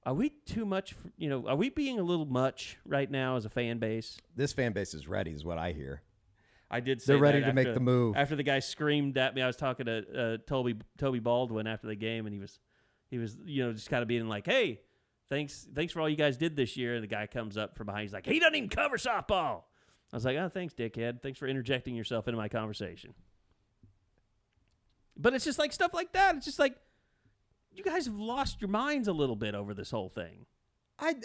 "Are 0.05 0.13
we 0.13 0.29
too 0.29 0.63
much? 0.63 0.93
For, 0.93 1.09
you 1.17 1.27
know, 1.27 1.47
are 1.47 1.55
we 1.55 1.69
being 1.69 1.97
a 1.97 2.03
little 2.03 2.27
much 2.27 2.77
right 2.85 3.09
now 3.09 3.35
as 3.35 3.45
a 3.45 3.49
fan 3.49 3.79
base?" 3.79 4.19
this 4.35 4.53
fan 4.53 4.73
base 4.73 4.93
is 4.93 5.07
ready, 5.07 5.31
is 5.31 5.43
what 5.43 5.57
I 5.57 5.71
hear. 5.71 6.03
I 6.69 6.79
did. 6.79 7.01
Say 7.01 7.13
They're 7.13 7.21
ready 7.21 7.39
that 7.41 7.47
to 7.47 7.53
make 7.53 7.73
the 7.73 7.79
move. 7.79 8.15
After 8.15 8.35
the 8.35 8.43
guy 8.43 8.59
screamed 8.59 9.17
at 9.17 9.35
me, 9.35 9.41
I 9.41 9.47
was 9.47 9.55
talking 9.55 9.85
to 9.85 10.33
uh, 10.33 10.37
Toby 10.47 10.75
Toby 10.97 11.19
Baldwin 11.19 11.67
after 11.67 11.87
the 11.87 11.95
game, 11.95 12.25
and 12.25 12.33
he 12.33 12.39
was 12.39 12.59
he 13.09 13.17
was 13.17 13.37
you 13.45 13.65
know 13.65 13.73
just 13.73 13.89
kind 13.89 14.01
of 14.01 14.07
being 14.07 14.27
like, 14.27 14.45
"Hey, 14.45 14.81
thanks 15.29 15.67
thanks 15.73 15.93
for 15.93 16.01
all 16.01 16.09
you 16.09 16.15
guys 16.15 16.37
did 16.37 16.55
this 16.55 16.75
year." 16.75 16.95
And 16.95 17.03
the 17.03 17.07
guy 17.07 17.27
comes 17.27 17.57
up 17.57 17.75
from 17.75 17.85
behind, 17.85 18.03
he's 18.03 18.13
like, 18.13 18.25
"He 18.25 18.39
doesn't 18.39 18.55
even 18.55 18.69
cover 18.69 18.97
softball." 18.97 19.63
I 20.11 20.15
was 20.15 20.25
like, 20.25 20.37
"Oh, 20.37 20.49
thanks, 20.49 20.73
dickhead. 20.73 21.21
Thanks 21.21 21.37
for 21.39 21.47
interjecting 21.47 21.95
yourself 21.95 22.27
into 22.27 22.37
my 22.37 22.49
conversation." 22.49 23.13
But 25.17 25.33
it's 25.33 25.45
just 25.45 25.59
like 25.59 25.71
stuff 25.71 25.93
like 25.93 26.13
that. 26.13 26.35
It's 26.35 26.45
just 26.45 26.59
like 26.59 26.75
you 27.71 27.83
guys 27.83 28.05
have 28.05 28.17
lost 28.17 28.61
your 28.61 28.69
minds 28.69 29.07
a 29.07 29.13
little 29.13 29.35
bit 29.35 29.55
over 29.55 29.73
this 29.73 29.91
whole 29.91 30.09
thing. 30.09 30.45
I 30.99 31.15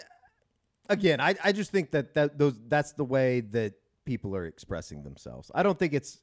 again, 0.89 1.19
I, 1.19 1.35
I 1.43 1.51
just 1.51 1.71
think 1.71 1.91
that, 1.91 2.13
that 2.13 2.37
those 2.37 2.59
that's 2.67 2.93
the 2.93 3.05
way 3.05 3.41
that 3.41 3.73
people 4.05 4.35
are 4.35 4.45
expressing 4.45 5.03
themselves. 5.03 5.51
I 5.53 5.63
don't 5.63 5.77
think 5.77 5.93
it's 5.93 6.19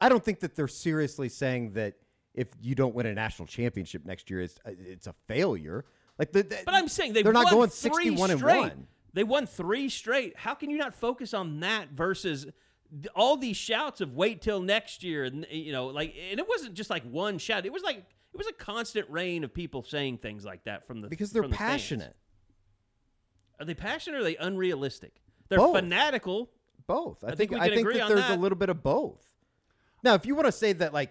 I 0.00 0.08
don't 0.08 0.24
think 0.24 0.40
that 0.40 0.54
they're 0.56 0.68
seriously 0.68 1.28
saying 1.28 1.72
that 1.72 1.94
if 2.34 2.48
you 2.60 2.74
don't 2.74 2.94
win 2.94 3.06
a 3.06 3.14
national 3.14 3.46
championship 3.46 4.04
next 4.04 4.30
year, 4.30 4.40
it's 4.40 4.58
uh, 4.64 4.70
it's 4.78 5.06
a 5.06 5.14
failure. 5.26 5.84
Like 6.18 6.32
the, 6.32 6.42
the- 6.42 6.62
But 6.64 6.74
I'm 6.74 6.88
saying 6.88 7.12
they 7.12 7.22
they're 7.22 7.32
not 7.32 7.50
going 7.50 7.70
three 7.70 8.16
61 8.16 8.30
and 8.30 8.42
one. 8.42 8.86
They 9.12 9.24
won 9.24 9.46
three 9.46 9.88
straight. 9.88 10.36
How 10.38 10.54
can 10.54 10.70
you 10.70 10.76
not 10.78 10.94
focus 10.94 11.34
on 11.34 11.60
that 11.60 11.90
versus 11.90 12.46
all 13.14 13.36
these 13.36 13.56
shouts 13.56 14.00
of 14.00 14.14
wait 14.14 14.42
till 14.42 14.60
next 14.60 15.02
year 15.04 15.24
and 15.24 15.46
you 15.50 15.72
know 15.72 15.86
like 15.86 16.14
and 16.30 16.40
it 16.40 16.48
wasn't 16.48 16.74
just 16.74 16.90
like 16.90 17.02
one 17.04 17.38
shout. 17.38 17.66
It 17.66 17.72
was 17.72 17.82
like 17.82 17.98
it 17.98 18.36
was 18.36 18.46
a 18.46 18.52
constant 18.52 19.08
rain 19.10 19.42
of 19.44 19.52
people 19.52 19.82
saying 19.82 20.18
things 20.18 20.44
like 20.44 20.64
that 20.64 20.86
from 20.86 21.00
the 21.00 21.08
because 21.08 21.32
they're 21.32 21.42
from 21.42 21.50
the 21.50 21.56
fans. 21.56 21.70
passionate. 21.82 22.16
Are 23.58 23.64
they 23.66 23.74
passionate 23.74 24.16
or 24.18 24.20
are 24.20 24.24
they 24.24 24.36
unrealistic? 24.36 25.20
They're 25.48 25.58
Both. 25.58 25.74
fanatical. 25.76 26.50
Both. 26.90 27.24
I, 27.24 27.28
I 27.28 27.34
think, 27.34 27.50
think 27.50 27.62
I 27.62 27.68
think 27.68 27.86
that 27.86 28.08
there's 28.08 28.20
that. 28.20 28.38
a 28.38 28.40
little 28.40 28.58
bit 28.58 28.68
of 28.68 28.82
both. 28.82 29.24
Now, 30.02 30.14
if 30.14 30.26
you 30.26 30.34
want 30.34 30.46
to 30.46 30.52
say 30.52 30.72
that, 30.72 30.92
like, 30.92 31.10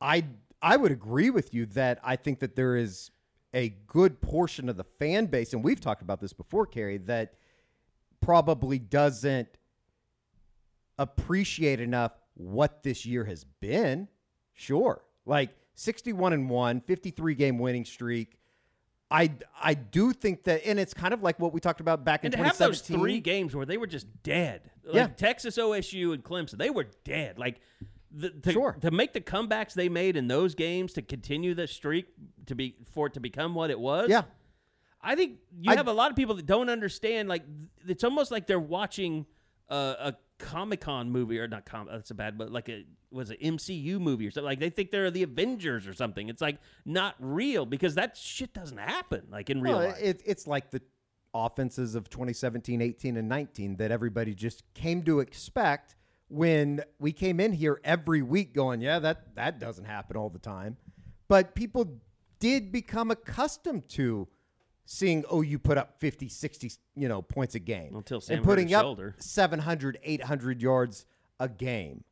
I 0.00 0.24
I 0.62 0.76
would 0.76 0.92
agree 0.92 1.30
with 1.30 1.52
you 1.52 1.66
that 1.66 2.00
I 2.02 2.16
think 2.16 2.40
that 2.40 2.56
there 2.56 2.76
is 2.76 3.10
a 3.52 3.70
good 3.86 4.20
portion 4.20 4.68
of 4.68 4.76
the 4.76 4.84
fan 4.84 5.26
base, 5.26 5.52
and 5.52 5.62
we've 5.64 5.80
talked 5.80 6.02
about 6.02 6.20
this 6.20 6.32
before, 6.32 6.66
Carey, 6.66 6.98
that 6.98 7.34
probably 8.20 8.78
doesn't 8.78 9.48
appreciate 10.98 11.80
enough 11.80 12.12
what 12.34 12.82
this 12.82 13.04
year 13.04 13.24
has 13.24 13.44
been. 13.44 14.08
Sure. 14.54 15.02
Like 15.26 15.50
61 15.74 16.32
and 16.32 16.50
1, 16.50 16.80
53 16.82 17.34
game 17.34 17.58
winning 17.58 17.84
streak. 17.84 18.38
I, 19.10 19.32
I 19.60 19.74
do 19.74 20.12
think 20.12 20.44
that, 20.44 20.64
and 20.64 20.78
it's 20.78 20.94
kind 20.94 21.12
of 21.12 21.22
like 21.22 21.40
what 21.40 21.52
we 21.52 21.58
talked 21.60 21.80
about 21.80 22.04
back 22.04 22.24
And 22.24 22.32
in 22.32 22.38
to 22.38 22.44
have 22.46 22.56
those 22.58 22.80
2017. 22.82 23.00
three 23.00 23.20
games 23.20 23.56
where 23.56 23.66
they 23.66 23.76
were 23.76 23.86
just 23.88 24.06
dead, 24.22 24.70
like 24.84 24.94
Yeah. 24.94 25.06
Texas, 25.08 25.58
OSU, 25.58 26.14
and 26.14 26.22
Clemson, 26.22 26.58
they 26.58 26.70
were 26.70 26.86
dead. 27.04 27.38
Like 27.38 27.60
the, 28.12 28.30
to, 28.30 28.52
Sure. 28.52 28.76
to 28.80 28.90
make 28.92 29.12
the 29.12 29.20
comebacks 29.20 29.72
they 29.74 29.88
made 29.88 30.16
in 30.16 30.28
those 30.28 30.54
games 30.54 30.92
to 30.92 31.02
continue 31.02 31.54
the 31.54 31.66
streak 31.66 32.06
to 32.46 32.54
be 32.54 32.76
for 32.92 33.08
it 33.08 33.14
to 33.14 33.20
become 33.20 33.54
what 33.54 33.70
it 33.70 33.80
was. 33.80 34.08
Yeah. 34.10 34.22
I 35.02 35.16
think 35.16 35.38
you 35.60 35.72
I- 35.72 35.76
have 35.76 35.88
a 35.88 35.92
lot 35.92 36.10
of 36.10 36.16
people 36.16 36.34
that 36.36 36.46
don't 36.46 36.68
understand. 36.68 37.28
Like 37.28 37.44
th- 37.46 37.68
it's 37.88 38.04
almost 38.04 38.30
like 38.30 38.46
they're 38.46 38.60
watching 38.60 39.26
uh, 39.68 39.94
a 39.98 40.14
Comic 40.38 40.82
Con 40.82 41.10
movie 41.10 41.38
or 41.38 41.48
not. 41.48 41.64
Com- 41.66 41.88
that's 41.90 42.10
a 42.10 42.14
bad, 42.14 42.36
but 42.38 42.50
like 42.52 42.68
a 42.68 42.84
was 43.12 43.30
it 43.30 43.40
MCU 43.40 44.00
movie 44.00 44.26
or 44.26 44.30
something. 44.30 44.46
Like 44.46 44.60
they 44.60 44.70
think 44.70 44.90
they're 44.90 45.10
the 45.10 45.22
Avengers 45.22 45.86
or 45.86 45.94
something. 45.94 46.28
It's 46.28 46.40
like 46.40 46.58
not 46.84 47.14
real 47.18 47.66
because 47.66 47.94
that 47.96 48.16
shit 48.16 48.52
doesn't 48.52 48.78
happen. 48.78 49.22
Like 49.30 49.50
in 49.50 49.60
real 49.60 49.78
Well, 49.78 49.88
life. 49.88 49.98
it, 50.00 50.22
it's 50.24 50.46
like 50.46 50.70
the 50.70 50.80
offenses 51.34 51.94
of 51.94 52.08
2017, 52.10 52.80
18, 52.80 53.16
and 53.16 53.28
19 53.28 53.76
that 53.76 53.90
everybody 53.90 54.34
just 54.34 54.62
came 54.74 55.02
to 55.04 55.20
expect 55.20 55.94
when 56.28 56.82
we 56.98 57.12
came 57.12 57.40
in 57.40 57.52
here 57.52 57.80
every 57.84 58.22
week 58.22 58.54
going, 58.54 58.80
yeah, 58.80 58.98
that, 59.00 59.34
that 59.34 59.58
doesn't 59.58 59.84
happen 59.84 60.16
all 60.16 60.30
the 60.30 60.38
time. 60.38 60.76
But 61.28 61.54
people 61.54 62.00
did 62.38 62.72
become 62.72 63.10
accustomed 63.10 63.88
to 63.90 64.28
seeing 64.84 65.24
oh 65.30 65.40
you 65.40 65.58
put 65.58 65.78
up 65.78 66.00
50, 66.00 66.28
60, 66.28 66.72
you 66.96 67.08
know, 67.08 67.22
points 67.22 67.54
a 67.54 67.60
game. 67.60 67.94
Until 67.94 68.20
Sam 68.20 68.38
and 68.38 68.44
putting 68.44 68.74
up 68.74 68.82
shoulder. 68.82 69.14
700, 69.18 69.98
800 70.02 70.62
yards 70.62 71.06
a 71.38 71.48
game. 71.48 72.02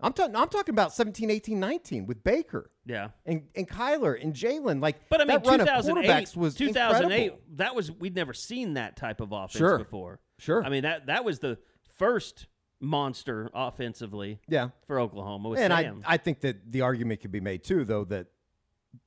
I'm, 0.00 0.12
talking. 0.12 0.36
I'm 0.36 0.48
talking 0.48 0.74
about 0.74 0.92
17, 0.92 1.30
18, 1.30 1.58
19 1.58 2.06
with 2.06 2.22
Baker 2.24 2.70
yeah. 2.84 3.08
and, 3.24 3.44
and 3.54 3.68
Kyler 3.68 4.20
and 4.20 4.34
Jalen. 4.34 4.82
Like, 4.82 5.08
But 5.08 5.20
I 5.20 5.24
mean, 5.24 5.40
that 5.42 5.46
run 5.46 5.60
of 5.60 5.66
2008, 5.66 6.08
quarterbacks 6.10 6.36
was 6.36 6.54
2008. 6.56 7.14
incredible. 7.24 7.40
That 7.54 7.74
was 7.74 7.90
we'd 7.90 8.14
never 8.14 8.34
seen 8.34 8.74
that 8.74 8.96
type 8.96 9.20
of 9.20 9.32
offense 9.32 9.56
Sure. 9.56 9.78
before. 9.78 10.20
Sure. 10.38 10.62
I 10.64 10.68
mean 10.68 10.82
that 10.82 11.06
that 11.06 11.24
was 11.24 11.38
the 11.38 11.58
first 11.96 12.48
monster 12.80 13.50
offensively 13.54 14.40
Yeah. 14.48 14.70
for 14.86 14.98
Oklahoma 15.00 15.50
and 15.52 15.72
I, 15.72 15.90
I 16.04 16.16
think 16.18 16.40
that 16.40 16.70
the 16.70 16.82
argument 16.82 17.20
could 17.20 17.32
be 17.32 17.40
made 17.40 17.62
too, 17.64 17.84
though, 17.84 18.04
that 18.06 18.26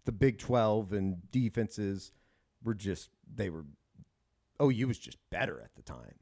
the 0.05 0.11
Big 0.13 0.39
12 0.39 0.93
and 0.93 1.31
defenses 1.31 2.11
were 2.63 2.73
just, 2.73 3.09
they 3.31 3.49
were, 3.51 3.65
OU 4.61 4.87
was 4.87 4.97
just 4.97 5.17
better 5.29 5.61
at 5.61 5.75
the 5.75 5.83
time. 5.83 6.15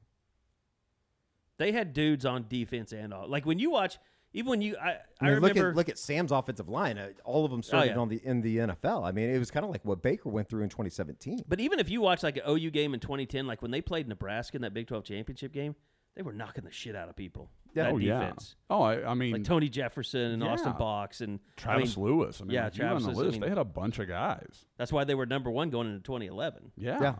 they 1.57 1.71
had 1.71 1.93
dudes 1.93 2.25
on 2.25 2.45
defense 2.49 2.91
and 2.91 3.13
all. 3.13 3.27
Like 3.29 3.45
when 3.45 3.59
you 3.59 3.69
watch, 3.69 3.97
even 4.35 4.49
when 4.49 4.61
you, 4.61 4.75
I, 4.75 4.89
I, 4.89 4.97
I 5.21 5.25
mean, 5.31 5.39
look 5.39 5.49
remember. 5.51 5.69
at 5.69 5.75
look 5.75 5.89
at 5.89 5.97
Sam's 5.97 6.31
offensive 6.31 6.67
line. 6.67 6.97
Uh, 6.97 7.09
all 7.23 7.45
of 7.45 7.51
them 7.51 7.63
started 7.63 7.91
yeah. 7.91 7.97
on 7.97 8.09
the 8.09 8.21
in 8.23 8.41
the 8.41 8.57
NFL. 8.57 9.03
I 9.07 9.11
mean, 9.11 9.29
it 9.29 9.39
was 9.39 9.49
kind 9.49 9.63
of 9.63 9.71
like 9.71 9.83
what 9.85 10.01
Baker 10.01 10.29
went 10.29 10.49
through 10.49 10.63
in 10.63 10.69
2017. 10.69 11.43
but 11.47 11.59
even 11.59 11.79
if 11.79 11.89
you 11.89 12.01
watch 12.01 12.21
like 12.21 12.37
an 12.37 12.43
OU 12.47 12.69
game 12.71 12.93
in 12.93 12.99
2010, 12.99 13.47
like 13.47 13.61
when 13.61 13.71
they 13.71 13.81
played 13.81 14.07
Nebraska 14.07 14.57
in 14.57 14.61
that 14.63 14.73
Big 14.73 14.87
12 14.87 15.05
championship 15.05 15.53
game, 15.53 15.73
they 16.15 16.21
were 16.21 16.33
knocking 16.33 16.65
the 16.65 16.71
shit 16.71 16.95
out 16.97 17.07
of 17.07 17.15
people. 17.15 17.49
that 17.75 17.91
oh 17.93 17.97
defense. 17.97 18.55
yeah. 18.69 18.75
Oh, 18.75 18.81
I, 18.81 19.11
I 19.11 19.13
mean, 19.13 19.31
Like 19.31 19.43
Tony 19.45 19.69
Jefferson 19.69 20.31
and 20.31 20.43
Austin 20.43 20.73
Box 20.73 21.21
and 21.21 21.39
I 21.57 21.61
Travis 21.61 21.95
mean, 21.95 22.05
Lewis. 22.05 22.41
I 22.41 22.43
mean, 22.43 22.53
yeah, 22.55 22.67
if 22.67 22.75
you 22.75 22.83
Travis 22.83 23.05
the 23.05 23.11
is- 23.11 23.17
I 23.17 23.21
list. 23.21 23.31
mean- 23.33 23.41
they 23.41 23.49
had 23.49 23.57
a 23.57 23.63
bunch 23.63 23.99
of 23.99 24.07
guys. 24.09 24.65
That's 24.77 24.91
why 24.91 25.05
they 25.05 25.15
were 25.15 25.25
number 25.25 25.49
one 25.49 25.69
going 25.69 25.87
into 25.87 26.01
2011 26.01 26.73
Yeah. 26.75 26.99
Yeah. 27.01 27.15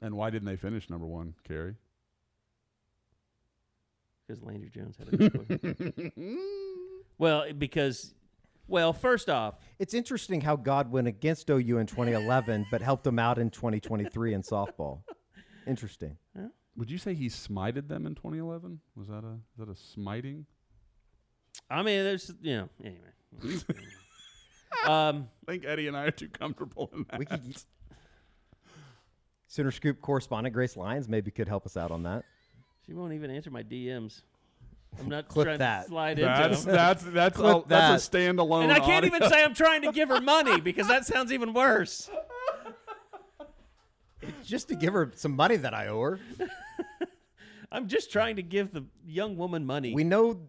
And 0.00 0.14
why 0.16 0.30
didn't 0.30 0.46
they 0.46 0.56
finish 0.56 0.88
number 0.88 1.06
one, 1.06 1.34
Carey? 1.46 1.74
Because 4.28 4.42
Landry 4.42 4.70
Jones 4.70 4.96
had 4.96 5.08
a 5.12 5.16
good 5.16 6.12
Well, 7.18 7.52
because, 7.56 8.14
well, 8.68 8.92
first 8.92 9.28
off, 9.28 9.56
It's 9.78 9.94
interesting 9.94 10.40
how 10.40 10.56
God 10.56 10.92
went 10.92 11.08
against 11.08 11.50
OU 11.50 11.78
in 11.78 11.86
2011, 11.86 12.66
but 12.70 12.82
helped 12.82 13.04
them 13.04 13.18
out 13.18 13.38
in 13.38 13.50
2023 13.50 14.34
in 14.34 14.42
softball. 14.42 15.00
Interesting. 15.66 16.16
Would 16.76 16.90
you 16.92 16.98
say 16.98 17.12
he 17.14 17.26
smited 17.26 17.88
them 17.88 18.06
in 18.06 18.14
2011? 18.14 18.78
Was 18.94 19.08
that 19.08 19.24
a 19.24 19.40
is 19.52 19.58
that 19.58 19.68
a 19.68 19.74
smiting? 19.74 20.46
I 21.68 21.82
mean, 21.82 22.04
there's, 22.04 22.30
you 22.40 22.56
know, 22.56 22.68
anyway. 22.84 23.58
um, 24.86 25.28
I 25.48 25.50
think 25.50 25.64
Eddie 25.64 25.88
and 25.88 25.96
I 25.96 26.04
are 26.04 26.10
too 26.12 26.28
comfortable 26.28 26.88
in 26.94 27.04
that. 27.10 27.18
We 27.18 27.26
could. 27.26 27.56
Sooner 29.48 29.72
Scoop 29.72 30.00
correspondent 30.00 30.54
Grace 30.54 30.76
Lyons 30.76 31.08
maybe 31.08 31.32
could 31.32 31.48
help 31.48 31.66
us 31.66 31.76
out 31.76 31.90
on 31.90 32.04
that. 32.04 32.24
She 32.88 32.94
won't 32.94 33.12
even 33.12 33.30
answer 33.30 33.50
my 33.50 33.62
DMs. 33.62 34.22
I'm 34.98 35.08
not 35.10 35.28
Clip 35.28 35.44
trying 35.46 35.58
that. 35.58 35.82
to 35.82 35.88
slide 35.90 36.16
That's 36.16 36.60
into. 36.60 36.70
'em. 36.70 36.76
that's 36.76 37.02
that's 37.04 37.36
Clip 37.36 37.66
a, 37.66 37.68
that's 37.68 38.06
a 38.06 38.10
standalone. 38.10 38.62
And 38.62 38.72
I 38.72 38.78
can't 38.80 39.04
audio. 39.04 39.16
even 39.16 39.28
say 39.28 39.44
I'm 39.44 39.52
trying 39.54 39.82
to 39.82 39.92
give 39.92 40.08
her 40.08 40.20
money 40.22 40.58
because 40.62 40.88
that 40.88 41.04
sounds 41.04 41.30
even 41.30 41.52
worse. 41.52 42.08
Just 44.42 44.68
to 44.68 44.74
give 44.74 44.94
her 44.94 45.12
some 45.14 45.36
money 45.36 45.56
that 45.56 45.74
I 45.74 45.88
owe 45.88 46.00
her. 46.02 46.20
I'm 47.70 47.86
just 47.86 48.10
trying 48.10 48.36
to 48.36 48.42
give 48.42 48.72
the 48.72 48.84
young 49.06 49.36
woman 49.36 49.66
money. 49.66 49.92
We 49.94 50.04
know, 50.04 50.40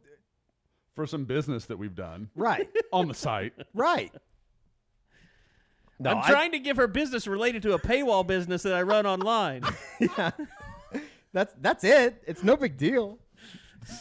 for 0.96 1.06
some 1.06 1.26
business 1.26 1.66
that 1.66 1.78
we've 1.78 1.94
done 1.96 2.30
right, 2.36 2.70
on 2.94 3.10
the 3.10 3.14
site. 3.14 3.54
right. 3.74 4.12
No, 6.00 6.12
I'm 6.12 6.18
I- 6.20 6.30
trying 6.30 6.52
to 6.54 6.60
give 6.60 6.78
her 6.78 6.88
business 6.88 7.28
related 7.28 7.62
to 7.64 7.74
a 7.74 7.80
paywall 7.80 8.26
business 8.26 8.64
that 8.64 8.74
I 8.74 8.84
run 8.84 9.06
online. 9.06 9.64
That's 11.34 11.54
that's 11.62 11.84
it. 11.84 12.24
It's 12.28 12.44
no 12.44 12.56
big 12.58 12.78
deal. 12.78 13.20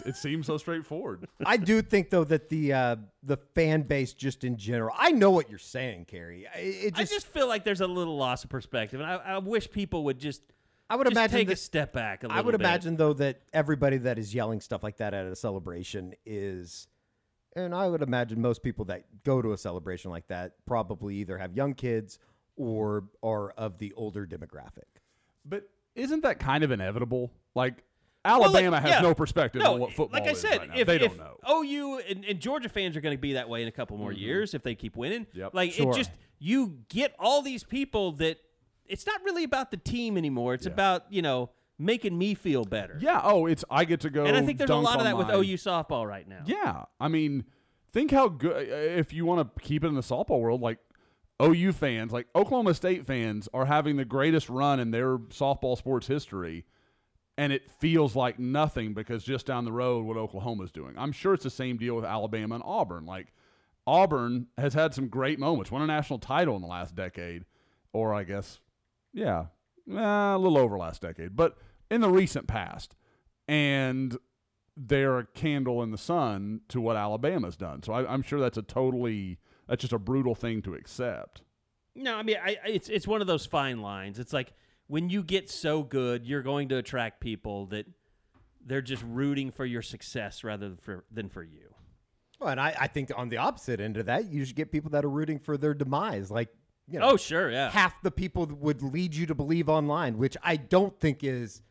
It 0.05 0.17
seems 0.17 0.47
so 0.47 0.57
straightforward. 0.59 1.29
I 1.47 1.57
do 1.57 1.83
think 1.83 2.11
though 2.11 2.25
that 2.25 2.49
the 2.49 2.73
uh, 2.73 2.97
the 3.23 3.37
fan 3.55 3.83
base 3.83 4.13
just 4.13 4.43
in 4.43 4.57
general. 4.57 4.95
I 4.99 5.13
know 5.13 5.31
what 5.31 5.49
you're 5.49 5.59
saying, 5.59 6.07
Carey. 6.07 6.47
I- 6.53 6.59
It 6.59 6.95
I 6.97 7.01
just, 7.01 7.13
just 7.13 7.27
feel 7.29 7.47
like 7.47 7.65
there's 7.65 7.81
a 7.81 7.87
little 7.87 8.17
loss 8.17 8.43
of 8.45 8.51
perspective, 8.51 9.01
and 9.01 9.09
I, 9.09 9.15
I 9.17 9.39
wish 9.39 9.71
people 9.71 10.05
would 10.05 10.19
just. 10.19 10.43
I 10.91 10.97
would 10.97 11.05
just 11.05 11.13
imagine 11.17 11.39
take 11.39 11.51
a 11.51 11.57
step 11.57 11.93
back. 11.93 12.25
A 12.25 12.27
little 12.27 12.39
I 12.39 12.41
would 12.41 12.53
bit. 12.53 12.61
imagine 12.63 12.97
though 12.97 13.13
that 13.15 13.41
everybody 13.53 13.99
that 13.99 14.19
is 14.19 14.35
yelling 14.35 14.61
stuff 14.61 14.83
like 14.83 14.97
that 14.97 15.13
at 15.15 15.27
a 15.27 15.37
celebration 15.37 16.15
is, 16.27 16.89
and 17.55 17.75
I 17.75 17.89
would 17.89 18.03
imagine 18.03 18.41
most 18.41 18.63
people 18.63 18.87
that 18.87 19.05
go 19.23 19.43
to 19.43 19.53
a 19.53 19.59
celebration 19.59 20.11
like 20.11 20.27
that 20.29 20.55
probably 20.67 21.17
either 21.17 21.37
have 21.39 21.55
young 21.55 21.75
kids 21.75 22.19
or 22.57 23.05
are 23.23 23.51
of 23.51 23.79
the 23.79 23.93
older 23.93 24.27
demographic. 24.27 24.89
But 25.45 25.69
isn't 25.99 26.23
that 26.23 26.39
kind 26.39 26.65
of 26.65 26.71
inevitable? 26.71 27.33
Like 27.55 27.85
Well, 28.25 28.41
like, 28.41 28.47
Alabama 28.49 28.81
has 28.81 28.91
yeah. 28.91 29.01
no 29.01 29.15
perspective 29.15 29.63
No, 29.63 29.75
on 29.75 29.81
what 29.81 29.93
football 29.93 30.21
is. 30.21 30.27
Like 30.27 30.29
I 30.29 30.33
is 30.33 30.41
said, 30.41 30.59
right 30.59 30.69
now. 30.69 30.75
if, 30.77 30.87
they 30.87 30.97
if 30.97 31.17
don't 31.17 31.19
know. 31.19 31.63
OU 31.63 32.01
and, 32.09 32.25
and 32.25 32.41
Georgia 32.41 32.69
fans 32.69 32.97
are 32.97 33.01
going 33.01 33.17
to 33.17 33.21
be 33.21 33.35
that 33.35 33.49
way 33.49 33.63
in 33.63 33.69
a 33.69 33.73
couple 33.73 33.97
more 33.97 34.11
mm-hmm. 34.11 34.21
years 34.21 34.55
if 34.55 34.63
they 34.63 34.75
keep 34.75 34.97
winning. 34.97 35.27
Yep. 35.33 35.55
Like 35.55 35.73
Sure. 35.73 35.91
it 35.91 35.97
just 35.97 36.11
you 36.39 36.79
get 36.89 37.15
all 37.19 37.43
these 37.43 37.65
people 37.65 38.13
that 38.13 38.39
it's 38.87 39.07
not 39.07 39.23
really 39.25 39.45
about 39.45 39.71
the 39.71 39.77
team 39.77 40.17
anymore. 40.17 40.55
It's 40.55 40.67
about 40.67 41.05
you 41.11 41.23
know 41.23 41.51
making 41.79 42.17
me 42.17 42.35
feel 42.35 42.65
better. 42.65 42.99
Yeah. 43.01 43.21
Oh, 43.23 43.47
it's 43.47 43.65
I 43.71 43.85
get 43.85 44.01
to 44.01 44.11
go. 44.11 44.25
and 44.25 44.37
I 44.37 44.43
think 44.43 44.59
there's 44.59 44.71
a 44.71 44.75
lot 44.75 45.01
of 45.01 45.01
on 45.01 45.05
that 45.07 45.17
with 45.17 45.29
OU 45.29 45.55
softball 45.57 46.07
right 46.07 46.27
now. 46.27 46.43
Yeah. 46.45 46.85
I 47.01 47.09
mean, 47.09 47.45
think 47.93 48.11
how 48.11 48.29
good 48.29 48.69
if 48.69 49.13
you 49.13 49.25
want 49.25 49.55
to 49.55 49.63
keep 49.63 49.85
it 49.85 49.89
in 49.89 49.95
the 49.95 50.01
softball 50.01 50.41
world, 50.41 50.61
like 50.61 50.79
OU 51.41 51.73
fans, 51.73 52.13
like 52.13 52.27
Oklahoma 52.35 52.75
State 52.75 53.07
fans, 53.07 53.49
are 53.55 53.67
having 53.67 53.97
the 53.97 54.05
greatest 54.05 54.49
run 54.49 54.81
in 54.81 54.91
their 54.91 55.19
softball 55.19 55.77
sports 55.77 56.07
history. 56.07 56.65
And 57.37 57.53
it 57.53 57.71
feels 57.71 58.17
like 58.17 58.39
nothing 58.39 58.95
because 58.95 59.23
just 59.23 59.47
down 59.47 59.65
the 59.65 59.73
road, 59.73 60.05
what 60.05 60.17
Oklahoma's 60.17 60.73
doing. 60.73 60.95
I'm 60.99 61.13
sure 61.13 61.35
it's 61.35 61.45
the 61.45 61.51
same 61.51 61.77
deal 61.77 61.95
with 61.95 62.05
Alabama 62.05 62.57
and 62.57 62.65
Auburn. 62.67 63.07
Like 63.07 63.33
Auburn 63.87 64.49
has 64.59 64.75
had 64.75 64.93
some 64.93 65.09
great 65.09 65.39
moments, 65.39 65.71
won 65.71 65.83
a 65.83 65.87
national 65.87 66.19
title 66.19 66.57
in 66.57 66.63
the 66.63 66.69
last 66.69 66.97
decade, 66.97 67.45
or 67.93 68.13
I 68.13 68.25
guess, 68.25 68.59
yeah, 69.13 69.47
eh, 69.89 70.35
a 70.35 70.37
little 70.37 70.59
over 70.59 70.77
last 70.77 71.01
decade, 71.01 71.37
but 71.37 71.57
in 71.91 72.01
the 72.01 72.11
recent 72.11 72.49
past. 72.49 72.97
And 73.47 74.19
they're 74.77 75.19
a 75.19 75.27
candle 75.27 75.83
in 75.83 75.91
the 75.91 75.99
sun 75.99 76.61
to 76.69 76.81
what 76.81 76.97
Alabama's 76.97 77.57
done. 77.57 77.83
So 77.83 77.93
I, 77.93 78.13
I'm 78.13 78.23
sure 78.23 78.41
that's 78.41 78.59
a 78.59 78.63
totally 78.63 79.39
that's 79.69 79.81
just 79.83 79.93
a 79.93 79.99
brutal 79.99 80.35
thing 80.35 80.63
to 80.63 80.75
accept. 80.75 81.43
No, 81.95 82.17
I 82.17 82.23
mean, 82.23 82.37
I, 82.43 82.57
I- 82.65 82.69
it's 82.69 82.89
it's 82.89 83.07
one 83.07 83.21
of 83.21 83.27
those 83.27 83.47
fine 83.47 83.81
lines. 83.83 84.19
It's 84.19 84.33
like 84.33 84.53
when 84.87 85.11
you 85.11 85.23
get 85.23 85.51
so 85.51 85.83
good, 85.83 86.25
you're 86.27 86.43
going 86.43 86.69
to 86.71 86.77
attract 86.77 87.21
people 87.21 87.67
that 87.67 87.87
they're 88.65 88.83
just 88.83 89.03
rooting 89.07 89.51
for 89.51 89.65
your 89.65 89.83
success 89.83 90.45
rather 90.45 90.69
than 90.69 90.77
for 90.79 91.05
than 91.11 91.29
for 91.29 91.43
you. 91.43 91.75
Well, 92.41 92.51
and 92.51 92.61
I, 92.61 92.75
I 92.81 92.87
think 92.87 93.11
on 93.17 93.29
the 93.31 93.39
opposite 93.39 93.81
end 93.81 93.97
of 93.97 94.07
that, 94.07 94.31
you 94.31 94.45
should 94.45 94.55
get 94.57 94.71
people 94.71 94.91
that 94.93 95.05
are 95.05 95.11
rooting 95.11 95.41
for 95.41 95.57
their 95.57 95.75
demise. 95.75 96.31
Like, 96.31 96.49
you 96.87 97.01
know, 97.01 97.11
Oh, 97.11 97.17
sure, 97.17 97.51
yeah. 97.51 97.69
half 97.69 98.01
the 98.03 98.13
people 98.13 98.47
would 98.47 98.81
lead 98.81 99.13
you 99.15 99.27
to 99.27 99.35
believe 99.35 99.69
online, 99.69 100.19
which 100.19 100.37
I 100.43 100.55
don't 100.57 100.97
think 101.01 101.25
is 101.25 101.63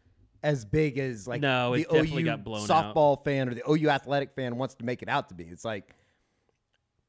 as 0.43 0.65
big 0.65 0.97
as 0.99 1.25
like 1.25 1.39
No, 1.41 1.73
the 1.75 1.87
OU 1.91 2.21
got 2.23 2.43
blown 2.43 2.69
out. 2.69 2.93
softball 2.93 3.23
fan 3.23 3.47
or 3.47 3.53
the 3.53 3.63
OU 3.69 3.89
athletic 3.89 4.33
fan 4.35 4.57
wants 4.57 4.75
to 4.75 4.83
make 4.85 5.01
it 5.01 5.07
out 5.07 5.29
to 5.29 5.35
be. 5.35 5.45
It's 5.45 5.63
like, 5.63 5.95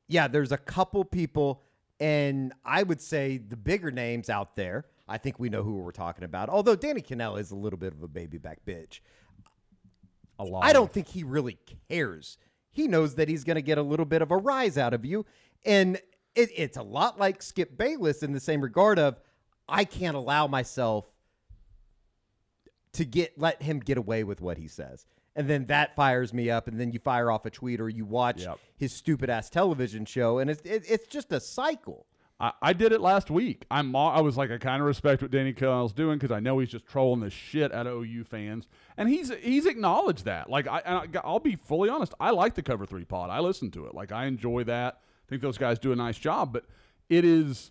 yeah, 0.09 0.27
there's 0.27 0.53
a 0.53 0.59
couple 0.59 1.05
people, 1.05 1.63
and 2.01 2.53
I 2.65 2.83
would 2.83 3.01
say 3.01 3.39
the 3.39 3.57
bigger 3.57 3.91
names 3.91 4.29
out 4.29 4.57
there. 4.57 4.87
I 5.07 5.19
think 5.19 5.39
we 5.39 5.49
know 5.49 5.63
who 5.63 5.77
we're 5.77 5.93
talking 5.93 6.25
about. 6.25 6.49
Although 6.49 6.77
Danny 6.77 7.01
Kanell 7.01 7.39
is 7.39 7.51
a 7.51 7.57
little 7.57 7.79
bit 7.79 7.93
of 7.93 8.03
a 8.03 8.09
baby 8.09 8.39
back 8.39 8.59
bitch. 8.67 9.01
A 10.39 10.45
lot. 10.45 10.65
I 10.65 10.73
don't 10.73 10.93
think 10.93 11.09
he 11.09 11.25
really 11.25 11.59
cares. 11.89 12.37
He 12.71 12.87
knows 12.87 13.15
that 13.15 13.29
he's 13.29 13.45
going 13.45 13.57
to 13.57 13.63
get 13.63 13.79
a 13.79 13.83
little 13.83 14.05
bit 14.05 14.23
of 14.23 14.31
a 14.31 14.37
rise 14.37 14.77
out 14.77 14.95
of 14.95 15.05
you. 15.05 15.25
And 15.65 15.97
it, 16.35 16.51
it's 16.55 16.77
a 16.77 16.83
lot 16.83 17.19
like 17.19 17.43
Skip 17.43 17.77
Bayless 17.77 18.23
in 18.23 18.33
the 18.33 18.41
same 18.41 18.61
regard 18.61 18.99
of 18.99 19.19
I 19.69 19.85
can't 19.85 20.17
allow 20.17 20.47
myself 20.47 21.11
to 22.93 23.05
get 23.05 23.39
let 23.39 23.63
him 23.63 23.81
get 23.81 23.99
away 23.99 24.25
with 24.25 24.41
what 24.41 24.59
he 24.59 24.69
says. 24.69 25.07
And 25.37 25.49
then 25.49 25.67
that 25.67 25.95
fires 25.95 26.33
me 26.35 26.51
up, 26.51 26.67
and 26.67 26.81
then 26.81 26.91
you 26.91 26.99
fire 26.99 27.31
off 27.31 27.47
a 27.47 27.51
tweet 27.51 27.81
or 27.81 27.89
you 27.89 28.05
watch 28.05 28.43
Yep. 28.43 28.59
his 28.77 28.93
stupid 28.93 29.31
ass 29.31 29.49
television 29.51 30.05
show, 30.05 30.39
and 30.39 30.51
it's 30.51 30.63
it, 30.63 30.85
it's 30.89 31.07
just 31.07 31.31
a 31.33 31.39
cycle. 31.41 32.07
I, 32.41 32.53
I 32.63 32.73
did 32.73 32.93
it 32.93 33.01
last 33.01 33.31
week. 33.31 33.65
I'm 33.71 33.95
I 33.95 34.21
was 34.21 34.37
like, 34.37 34.51
I 34.51 34.59
kind 34.59 34.81
of 34.81 34.87
respect 34.87 35.23
what 35.23 35.31
Danny 35.31 35.53
Kanell's 35.53 35.93
doing 35.93 36.19
because 36.19 36.33
I 36.35 36.41
know 36.41 36.59
he's 36.59 36.71
just 36.71 36.87
trolling 36.87 37.21
the 37.21 37.31
shit 37.31 37.73
out 37.73 37.87
of 37.87 37.95
OU 38.03 38.25
fans, 38.25 38.67
and 38.97 39.09
he's 39.09 39.31
he's 39.41 39.67
acknowledged 39.67 40.25
that. 40.25 40.51
Like 40.51 40.67
I, 40.67 40.79
and 40.85 41.17
I 41.17 41.21
I'll 41.23 41.39
be 41.41 41.55
fully 41.57 41.89
honest, 41.89 42.15
I 42.19 42.31
like 42.31 42.55
the 42.55 42.63
Cover 42.63 42.85
Three 42.87 43.05
pod. 43.05 43.31
I 43.31 43.39
listen 43.41 43.71
to 43.73 43.87
it. 43.87 43.95
Like 43.95 44.11
I 44.11 44.27
enjoy 44.27 44.65
that. 44.65 45.01
I 45.01 45.29
think 45.29 45.43
those 45.43 45.59
guys 45.59 45.79
do 45.79 45.93
a 45.93 45.97
nice 45.97 46.19
job, 46.19 46.53
but 46.53 46.65
it 47.09 47.25
is. 47.25 47.71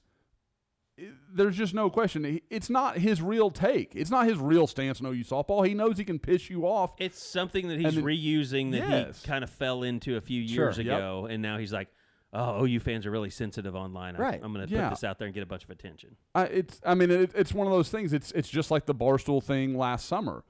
There's 1.32 1.56
just 1.56 1.74
no 1.76 1.90
question. 1.92 2.40
It's 2.50 2.70
not 2.70 2.98
his 2.98 3.22
real 3.22 3.52
take. 3.52 3.92
It's 3.96 4.10
not 4.10 4.26
his 4.26 4.38
real 4.40 4.66
stance 4.66 5.00
on 5.00 5.06
OU 5.08 5.24
softball. 5.24 5.66
He 5.68 5.74
knows 5.76 5.98
he 5.98 6.04
can 6.06 6.18
piss 6.18 6.50
you 6.50 6.66
off. 6.66 6.94
It's 6.98 7.22
something 7.22 7.68
that 7.68 7.80
he's 7.80 7.96
then- 7.96 8.04
reusing 8.04 8.72
that 8.72 8.90
Yes. 8.90 9.22
he 9.22 9.28
kind 9.28 9.44
of 9.44 9.50
fell 9.50 9.84
into 9.84 10.18
a 10.18 10.22
few 10.22 10.48
Sure. 10.48 10.66
years 10.66 10.78
Yep. 10.80 10.86
ago, 10.88 11.28
and 11.30 11.42
now 11.44 11.60
he's 11.60 11.72
like, 11.72 11.90
"Oh, 12.34 12.64
OU 12.66 12.80
fans 12.80 13.06
are 13.06 13.12
really 13.12 13.30
sensitive 13.30 13.76
online. 13.76 14.16
I, 14.16 14.20
Right. 14.20 14.40
I'm 14.44 14.52
going 14.54 14.68
to 14.68 14.74
Yeah. 14.74 14.90
put 14.90 14.96
this 14.96 15.04
out 15.04 15.20
there 15.20 15.28
and 15.28 15.36
get 15.36 15.44
a 15.44 15.48
bunch 15.48 15.64
of 15.64 15.70
attention." 15.70 16.16
I, 16.34 16.46
it's 16.46 16.82
I 16.84 16.96
mean 16.96 17.12
it, 17.12 17.32
it's 17.36 17.54
one 17.54 17.68
of 17.68 17.74
those 17.74 17.90
things. 17.90 18.12
It's 18.12 18.32
it's 18.32 18.50
just 18.50 18.72
like 18.72 18.88
the 18.88 18.96
barstool 18.96 19.44
thing 19.44 19.78
last 19.78 20.08
summer. 20.08 20.44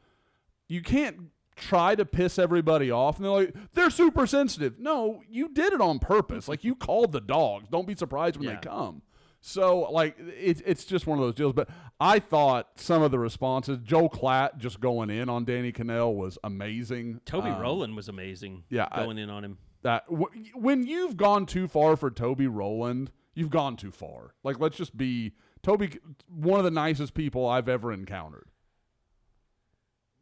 You 0.69 0.81
can't 0.81 1.31
try 1.57 1.95
to 1.95 2.05
piss 2.05 2.37
everybody 2.39 2.89
off, 2.91 3.17
and 3.17 3.25
they're 3.25 3.31
like 3.31 3.55
they're 3.73 3.89
super 3.89 4.25
sensitive. 4.27 4.79
No, 4.79 5.23
you 5.29 5.49
did 5.49 5.73
it 5.73 5.81
on 5.81 5.99
purpose. 5.99 6.47
like 6.47 6.63
you 6.63 6.73
called 6.75 7.11
the 7.11 7.19
dogs. 7.21 7.67
Don't 7.69 7.87
be 7.87 7.95
surprised 7.95 8.37
when 8.37 8.47
Yeah. 8.47 8.55
they 8.55 8.61
come. 8.61 9.01
So 9.39 9.81
like 9.91 10.17
it, 10.19 10.61
it's 10.65 10.83
just 10.85 11.07
one 11.07 11.17
of 11.19 11.23
those 11.25 11.35
deals. 11.35 11.53
But 11.53 11.69
I 11.99 12.19
thought 12.19 12.69
some 12.75 13.01
of 13.01 13.11
the 13.11 13.19
responses, 13.19 13.77
Joel 13.83 14.09
Klatt 14.09 14.57
just 14.57 14.79
going 14.79 15.09
in 15.09 15.29
on 15.29 15.45
Danny 15.45 15.71
Kanell 15.71 16.13
was 16.15 16.38
amazing. 16.43 17.21
Toby 17.25 17.49
Um, 17.49 17.61
Rowland 17.61 17.95
was 17.95 18.09
amazing. 18.09 18.63
yeah, 18.69 18.88
I- 18.91 19.03
going 19.05 19.17
in 19.17 19.29
on 19.29 19.43
him. 19.43 19.57
that 19.83 20.05
w- 20.09 20.27
when 20.55 20.85
you've 20.85 21.15
gone 21.17 21.45
too 21.45 21.67
far 21.67 21.95
for 21.95 22.09
Toby 22.11 22.47
Rowland, 22.47 23.11
you've 23.35 23.51
gone 23.51 23.77
too 23.77 23.91
far. 23.91 24.33
Like 24.43 24.59
let's 24.59 24.75
just 24.75 24.97
be 24.97 25.33
Toby, 25.63 25.99
one 26.27 26.59
of 26.59 26.65
the 26.65 26.71
nicest 26.71 27.13
people 27.13 27.47
I've 27.47 27.69
ever 27.69 27.91
encountered. 27.93 28.49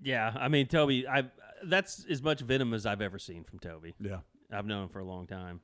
Yeah, 0.01 0.33
I 0.37 0.49
mean 0.49 0.67
Toby, 0.67 1.07
I 1.07 1.25
that's 1.63 2.05
as 2.09 2.21
much 2.21 2.41
venom 2.41 2.73
as 2.73 2.85
I've 2.85 3.01
ever 3.01 3.17
seen 3.17 3.43
from 3.43 3.59
Toby. 3.59 3.95
Yeah. 3.99 4.19
I've 4.51 4.65
known 4.65 4.83
him 4.83 4.89
for 4.89 4.99
a 4.99 5.05
long 5.05 5.25
time. 5.25 5.61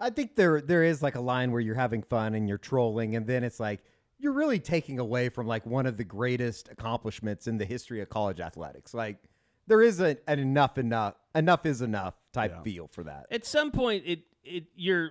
I 0.00 0.10
think 0.10 0.34
there 0.34 0.60
there 0.60 0.84
is 0.84 1.02
like 1.02 1.14
a 1.14 1.20
line 1.20 1.52
where 1.52 1.60
you're 1.60 1.74
having 1.74 2.02
fun 2.02 2.34
and 2.34 2.48
you're 2.48 2.58
trolling, 2.58 3.16
and 3.16 3.26
then 3.26 3.44
it's 3.44 3.60
like 3.60 3.80
you're 4.18 4.32
really 4.32 4.58
taking 4.58 4.98
away 4.98 5.28
from 5.28 5.46
like 5.46 5.66
one 5.66 5.86
of 5.86 5.96
the 5.96 6.04
greatest 6.04 6.68
accomplishments 6.68 7.46
in 7.46 7.58
the 7.58 7.64
history 7.64 8.00
of 8.00 8.08
college 8.08 8.40
athletics. 8.40 8.94
Like 8.94 9.18
there 9.66 9.82
is 9.82 10.00
a, 10.00 10.16
an 10.28 10.38
enough 10.38 10.78
enough 10.78 11.14
enough 11.34 11.66
is 11.66 11.82
enough 11.82 12.14
type 12.32 12.52
Yeah. 12.54 12.62
feel 12.62 12.88
for 12.88 13.04
that. 13.04 13.26
At 13.30 13.44
some 13.44 13.70
point, 13.70 14.04
it 14.06 14.20
it 14.42 14.64
you're 14.74 15.10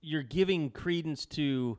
you're 0.00 0.22
giving 0.22 0.70
credence 0.70 1.26
to 1.26 1.78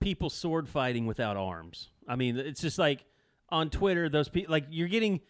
people 0.00 0.30
sword 0.30 0.68
fighting 0.68 1.06
without 1.06 1.36
arms. 1.36 1.88
I 2.08 2.16
mean, 2.16 2.36
it's 2.36 2.60
just 2.60 2.78
like 2.78 3.04
on 3.48 3.70
Twitter, 3.70 4.08
those 4.08 4.28
people 4.28 4.52
like 4.52 4.66
you're 4.70 4.88
getting 4.88 5.20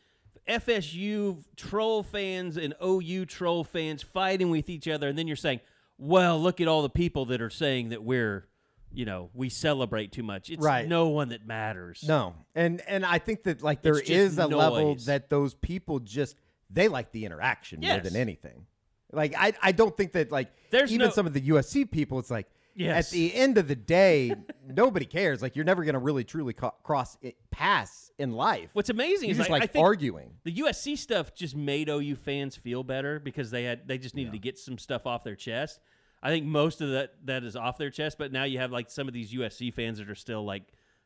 FSU 0.49 1.43
troll 1.57 2.03
fans 2.03 2.57
and 2.57 2.75
OU 2.85 3.27
troll 3.27 3.65
fans 3.65 4.03
fighting 4.03 4.51
with 4.51 4.69
each 4.69 4.89
other, 4.89 5.09
and 5.09 5.17
then 5.17 5.27
you're 5.27 5.37
saying, 5.37 5.61
"Well, 5.99 6.41
look 6.41 6.61
at 6.61 6.69
all 6.69 6.83
the 6.83 6.91
people 6.91 7.27
that 7.27 7.41
are 7.41 7.51
saying 7.51 7.91
that 7.91 8.03
we're." 8.03 8.49
You 8.95 9.07
know, 9.07 9.31
we 9.33 9.49
celebrate 9.49 10.13
too 10.13 10.23
much. 10.23 10.51
It's 10.51 10.63
Right. 10.63 10.87
no 10.87 11.09
one 11.09 11.31
that 11.31 11.47
matters. 11.47 12.05
No, 12.07 12.35
and 12.55 12.83
and 12.87 13.07
I 13.07 13.19
think 13.19 13.45
that 13.45 13.63
like 13.63 13.81
there 13.81 13.95
is 13.95 14.01
It's 14.01 14.11
is 14.11 14.37
just 14.37 14.53
a 14.53 14.55
level 14.55 14.97
that 15.07 15.31
those 15.31 15.55
people 15.55 15.99
just 15.99 16.37
they 16.69 16.89
like 16.89 17.11
the 17.11 17.25
interaction 17.25 17.81
more 17.81 18.01
than 18.01 18.17
anything. 18.17 18.67
Like 19.11 19.35
I 19.35 19.55
I 19.63 19.73
don't 19.73 19.97
think 19.97 20.13
that 20.13 20.31
like 20.31 20.53
There's 20.71 20.93
even 20.93 21.07
no- 21.07 21.13
some 21.13 21.27
of 21.27 21.33
the 21.33 21.41
USC 21.41 21.91
people, 21.91 22.19
it's 22.19 22.31
like 22.31 22.51
Yes. 22.75 23.09
at 23.09 23.13
the 23.13 23.35
end 23.35 23.59
of 23.59 23.69
the 23.69 23.77
day, 23.77 24.35
nobody 24.67 25.05
cares. 25.05 25.43
Like 25.43 25.57
you're 25.57 25.65
never 25.65 25.85
going 25.85 25.95
to 25.95 25.99
really 25.99 26.25
truly 26.25 26.53
co- 26.53 26.75
cross 26.83 27.17
it, 27.23 27.37
pass 27.51 28.11
in 28.19 28.33
life. 28.33 28.71
What's 28.73 28.91
amazing 28.91 29.29
You're 29.29 29.33
is 29.33 29.39
just 29.39 29.51
like, 29.51 29.75
like 29.75 29.77
arguing. 29.77 30.35
the 30.45 30.55
USC 30.57 30.97
stuff 30.97 31.35
just 31.35 31.57
made 31.57 31.89
OU 31.89 32.17
fans 32.17 32.57
feel 32.57 32.83
better 32.83 33.19
because 33.21 33.51
they 33.51 33.65
had 33.65 33.87
they 33.87 33.99
just 33.99 34.15
needed 34.15 34.33
to 34.33 34.39
get 34.39 34.59
some 34.59 34.79
stuff 34.79 35.07
off 35.07 35.25
their 35.25 35.37
chest. 35.37 35.81
I 36.23 36.31
think 36.31 36.47
most 36.47 36.81
of 36.81 36.91
that 36.93 37.15
that 37.25 37.43
is 37.45 37.57
off 37.57 37.79
their 37.79 37.91
chest, 37.91 38.17
but 38.19 38.33
now 38.33 38.45
you 38.45 38.59
have 38.59 38.71
like 38.71 38.91
some 38.91 39.09
of 39.09 39.15
these 39.15 39.33
USC 39.33 39.73
fans 39.75 39.99
that 39.99 40.09
are 40.09 40.15
still 40.15 40.45
like, 40.45 40.63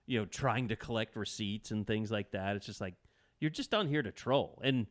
you 0.06 0.18
know, 0.18 0.26
trying 0.26 0.68
to 0.68 0.76
collect 0.76 1.16
receipts 1.16 1.70
and 1.70 1.86
things 1.86 2.10
like 2.10 2.32
that. 2.32 2.56
It's 2.56 2.66
just 2.66 2.80
like 2.80 2.94
you're 3.40 3.50
just 3.50 3.72
on 3.74 3.88
here 3.88 4.02
to 4.02 4.12
troll. 4.12 4.60
And 4.62 4.86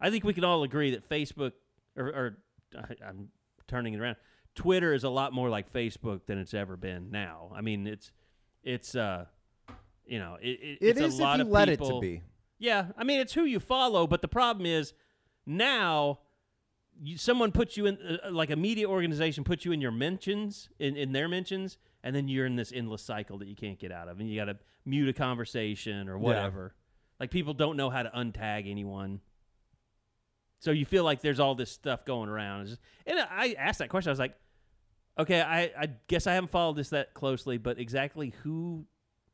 I 0.00 0.10
think 0.10 0.24
we 0.24 0.32
can 0.34 0.44
all 0.44 0.62
agree 0.62 0.90
that 0.92 1.08
Facebook 1.08 1.52
or, 1.96 2.06
or 2.06 2.38
I, 2.76 2.94
I'm 3.06 3.28
turning 3.68 3.94
it 3.94 4.00
around. 4.00 4.16
Twitter 4.56 4.92
is 4.92 5.04
a 5.04 5.08
lot 5.10 5.32
more 5.32 5.48
like 5.48 5.72
Facebook 5.72 6.26
than 6.26 6.38
it's 6.38 6.54
ever 6.54 6.76
been 6.76 7.10
now. 7.12 7.52
I 7.54 7.60
mean, 7.60 7.86
it's 7.86 8.10
it's 8.64 8.96
uh 8.96 9.26
you 10.04 10.18
know, 10.18 10.36
it, 10.40 10.48
it, 10.48 10.78
It 10.80 10.88
it's 10.98 11.00
is 11.00 11.18
a 11.18 11.22
lot 11.22 11.34
if 11.40 11.46
you 11.46 11.50
of 11.50 11.52
let 11.52 11.68
it 11.68 11.78
to 11.80 12.00
be. 12.00 12.22
yeah, 12.58 12.86
I 12.98 13.04
mean 13.04 13.20
it's 13.20 13.32
who 13.34 13.44
you 13.44 13.60
follow, 13.60 14.06
but 14.08 14.22
the 14.22 14.28
problem 14.28 14.66
is 14.66 14.92
now 15.46 16.20
you, 17.00 17.18
someone 17.18 17.52
puts 17.52 17.76
you 17.76 17.86
in 17.86 17.98
uh, 18.24 18.30
like 18.30 18.50
a 18.50 18.56
media 18.56 18.88
organization 18.88 19.44
puts 19.44 19.64
you 19.64 19.72
in 19.72 19.80
your 19.80 19.90
mentions 19.92 20.68
in, 20.78 20.96
in 20.96 21.12
their 21.12 21.28
mentions, 21.28 21.76
and 22.02 22.16
then 22.16 22.26
you're 22.28 22.46
in 22.46 22.56
this 22.56 22.72
endless 22.74 23.02
cycle 23.02 23.36
that 23.38 23.48
you 23.48 23.54
can't 23.56 23.78
get 23.78 23.92
out 23.92 24.08
of, 24.08 24.18
and 24.20 24.28
you 24.30 24.36
got 24.40 24.46
to 24.46 24.56
mute 24.84 25.08
a 25.08 25.12
conversation 25.12 26.08
or 26.08 26.16
whatever. 26.18 26.74
Like 27.20 27.30
people 27.30 27.52
don't 27.54 27.76
know 27.76 27.90
how 27.90 28.02
to 28.02 28.10
untag 28.10 28.70
anyone, 28.70 29.20
so 30.58 30.70
you 30.70 30.86
feel 30.86 31.04
like 31.04 31.20
there's 31.20 31.40
all 31.40 31.54
this 31.54 31.70
stuff 31.70 32.04
going 32.04 32.28
around. 32.28 32.66
Just- 32.68 32.80
and 33.06 33.18
I 33.18 33.54
asked 33.58 33.78
that 33.80 33.88
question. 33.90 34.08
I 34.10 34.12
was 34.12 34.18
like, 34.18 34.34
okay, 35.18 35.40
I, 35.40 35.62
I 35.78 35.88
guess 36.08 36.26
I 36.26 36.34
haven't 36.34 36.50
followed 36.50 36.76
this 36.76 36.90
that 36.90 37.14
closely, 37.14 37.58
but 37.58 37.78
exactly 37.78 38.34
who 38.42 38.84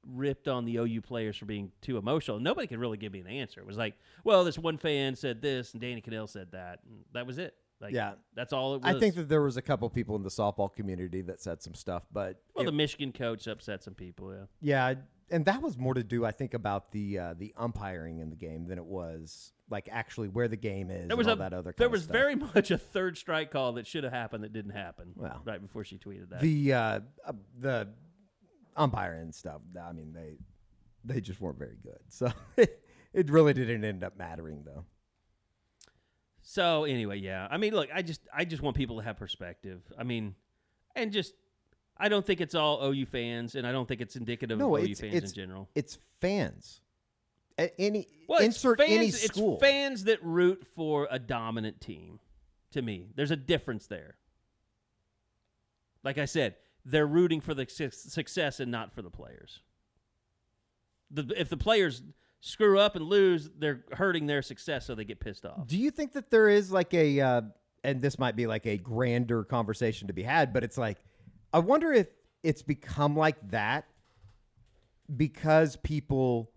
ripped 0.07 0.49
on 0.49 0.65
the 0.65 0.77
OU 0.79 1.01
players 1.03 1.37
for 1.37 1.45
being 1.47 1.71
too 1.81 1.97
emotional. 1.97 2.41
Nobody 2.41 2.67
could 2.67 2.79
really 2.79 2.97
give 2.97 3.13
me 3.13 3.21
an 3.21 3.27
answer. 3.29 3.61
It 3.61 3.67
was 3.67 3.77
like, 3.77 3.95
well, 4.25 4.45
this 4.45 4.59
one 4.59 4.79
fan 4.79 5.15
said 5.15 5.41
this, 5.41 5.73
and 5.73 5.81
Danny 5.81 6.01
Kanell 6.01 6.29
said 6.29 6.49
that, 6.53 6.81
and 6.89 7.05
that 7.13 7.27
was 7.27 7.39
it. 7.39 7.55
Like, 7.81 7.95
Yeah. 7.95 8.15
that's 8.35 8.53
all 8.53 8.75
it 8.77 8.83
was. 8.83 8.95
I 8.97 8.99
think 8.99 9.15
that 9.17 9.29
there 9.29 9.43
was 9.43 9.57
a 9.57 9.63
couple 9.63 9.89
people 9.91 10.17
in 10.17 10.23
the 10.23 10.29
softball 10.29 10.73
community 10.73 11.23
that 11.23 11.41
said 11.41 11.63
some 11.63 11.75
stuff, 11.75 12.05
but 12.13 12.41
well, 12.55 12.63
it- 12.63 12.67
the 12.67 12.73
Michigan 12.73 13.13
coach 13.13 13.47
upset 13.47 13.83
some 13.83 13.95
people. 13.95 14.33
Yeah, 14.33 14.45
yeah, 14.61 14.95
and 15.31 15.45
that 15.47 15.63
was 15.63 15.77
more 15.79 15.95
to 15.95 16.03
do, 16.05 16.25
I 16.25 16.31
think, 16.33 16.55
about 16.55 16.93
the 16.93 17.19
uh, 17.19 17.35
the 17.35 17.53
umpiring 17.57 18.19
in 18.19 18.31
the 18.31 18.37
game 18.37 18.67
than 18.67 18.79
it 18.79 18.85
was 18.85 19.53
like 19.73 19.89
actually 19.91 20.29
where 20.29 20.47
the 20.47 20.57
game 20.57 20.91
is. 20.91 21.09
there 21.09 21.17
was 21.17 21.27
a 21.27 21.31
all 21.31 21.37
that 21.37 21.53
other. 21.53 21.75
there 21.77 21.89
was 21.89 22.05
very 22.05 22.37
much 22.55 22.71
a 22.71 22.79
third 22.79 23.19
strike 23.19 23.51
call 23.51 23.73
that 23.73 23.87
should 23.89 24.05
have 24.05 24.13
happened 24.13 24.45
that 24.45 24.53
didn't 24.53 24.71
happen. 24.73 25.13
Well, 25.17 25.43
right 25.45 25.61
before 25.61 25.83
she 25.83 25.99
tweeted 25.99 26.29
that. 26.31 26.41
the 26.41 26.73
uh, 26.73 27.01
uh, 27.27 27.33
the 27.59 27.89
umpiring 28.77 29.23
and 29.23 29.35
stuff. 29.35 29.61
I 29.85 29.93
mean, 29.93 30.13
they 30.13 30.37
they 31.05 31.21
just 31.21 31.41
weren't 31.41 31.59
very 31.59 31.79
good. 31.83 31.99
So 32.09 32.31
it 32.57 33.29
really 33.31 33.53
didn't 33.55 33.85
end 33.85 34.05
up 34.05 34.17
mattering, 34.17 34.63
though. 34.65 34.85
So 36.43 36.85
anyway, 36.85 37.19
yeah. 37.19 37.47
I 37.51 37.57
mean, 37.57 37.75
look, 37.75 37.89
I 37.95 38.03
just 38.03 38.21
I 38.35 38.45
just 38.45 38.63
want 38.63 38.77
people 38.77 38.99
to 38.99 39.03
have 39.03 39.17
perspective. 39.17 39.81
I 39.99 40.03
mean, 40.05 40.35
and 40.95 41.13
just 41.13 41.35
I 41.97 42.09
don't 42.09 42.27
think 42.27 42.41
it's 42.41 42.55
all 42.55 42.85
OU 42.85 43.07
fans, 43.07 43.55
and 43.55 43.67
I 43.67 43.73
don't 43.73 43.87
think 43.87 44.01
it's 44.01 44.17
indicative 44.17 44.59
No, 44.59 44.77
of 44.77 44.83
OU 44.83 44.87
it's 44.91 45.01
fans 45.01 45.15
it's 45.15 45.31
in 45.33 45.37
general. 45.37 45.69
it's 45.75 45.99
fans. 46.21 46.81
Any 47.59 48.09
Well, 48.29 48.39
it's 48.39 48.57
insert 48.57 48.79
fans, 48.79 48.93
any 48.93 49.07
it's 49.07 49.41
fans 49.61 50.05
that 50.05 50.23
root 50.23 50.67
for 50.75 51.09
a 51.11 51.19
dominant 51.19 51.81
team. 51.81 52.21
To 52.73 52.83
me, 52.83 53.11
there's 53.15 53.31
a 53.31 53.37
difference 53.37 53.87
there. 53.87 54.17
Like 56.03 56.19
I 56.19 56.25
said, 56.25 56.57
they're 56.85 57.07
rooting 57.07 57.41
for 57.41 57.55
the 57.55 57.67
su- 57.69 57.91
success 57.91 58.61
and 58.61 58.71
not 58.71 58.93
for 58.95 59.03
the 59.03 59.11
players. 59.11 59.61
The, 61.11 61.33
if 61.37 61.49
the 61.49 61.57
players 61.57 62.03
screw 62.41 62.79
up 62.79 62.97
and 62.97 63.05
lose, 63.05 63.51
they're 63.59 63.85
hurting 63.93 64.27
their 64.27 64.43
success, 64.43 64.87
so 64.87 64.95
they 64.95 65.05
get 65.05 65.21
pissed 65.21 65.45
off. 65.45 65.67
Do 65.67 65.79
you 65.79 65.91
think 65.91 66.13
that 66.13 66.31
there 66.31 66.49
is 66.49 66.73
like 66.73 66.95
a, 66.95 67.21
uh, 67.21 67.43
and 67.85 68.01
this 68.01 68.19
might 68.19 68.37
be 68.37 68.47
like 68.47 68.67
a 68.67 68.79
grander 68.79 69.45
conversation 69.45 70.09
to 70.09 70.15
be 70.15 70.23
had, 70.23 70.53
but 70.53 70.65
it's 70.65 70.79
like, 70.79 70.99
I 71.53 71.59
wonder 71.59 71.93
if 71.93 72.09
it's 72.43 72.63
become 72.63 73.15
like 73.15 73.37
that 73.51 73.87
because 75.15 75.77
people 75.77 76.51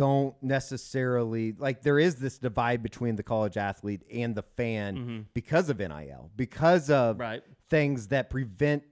don't 0.00 0.34
necessarily 0.42 1.52
like 1.58 1.82
there 1.82 1.98
is 1.98 2.16
this 2.16 2.38
divide 2.38 2.82
between 2.82 3.16
the 3.16 3.22
college 3.22 3.58
athlete 3.58 4.00
and 4.10 4.34
the 4.34 4.42
fan 4.42 5.26
because 5.34 5.68
of 5.68 5.78
NIL, 5.78 6.30
because 6.36 6.88
of 6.88 7.16
Mm-hmm. 7.16 7.20
Right. 7.22 7.42
things 7.68 8.08
that 8.08 8.30
prevent 8.30 8.82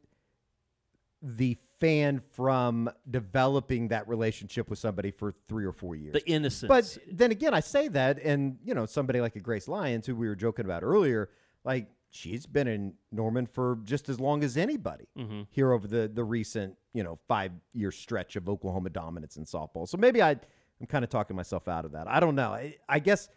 the 1.23 1.57
fan 1.81 2.21
from 2.33 2.91
developing 3.11 3.89
that 3.89 4.07
relationship 4.09 4.69
with 4.69 4.79
somebody 4.79 5.11
for 5.11 5.33
three 5.49 5.65
or 5.65 5.73
four 5.73 5.95
years. 5.97 6.13
The 6.13 6.29
innocence. 6.29 6.69
But 6.69 6.99
then 7.11 7.31
again, 7.31 7.55
I 7.55 7.61
say 7.61 7.89
that, 7.89 8.19
and 8.23 8.59
you 8.65 8.75
know, 8.75 8.85
somebody 8.87 9.21
like 9.21 9.37
a 9.37 9.41
Grace 9.41 9.67
Lyons, 9.69 10.07
who 10.07 10.15
we 10.15 10.29
were 10.29 10.37
joking 10.37 10.65
about 10.65 10.83
earlier, 10.83 11.31
like 11.65 11.87
she's 12.11 12.47
been 12.47 12.67
in 12.69 12.95
Norman 13.13 13.47
for 13.47 13.79
just 13.85 14.09
as 14.09 14.19
long 14.21 14.43
as 14.45 14.57
anybody 14.57 15.07
Mm-hmm. 15.17 15.43
here 15.51 15.73
over 15.73 15.87
the 15.87 16.09
the 16.13 16.25
recent 16.25 16.77
you 16.95 17.03
know 17.03 17.19
five 17.29 17.53
year 17.73 17.91
stretch 17.93 18.37
of 18.37 18.49
Oklahoma 18.49 18.91
dominance 18.91 19.37
in 19.37 19.45
softball. 19.45 19.89
So 19.89 19.97
maybe 19.97 20.21
I 20.23 20.37
I'm 20.81 20.87
kind 20.87 21.05
of 21.05 21.11
talking 21.11 21.37
myself 21.37 21.69
out 21.69 21.85
of 21.85 21.93
that. 21.93 22.09
I 22.09 22.21
don't 22.21 22.35
know. 22.35 22.51
I, 22.51 22.77
I 22.89 22.99
guess. 22.99 23.29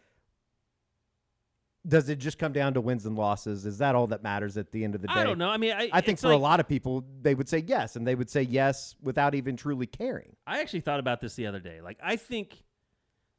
Does 1.87 2.09
it 2.09 2.19
just 2.19 2.37
come 2.37 2.53
down 2.53 2.75
to 2.75 2.81
wins 2.81 3.07
and 3.07 3.15
losses? 3.15 3.65
Is 3.65 3.79
that 3.79 3.95
all 3.95 4.05
that 4.07 4.21
matters 4.21 4.55
at 4.55 4.71
the 4.71 4.83
end 4.83 4.93
of 4.93 5.01
the 5.01 5.07
day? 5.07 5.15
I 5.15 5.23
don't 5.23 5.39
know. 5.39 5.49
I 5.49 5.57
mean, 5.57 5.71
I, 5.71 5.89
I 5.91 6.01
think 6.01 6.19
for 6.19 6.29
a 6.29 6.37
lot 6.37 6.59
of 6.59 6.67
people, 6.67 7.03
they 7.23 7.33
would 7.33 7.49
say 7.49 7.57
yes, 7.57 7.95
and 7.95 8.05
they 8.05 8.13
would 8.13 8.29
say 8.29 8.43
yes 8.43 8.95
without 9.01 9.33
even 9.33 9.57
truly 9.57 9.87
caring. 9.87 10.35
I 10.45 10.59
actually 10.59 10.81
thought 10.81 10.99
about 10.99 11.21
this 11.21 11.33
the 11.33 11.47
other 11.47 11.59
day. 11.59 11.81
Like 11.81 11.97
I 12.03 12.17
think 12.17 12.61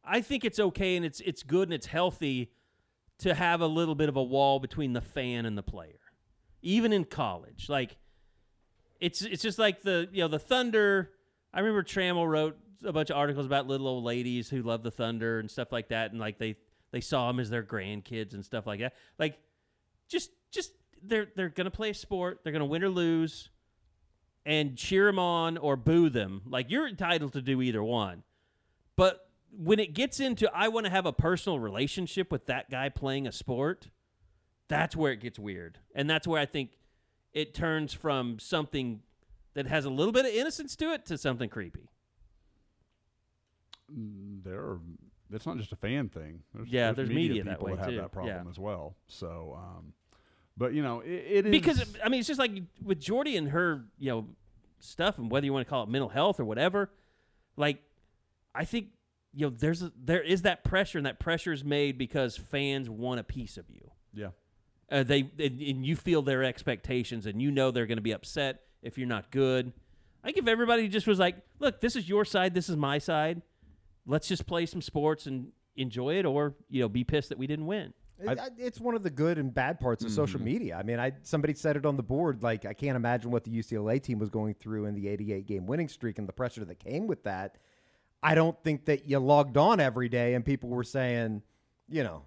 I 0.04 0.20
think 0.20 0.44
it's 0.44 0.58
okay 0.58 0.96
and 0.96 1.04
it's 1.04 1.20
it's 1.20 1.44
good 1.44 1.68
and 1.68 1.74
it's 1.74 1.86
healthy 1.86 2.50
to 3.18 3.34
have 3.34 3.60
a 3.60 3.66
little 3.68 3.94
bit 3.94 4.08
of 4.08 4.16
a 4.16 4.22
wall 4.22 4.58
between 4.58 4.92
the 4.92 5.00
fan 5.00 5.46
and 5.46 5.56
the 5.56 5.62
player. 5.62 6.00
Even 6.62 6.92
in 6.92 7.04
college. 7.04 7.68
Like 7.68 7.96
it's 9.00 9.22
it's 9.22 9.42
just 9.42 9.60
like 9.60 9.82
the 9.82 10.08
you 10.12 10.22
know, 10.22 10.28
the 10.28 10.40
Thunder 10.40 11.10
I 11.54 11.60
remember 11.60 11.82
Tramel 11.82 12.28
wrote 12.28 12.56
a 12.84 12.92
bunch 12.92 13.10
of 13.10 13.16
articles 13.16 13.46
about 13.46 13.66
little 13.66 13.86
old 13.86 14.04
ladies 14.04 14.48
who 14.48 14.62
love 14.62 14.82
the 14.82 14.90
Thunder 14.90 15.38
and 15.38 15.50
stuff 15.50 15.72
like 15.72 15.88
that 15.88 16.10
and 16.12 16.20
like 16.20 16.38
they 16.38 16.56
they 16.92 17.00
saw 17.00 17.26
them 17.28 17.40
as 17.40 17.50
their 17.50 17.62
grandkids 17.62 18.34
and 18.34 18.44
stuff 18.44 18.66
like 18.66 18.80
that. 18.80 18.94
Like 19.18 19.38
just 20.08 20.30
just 20.50 20.72
they're 21.02 21.28
they're 21.34 21.48
to 21.50 21.70
play 21.70 21.90
a 21.90 21.94
sport, 21.94 22.40
they're 22.42 22.52
to 22.60 22.66
win 22.66 22.84
or 22.84 22.88
lose 22.88 23.50
and 24.44 24.76
cheer 24.76 25.06
them 25.06 25.18
on 25.18 25.56
or 25.56 25.76
boo 25.76 26.10
them. 26.10 26.42
Like 26.46 26.70
you're 26.70 26.88
entitled 26.88 27.32
to 27.34 27.42
do 27.42 27.62
either 27.62 27.82
one. 27.82 28.22
But 28.96 29.28
when 29.50 29.78
it 29.78 29.94
gets 29.94 30.20
into 30.20 30.50
I 30.54 30.68
want 30.68 30.86
to 30.86 30.90
have 30.90 31.06
a 31.06 31.12
personal 31.12 31.58
relationship 31.58 32.30
with 32.30 32.46
that 32.46 32.70
guy 32.70 32.88
playing 32.88 33.26
a 33.26 33.32
sport, 33.32 33.88
that's 34.68 34.96
where 34.96 35.12
it 35.12 35.20
gets 35.20 35.38
weird. 35.38 35.78
And 35.94 36.08
that's 36.08 36.26
where 36.26 36.40
I 36.40 36.46
think 36.46 36.70
it 37.32 37.54
turns 37.54 37.92
from 37.92 38.38
something 38.38 39.00
that 39.54 39.66
has 39.66 39.84
a 39.84 39.90
little 39.90 40.12
bit 40.12 40.24
of 40.24 40.32
innocence 40.32 40.76
to 40.76 40.92
it 40.92 41.06
to 41.06 41.18
something 41.18 41.48
creepy. 41.48 41.88
There 44.44 44.60
are 44.60 44.80
it's 45.32 45.46
not 45.46 45.56
just 45.56 45.72
a 45.72 45.76
fan 45.76 46.08
thing. 46.08 46.40
There's, 46.54 46.68
Yeah, 46.68 46.92
there's 46.92 47.08
media 47.08 47.42
that 47.44 47.58
people 47.58 47.66
way, 47.68 47.72
that 47.76 47.78
have 47.80 47.90
too. 47.90 47.96
that 47.96 48.12
problem 48.12 48.44
Yeah. 48.44 48.50
as 48.50 48.58
well. 48.58 48.96
So, 49.08 49.58
um, 49.58 49.94
but 50.56 50.74
you 50.74 50.82
know, 50.82 51.00
it, 51.00 51.08
it 51.10 51.46
is 51.46 51.50
because 51.50 51.96
I 52.04 52.08
mean, 52.08 52.20
it's 52.20 52.28
just 52.28 52.38
like 52.40 52.52
with 52.82 53.00
Jordy 53.00 53.36
and 53.36 53.48
her, 53.48 53.84
you 53.98 54.10
know, 54.10 54.26
stuff, 54.80 55.16
and 55.18 55.30
whether 55.30 55.46
you 55.46 55.52
want 55.52 55.66
to 55.66 55.70
call 55.70 55.84
it 55.84 55.88
mental 55.88 56.10
health 56.10 56.38
or 56.38 56.44
whatever. 56.44 56.90
Like, 57.56 57.82
I 58.54 58.64
think 58.64 58.88
you 59.34 59.46
know, 59.46 59.56
there's 59.56 59.82
a, 59.82 59.90
there 59.96 60.20
is 60.22 60.42
that 60.42 60.64
pressure, 60.64 60.98
and 60.98 61.06
that 61.06 61.18
pressure 61.18 61.52
is 61.52 61.64
made 61.64 61.96
because 61.96 62.36
fans 62.36 62.90
want 62.90 63.18
a 63.20 63.24
piece 63.24 63.56
of 63.56 63.70
you. 63.70 63.90
yeah. 64.12 64.28
Uh, 64.90 65.02
they 65.02 65.20
and, 65.38 65.58
and 65.62 65.86
you 65.86 65.96
feel 65.96 66.20
their 66.20 66.44
expectations, 66.44 67.24
and 67.24 67.40
you 67.40 67.50
know 67.50 67.70
they're 67.70 67.86
going 67.86 67.96
to 67.96 68.02
be 68.02 68.12
upset 68.12 68.60
if 68.82 68.98
you're 68.98 69.08
not 69.08 69.30
good. 69.30 69.72
I 70.22 70.26
think 70.26 70.36
if 70.36 70.46
everybody 70.46 70.86
just 70.88 71.06
was 71.06 71.18
like, 71.18 71.36
"Look, 71.60 71.80
this 71.80 71.96
is 71.96 72.06
your 72.10 72.26
side, 72.26 72.52
this 72.52 72.68
is 72.68 72.76
my 72.76 72.98
side. 72.98 73.40
Let's 74.06 74.28
just 74.28 74.46
play 74.46 74.66
some 74.66 74.82
sports 74.82 75.26
and 75.26 75.52
enjoy 75.76 76.16
it, 76.16 76.26
or 76.26 76.54
you 76.68 76.80
know, 76.80 76.88
be 76.88 77.04
pissed 77.04 77.28
that 77.30 77.38
we 77.38 77.46
didn't 77.46 77.66
win." 77.66 77.94
It- 78.18 78.38
it's 78.56 78.80
one 78.80 78.94
of 78.94 79.02
the 79.02 79.10
good 79.10 79.38
and 79.38 79.52
bad 79.52 79.80
parts 79.80 80.04
of 80.04 80.10
mm-hmm. 80.10 80.16
social 80.16 80.40
media. 80.40 80.76
I 80.76 80.82
mean, 80.82 80.98
I 81.00 81.12
somebody 81.22 81.54
said 81.54 81.76
it 81.76 81.84
on 81.84 81.96
the 81.96 82.02
board. 82.02 82.42
Like, 82.42 82.64
I 82.64 82.72
can't 82.72 82.96
imagine 82.96 83.30
what 83.30 83.44
the 83.44 83.50
UCLA 83.50 84.00
team 84.00 84.18
was 84.18 84.30
going 84.30 84.54
through 84.54 84.86
in 84.86 84.94
the 84.94 85.08
88 85.08 85.46
game 85.46 85.66
winning 85.66 85.88
streak 85.88 86.18
and 86.18 86.28
the 86.28 86.32
pressure 86.32 86.64
that 86.64 86.78
came 86.78 87.06
with 87.06 87.24
that. 87.24 87.58
I 88.22 88.34
don't 88.34 88.60
think 88.62 88.84
that 88.84 89.06
you 89.08 89.18
logged 89.18 89.56
on 89.56 89.80
every 89.80 90.08
day 90.08 90.34
and 90.34 90.44
people 90.44 90.70
were 90.70 90.84
saying, 90.84 91.42
you 91.88 92.04
know, 92.04 92.22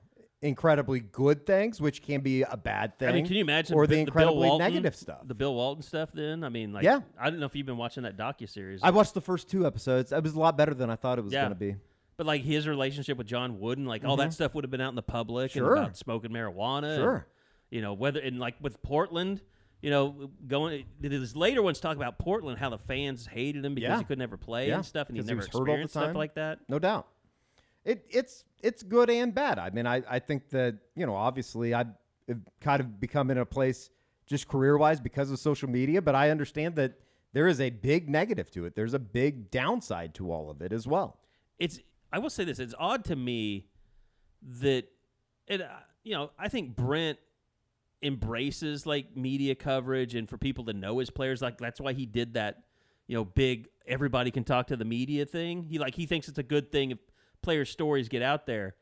incredibly 0.45 0.99
good 0.99 1.45
things, 1.45 1.81
which 1.81 2.01
can 2.01 2.21
be 2.21 2.43
a 2.43 2.55
bad 2.57 2.97
thing. 2.99 3.09
I 3.09 3.11
mean, 3.11 3.25
can 3.25 3.35
you 3.35 3.41
imagine 3.41 3.75
or 3.75 3.85
the, 3.87 3.95
Bill 3.95 3.99
incredibly 4.01 4.47
Walton, 4.47 4.65
negative 4.67 4.95
stuff? 4.95 5.19
The 5.27 5.33
Bill 5.33 5.53
Walton 5.53 5.83
stuff. 5.83 6.09
Then 6.13 6.43
I 6.43 6.49
mean, 6.49 6.71
like, 6.73 6.83
Yeah. 6.83 7.01
I 7.19 7.29
don't 7.29 7.39
know 7.39 7.45
if 7.45 7.55
you've 7.55 7.65
been 7.65 7.77
watching 7.77 8.03
that 8.03 8.17
docu 8.17 8.47
series. 8.49 8.81
I 8.83 8.91
watched 8.91 9.13
the 9.13 9.21
first 9.21 9.49
two 9.49 9.65
episodes. 9.65 10.11
It 10.11 10.23
was 10.23 10.33
a 10.35 10.39
lot 10.39 10.55
better 10.57 10.73
than 10.73 10.89
I 10.89 10.95
thought 10.95 11.17
it 11.19 11.23
was 11.23 11.33
Yeah. 11.33 11.41
going 11.41 11.53
to 11.53 11.59
be. 11.59 11.75
But 12.17 12.25
like 12.27 12.43
his 12.43 12.67
relationship 12.67 13.17
with 13.17 13.27
John 13.27 13.59
Wooden, 13.59 13.85
like 13.85 14.05
all 14.05 14.15
that 14.17 14.31
stuff 14.33 14.55
would 14.55 14.63
have 14.63 14.71
been 14.71 14.81
out 14.81 14.89
in 14.89 14.95
the 14.95 15.01
public 15.01 15.51
Mm-hmm. 15.51 15.59
Sure. 15.59 15.75
and 15.75 15.83
about 15.85 15.97
smoking 15.97 16.31
marijuana. 16.31 16.93
and, 16.93 17.01
Sure. 17.01 17.27
you 17.69 17.81
know, 17.81 17.93
whether 17.93 18.19
and 18.21 18.39
like 18.39 18.55
with 18.61 18.81
Portland, 18.81 19.41
You 19.81 19.91
know, 19.91 20.31
going 20.47 20.85
these 20.99 21.35
later 21.35 21.61
ones 21.61 21.79
talk 21.79 21.95
about 21.95 22.17
Portland, 22.17 22.57
how 22.57 22.69
the 22.69 22.77
fans 22.77 23.27
hated 23.27 23.63
him 23.63 23.75
because 23.75 23.89
Yeah. 23.89 23.97
he 23.99 24.03
could 24.05 24.17
never 24.17 24.35
play 24.37 24.69
Yeah, 24.69 24.75
and 24.77 24.85
stuff, 24.85 25.09
and 25.09 25.17
he 25.17 25.21
he 25.21 25.27
never 25.27 25.37
was 25.37 25.47
hurt 25.47 25.55
all 25.55 25.59
the 25.65 25.71
experienced 25.71 25.93
stuff 25.93 26.15
like 26.15 26.33
that. 26.35 26.59
No 26.69 26.79
doubt. 26.79 27.07
It 27.85 28.05
it's 28.09 28.43
it's 28.61 28.83
good 28.83 29.09
and 29.09 29.33
bad. 29.33 29.59
I 29.59 29.69
mean, 29.69 29.85
I, 29.85 30.01
I 30.09 30.19
think 30.19 30.49
that, 30.49 30.77
you 30.95 31.05
know, 31.05 31.15
obviously 31.15 31.73
I've 31.73 31.89
kind 32.59 32.79
of 32.81 32.99
become 32.99 33.29
in 33.29 33.37
a 33.37 33.45
place 33.45 33.91
just 34.25 34.47
career 34.47 34.75
wise 34.77 34.99
because 34.99 35.29
of 35.29 35.37
social 35.37 35.69
media, 35.69 36.01
but 36.01 36.15
I 36.15 36.31
understand 36.31 36.75
that 36.77 36.99
there 37.33 37.47
is 37.47 37.61
a 37.61 37.69
big 37.69 38.09
negative 38.09 38.49
to 38.51 38.65
it. 38.65 38.75
There's 38.75 38.95
a 38.95 38.99
big 38.99 39.51
downside 39.51 40.15
to 40.15 40.31
all 40.31 40.49
of 40.49 40.61
it 40.61 40.73
as 40.73 40.87
well. 40.87 41.19
it's 41.59 41.79
I 42.11 42.19
will 42.19 42.29
say 42.29 42.43
this: 42.43 42.59
it's 42.59 42.73
odd 42.79 43.05
to 43.05 43.15
me 43.15 43.67
that 44.61 44.85
it. 45.47 45.61
Uh, 45.61 45.67
you 46.03 46.13
know, 46.13 46.31
I 46.37 46.49
think 46.49 46.75
Brent 46.75 47.17
embraces 48.01 48.85
like 48.85 49.17
media 49.17 49.55
coverage 49.55 50.13
and 50.13 50.29
for 50.29 50.37
people 50.37 50.65
to 50.65 50.73
know 50.73 50.99
his 50.99 51.09
players. 51.09 51.41
Like 51.41 51.57
that's 51.57 51.81
why 51.81 51.93
he 51.93 52.05
did 52.05 52.35
that. 52.35 52.63
You 53.07 53.17
know, 53.17 53.25
big 53.25 53.67
everybody 53.85 54.31
can 54.31 54.43
talk 54.43 54.67
to 54.67 54.75
the 54.75 54.85
media 54.85 55.25
thing. 55.25 55.63
He 55.63 55.77
like 55.77 55.93
he 55.93 56.05
thinks 56.05 56.27
it's 56.27 56.39
a 56.39 56.43
good 56.43 56.71
thing 56.71 56.91
if 56.91 56.99
players' 57.45 57.69
stories 57.69 58.09
get 58.09 58.21
out 58.21 58.45
there. 58.45 58.75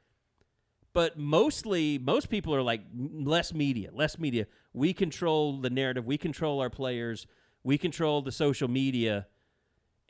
But 0.94 1.18
mostly, 1.18 2.00
most 2.00 2.30
people 2.30 2.56
are 2.56 2.62
like 2.62 2.82
less 2.94 3.54
media, 3.54 3.90
less 3.94 4.18
media. 4.18 4.48
We 4.74 4.94
control 4.94 5.60
the 5.60 5.70
narrative. 5.70 6.06
We 6.06 6.18
control 6.18 6.60
our 6.62 6.70
players. 6.70 7.28
We 7.64 7.78
control 7.78 8.22
the 8.22 8.32
social 8.32 8.68
media 8.68 9.28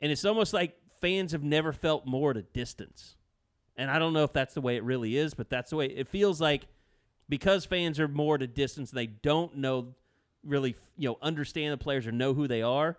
and 0.04 0.12
it's 0.12 0.24
almost 0.24 0.52
like 0.52 0.76
fans 1.00 1.32
have 1.32 1.42
never 1.42 1.72
felt 1.72 2.06
more 2.06 2.32
at 2.32 2.36
a 2.36 2.42
distance. 2.42 3.16
And 3.76 3.90
I 3.90 3.98
don't 3.98 4.12
know 4.12 4.24
if 4.24 4.34
that's 4.34 4.52
the 4.52 4.60
way 4.60 4.76
it 4.76 4.84
really 4.84 5.16
is, 5.16 5.32
but 5.32 5.48
that's 5.48 5.70
the 5.70 5.76
way 5.76 5.86
it 5.86 6.08
feels 6.08 6.40
like 6.42 6.66
because 7.28 7.64
fans 7.64 7.98
are 7.98 8.06
more 8.06 8.34
at 8.34 8.42
a 8.42 8.46
distance 8.46 8.90
they 8.90 9.06
don't 9.06 9.56
know 9.56 9.94
really, 10.44 10.76
you 10.98 11.08
know, 11.08 11.16
understand 11.22 11.72
the 11.72 11.78
players 11.78 12.06
or 12.06 12.12
know 12.12 12.34
who 12.34 12.46
they 12.46 12.60
are. 12.60 12.98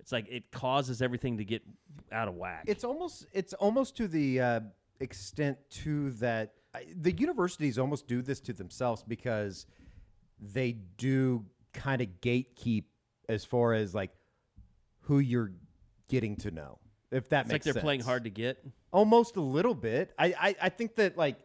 It's 0.00 0.10
like 0.10 0.26
it 0.28 0.50
causes 0.50 1.00
everything 1.00 1.38
to 1.38 1.44
get 1.44 1.62
out 2.10 2.26
of 2.26 2.34
whack. 2.34 2.64
It's 2.66 2.82
almost 2.82 3.26
it's 3.32 3.52
almost 3.54 3.96
to 3.98 4.08
the 4.08 4.40
uh, 4.40 4.60
extent 5.02 5.58
to 5.70 6.10
that 6.12 6.54
I, 6.74 6.86
the 6.96 7.12
universities 7.12 7.78
almost 7.78 8.06
do 8.06 8.22
this 8.22 8.40
to 8.42 8.52
themselves 8.52 9.02
because 9.02 9.66
they 10.40 10.72
do 10.96 11.44
kind 11.74 12.00
of 12.00 12.08
gatekeep 12.20 12.84
as 13.28 13.44
far 13.44 13.74
as 13.74 13.94
like 13.94 14.10
who 15.02 15.18
you're 15.18 15.52
getting 16.08 16.36
to 16.36 16.50
know. 16.50 16.78
If 17.10 17.28
that 17.28 17.46
makes 17.46 17.50
sense, 17.50 17.52
like 17.52 17.62
they're 17.64 17.72
sense. 17.74 17.84
playing 17.84 18.00
hard 18.00 18.24
to 18.24 18.30
get. 18.30 18.64
almost 18.92 19.36
a 19.36 19.40
little 19.40 19.74
bit. 19.74 20.12
I, 20.18 20.34
I 20.40 20.56
I 20.62 20.68
think 20.70 20.94
that 20.96 21.18
like 21.18 21.36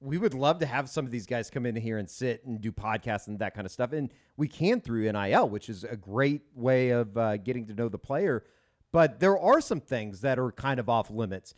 we 0.00 0.18
would 0.18 0.34
love 0.34 0.58
to 0.60 0.66
have 0.66 0.88
some 0.88 1.04
of 1.04 1.10
these 1.10 1.26
guys 1.26 1.50
come 1.50 1.66
in 1.66 1.76
here 1.76 1.98
and 1.98 2.08
sit 2.08 2.44
and 2.46 2.60
do 2.60 2.72
podcasts 2.72 3.28
and 3.28 3.38
that 3.38 3.54
kind 3.54 3.66
of 3.66 3.70
stuff, 3.70 3.92
and 3.92 4.12
we 4.36 4.48
can 4.48 4.80
through 4.80 5.10
NIL, 5.12 5.48
which 5.48 5.68
is 5.68 5.84
a 5.84 5.96
great 5.96 6.42
way 6.54 6.90
of 6.90 7.16
uh, 7.16 7.36
getting 7.36 7.66
to 7.66 7.74
know 7.74 7.88
the 7.88 7.98
player. 7.98 8.44
But 8.92 9.20
there 9.20 9.38
are 9.38 9.60
some 9.60 9.80
things 9.80 10.22
that 10.22 10.38
are 10.38 10.50
kind 10.50 10.80
of 10.80 10.88
off 10.88 11.10
limits 11.10 11.54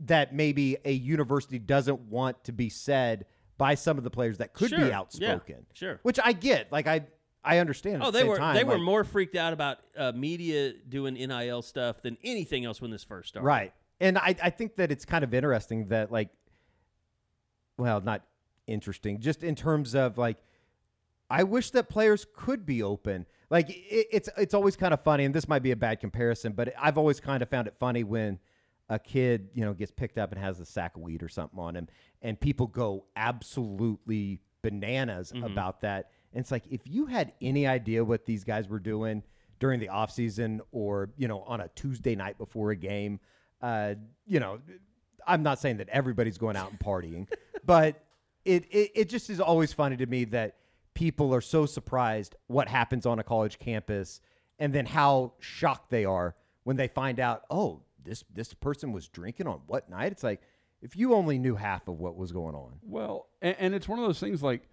that 0.00 0.34
maybe 0.34 0.76
a 0.84 0.92
university 0.92 1.58
doesn't 1.58 2.00
want 2.02 2.42
to 2.44 2.52
be 2.52 2.68
said 2.68 3.26
by 3.56 3.74
some 3.74 3.96
of 3.98 4.04
the 4.04 4.10
players 4.10 4.38
that 4.38 4.52
could 4.52 4.70
Sure, 4.70 4.78
be 4.80 4.86
yeah, 4.86 4.98
outspoken. 4.98 5.66
sure. 5.72 6.00
which 6.02 6.18
I 6.22 6.32
get. 6.32 6.70
Like 6.72 6.86
I 6.86 7.06
I 7.44 7.58
understand. 7.58 7.96
at 8.02 8.08
Oh, 8.08 8.10
the 8.10 8.18
they 8.18 8.24
were 8.24 8.36
time, 8.38 8.54
they 8.56 8.64
were 8.64 8.78
more 8.78 9.04
freaked 9.04 9.36
out 9.36 9.52
about 9.52 9.78
uh, 9.96 10.12
media 10.12 10.72
doing 10.88 11.14
NIL 11.14 11.62
stuff 11.62 12.00
than 12.02 12.16
anything 12.24 12.64
else 12.64 12.80
when 12.80 12.90
this 12.90 13.04
first 13.04 13.28
started. 13.28 13.46
Right. 13.46 13.72
And 14.00 14.18
I, 14.18 14.34
I 14.42 14.50
think 14.50 14.76
that 14.76 14.90
it's 14.90 15.04
kind 15.04 15.22
of 15.22 15.32
interesting 15.34 15.88
that 15.88 16.10
like 16.10 16.30
well, 17.76 18.00
not 18.00 18.22
interesting, 18.66 19.20
just 19.20 19.42
in 19.42 19.54
terms 19.54 19.94
of 19.94 20.18
like 20.18 20.38
I 21.30 21.42
wish 21.44 21.70
that 21.70 21.88
players 21.88 22.26
could 22.34 22.64
be 22.66 22.82
open. 22.82 23.26
Like 23.50 23.70
it, 23.70 24.06
it's 24.12 24.28
it's 24.36 24.54
always 24.54 24.76
kind 24.76 24.94
of 24.94 25.02
funny, 25.02 25.24
and 25.24 25.34
this 25.34 25.48
might 25.48 25.62
be 25.62 25.70
a 25.70 25.76
bad 25.76 26.00
comparison, 26.00 26.52
but 26.52 26.72
I've 26.80 26.98
always 26.98 27.20
kind 27.20 27.42
of 27.42 27.48
found 27.48 27.66
it 27.68 27.74
funny 27.78 28.04
when 28.04 28.38
a 28.88 28.98
kid, 28.98 29.48
you 29.54 29.64
know, 29.64 29.72
gets 29.72 29.90
picked 29.90 30.18
up 30.18 30.32
and 30.32 30.40
has 30.40 30.60
a 30.60 30.66
sack 30.66 30.96
of 30.96 31.02
weed 31.02 31.22
or 31.22 31.28
something 31.28 31.58
on 31.58 31.76
him, 31.76 31.88
and 32.22 32.38
people 32.38 32.66
go 32.66 33.04
absolutely 33.16 34.40
bananas 34.62 35.32
about 35.42 35.80
that. 35.82 36.10
And 36.32 36.40
it's 36.40 36.50
like 36.50 36.64
if 36.70 36.82
you 36.84 37.06
had 37.06 37.32
any 37.40 37.66
idea 37.66 38.04
what 38.04 38.26
these 38.26 38.44
guys 38.44 38.68
were 38.68 38.78
doing 38.78 39.22
during 39.60 39.80
the 39.80 39.88
off 39.88 40.10
season 40.10 40.60
or 40.72 41.10
you 41.16 41.28
know 41.28 41.42
on 41.42 41.60
a 41.60 41.68
Tuesday 41.74 42.14
night 42.14 42.38
before 42.38 42.70
a 42.70 42.76
game, 42.76 43.20
uh, 43.62 43.94
you 44.26 44.40
know, 44.40 44.60
I'm 45.26 45.42
not 45.42 45.58
saying 45.58 45.78
that 45.78 45.88
everybody's 45.88 46.38
going 46.38 46.56
out 46.56 46.70
and 46.70 46.78
partying, 46.78 47.28
but 47.64 48.04
it, 48.44 48.66
it 48.70 48.90
it 48.94 49.08
just 49.08 49.30
is 49.30 49.40
always 49.40 49.72
funny 49.72 49.96
to 49.96 50.06
me 50.06 50.24
that 50.26 50.56
people 50.94 51.34
are 51.34 51.40
so 51.40 51.66
surprised 51.66 52.36
what 52.46 52.68
happens 52.68 53.04
on 53.06 53.18
a 53.18 53.22
college 53.22 53.58
campus 53.58 54.20
and 54.58 54.72
then 54.72 54.86
how 54.86 55.32
shocked 55.40 55.90
they 55.90 56.04
are 56.04 56.34
when 56.62 56.76
they 56.76 56.88
find 56.88 57.20
out, 57.20 57.42
oh, 57.50 57.82
this 58.04 58.24
this 58.32 58.54
person 58.54 58.92
was 58.92 59.08
drinking 59.08 59.46
on 59.46 59.60
what 59.66 59.88
night? 59.88 60.12
It's 60.12 60.22
like 60.22 60.40
if 60.82 60.96
you 60.96 61.14
only 61.14 61.38
knew 61.38 61.56
half 61.56 61.88
of 61.88 61.98
what 61.98 62.16
was 62.16 62.32
going 62.32 62.54
on. 62.54 62.74
Well, 62.82 63.26
and, 63.40 63.56
and 63.58 63.74
it's 63.74 63.88
one 63.88 63.98
of 63.98 64.04
those 64.04 64.20
things 64.20 64.42
like 64.42 64.68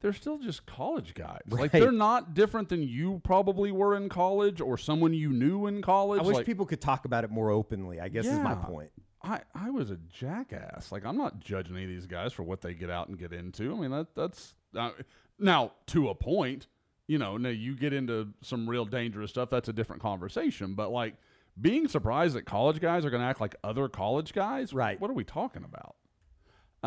they're 0.00 0.12
still 0.12 0.38
just 0.38 0.64
college 0.66 1.14
guys. 1.14 1.40
Like 1.48 1.72
they're 1.72 1.90
not 1.90 2.34
different 2.34 2.68
than 2.68 2.82
you 2.82 3.20
probably 3.24 3.72
were 3.72 3.96
in 3.96 4.08
college 4.08 4.60
or 4.60 4.78
someone 4.78 5.12
you 5.12 5.30
knew 5.30 5.66
in 5.66 5.82
college. 5.82 6.20
I 6.20 6.22
wish 6.22 6.36
like, 6.36 6.46
people 6.46 6.66
could 6.66 6.80
talk 6.80 7.04
about 7.04 7.24
it 7.24 7.30
more 7.30 7.50
openly, 7.50 8.00
I 8.00 8.08
guess 8.08 8.26
is 8.26 8.38
my 8.38 8.54
point. 8.54 8.90
I, 9.20 9.40
I 9.54 9.70
was 9.70 9.90
a 9.90 9.96
jackass. 9.96 10.92
Like 10.92 11.04
I'm 11.04 11.16
not 11.16 11.40
judging 11.40 11.74
any 11.74 11.84
of 11.84 11.90
these 11.90 12.06
guys 12.06 12.32
for 12.32 12.44
what 12.44 12.60
they 12.60 12.74
get 12.74 12.90
out 12.90 13.08
and 13.08 13.18
get 13.18 13.32
into. 13.32 13.72
I 13.72 13.78
mean 13.78 13.90
that 13.90 14.14
that's 14.14 14.54
uh, 14.76 14.90
now 15.38 15.72
to 15.86 16.08
a 16.10 16.14
point. 16.14 16.68
You 17.08 17.18
know, 17.18 17.36
now 17.38 17.48
you 17.48 17.74
get 17.74 17.92
into 17.94 18.28
some 18.42 18.68
real 18.68 18.84
dangerous 18.84 19.30
stuff. 19.30 19.48
That's 19.48 19.68
a 19.68 19.72
different 19.72 20.02
conversation. 20.02 20.74
But 20.74 20.92
like 20.92 21.14
being 21.60 21.88
surprised 21.88 22.34
that 22.36 22.42
college 22.46 22.80
guys 22.80 23.04
are 23.04 23.10
going 23.10 23.22
to 23.22 23.26
act 23.28 23.40
like 23.40 23.56
other 23.64 23.88
college 23.88 24.32
guys, 24.32 24.72
Right. 24.72 25.00
What 25.00 25.10
are 25.10 25.14
we 25.14 25.24
talking 25.24 25.64
about? 25.64 25.96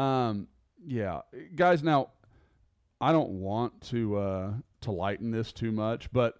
Um, 0.01 0.47
yeah, 0.85 1.21
guys. 1.55 1.83
Now, 1.83 2.09
I 2.99 3.11
don't 3.11 3.29
want 3.41 3.81
to 3.89 4.17
uh, 4.17 4.53
to 4.81 4.91
lighten 4.91 5.31
this 5.31 5.51
too 5.51 5.71
much, 5.71 6.11
but 6.13 6.35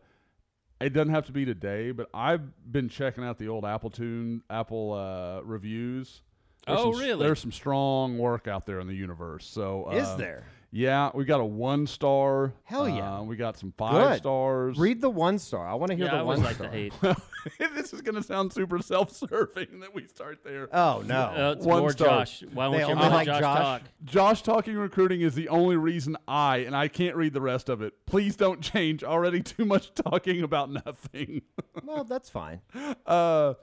it 0.80 0.94
doesn't 0.94 1.14
have 1.14 1.26
to 1.26 1.32
be 1.32 1.44
today. 1.46 1.92
But 1.92 2.10
I've 2.14 2.42
been 2.72 2.88
checking 2.90 3.24
out 3.24 3.38
the 3.38 3.50
old 3.50 3.66
Apple 3.66 3.90
Tune 3.90 4.42
Apple 4.50 4.94
uh, 4.94 5.42
reviews. 5.44 6.22
There's 6.66 6.80
Oh, 6.80 6.92
some- 6.94 7.02
really? 7.02 7.26
There's 7.26 7.40
some 7.40 7.52
strong 7.52 8.18
work 8.18 8.48
out 8.48 8.66
there 8.66 8.80
in 8.80 8.88
the 8.88 8.96
universe. 8.96 9.46
So 9.46 9.90
Is 9.92 10.08
uh, 10.08 10.16
there? 10.16 10.46
Yeah, 10.74 11.12
we 11.14 11.26
got 11.26 11.42
a 11.42 11.46
one 11.46 11.86
star. 11.86 12.54
Hell 12.64 12.88
yeah. 12.88 13.18
Uh, 13.20 13.24
we 13.24 13.36
got 13.36 13.58
some 13.58 13.74
five 13.78 13.92
Good. 14.12 14.18
stars. 14.20 14.78
Read 14.80 15.02
the 15.02 15.10
one 15.10 15.38
star. 15.38 15.68
I 15.68 15.74
want 15.74 15.90
to 15.92 15.98
hear 15.98 16.06
Yeah, 16.06 16.12
the 16.12 16.18
I 16.20 16.22
one 16.22 16.38
always 16.38 16.48
like 16.48 16.56
star. 16.56 16.68
to 16.68 16.74
hate. 16.74 16.94
this 17.76 17.92
is 17.92 18.00
going 18.02 18.16
to 18.16 18.24
sound 18.24 18.54
super 18.54 18.80
self-serving 18.80 19.82
that 19.82 19.94
we 19.94 20.06
start 20.08 20.46
there. 20.46 20.70
Oh 20.74 21.04
no. 21.06 21.16
Uh, 21.16 21.56
it's 21.58 21.66
One 21.66 21.80
more 21.80 21.92
star. 21.92 22.20
Josh. 22.20 22.44
Why 22.54 22.70
They 22.70 22.78
won't 22.78 22.80
you 22.88 22.94
only 22.96 23.04
let 23.04 23.12
like 23.12 23.26
Josh, 23.28 23.40
Josh? 23.42 23.58
talk? 23.60 23.82
Josh 24.06 24.42
talking 24.44 24.76
recruiting 24.78 25.20
is 25.22 25.36
the 25.36 25.50
only 25.50 25.76
reason 25.76 26.16
I, 26.26 26.58
and 26.60 26.74
I 26.74 26.88
can't 26.88 27.18
read 27.18 27.34
the 27.34 27.42
rest 27.42 27.68
of 27.68 27.82
it. 27.82 27.94
Please 28.06 28.38
don't 28.38 28.62
change. 28.62 29.04
Already 29.04 29.42
too 29.44 29.66
much 29.66 29.94
talking 29.94 30.42
about 30.42 30.72
nothing. 30.72 31.42
well, 31.84 32.06
that's 32.06 32.30
fine. 32.30 32.62
uh, 33.06 33.56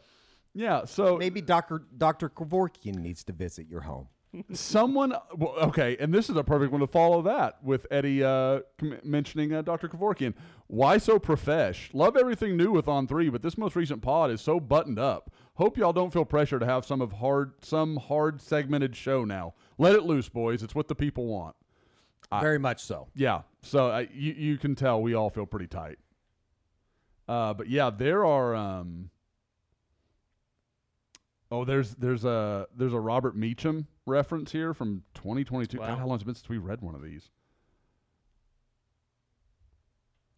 yeah. 0.53 0.85
So 0.85 1.17
Maybe 1.17 1.41
Dr. 1.41 1.85
Dr. 1.97 2.29
Kevorkian 2.29 2.97
needs 2.97 3.25
to 3.25 3.33
visit 3.33 3.67
your 3.67 3.81
home. 3.81 4.09
Someone, 4.53 5.15
well, 5.37 5.55
okay, 5.59 5.97
and 5.99 6.13
this 6.13 6.29
is 6.29 6.37
a 6.37 6.45
perfect 6.45 6.71
one 6.71 6.81
to 6.81 6.87
follow 6.87 7.23
that 7.23 7.63
with 7.63 7.87
Eddie 7.91 8.23
uh, 8.23 8.61
com- 8.79 8.99
mentioning 9.03 9.55
uh, 9.55 9.63
Dr. 9.63 9.89
Kevorkian. 9.89 10.35
Why 10.67 10.99
so 10.99 11.19
profesh? 11.19 11.91
Love 11.95 12.17
everything 12.17 12.57
new 12.57 12.71
with 12.71 12.89
On 12.89 13.07
Three, 13.07 13.31
but 13.31 13.43
this 13.43 13.57
most 13.57 13.75
recent 13.75 14.03
pod 14.03 14.31
is 14.31 14.41
so 14.41 14.61
buttoned 14.61 14.99
up. 14.99 15.33
Hope 15.55 15.79
y'all 15.79 15.95
don't 15.95 16.13
feel 16.13 16.27
pressure 16.27 16.59
to 16.59 16.67
have 16.67 16.85
some 16.85 17.01
of 17.01 17.13
hard, 17.13 17.53
some 17.63 17.97
hard 17.97 18.41
segmented 18.41 18.95
show 18.95 19.25
now. 19.25 19.55
Let 19.79 19.95
it 19.95 20.03
loose, 20.03 20.29
boys. 20.29 20.63
It's 20.63 20.75
what 20.75 20.89
the 20.89 20.95
people 20.95 21.27
want. 21.27 21.57
Very 22.41 22.59
much 22.59 22.83
so. 22.83 23.09
Yeah. 23.15 23.43
So 23.63 23.89
uh, 23.89 24.05
you 24.13 24.33
you 24.35 24.59
can 24.59 24.75
tell 24.75 25.01
we 25.01 25.15
all 25.15 25.31
feel 25.31 25.47
pretty 25.47 25.67
tight. 25.67 25.99
Uh, 27.27 27.55
but 27.55 27.69
yeah, 27.69 27.91
there 27.91 28.25
are. 28.25 28.55
Um, 28.55 29.11
oh, 31.51 31.65
there's 31.65 31.95
there's 31.95 32.25
a 32.25 32.67
there's 32.77 32.93
a 32.93 33.01
Robert 33.01 33.37
Meachem 33.37 33.87
reference 34.09 34.51
here 34.53 34.75
from 34.75 35.03
2022. 35.15 35.79
Wow. 35.79 35.87
God, 35.87 35.99
how 35.99 36.07
long 36.07 36.17
has 36.17 36.23
it 36.23 36.27
been 36.27 36.35
since 36.35 36.49
we 36.49 36.59
read 36.59 36.81
one 36.81 36.95
of 36.95 37.03
these? 37.03 37.31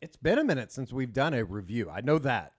It's 0.01 0.17
been 0.17 0.39
a 0.39 0.45
minute 0.45 0.73
since 0.73 0.93
we've 0.93 1.13
done 1.13 1.35
a 1.35 1.45
review. 1.45 1.91
I 1.91 2.01
know 2.01 2.19
that. 2.19 2.53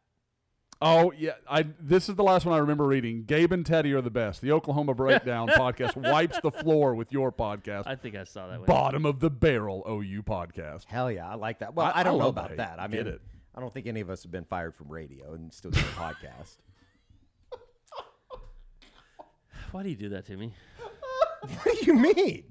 Oh 0.84 1.12
yeah, 1.16 1.34
I 1.48 1.68
this 1.80 2.10
is 2.10 2.16
the 2.16 2.24
last 2.24 2.44
one 2.44 2.56
I 2.56 2.58
remember 2.58 2.86
reading. 2.88 3.24
Gabe 3.26 3.52
and 3.52 3.64
Teddy 3.64 3.94
are 3.94 4.02
the 4.02 4.10
best. 4.10 4.42
The 4.42 4.52
Oklahoma 4.52 4.96
Breakdown 4.96 5.48
podcast 5.50 5.96
wipes 5.96 6.40
the 6.42 6.50
floor 6.50 6.96
with 6.96 7.12
your 7.12 7.32
podcast. 7.32 7.84
I 7.86 7.96
think 7.96 8.16
I 8.16 8.24
saw 8.24 8.48
that 8.48 8.60
one. 8.62 8.66
Bottom 8.66 9.06
of 9.06 9.20
the 9.20 9.30
barrel 9.30 9.84
OU 9.88 10.24
podcast. 10.24 10.86
Hell 10.86 11.12
yeah, 11.12 11.30
I 11.30 11.36
like 11.36 11.60
that. 11.60 11.76
Well, 11.76 11.86
I- 11.94 12.00
I, 12.00 12.04
don't 12.04 12.16
I 12.20 12.24
know 12.24 12.30
about 12.30 12.50
that. 12.50 12.58
that. 12.58 12.80
I 12.80 12.88
Get 12.88 13.06
mean, 13.06 13.14
it. 13.14 13.22
I 13.54 13.60
don't 13.60 13.72
think 13.72 13.86
any 13.86 14.02
of 14.02 14.10
us 14.10 14.24
have 14.24 14.32
been 14.32 14.46
fired 14.46 14.74
from 14.76 14.90
radio 14.90 15.34
and 15.34 15.54
still 15.54 15.70
do 15.70 15.80
a 15.80 15.84
podcast. 15.84 16.58
Why 19.72 19.84
do 19.84 19.90
you 19.90 19.96
do 19.96 20.10
that 20.10 20.26
to 20.26 20.36
me? 20.36 20.54
What 21.42 21.80
do 21.80 21.86
you 21.86 21.94
mean? 21.94 22.44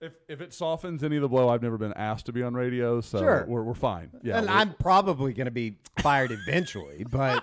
If 0.00 0.12
if 0.28 0.40
it 0.40 0.52
softens 0.54 1.02
any 1.02 1.16
of 1.16 1.22
the 1.22 1.28
blow, 1.28 1.48
I've 1.48 1.62
never 1.62 1.76
been 1.76 1.92
asked 1.94 2.26
to 2.26 2.32
be 2.32 2.42
on 2.42 2.54
radio, 2.54 3.00
so 3.00 3.18
Sure. 3.18 3.44
we're 3.48 3.62
we're 3.64 3.74
fine. 3.74 4.10
Yeah, 4.22 4.38
and 4.38 4.46
we're- 4.46 4.58
I'm 4.60 4.74
probably 4.74 5.32
going 5.32 5.46
to 5.46 5.50
be 5.50 5.78
fired 5.98 6.30
eventually, 6.30 7.04
but 7.10 7.42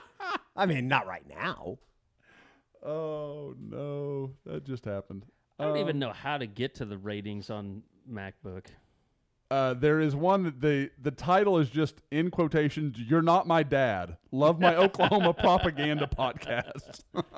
I 0.55 0.65
mean, 0.65 0.87
not 0.87 1.05
right 1.05 1.27
now. 1.27 1.77
Oh 2.81 3.55
no, 3.59 4.31
that 4.45 4.63
just 4.63 4.85
happened. 4.85 5.25
I 5.59 5.65
don't 5.65 5.73
Um, 5.73 5.79
even 5.79 5.99
know 5.99 6.13
how 6.13 6.37
to 6.37 6.47
get 6.47 6.75
to 6.75 6.85
the 6.85 6.97
ratings 6.97 7.49
on 7.49 7.83
MacBook. 8.09 8.67
Uh, 9.51 9.73
there 9.73 9.99
is 9.99 10.15
one 10.15 10.43
that 10.43 10.61
the 10.61 10.91
the 11.01 11.11
title 11.11 11.57
is 11.59 11.69
just 11.69 11.95
in 12.09 12.31
quotations. 12.31 12.97
You're 12.99 13.21
not 13.21 13.47
my 13.47 13.63
dad. 13.63 14.15
Love 14.31 14.61
my 14.61 14.75
Oklahoma 14.77 15.33
propaganda 15.33 16.07
podcast. 16.07 17.01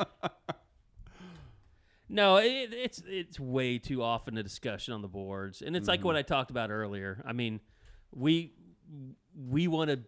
No, 2.09 2.37
it, 2.37 2.73
it's 2.73 3.03
it's 3.05 3.39
way 3.39 3.77
too 3.79 4.01
often 4.01 4.37
a 4.37 4.43
discussion 4.43 4.93
on 4.93 5.01
the 5.01 5.07
boards, 5.09 5.61
and 5.61 5.75
it's 5.75 5.87
like 5.87 5.99
Mm-hmm. 5.99 6.07
what 6.07 6.15
I 6.15 6.21
talked 6.21 6.51
about 6.51 6.69
earlier. 6.71 7.21
I 7.25 7.33
mean, 7.33 7.59
we 8.15 8.53
we 9.49 9.67
want 9.67 9.89
to 9.89 9.99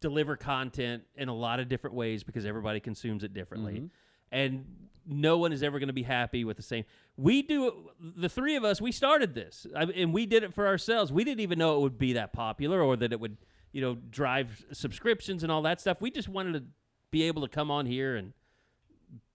deliver 0.00 0.36
content 0.36 1.02
in 1.16 1.28
a 1.28 1.34
lot 1.34 1.60
of 1.60 1.68
different 1.68 1.94
ways 1.96 2.24
because 2.24 2.44
everybody 2.44 2.80
consumes 2.80 3.24
it 3.24 3.32
differently, 3.32 3.74
Mm-hmm. 3.74 3.86
and 4.32 4.64
no 5.06 5.38
one 5.38 5.52
is 5.52 5.62
ever 5.62 5.78
going 5.78 5.88
to 5.88 5.94
be 5.94 6.02
happy 6.02 6.44
with 6.44 6.56
the 6.58 6.62
same. 6.62 6.84
We 7.16 7.40
do 7.42 7.90
the 8.00 8.28
three 8.28 8.54
of 8.56 8.64
us. 8.64 8.80
We 8.80 8.92
started 8.92 9.34
this, 9.34 9.66
I, 9.74 9.84
and 9.84 10.12
we 10.12 10.26
did 10.26 10.42
it 10.42 10.52
for 10.54 10.66
ourselves. 10.66 11.10
We 11.10 11.24
didn't 11.24 11.40
even 11.40 11.58
know 11.58 11.76
it 11.78 11.80
would 11.80 11.98
be 11.98 12.12
that 12.12 12.32
popular 12.34 12.82
or 12.82 12.96
that 12.96 13.12
it 13.12 13.18
would, 13.18 13.38
you 13.72 13.80
know, 13.80 13.94
drive 14.10 14.62
subscriptions 14.72 15.42
and 15.42 15.50
all 15.50 15.62
that 15.62 15.80
stuff. 15.80 16.00
We 16.02 16.10
just 16.10 16.28
wanted 16.28 16.52
to 16.52 16.64
be 17.10 17.22
able 17.24 17.42
to 17.42 17.48
come 17.48 17.70
on 17.70 17.86
here 17.86 18.14
and 18.14 18.34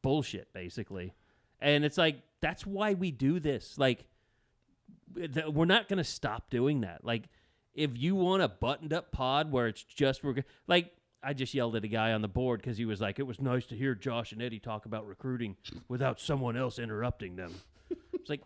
bullshit 0.01 0.53
basically 0.53 1.13
and 1.61 1.85
it's 1.85 1.97
like 1.97 2.21
that's 2.41 2.65
why 2.65 2.93
we 2.93 3.11
do 3.11 3.39
this. 3.39 3.77
Like 3.77 4.05
th- 5.15 5.47
we're 5.47 5.65
not 5.65 5.87
going 5.87 5.97
to 5.97 6.03
stop 6.03 6.49
doing 6.49 6.81
that. 6.81 7.03
Like 7.03 7.23
if 7.75 7.91
you 7.97 8.15
want 8.15 8.41
a 8.41 8.47
buttoned 8.47 8.93
up 8.93 9.11
pod 9.11 9.51
where 9.51 9.67
it's 9.67 9.83
just 9.83 10.23
we're 10.23 10.43
like 10.67 10.91
i 11.21 11.33
just 11.33 11.53
yelled 11.53 11.75
at 11.75 11.83
a 11.83 11.87
guy 11.87 12.13
on 12.13 12.21
the 12.21 12.27
board 12.27 12.61
because 12.61 12.77
he 12.77 12.85
was 12.85 13.01
like 13.01 13.19
it 13.19 13.23
was 13.23 13.41
nice 13.41 13.65
to 13.65 13.75
hear 13.75 13.93
josh 13.93 14.31
and 14.31 14.41
eddie 14.41 14.59
talk 14.59 14.85
about 14.85 15.05
recruiting 15.05 15.55
without 15.87 16.19
someone 16.19 16.55
else 16.55 16.79
interrupting 16.79 17.35
them. 17.35 17.53
It's 18.13 18.29
like 18.29 18.41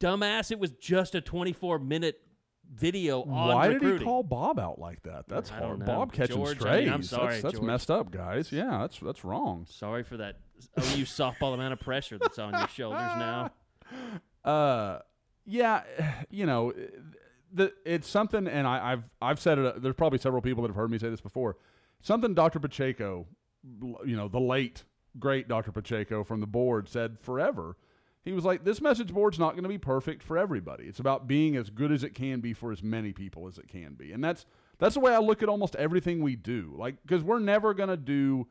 dumbass 0.00 0.50
it 0.50 0.58
was 0.58 0.72
just 0.72 1.14
a 1.14 1.20
24 1.20 1.78
minute 1.78 2.20
video 2.74 3.22
on 3.22 3.54
Why 3.54 3.66
recruiting. 3.66 3.90
did 3.90 3.98
he 4.00 4.04
call 4.04 4.22
Bob 4.22 4.58
out 4.58 4.78
like 4.78 5.02
that? 5.04 5.28
That's 5.28 5.50
I 5.50 5.58
hard. 5.60 5.84
Bob 5.84 6.12
catching 6.12 6.36
George, 6.36 6.62
I 6.64 6.80
mean, 6.80 6.92
I'm 6.92 7.02
sorry, 7.02 7.40
that's 7.40 7.54
that's 7.54 7.60
messed 7.60 7.90
up, 7.90 8.10
guys. 8.10 8.52
Yeah, 8.52 8.78
that's 8.80 8.98
that's 9.00 9.24
wrong. 9.24 9.66
sorry 9.68 10.02
for 10.02 10.16
that 10.18 10.36
OU 10.78 11.04
softball 11.04 11.54
amount 11.54 11.72
of 11.72 11.80
pressure 11.80 12.18
that's 12.18 12.38
on 12.38 12.52
your 12.52 12.68
shoulders 12.68 13.00
now 13.00 13.50
Uh, 14.44 15.00
yeah, 15.44 15.82
you 16.30 16.46
know, 16.46 16.72
the 17.52 17.72
it's 17.84 18.08
something, 18.08 18.46
and 18.46 18.66
I, 18.66 18.92
I've 18.92 19.02
I've 19.20 19.40
said 19.40 19.58
it. 19.58 19.82
There's 19.82 19.94
probably 19.96 20.18
several 20.18 20.40
people 20.40 20.62
that 20.62 20.68
have 20.68 20.76
heard 20.76 20.90
me 20.90 20.98
say 20.98 21.08
this 21.08 21.20
before. 21.20 21.56
Something 22.00 22.32
Dr. 22.34 22.60
Pacheco, 22.60 23.26
you 23.80 24.16
know, 24.16 24.28
the 24.28 24.38
late 24.40 24.84
great 25.18 25.48
Dr. 25.48 25.72
Pacheco 25.72 26.22
from 26.22 26.40
the 26.40 26.46
board 26.46 26.88
said 26.88 27.18
forever. 27.20 27.76
He 28.26 28.32
was 28.32 28.44
like, 28.44 28.64
"This 28.64 28.80
message 28.82 29.14
board's 29.14 29.38
not 29.38 29.52
going 29.52 29.62
to 29.62 29.68
be 29.68 29.78
perfect 29.78 30.20
for 30.20 30.36
everybody. 30.36 30.84
It's 30.84 30.98
about 30.98 31.28
being 31.28 31.56
as 31.56 31.70
good 31.70 31.92
as 31.92 32.02
it 32.02 32.10
can 32.10 32.40
be 32.40 32.52
for 32.52 32.72
as 32.72 32.82
many 32.82 33.12
people 33.12 33.46
as 33.46 33.56
it 33.56 33.68
can 33.68 33.94
be." 33.94 34.10
And 34.10 34.22
that's 34.22 34.44
that's 34.78 34.94
the 34.94 35.00
way 35.00 35.14
I 35.14 35.18
look 35.18 35.44
at 35.44 35.48
almost 35.48 35.76
everything 35.76 36.20
we 36.20 36.34
do. 36.34 36.74
Like, 36.76 37.00
because 37.02 37.22
we're 37.22 37.38
never 37.38 37.72
going 37.72 37.88
to 37.88 37.96
do 37.96 38.48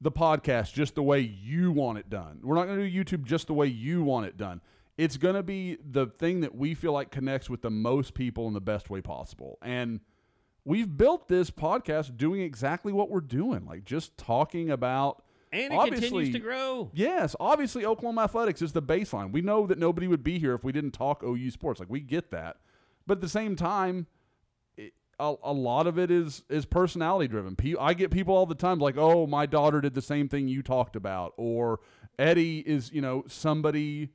the 0.00 0.10
podcast 0.10 0.72
just 0.74 0.96
the 0.96 1.04
way 1.04 1.20
you 1.20 1.70
want 1.70 1.98
it 1.98 2.10
done. 2.10 2.40
We're 2.42 2.56
not 2.56 2.66
going 2.66 2.78
to 2.80 2.90
do 2.90 3.04
YouTube 3.04 3.24
just 3.24 3.46
the 3.46 3.54
way 3.54 3.68
you 3.68 4.02
want 4.02 4.26
it 4.26 4.36
done. 4.36 4.60
It's 4.98 5.16
going 5.16 5.36
to 5.36 5.42
be 5.44 5.78
the 5.88 6.06
thing 6.06 6.40
that 6.40 6.56
we 6.56 6.74
feel 6.74 6.92
like 6.92 7.12
connects 7.12 7.48
with 7.48 7.62
the 7.62 7.70
most 7.70 8.14
people 8.14 8.48
in 8.48 8.54
the 8.54 8.60
best 8.60 8.90
way 8.90 9.00
possible. 9.00 9.56
And 9.62 10.00
we've 10.64 10.96
built 10.96 11.28
this 11.28 11.50
podcast 11.52 12.16
doing 12.16 12.40
exactly 12.40 12.92
what 12.92 13.08
we're 13.08 13.20
doing, 13.20 13.64
like 13.66 13.84
just 13.84 14.18
talking 14.18 14.68
about. 14.68 15.22
And 15.52 15.72
it 15.72 15.76
obviously- 15.76 16.08
continues 16.08 16.34
to 16.34 16.38
grow 16.40 16.90
Yes, 16.94 17.36
obviously 17.38 17.84
Oklahoma 17.84 18.22
athletics 18.22 18.62
is 18.62 18.72
the 18.72 18.82
baseline. 18.82 19.32
We 19.32 19.40
know 19.40 19.66
that 19.66 19.78
nobody 19.78 20.08
would 20.08 20.24
be 20.24 20.38
here 20.38 20.54
if 20.54 20.64
we 20.64 20.72
didn't 20.72 20.92
talk 20.92 21.22
OU 21.22 21.50
sports. 21.50 21.80
Like 21.80 21.90
we 21.90 22.00
get 22.00 22.30
that, 22.30 22.56
but 23.06 23.18
at 23.18 23.20
the 23.20 23.28
same 23.28 23.56
time, 23.56 24.06
it, 24.76 24.92
a, 25.18 25.34
a 25.42 25.52
lot 25.52 25.86
of 25.86 25.98
it 25.98 26.10
is 26.10 26.44
is 26.48 26.64
personality 26.64 27.28
driven. 27.28 27.56
I 27.78 27.94
get 27.94 28.10
people 28.10 28.34
all 28.34 28.46
the 28.46 28.54
time 28.54 28.78
like, 28.78 28.96
"Oh, 28.96 29.26
my 29.26 29.46
daughter 29.46 29.80
did 29.80 29.94
the 29.94 30.02
same 30.02 30.28
thing 30.28 30.48
you 30.48 30.62
talked 30.62 30.96
about," 30.96 31.34
or 31.36 31.80
Eddie 32.18 32.60
is 32.60 32.92
you 32.92 33.00
know 33.00 33.24
somebody 33.28 34.10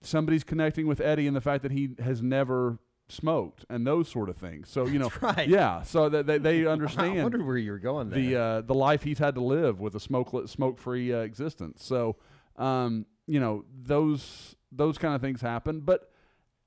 somebody's 0.00 0.44
connecting 0.44 0.86
with 0.86 1.00
Eddie 1.00 1.26
in 1.26 1.34
the 1.34 1.40
fact 1.40 1.62
that 1.62 1.72
he 1.72 1.90
has 1.98 2.22
never 2.22 2.78
smoked 3.08 3.64
and 3.68 3.86
those 3.86 4.08
sort 4.08 4.28
of 4.28 4.36
things. 4.36 4.68
So 4.68 4.86
you 4.86 4.98
know, 4.98 5.10
right. 5.20 5.48
yeah, 5.48 5.82
so 5.82 6.08
that 6.08 6.26
they, 6.26 6.38
they 6.38 6.66
I 6.66 6.74
wonder 7.22 7.42
where 7.42 7.56
you're 7.56 7.78
going 7.78 8.10
there. 8.10 8.18
the 8.18 8.36
uh, 8.36 8.60
the 8.62 8.74
life 8.74 9.02
he's 9.02 9.18
had 9.18 9.34
to 9.36 9.42
live 9.42 9.80
with 9.80 9.94
a 9.94 10.00
smoke 10.00 10.48
smoke 10.48 10.78
free 10.78 11.12
uh, 11.12 11.18
existence. 11.18 11.84
So, 11.84 12.16
um, 12.56 13.06
you 13.26 13.40
know 13.40 13.64
those 13.82 14.56
those 14.72 14.98
kind 14.98 15.14
of 15.14 15.20
things 15.20 15.40
happen, 15.40 15.80
but 15.80 16.10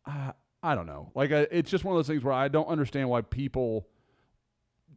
uh, 0.05 0.31
I 0.63 0.75
don't 0.75 0.87
know. 0.87 1.11
Like 1.15 1.31
I, 1.31 1.47
it's 1.51 1.69
just 1.69 1.83
one 1.83 1.95
of 1.95 1.99
those 1.99 2.07
things 2.07 2.23
where 2.23 2.33
I 2.33 2.47
don't 2.47 2.67
understand 2.67 3.09
why 3.09 3.21
people. 3.21 3.87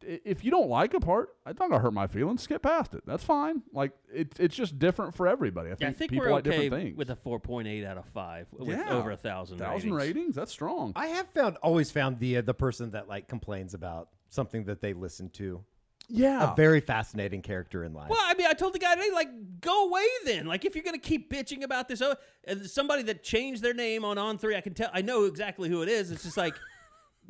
I- 0.09 0.21
If 0.25 0.45
you 0.45 0.51
don't 0.51 0.69
like 0.69 0.95
a 0.95 1.01
part, 1.01 1.31
it's 1.47 1.59
not 1.59 1.71
gonna 1.71 1.83
hurt 1.83 1.93
my 1.95 2.07
feelings. 2.07 2.43
Skip 2.43 2.63
past 2.63 2.95
it. 2.95 3.03
That's 3.07 3.25
fine. 3.25 3.63
Like 3.73 3.93
it's 4.13 4.39
it's 4.39 4.55
just 4.57 4.79
different 4.79 5.15
for 5.15 5.27
everybody. 5.29 5.69
I 5.71 5.73
think, 5.73 5.81
Yeah, 5.83 5.89
I 5.89 5.93
think 5.93 6.11
people 6.13 6.27
we're 6.27 6.33
like 6.33 6.47
okay 6.47 6.63
different 6.65 6.85
things. 6.85 6.97
with 6.97 7.11
a 7.11 7.17
4.8 7.17 7.85
out 7.85 7.99
of 7.99 8.07
5 8.07 8.47
with 8.53 8.69
Yeah. 8.69 8.91
over 8.91 9.11
a 9.11 9.17
thousand 9.17 9.59
thousand 9.59 9.93
ratings. 9.95 10.17
ratings. 10.17 10.35
That's 10.37 10.53
strong. 10.53 10.93
I 10.97 11.07
have 11.09 11.29
found 11.31 11.57
always 11.59 11.91
found 11.91 12.19
the 12.19 12.39
uh, 12.39 12.43
the 12.43 12.55
person 12.55 12.91
that 12.93 13.09
like 13.09 13.29
complains 13.29 13.75
about 13.75 14.09
something 14.29 14.65
that 14.65 14.81
they 14.81 14.93
listen 14.93 15.29
to 15.31 15.65
yeah, 16.09 16.53
a 16.53 16.55
very 16.55 16.81
fascinating 16.81 17.41
character 17.41 17.83
in 17.83 17.95
life. 17.95 18.11
Well, 18.11 18.21
I 18.23 18.35
mean, 18.35 18.47
I 18.47 18.53
told 18.53 18.75
the 18.75 18.79
guy 18.79 18.95
today, 18.95 19.11
like, 19.11 19.61
go 19.63 19.87
away 19.89 20.05
then. 20.27 20.45
Like, 20.45 20.67
if 20.67 20.75
you're 20.75 20.85
gonna 20.85 20.99
keep 20.99 21.33
bitching 21.33 21.63
about 21.63 21.89
this, 21.89 22.03
oh, 22.03 22.15
uh, 22.47 22.57
somebody 22.65 23.03
that 23.05 23.23
changed 23.23 23.63
their 23.63 23.73
name 23.73 24.05
on 24.05 24.19
On 24.19 24.37
Three, 24.37 24.55
I 24.55 24.61
can 24.61 24.75
tell, 24.75 24.91
I 24.93 25.01
know 25.01 25.25
exactly 25.25 25.71
who 25.71 25.81
it 25.81 25.89
is. 25.89 26.11
It's 26.11 26.23
just 26.25 26.37
like 26.37 26.57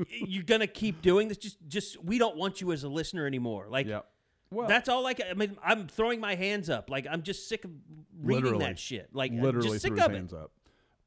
you're 0.08 0.42
gonna 0.42 0.66
keep 0.66 1.02
doing 1.02 1.28
this. 1.28 1.36
Just, 1.38 1.58
just 1.68 2.02
we 2.04 2.18
don't 2.18 2.36
want 2.36 2.60
you 2.60 2.72
as 2.72 2.84
a 2.84 2.88
listener 2.88 3.26
anymore. 3.26 3.66
Like, 3.68 3.86
yeah. 3.86 4.00
Well, 4.50 4.68
that's 4.68 4.88
all. 4.88 5.02
Like, 5.02 5.20
I 5.28 5.34
mean, 5.34 5.56
I'm 5.64 5.88
throwing 5.88 6.20
my 6.20 6.34
hands 6.36 6.70
up. 6.70 6.88
Like, 6.88 7.06
I'm 7.10 7.22
just 7.22 7.48
sick 7.48 7.64
of 7.64 7.70
reading 8.22 8.44
Literally. 8.44 8.64
that 8.66 8.78
shit. 8.78 9.08
Like, 9.12 9.32
I'm 9.32 9.40
literally 9.40 9.70
just 9.70 9.82
sick 9.82 9.92
of 9.98 10.12
it. 10.12 10.14
hands 10.14 10.32
up. 10.32 10.52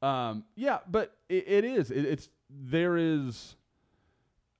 Um, 0.06 0.44
yeah, 0.54 0.78
but 0.90 1.16
it, 1.30 1.44
it 1.48 1.64
is. 1.64 1.90
It, 1.90 2.04
it's 2.04 2.28
there 2.50 2.96
is. 2.98 3.56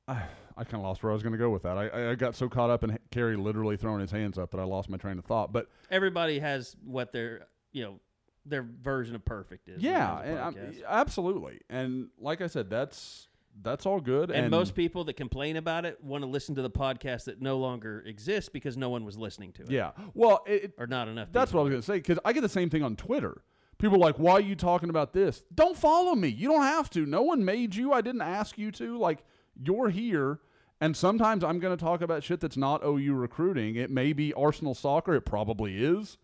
I, 0.06 0.22
I 0.56 0.64
kind 0.64 0.76
of 0.76 0.82
lost 0.82 1.02
where 1.02 1.10
I 1.10 1.12
was 1.12 1.22
going 1.22 1.32
to 1.34 1.38
go 1.38 1.50
with 1.50 1.62
that. 1.64 1.76
I, 1.76 1.88
I- 1.88 2.10
I 2.12 2.14
got 2.14 2.34
so 2.34 2.48
caught 2.48 2.70
up 2.70 2.82
in 2.82 2.98
Carey 3.10 3.36
literally 3.36 3.76
throwing 3.76 4.00
his 4.00 4.10
hands 4.10 4.38
up 4.38 4.50
that 4.52 4.58
I 4.60 4.64
lost 4.64 4.88
my 4.88 4.96
train 4.96 5.18
of 5.18 5.24
thought. 5.26 5.52
But 5.52 5.68
Everybody 5.90 6.38
has 6.38 6.74
what 6.84 7.12
their, 7.12 7.46
you 7.72 7.84
know, 7.84 8.00
their 8.46 8.62
version 8.62 9.14
of 9.14 9.24
perfect 9.24 9.68
is. 9.68 9.82
yeah, 9.82 10.20
and 10.22 10.82
absolutely. 10.88 11.60
And 11.68 12.08
like 12.18 12.40
I 12.40 12.46
said, 12.46 12.70
that's 12.70 13.28
that's 13.62 13.86
all 13.86 14.00
good. 14.00 14.30
And, 14.30 14.50
most 14.50 14.74
people 14.74 15.04
that 15.04 15.14
complain 15.16 15.56
about 15.56 15.84
it 15.84 16.02
want 16.02 16.22
to 16.22 16.28
listen 16.28 16.54
to 16.56 16.62
the 16.62 16.70
podcast 16.70 17.24
that 17.24 17.40
no 17.42 17.58
longer 17.58 18.02
exists 18.06 18.48
because 18.48 18.76
no 18.76 18.88
one 18.88 19.04
was 19.04 19.16
listening 19.18 19.52
to 19.54 19.62
it. 19.62 19.70
yeah. 19.70 19.90
Well, 20.14 20.42
it, 20.46 20.64
it- 20.64 20.74
Or 20.78 20.86
not 20.86 21.08
enough. 21.08 21.28
That's 21.32 21.50
people. 21.50 21.64
what 21.64 21.72
I 21.72 21.76
was 21.76 21.86
going 21.86 21.98
to 21.98 22.04
say 22.06 22.10
because 22.12 22.18
I 22.24 22.32
get 22.32 22.42
the 22.42 22.48
same 22.48 22.70
thing 22.70 22.82
on 22.82 22.96
Twitter. 22.96 23.42
People 23.78 23.96
are 23.96 24.00
like, 24.00 24.18
"Why 24.18 24.32
are 24.32 24.40
you 24.40 24.56
talking 24.56 24.90
about 24.90 25.12
this?" 25.12 25.44
Don't 25.54 25.76
follow 25.76 26.14
me. 26.16 26.26
You 26.28 26.48
don't 26.48 26.62
have 26.62 26.90
to. 26.90 27.06
No 27.06 27.22
one 27.22 27.44
made 27.44 27.76
you. 27.76 27.92
I 27.92 28.00
didn't 28.00 28.22
ask 28.22 28.58
you 28.58 28.72
to. 28.72 28.98
Like, 28.98 29.18
you're 29.62 29.88
here, 29.90 30.40
and 30.80 30.96
sometimes 30.96 31.44
I'm 31.44 31.60
going 31.60 31.76
to 31.76 31.80
talk 31.84 32.00
about 32.00 32.24
shit 32.24 32.40
that's 32.40 32.56
not 32.56 32.84
OU 32.84 33.14
recruiting. 33.14 33.76
It 33.76 33.88
may 33.90 34.12
be 34.12 34.32
Arsenal 34.34 34.74
soccer. 34.74 35.14
It 35.14 35.20
probably 35.22 35.76
is. 35.84 36.18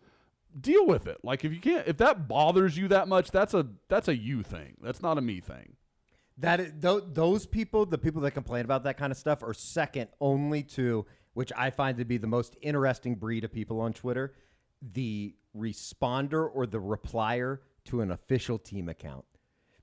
Deal 0.59 0.85
with 0.85 1.07
it. 1.07 1.19
Like, 1.23 1.45
if 1.45 1.53
you 1.53 1.61
can't, 1.61 1.87
if 1.87 1.95
that 1.97 2.27
bothers 2.27 2.77
you 2.77 2.89
that 2.89 3.07
much, 3.07 3.31
that's 3.31 3.53
a 3.53 3.65
that's 3.87 4.09
a 4.09 4.15
you 4.17 4.43
thing. 4.43 4.75
That's 4.81 5.01
not 5.01 5.17
a 5.17 5.21
me 5.21 5.39
thing. 5.39 5.77
That 6.37 6.59
is, 6.59 6.73
th- 6.81 7.03
those 7.13 7.45
people, 7.45 7.85
the 7.85 7.97
people 7.97 8.21
that 8.21 8.31
complain 8.31 8.65
about 8.65 8.83
that 8.83 8.97
kind 8.97 9.11
of 9.11 9.17
stuff, 9.17 9.41
are 9.43 9.53
second 9.53 10.09
only 10.19 10.63
to 10.63 11.05
which 11.33 11.51
I 11.55 11.69
find 11.69 11.97
to 11.97 12.05
be 12.05 12.17
the 12.17 12.27
most 12.27 12.55
interesting 12.61 13.15
breed 13.15 13.43
of 13.43 13.51
people 13.51 13.79
on 13.81 13.93
Twitter: 13.93 14.33
the 14.81 15.35
responder 15.55 16.49
or 16.53 16.65
the 16.65 16.79
replier 16.79 17.59
to 17.85 18.01
an 18.01 18.11
official 18.11 18.57
team 18.57 18.89
account. 18.89 19.25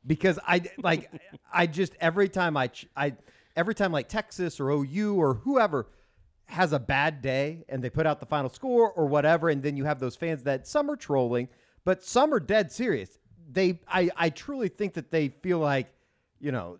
Because 0.07 0.39
I 0.47 0.63
like, 0.83 1.11
I 1.53 1.67
just 1.67 1.95
every 2.01 2.29
time 2.29 2.57
I, 2.57 2.67
ch- 2.69 2.89
I 2.97 3.15
every 3.57 3.75
time 3.75 3.93
like 3.93 4.09
Texas 4.09 4.61
or 4.61 4.71
OU 4.71 5.15
or 5.15 5.35
whoever 5.35 5.89
has 6.47 6.73
a 6.73 6.79
bad 6.79 7.23
day 7.23 7.65
and 7.69 7.83
they 7.83 7.89
put 7.89 8.07
out 8.07 8.21
the 8.21 8.27
final 8.27 8.51
score 8.51 8.91
or 8.93 9.07
whatever, 9.07 9.49
and 9.49 9.63
then 9.63 9.77
you 9.77 9.85
have 9.85 10.01
those 10.01 10.17
fans 10.17 10.43
that 10.43 10.67
some 10.67 10.91
are 10.91 10.97
trolling, 10.97 11.49
but 11.85 12.03
some 12.05 12.33
are 12.35 12.41
dead 12.41 12.71
serious. 12.71 13.19
They, 13.51 13.81
I, 13.89 14.11
I 14.17 14.31
truly 14.31 14.69
think 14.69 14.95
that 14.95 15.11
they 15.11 15.29
feel 15.29 15.59
like, 15.59 15.93
you 16.43 16.53
know, 16.53 16.79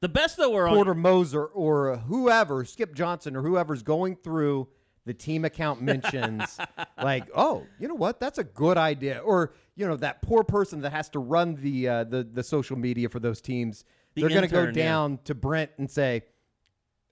The 0.00 0.08
best 0.08 0.36
though 0.36 0.50
were 0.50 0.68
Porter 0.68 0.92
on. 0.92 0.98
Moser 0.98 1.44
or 1.46 1.96
whoever, 1.96 2.64
Skip 2.64 2.94
Johnson 2.94 3.34
or 3.34 3.42
whoever's 3.42 3.82
going 3.82 4.14
through 4.16 4.68
the 5.06 5.14
team 5.14 5.44
account 5.44 5.82
mentions 5.92 6.58
like, 7.02 7.28
oh, 7.34 7.66
you 7.80 7.88
know 7.88 7.94
what? 7.94 8.20
That's 8.20 8.38
a 8.38 8.44
good 8.44 8.78
idea. 8.78 9.18
Or 9.18 9.54
you 9.74 9.88
know 9.88 9.96
that 9.96 10.22
poor 10.22 10.44
person 10.44 10.82
that 10.82 10.92
has 10.92 11.08
to 11.10 11.18
run 11.18 11.56
the 11.56 11.88
uh, 11.88 12.04
the 12.04 12.22
the 12.22 12.44
social 12.44 12.76
media 12.76 13.08
for 13.08 13.18
those 13.18 13.40
teams. 13.40 13.84
The 14.14 14.22
they're 14.22 14.30
going 14.30 14.42
to 14.42 14.48
go 14.48 14.60
intern, 14.60 14.74
yeah. 14.74 14.84
down 14.84 15.18
to 15.24 15.34
Brent 15.34 15.70
and 15.78 15.90
say, 15.90 16.22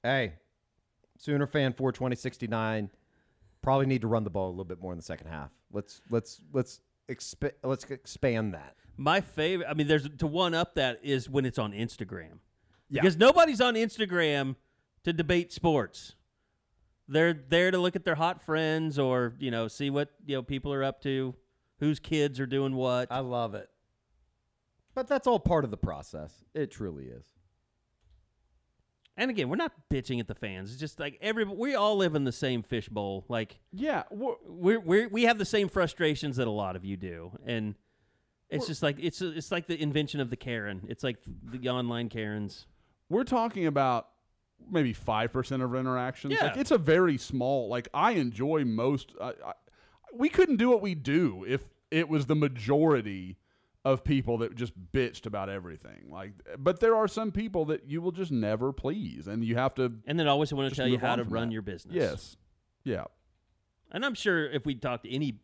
hey, 0.03 0.35
Sooner 1.19 1.47
fan 1.47 1.73
42069 1.73 2.91
probably 3.63 3.87
need 3.87 4.03
to 4.03 4.09
run 4.09 4.25
the 4.25 4.31
ball 4.31 4.49
a 4.49 4.51
little 4.51 4.65
bit 4.65 4.81
more 4.81 4.93
in 4.93 4.99
the 4.99 5.05
second 5.05 5.29
half. 5.29 5.51
Let's 5.73 6.01
let's 6.11 6.41
let's 6.53 6.81
exp- 7.09 7.53
let's 7.63 7.85
expand 7.85 8.55
that. 8.55 8.77
My 8.97 9.21
favorite. 9.21 9.69
I 9.69 9.75
mean, 9.75 9.87
there's 9.87 10.09
to 10.19 10.27
one 10.27 10.55
up 10.55 10.75
that 10.75 11.01
is 11.03 11.29
when 11.29 11.45
it's 11.45 11.59
on 11.59 11.73
Instagram. 11.73 12.39
Yeah. 12.89 13.03
Because 13.03 13.17
nobody's 13.17 13.61
on 13.61 13.75
Instagram 13.75 14.57
to 15.05 15.13
debate 15.13 15.53
sports. 15.53 16.15
They're 17.07 17.33
there 17.33 17.71
to 17.71 17.79
look 17.79 17.97
at 17.97 18.05
their 18.05 18.17
hot 18.17 18.43
friends 18.43 18.99
or 18.99 19.35
you 19.39 19.51
know 19.51 19.69
see 19.69 19.91
what 19.91 20.11
you 20.27 20.37
know 20.37 20.43
people 20.43 20.73
are 20.73 20.85
up 20.85 21.01
to, 21.03 21.35
whose 21.81 21.99
kids 22.01 22.41
are 22.41 22.47
doing 22.47 22.75
what. 22.75 23.11
I 23.11 23.21
love 23.21 23.55
it. 23.55 23.69
But 24.95 25.07
that's 25.07 25.27
all 25.27 25.39
part 25.39 25.65
of 25.65 25.71
the 25.71 25.77
process. 25.77 26.45
It 26.55 26.71
truly 26.71 27.05
is. 27.05 27.25
And 29.19 29.31
again, 29.31 29.49
we're 29.49 29.57
not 29.57 29.73
bitching 29.93 30.21
at 30.21 30.29
the 30.29 30.35
fans. 30.35 30.71
It's 30.71 30.81
just 30.81 30.99
like 31.01 31.19
every 31.21 31.45
we 31.45 31.75
all 31.75 31.97
live 31.97 32.15
in 32.15 32.25
the 32.25 32.33
same 32.33 32.63
fishbowl. 32.63 33.25
Like 33.29 33.59
Yeah, 33.73 34.05
we're, 34.11 34.35
we're, 34.47 34.81
we're 34.81 35.09
we 35.09 35.25
have 35.25 35.39
the 35.39 35.45
same 35.45 35.69
frustrations 35.69 36.37
that 36.37 36.47
a 36.47 36.53
lot 36.53 36.77
of 36.77 36.85
you 36.85 36.97
do, 36.97 37.33
and 37.45 37.75
it's 38.49 38.69
just 38.69 38.83
like 38.83 38.97
it's 39.01 39.21
it's 39.21 39.51
like 39.51 39.67
the 39.67 39.81
invention 39.81 40.21
of 40.21 40.31
the 40.31 40.37
Karen. 40.37 40.87
It's 40.89 41.03
like 41.03 41.19
the 41.27 41.69
online 41.69 42.09
Karens. 42.09 42.67
we're 43.11 43.25
talking 43.25 43.67
about 43.67 44.09
maybe 44.71 44.93
5% 44.93 45.65
of 45.65 45.75
interactions. 45.75 46.35
Yeah. 46.35 46.47
Like, 46.47 46.57
it's 46.57 46.73
a 46.73 46.79
very 46.79 47.17
small, 47.17 47.69
like, 47.69 47.89
I 47.95 48.13
enjoy 48.13 48.65
most. 48.65 49.15
I 49.21 49.29
I, 49.29 49.53
we 50.13 50.29
couldn't 50.29 50.57
do 50.57 50.69
what 50.71 50.81
we 50.81 50.95
do 50.95 51.45
if 51.47 51.63
it 51.91 52.09
was 52.09 52.27
the 52.27 52.35
majority 52.35 53.37
of 53.91 54.05
people 54.05 54.39
that 54.39 54.55
just 54.55 54.73
bitched 54.93 55.27
about 55.27 55.49
everything. 55.49 56.09
Like, 56.11 56.33
but 56.59 56.81
there 56.81 56.95
are 56.97 57.09
some 57.09 57.33
people 57.33 57.65
that 57.67 57.89
you 57.89 58.01
will 58.03 58.13
just 58.13 58.31
never 58.31 58.73
please, 58.73 59.27
and 59.27 59.45
you 59.45 59.57
have 59.57 59.75
to. 59.77 59.93
And 60.07 60.19
then 60.19 60.29
always 60.29 60.53
want 60.53 60.71
to 60.71 60.77
tell 60.77 60.87
you 60.89 60.99
how 60.99 61.17
to 61.17 61.25
run 61.25 61.49
that. 61.49 61.53
your 61.53 61.63
business. 61.63 61.95
Yes. 61.95 62.37
Yeah. 62.85 63.05
And 63.91 64.05
I'm 64.05 64.15
sure 64.15 64.47
if 64.51 64.67
we 64.67 64.75
talked 64.75 65.05
to 65.05 65.11
any, 65.13 65.39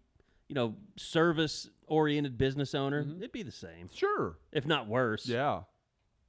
you 0.48 0.54
know, 0.54 0.74
service 0.96 1.68
oriented 1.86 2.36
business 2.38 2.74
owner, 2.74 3.00
it'd 3.18 3.32
be 3.32 3.42
the 3.42 3.52
same, 3.52 3.88
Sure. 3.92 4.36
if 4.52 4.66
not 4.66 4.86
worse. 4.86 5.24
Mm-hmm. 5.24 5.32
Yeah. 5.32 5.60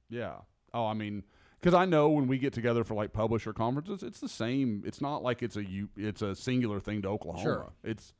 Yeah. 0.08 0.34
Oh, 0.72 0.86
I 0.86 0.94
mean, 0.94 1.24
because 1.60 1.74
I 1.74 1.84
know 1.84 2.08
when 2.10 2.26
we 2.28 2.38
get 2.38 2.52
together 2.52 2.84
for 2.84 2.94
like 2.94 3.12
publisher 3.12 3.52
conferences, 3.52 4.02
it's 4.02 4.20
the 4.20 4.28
same. 4.28 4.82
It's 4.86 5.00
not 5.00 5.22
like 5.22 5.42
it's 5.42 5.56
a 5.56 5.64
you. 5.64 5.88
it's 5.96 6.22
a 6.22 6.34
singular 6.34 6.80
thing 6.80 7.02
to 7.02 7.08
Oklahoma. 7.08 7.42
Sure. 7.42 7.72
It's 7.84 8.14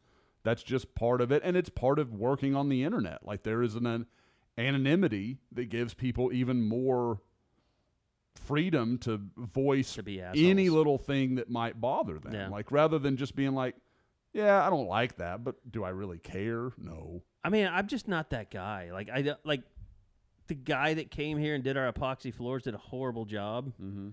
that's 0.47 0.63
just 0.63 0.95
part 0.95 1.21
of 1.21 1.33
it, 1.33 1.43
and 1.45 1.57
it's 1.57 1.69
part 1.69 1.99
of 1.99 2.15
working 2.15 2.55
on 2.55 2.69
the 2.69 2.85
internet. 2.85 3.27
Like 3.27 3.43
there 3.43 3.63
is 3.63 3.75
an, 3.75 3.85
an 3.85 4.07
anonymity 4.57 5.39
that 5.53 5.71
gives 5.71 5.93
people 5.93 6.33
even 6.33 6.63
more 6.63 7.21
freedom 8.45 8.97
to 8.99 9.21
voice 9.37 9.95
To 9.95 10.47
any 10.49 10.71
little 10.71 10.99
thing 10.99 11.35
that 11.35 11.51
might 11.51 11.81
bother 11.81 12.21
them. 12.21 12.33
Yeah. 12.33 12.49
Like 12.49 12.71
rather 12.71 13.01
than 13.01 13.17
just 13.17 13.35
being 13.35 13.55
like, 13.55 13.75
"Yeah, 14.33 14.65
I 14.65 14.71
don't 14.71 14.87
like 14.87 15.17
that," 15.17 15.43
but 15.43 15.57
do 15.71 15.83
I 15.83 15.89
really 15.89 16.19
care? 16.19 16.71
No. 16.79 17.25
I 17.43 17.49
mean, 17.49 17.67
I'm 17.67 17.89
just 17.89 18.07
not 18.07 18.31
that 18.31 18.53
guy. 18.53 18.93
Like 18.93 19.11
I 19.11 19.35
like 19.45 19.63
the 20.47 20.55
guy 20.55 20.95
that 20.95 21.11
came 21.11 21.39
here 21.39 21.57
and 21.57 21.65
did 21.65 21.77
our 21.77 21.93
epoxy 21.93 22.33
floors 22.33 22.63
did 22.63 22.75
a 22.75 22.79
horrible 22.79 23.25
job. 23.25 23.73
Mm-hmm. 23.83 24.11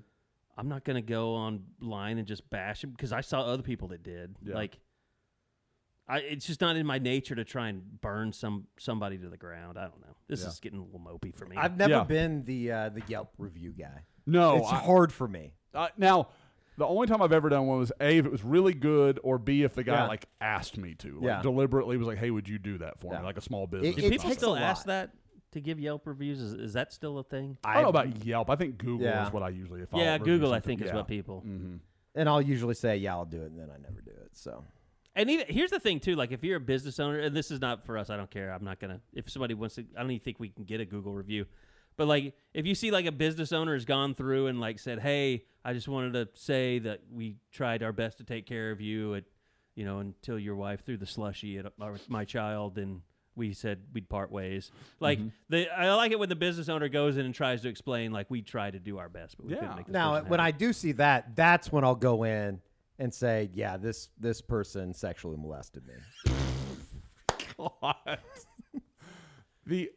I'm 0.58 0.68
not 0.68 0.84
gonna 0.84 1.04
go 1.04 1.36
online 1.36 2.18
and 2.18 2.28
just 2.28 2.50
bash 2.50 2.84
him 2.84 2.90
because 2.90 3.14
I 3.14 3.22
saw 3.22 3.42
other 3.42 3.62
people 3.62 3.90
that 3.90 4.02
did. 4.02 4.36
Yeah. 4.44 4.56
Like, 4.56 4.80
I 6.08 6.20
it's 6.20 6.46
just 6.46 6.60
not 6.62 6.76
in 6.76 6.86
my 6.86 7.00
nature 7.00 7.36
to 7.36 7.44
try 7.46 7.70
and 7.70 8.02
burn 8.02 8.34
some 8.34 8.68
somebody 8.78 9.18
to 9.18 9.30
the 9.30 9.38
ground. 9.38 9.78
I 9.78 9.84
don't 9.84 10.02
know. 10.02 10.16
This 10.28 10.42
Yeah. 10.44 10.50
is 10.50 10.60
getting 10.60 10.80
a 10.80 10.84
little 10.84 11.00
mopey 11.00 11.34
for 11.34 11.46
me. 11.46 11.56
I've 11.58 11.78
never 11.78 11.94
Yeah. 11.94 12.04
been 12.04 12.44
the 12.44 12.72
uh, 12.72 12.90
the 12.90 13.02
Yelp 13.08 13.32
review 13.38 13.72
guy. 13.78 14.04
No. 14.26 14.58
it's 14.58 14.72
I- 14.72 14.76
hard 14.80 15.12
for 15.14 15.28
me. 15.28 15.54
Uh, 15.74 15.88
now, 15.98 16.28
the 16.78 16.86
only 16.86 17.08
time 17.08 17.22
I've 17.22 17.32
ever 17.32 17.50
done 17.50 17.68
one 17.68 17.80
was 17.80 17.92
a 18.02 18.18
if 18.18 18.26
it 18.26 18.32
was 18.32 18.44
really 18.44 18.74
good, 18.74 19.20
or 19.24 19.38
b 19.38 19.64
if 19.64 19.76
the 19.76 19.84
guy 19.84 19.94
Yeah. 20.04 20.08
like 20.08 20.26
asked 20.42 20.78
me 20.78 20.94
to, 20.96 21.16
like 21.16 21.24
Yeah. 21.24 21.42
deliberately 21.42 21.98
was 21.98 22.08
like, 22.08 22.18
"Hey, 22.18 22.32
would 22.32 22.48
you 22.50 22.60
do 22.60 22.78
that 22.80 23.00
for 23.00 23.14
Yeah. 23.14 23.20
me?" 23.20 23.26
Like 23.26 23.38
a 23.38 23.42
small 23.42 23.66
business. 23.68 23.96
Do 23.96 24.06
it 24.06 24.10
people 24.12 24.26
takes 24.30 24.38
still 24.38 24.56
a 24.56 24.60
ask 24.60 24.86
lot. 24.88 24.94
that 24.94 25.12
to 25.52 25.62
give 25.62 25.80
Yelp 25.80 26.06
reviews? 26.08 26.42
Is, 26.42 26.54
is 26.54 26.74
that 26.74 26.92
still 26.92 27.18
a 27.20 27.24
thing? 27.24 27.58
I 27.64 27.76
don't 27.76 27.84
know 27.84 27.90
about 27.90 28.26
Yelp. 28.26 28.50
I 28.50 28.56
think 28.56 28.78
Google 28.78 29.06
Yeah. 29.08 29.26
is 29.28 29.32
what 29.34 29.44
I 29.44 29.50
usually 29.50 29.82
if 29.82 29.94
I 29.94 30.00
yeah, 30.00 30.14
review 30.14 30.26
Google 30.26 30.52
I 30.52 30.58
something. 30.58 30.78
think 30.80 30.82
is 30.82 30.88
Yeah. 30.92 30.96
what 30.96 31.08
people. 31.08 31.44
Mhm. 31.48 31.80
and 32.16 32.30
I'll 32.30 32.42
usually 32.42 32.76
say, 32.76 32.98
yeah, 32.98 33.14
I'll 33.14 33.26
do 33.26 33.42
it, 33.42 33.48
and 33.52 33.60
then 33.60 33.72
I 33.72 33.78
never 33.78 34.00
do 34.02 34.12
it. 34.12 34.30
So 34.38 34.64
And 35.16 35.30
even 35.30 35.46
here's 35.48 35.70
the 35.70 35.80
thing 35.80 36.00
too, 36.00 36.16
like 36.16 36.32
if 36.32 36.44
you're 36.44 36.58
a 36.58 36.62
business 36.62 37.00
owner, 37.00 37.20
and 37.20 37.36
this 37.36 37.52
is 37.52 37.62
not 37.62 37.86
for 37.86 37.98
us, 37.98 38.10
I 38.10 38.18
don't 38.18 38.32
care. 38.32 38.52
I'm 38.52 38.64
not 38.64 38.80
gonna. 38.80 39.00
If 39.14 39.30
somebody 39.30 39.54
wants 39.54 39.76
to, 39.76 39.86
I 39.96 40.02
don't 40.02 40.12
even 40.12 40.24
think 40.24 40.40
we 40.40 40.50
can 40.50 40.64
get 40.64 40.82
a 40.82 40.86
Google 40.86 41.14
review. 41.14 41.46
But 41.96 42.08
like, 42.08 42.34
if 42.54 42.66
you 42.66 42.74
see 42.74 42.90
like 42.90 43.06
a 43.06 43.12
business 43.12 43.52
owner 43.52 43.74
has 43.76 43.86
gone 43.86 44.16
through 44.16 44.48
and 44.48 44.60
like 44.60 44.80
said, 44.80 45.00
"Hey, 45.00 45.46
I 45.64 45.74
just 45.74 45.88
wanted 45.88 46.14
to 46.14 46.30
say 46.34 46.80
that 46.80 47.02
we 47.12 47.36
tried 47.52 47.84
our 47.84 47.92
best 47.92 48.18
to 48.18 48.24
take 48.24 48.48
care 48.48 48.72
of 48.72 48.82
you 48.82 49.16
at, 49.16 49.26
you 49.76 49.86
know, 49.86 50.00
until 50.00 50.40
your 50.40 50.56
wife 50.56 50.84
threw 50.84 50.98
the 50.98 51.06
slushy 51.06 51.60
at 51.60 51.68
uh, 51.68 51.70
our, 51.80 51.96
my 52.08 52.26
child, 52.26 52.80
and 52.80 53.02
we 53.36 53.54
said 53.54 53.82
we'd 53.94 54.10
part 54.10 54.32
ways." 54.32 54.72
Like, 55.00 55.20
mm-hmm. 55.20 55.28
the 55.50 55.70
I 55.70 55.94
like 55.94 56.12
it 56.12 56.18
when 56.18 56.30
the 56.30 56.36
business 56.36 56.70
owner 56.70 56.90
goes 56.90 57.18
in 57.18 57.26
and 57.28 57.36
tries 57.36 57.62
to 57.62 57.70
explain, 57.70 58.12
like, 58.12 58.32
we 58.32 58.42
tried 58.42 58.74
to 58.74 58.80
do 58.80 58.98
our 58.98 59.10
best, 59.10 59.38
but 59.38 59.46
we 59.46 59.54
Yeah. 59.54 59.60
couldn't 59.60 59.76
make 59.76 59.86
this 59.86 59.94
now, 59.94 60.16
person 60.16 60.30
when 60.30 60.40
I 60.40 60.50
do 60.50 60.74
see 60.74 60.94
that, 60.94 61.36
that's 61.36 61.72
when 61.72 61.84
I'll 61.84 61.94
go 61.94 62.24
in 62.24 62.60
and 63.00 63.14
say, 63.14 63.50
yeah, 63.54 63.78
this 63.78 64.10
this 64.20 64.42
person 64.42 64.94
sexually 64.94 65.38
molested 65.38 65.84
me. 65.88 65.96
God. 67.58 68.20
the 69.66 69.90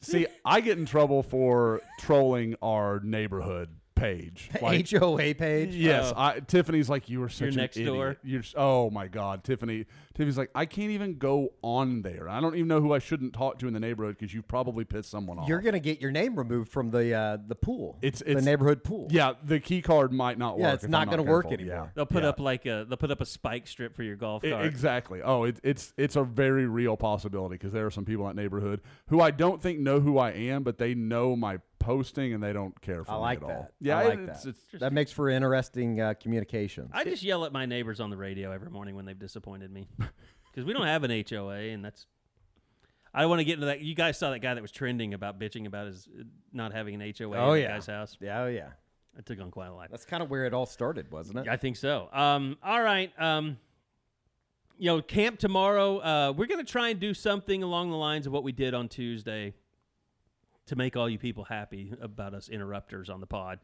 see, 0.00 0.26
I 0.44 0.60
get 0.60 0.78
in 0.78 0.86
trouble 0.86 1.22
for 1.22 1.80
trolling 2.00 2.56
our 2.62 3.00
neighborhood 3.00 3.70
page. 3.96 4.50
Like, 4.62 4.88
HOA 4.90 5.34
page. 5.34 5.74
Yes, 5.74 6.12
Oh. 6.14 6.20
I, 6.20 6.40
Tiffany's 6.40 6.88
like 6.88 7.08
you 7.08 7.18
were 7.20 7.28
such 7.28 7.48
an 7.50 7.56
next 7.56 7.76
idiot. 7.76 7.92
door? 7.94 8.16
You're 8.22 8.40
s- 8.40 8.54
oh 8.56 8.90
my 8.90 9.08
god, 9.08 9.42
Tiffany. 9.42 9.86
Tiffany's 10.14 10.38
like 10.38 10.50
I 10.54 10.64
can't 10.66 10.90
even 10.92 11.18
go 11.18 11.50
on 11.62 12.02
there. 12.02 12.28
I 12.28 12.40
don't 12.40 12.54
even 12.54 12.68
know 12.68 12.80
who 12.80 12.92
I 12.92 12.98
shouldn't 13.00 13.32
talk 13.32 13.58
to 13.58 13.66
in 13.68 13.74
the 13.74 13.80
neighborhood 13.80 14.16
because 14.18 14.32
you've 14.32 14.46
probably 14.48 14.84
pissed 14.84 15.10
someone 15.10 15.38
off. 15.38 15.48
You're 15.48 15.60
gonna 15.60 15.80
get 15.80 16.00
your 16.00 16.10
name 16.12 16.36
removed 16.36 16.70
from 16.70 16.90
the 16.90 17.12
uh, 17.14 17.38
the 17.46 17.54
pool. 17.56 17.98
It's- 18.02 18.20
the 18.20 18.30
it's- 18.30 18.44
neighborhood 18.44 18.84
pool. 18.84 19.08
yeah, 19.10 19.32
the 19.42 19.58
key 19.60 19.82
card 19.82 20.12
might 20.12 20.38
not 20.38 20.58
work. 20.58 20.62
Yeah, 20.66 20.72
it's 20.74 20.84
if 20.84 20.90
not 20.90 21.02
I'm 21.02 21.10
gonna 21.10 21.22
work 21.22 21.46
careful. 21.48 21.64
anymore. 21.64 21.84
Yeah. 21.86 21.90
they'll 21.94 22.06
put 22.06 22.22
Yeah. 22.22 22.28
up 22.30 22.40
like 22.40 22.64
a 22.66 22.86
they'll 22.88 22.96
put 22.96 23.10
up 23.10 23.20
a 23.20 23.26
spike 23.26 23.66
strip 23.66 23.94
for 23.96 24.02
your 24.02 24.16
golf 24.16 24.44
I- 24.44 24.50
cart. 24.50 24.66
exactly. 24.66 25.20
Oh, 25.22 25.44
it, 25.44 25.58
it's 25.64 25.92
it's 25.96 26.16
a 26.16 26.22
very 26.24 26.66
real 26.66 26.96
possibility 26.96 27.54
because 27.56 27.72
there 27.72 27.86
are 27.86 27.90
some 27.90 28.04
people 28.04 28.28
in 28.28 28.36
that 28.36 28.42
neighborhood 28.42 28.80
who 29.08 29.20
I 29.20 29.30
don't 29.30 29.60
think 29.62 29.78
know 29.80 30.00
who 30.00 30.18
I 30.18 30.30
am, 30.30 30.62
but 30.62 30.78
they 30.78 30.94
know 30.94 31.34
my 31.36 31.58
posting 31.78 32.32
and 32.34 32.42
they 32.42 32.52
don't 32.52 32.78
care 32.80 33.04
for 33.04 33.12
I 33.12 33.14
me 33.14 33.20
like 33.20 33.38
at 33.38 33.42
all. 33.44 33.48
that. 33.48 33.72
Yeah, 33.80 33.98
I 33.98 34.08
like 34.08 34.18
it's, 34.20 34.42
that. 34.44 34.48
It's, 34.50 34.80
that 34.80 34.92
makes 34.92 35.12
for 35.12 35.28
interesting 35.28 36.00
uh, 36.00 36.14
communications. 36.20 36.90
I 36.92 37.04
just 37.04 37.22
yell 37.22 37.44
at 37.44 37.52
my 37.52 37.66
neighbors 37.66 38.00
on 38.00 38.10
the 38.10 38.16
radio 38.16 38.52
every 38.52 38.70
morning 38.70 38.96
when 38.96 39.04
they've 39.04 39.18
disappointed 39.18 39.70
me 39.72 39.88
because 39.98 40.64
we 40.64 40.72
don't 40.72 40.86
have 40.86 41.04
an 41.04 41.24
HOA, 41.28 41.54
and 41.54 41.84
that's. 41.84 42.06
I 43.14 43.20
don't 43.22 43.30
want 43.30 43.40
to 43.40 43.44
get 43.44 43.54
into 43.54 43.66
that. 43.66 43.80
You 43.80 43.94
guys 43.94 44.18
saw 44.18 44.30
that 44.30 44.40
guy 44.40 44.52
that 44.52 44.60
was 44.60 44.72
trending 44.72 45.14
about 45.14 45.40
bitching 45.40 45.66
about 45.66 45.86
his 45.86 46.06
uh, 46.06 46.24
not 46.52 46.72
having 46.74 47.00
an 47.00 47.14
HOA 47.18 47.36
Oh, 47.36 47.52
in 47.54 47.62
yeah. 47.62 47.68
the 47.68 47.72
guy's 47.74 47.86
house. 47.86 48.16
yeah, 48.20 48.42
oh 48.42 48.46
yeah. 48.48 48.68
It 49.18 49.24
took 49.24 49.40
on 49.40 49.50
quite 49.50 49.68
a 49.68 49.74
lot. 49.74 49.90
That's 49.90 50.04
kind 50.04 50.22
of 50.22 50.28
where 50.28 50.44
it 50.44 50.52
all 50.52 50.66
started, 50.66 51.10
wasn't 51.10 51.38
it? 51.38 51.48
I 51.48 51.56
think 51.56 51.76
so. 51.76 52.10
Um, 52.12 52.58
all 52.62 52.82
right. 52.82 53.10
Um, 53.18 53.56
you 54.76 54.90
know, 54.90 55.00
camp 55.00 55.38
tomorrow. 55.38 55.98
Uh, 56.00 56.32
we're 56.36 56.46
going 56.46 56.62
to 56.62 56.70
try 56.70 56.90
and 56.90 57.00
do 57.00 57.14
something 57.14 57.62
along 57.62 57.90
the 57.90 57.96
lines 57.96 58.26
of 58.26 58.32
what 58.34 58.42
we 58.44 58.52
did 58.52 58.74
on 58.74 58.88
Tuesday 58.88 59.54
to 60.66 60.76
make 60.76 60.96
all 60.96 61.08
you 61.08 61.18
people 61.18 61.44
happy 61.44 61.92
about 62.00 62.34
us 62.34 62.48
interrupters 62.48 63.08
on 63.08 63.20
the 63.20 63.26
pod. 63.26 63.60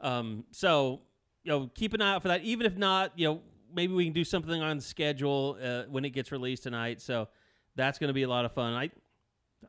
Um, 0.00 0.44
so, 0.50 1.00
you 1.44 1.50
know, 1.50 1.70
keep 1.74 1.94
an 1.94 2.02
eye 2.02 2.14
out 2.14 2.22
for 2.22 2.28
that. 2.28 2.42
Even 2.42 2.66
if 2.66 2.76
not, 2.76 3.18
you 3.18 3.26
know, 3.26 3.40
maybe 3.74 3.94
we 3.94 4.04
can 4.04 4.12
do 4.12 4.24
something 4.24 4.62
on 4.62 4.76
the 4.76 4.82
schedule 4.82 5.58
uh, 5.62 5.84
when 5.88 6.04
it 6.04 6.10
gets 6.10 6.30
released 6.30 6.64
tonight. 6.64 7.00
So 7.00 7.28
that's 7.74 7.98
going 7.98 8.08
to 8.08 8.14
be 8.14 8.22
a 8.22 8.28
lot 8.28 8.44
of 8.44 8.52
fun. 8.52 8.74
I, 8.74 8.90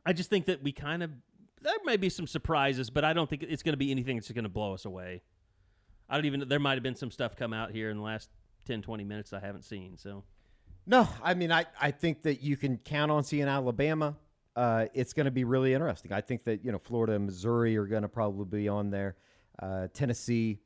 I 0.04 0.12
just 0.12 0.30
think 0.30 0.46
that 0.46 0.62
we 0.62 0.72
kind 0.72 1.02
of 1.02 1.10
there 1.64 1.74
may 1.84 1.96
be 1.96 2.10
some 2.10 2.26
surprises, 2.26 2.90
but 2.90 3.04
I 3.04 3.14
don't 3.14 3.28
think 3.28 3.42
it's 3.42 3.62
going 3.62 3.72
to 3.72 3.78
be 3.78 3.90
anything 3.90 4.16
that's 4.16 4.30
going 4.30 4.44
to 4.44 4.50
blow 4.50 4.74
us 4.74 4.84
away. 4.84 5.22
I 6.08 6.16
don't 6.16 6.26
even. 6.26 6.46
There 6.46 6.58
might 6.58 6.74
have 6.74 6.82
been 6.82 6.94
some 6.94 7.10
stuff 7.10 7.36
come 7.36 7.54
out 7.54 7.70
here 7.70 7.90
in 7.90 7.96
the 7.96 8.02
last 8.02 8.28
10, 8.66 8.82
20 8.82 9.04
minutes 9.04 9.32
I 9.32 9.40
haven't 9.40 9.64
seen. 9.64 9.96
So 9.96 10.24
No, 10.86 11.08
I 11.22 11.32
mean, 11.34 11.50
I, 11.50 11.64
I 11.80 11.90
think 11.90 12.22
that 12.22 12.42
you 12.42 12.56
can 12.56 12.76
count 12.76 13.10
on 13.10 13.24
seeing 13.24 13.48
Alabama. 13.48 14.16
Uh, 14.56 14.86
it's 14.94 15.12
going 15.12 15.24
to 15.24 15.32
be 15.32 15.44
really 15.44 15.74
interesting. 15.74 16.12
I 16.12 16.20
think 16.20 16.44
that 16.44 16.64
you 16.64 16.72
know 16.72 16.78
Florida 16.78 17.14
and 17.14 17.26
Missouri 17.26 17.76
are 17.76 17.86
going 17.86 18.02
to 18.02 18.08
probably 18.08 18.60
be 18.60 18.68
on 18.68 18.90
there. 18.90 19.16
Uh, 19.58 19.88
Tennessee, 19.92 20.60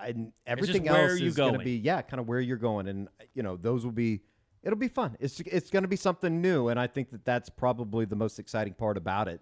and 0.00 0.32
everything 0.46 0.88
else 0.88 1.20
is 1.20 1.36
going 1.36 1.52
to 1.52 1.58
be 1.58 1.76
yeah, 1.76 2.02
kind 2.02 2.20
of 2.20 2.28
where 2.28 2.40
you're 2.40 2.56
going, 2.56 2.88
and 2.88 3.08
you 3.34 3.42
know 3.42 3.56
those 3.56 3.84
will 3.84 3.92
be. 3.92 4.22
It'll 4.62 4.78
be 4.78 4.88
fun. 4.88 5.16
It's 5.20 5.40
it's 5.40 5.70
going 5.70 5.84
to 5.84 5.88
be 5.88 5.96
something 5.96 6.40
new, 6.40 6.68
and 6.68 6.78
I 6.78 6.86
think 6.86 7.10
that 7.12 7.24
that's 7.24 7.48
probably 7.48 8.04
the 8.04 8.16
most 8.16 8.38
exciting 8.38 8.74
part 8.74 8.96
about 8.96 9.28
it. 9.28 9.40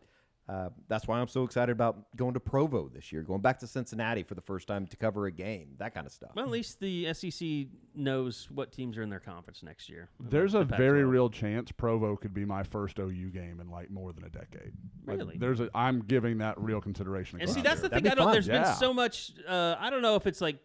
Uh, 0.49 0.71
that's 0.89 1.07
why 1.07 1.19
I'm 1.21 1.29
so 1.29 1.45
excited 1.45 1.71
about 1.73 2.15
going 2.17 2.33
to 2.33 2.41
Provo 2.41 2.89
this 2.89 3.13
year, 3.13 3.21
going 3.23 3.43
back 3.43 3.59
to 3.59 3.67
Cincinnati 3.67 4.23
for 4.23 4.35
the 4.35 4.41
first 4.41 4.67
time 4.67 4.87
to 4.87 4.97
cover 4.97 5.27
a 5.27 5.31
game, 5.31 5.75
that 5.77 5.93
kind 5.93 6.07
of 6.07 6.13
stuff. 6.13 6.31
Well, 6.35 6.45
at 6.47 6.51
least 6.51 6.81
the 6.81 7.13
SEC 7.13 7.67
knows 7.95 8.49
what 8.51 8.73
teams 8.73 8.97
are 8.97 9.03
in 9.03 9.11
their 9.11 9.21
conference 9.21 9.63
next 9.63 9.91
year. 9.91 10.09
There's 10.19 10.53
The 10.53 10.61
a 10.61 10.65
very 10.65 11.01
Pac-12. 11.03 11.11
real 11.11 11.29
chance 11.29 11.71
Provo 11.73 12.17
could 12.17 12.33
be 12.33 12.47
my 12.47 12.63
first 12.63 12.99
OU 12.99 13.29
game 13.29 13.61
in 13.61 13.71
like 13.71 13.91
more 13.91 14.15
than 14.15 14.25
a 14.25 14.31
decade. 14.31 14.73
Like, 15.07 15.19
Really? 15.19 15.37
there's 15.37 15.61
a. 15.61 15.69
I'm 15.75 16.01
giving 16.01 16.39
that 16.39 16.59
real 16.59 16.81
consideration. 16.81 17.41
And 17.43 17.51
see, 17.51 17.61
across 17.61 17.81
that's 17.81 17.81
the 17.83 17.89
thing. 17.91 18.05
That'd 18.05 18.13
I 18.19 18.23
don't. 18.23 18.27
fun. 18.29 18.33
There's 18.33 18.47
Yeah. 18.49 18.63
been 18.63 18.75
so 18.77 18.95
much. 18.95 19.33
Uh, 19.47 19.77
I 19.79 19.91
don't 19.91 20.01
know 20.01 20.15
if 20.17 20.27
it's 20.27 20.41
like 20.41 20.61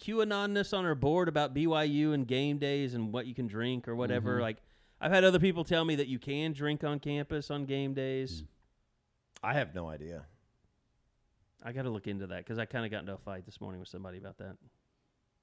QAnonness 0.00 0.76
on 0.76 0.84
our 0.84 0.94
board 0.96 1.28
about 1.28 1.54
BYU 1.54 2.12
and 2.14 2.26
game 2.26 2.58
days 2.58 2.94
and 2.94 3.12
what 3.12 3.26
you 3.26 3.34
can 3.34 3.46
drink 3.46 3.86
or 3.88 3.94
whatever. 3.94 4.32
Mm-hmm. 4.34 4.42
Like, 4.42 4.56
I've 5.00 5.12
had 5.12 5.24
other 5.24 5.38
people 5.38 5.64
tell 5.64 5.84
me 5.84 5.94
that 5.96 6.08
you 6.08 6.18
can 6.18 6.52
drink 6.52 6.84
on 6.84 6.98
campus 6.98 7.50
on 7.50 7.64
game 7.64 7.94
days. 7.94 8.44
I 9.42 9.54
have 9.54 9.74
no 9.74 9.88
idea. 9.88 10.24
I 11.62 11.72
got 11.72 11.82
to 11.82 11.90
look 11.90 12.06
into 12.06 12.26
that 12.28 12.38
because 12.38 12.58
I 12.58 12.64
kind 12.64 12.84
of 12.84 12.90
got 12.90 13.00
into 13.00 13.14
a 13.14 13.18
fight 13.18 13.44
this 13.44 13.60
morning 13.60 13.80
with 13.80 13.88
somebody 13.88 14.18
about 14.18 14.38
that. 14.38 14.56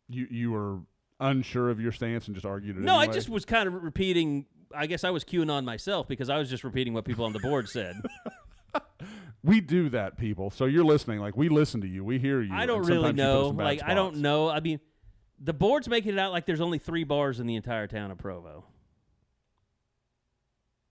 You 0.09 0.27
you 0.29 0.51
were 0.51 0.79
unsure 1.19 1.69
of 1.69 1.79
your 1.79 1.91
stance 1.91 2.27
and 2.27 2.35
just 2.35 2.45
argued 2.45 2.77
it. 2.77 2.83
No, 2.83 2.95
I 2.95 3.07
just 3.07 3.29
was 3.29 3.45
kind 3.45 3.67
of 3.67 3.83
repeating. 3.83 4.45
I 4.75 4.87
guess 4.87 5.03
I 5.03 5.11
was 5.11 5.23
QAnon 5.23 5.63
myself 5.63 6.07
because 6.07 6.29
I 6.29 6.37
was 6.37 6.49
just 6.49 6.63
repeating 6.63 6.93
what 6.93 7.05
people 7.05 7.25
on 7.25 7.33
the 7.33 7.39
board 7.39 7.69
said. 7.69 7.95
We 9.43 9.61
do 9.61 9.89
that, 9.89 10.17
people. 10.17 10.51
So 10.51 10.65
you're 10.65 10.83
listening. 10.83 11.19
Like 11.19 11.37
we 11.37 11.47
listen 11.47 11.79
to 11.81 11.87
you. 11.87 12.03
We 12.03 12.19
hear 12.19 12.41
you. 12.41 12.53
I 12.53 12.65
don't 12.65 12.81
really 12.81 12.95
sometimes 12.95 13.17
you 13.17 13.23
put 13.23 13.29
us 13.29 13.43
know. 13.43 13.49
in 13.49 13.55
bad 13.55 13.63
Like 13.63 13.81
I 13.85 13.93
don't 13.93 14.17
know. 14.17 14.49
I 14.49 14.59
mean, 14.59 14.81
the 15.39 15.53
board's 15.53 15.87
making 15.87 16.13
it 16.13 16.19
out 16.19 16.33
like 16.33 16.45
there's 16.45 16.59
only 16.59 16.79
three 16.79 17.05
bars 17.05 17.39
in 17.39 17.47
the 17.47 17.55
entire 17.55 17.87
town 17.87 18.11
of 18.11 18.17
Provo. 18.17 18.65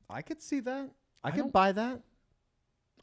I 0.08 0.22
could 0.22 0.40
see 0.40 0.60
that. 0.60 0.90
I, 1.22 1.28
I 1.28 1.30
could 1.32 1.52
buy 1.52 1.72
that. 1.72 2.00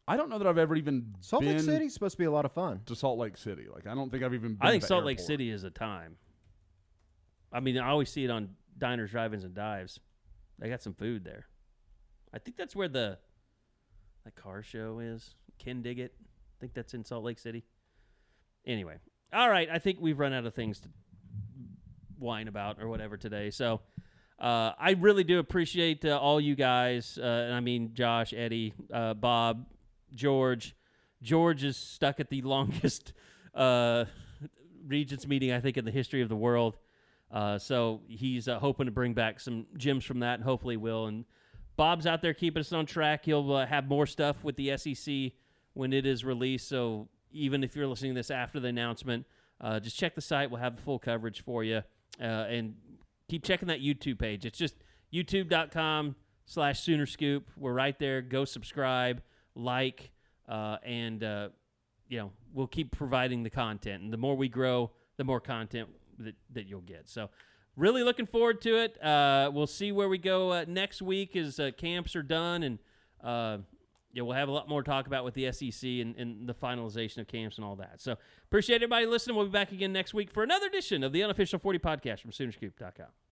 I 0.07 0.17
don't 0.17 0.29
know 0.29 0.37
that 0.37 0.47
I've 0.47 0.57
ever 0.57 0.75
even 0.75 1.15
Salt 1.21 1.43
been 1.43 1.55
Lake 1.55 1.61
City's 1.61 1.93
supposed 1.93 2.13
to 2.13 2.17
be 2.17 2.25
a 2.25 2.31
lot 2.31 2.45
of 2.45 2.51
fun. 2.51 2.81
to 2.87 2.95
Salt 2.95 3.17
Lake 3.17 3.37
City. 3.37 3.67
Like 3.73 3.87
I 3.87 3.95
don't 3.95 4.11
think 4.11 4.23
I've 4.23 4.33
even. 4.33 4.55
Been 4.55 4.67
I 4.67 4.71
think 4.71 4.81
to 4.81 4.85
the 4.85 4.87
Salt 4.87 5.05
Lake 5.05 5.17
airport. 5.17 5.27
City 5.27 5.49
is 5.49 5.63
a 5.63 5.69
time. 5.69 6.17
I 7.51 7.59
mean, 7.59 7.77
I 7.77 7.89
always 7.89 8.09
see 8.09 8.25
it 8.25 8.31
on 8.31 8.49
diners, 8.77 9.11
drive-ins, 9.11 9.43
and 9.43 9.53
dives. 9.53 9.99
They 10.59 10.69
got 10.69 10.81
some 10.81 10.93
food 10.93 11.23
there. 11.23 11.47
I 12.33 12.39
think 12.39 12.57
that's 12.57 12.75
where 12.75 12.87
the 12.87 13.17
that 14.25 14.35
car 14.35 14.63
show 14.63 14.99
is. 14.99 15.35
Ken 15.59 15.81
Diggett. 15.81 16.09
I 16.09 16.57
think 16.59 16.73
that's 16.73 16.93
in 16.93 17.05
Salt 17.05 17.23
Lake 17.23 17.39
City. 17.39 17.63
Anyway, 18.65 18.97
all 19.31 19.49
right. 19.49 19.69
I 19.71 19.79
think 19.79 19.99
we've 20.01 20.19
run 20.19 20.33
out 20.33 20.45
of 20.45 20.53
things 20.53 20.79
to 20.81 20.89
whine 22.17 22.47
about 22.47 22.81
or 22.81 22.87
whatever 22.87 23.17
today. 23.17 23.51
So 23.51 23.81
uh, 24.39 24.71
I 24.79 24.95
really 24.99 25.23
do 25.23 25.39
appreciate 25.39 26.05
uh, 26.05 26.17
all 26.17 26.39
you 26.41 26.55
guys. 26.55 27.17
Uh, 27.21 27.25
and 27.25 27.53
I 27.53 27.59
mean, 27.59 27.93
Josh, 27.93 28.33
Eddie, 28.33 28.73
uh, 28.91 29.13
Bob, 29.13 29.65
George. 30.13 30.75
George 31.21 31.63
is 31.63 31.77
stuck 31.77 32.19
at 32.19 32.29
the 32.29 32.41
longest 32.43 33.13
uh, 33.53 34.05
Regents 34.85 35.25
meeting, 35.25 35.51
I 35.51 35.59
think, 35.61 35.77
in 35.77 35.85
the 35.85 35.91
history 35.91 36.21
of 36.21 36.29
the 36.29 36.35
world. 36.35 36.77
Uh, 37.31 37.57
so 37.57 38.01
he's 38.07 38.47
uh, 38.47 38.59
hoping 38.59 38.85
to 38.85 38.91
bring 38.91 39.13
back 39.13 39.39
some 39.39 39.65
gems 39.77 40.03
from 40.03 40.19
that, 40.19 40.35
and 40.35 40.43
hopefully 40.43 40.77
will. 40.77 41.07
And 41.07 41.25
Bob's 41.75 42.05
out 42.05 42.21
there 42.21 42.33
keeping 42.33 42.59
us 42.59 42.71
on 42.73 42.85
track. 42.85 43.25
He'll 43.25 43.53
uh, 43.53 43.65
have 43.65 43.87
more 43.87 44.05
stuff 44.05 44.43
with 44.43 44.55
the 44.55 44.77
SEC 44.77 45.31
when 45.73 45.93
it 45.93 46.05
is 46.05 46.23
released. 46.23 46.67
So 46.67 47.07
even 47.31 47.63
if 47.63 47.75
you're 47.75 47.87
listening 47.87 48.13
to 48.13 48.19
this 48.19 48.29
after 48.29 48.59
the 48.59 48.67
announcement, 48.67 49.25
uh, 49.59 49.79
just 49.79 49.97
check 49.97 50.15
the 50.15 50.21
site. 50.21 50.51
We'll 50.51 50.59
have 50.59 50.75
the 50.75 50.81
full 50.81 50.99
coverage 50.99 51.41
for 51.41 51.63
you. 51.63 51.81
Uh, 52.21 52.25
and 52.25 52.75
keep 53.27 53.43
checking 53.43 53.67
that 53.69 53.81
YouTube 53.81 54.19
page. 54.19 54.45
It's 54.45 54.59
just 54.59 54.75
youtube.com 55.11 56.15
slash 56.45 56.81
Sooner 56.81 57.05
Scoop. 57.05 57.49
We're 57.57 57.73
right 57.73 57.97
there. 57.97 58.21
Go 58.21 58.45
subscribe, 58.45 59.21
like, 59.55 60.11
uh, 60.47 60.77
and, 60.83 61.23
uh, 61.23 61.49
you 62.07 62.19
know, 62.19 62.31
we'll 62.53 62.67
keep 62.67 62.95
providing 62.95 63.43
the 63.43 63.49
content. 63.49 64.03
And 64.03 64.11
the 64.11 64.17
more 64.17 64.35
we 64.35 64.49
grow, 64.49 64.91
the 65.17 65.23
more 65.23 65.39
content 65.39 65.89
that, 66.19 66.35
that 66.51 66.67
you'll 66.67 66.81
get. 66.81 67.09
So, 67.09 67.29
really 67.75 68.03
looking 68.03 68.27
forward 68.27 68.61
to 68.61 68.77
it. 68.77 69.03
Uh, 69.03 69.49
we'll 69.53 69.67
see 69.67 69.91
where 69.91 70.09
we 70.09 70.17
go 70.17 70.51
uh, 70.51 70.65
next 70.67 71.01
week 71.01 71.35
as 71.35 71.59
uh, 71.59 71.71
camps 71.77 72.15
are 72.15 72.23
done. 72.23 72.63
And, 72.63 72.79
uh, 73.23 73.57
yeah, 74.11 74.21
we'll 74.21 74.35
have 74.35 74.49
a 74.49 74.51
lot 74.51 74.69
more 74.69 74.83
to 74.83 74.89
talk 74.89 75.07
about 75.07 75.25
with 75.25 75.33
the 75.33 75.51
SEC 75.51 75.89
and, 75.89 76.15
and 76.17 76.47
the 76.47 76.53
finalization 76.53 77.17
of 77.17 77.27
camps 77.27 77.57
and 77.57 77.65
all 77.65 77.75
that. 77.77 78.01
So, 78.01 78.15
appreciate 78.45 78.77
everybody 78.77 79.05
listening. 79.05 79.35
We'll 79.35 79.47
be 79.47 79.51
back 79.51 79.71
again 79.71 79.93
next 79.93 80.13
week 80.13 80.31
for 80.31 80.43
another 80.43 80.67
edition 80.67 81.03
of 81.03 81.13
the 81.13 81.23
unofficial 81.23 81.59
40 81.59 81.79
podcast 81.79 82.21
from 82.21 82.31
Soonerscoop.com. 82.31 83.07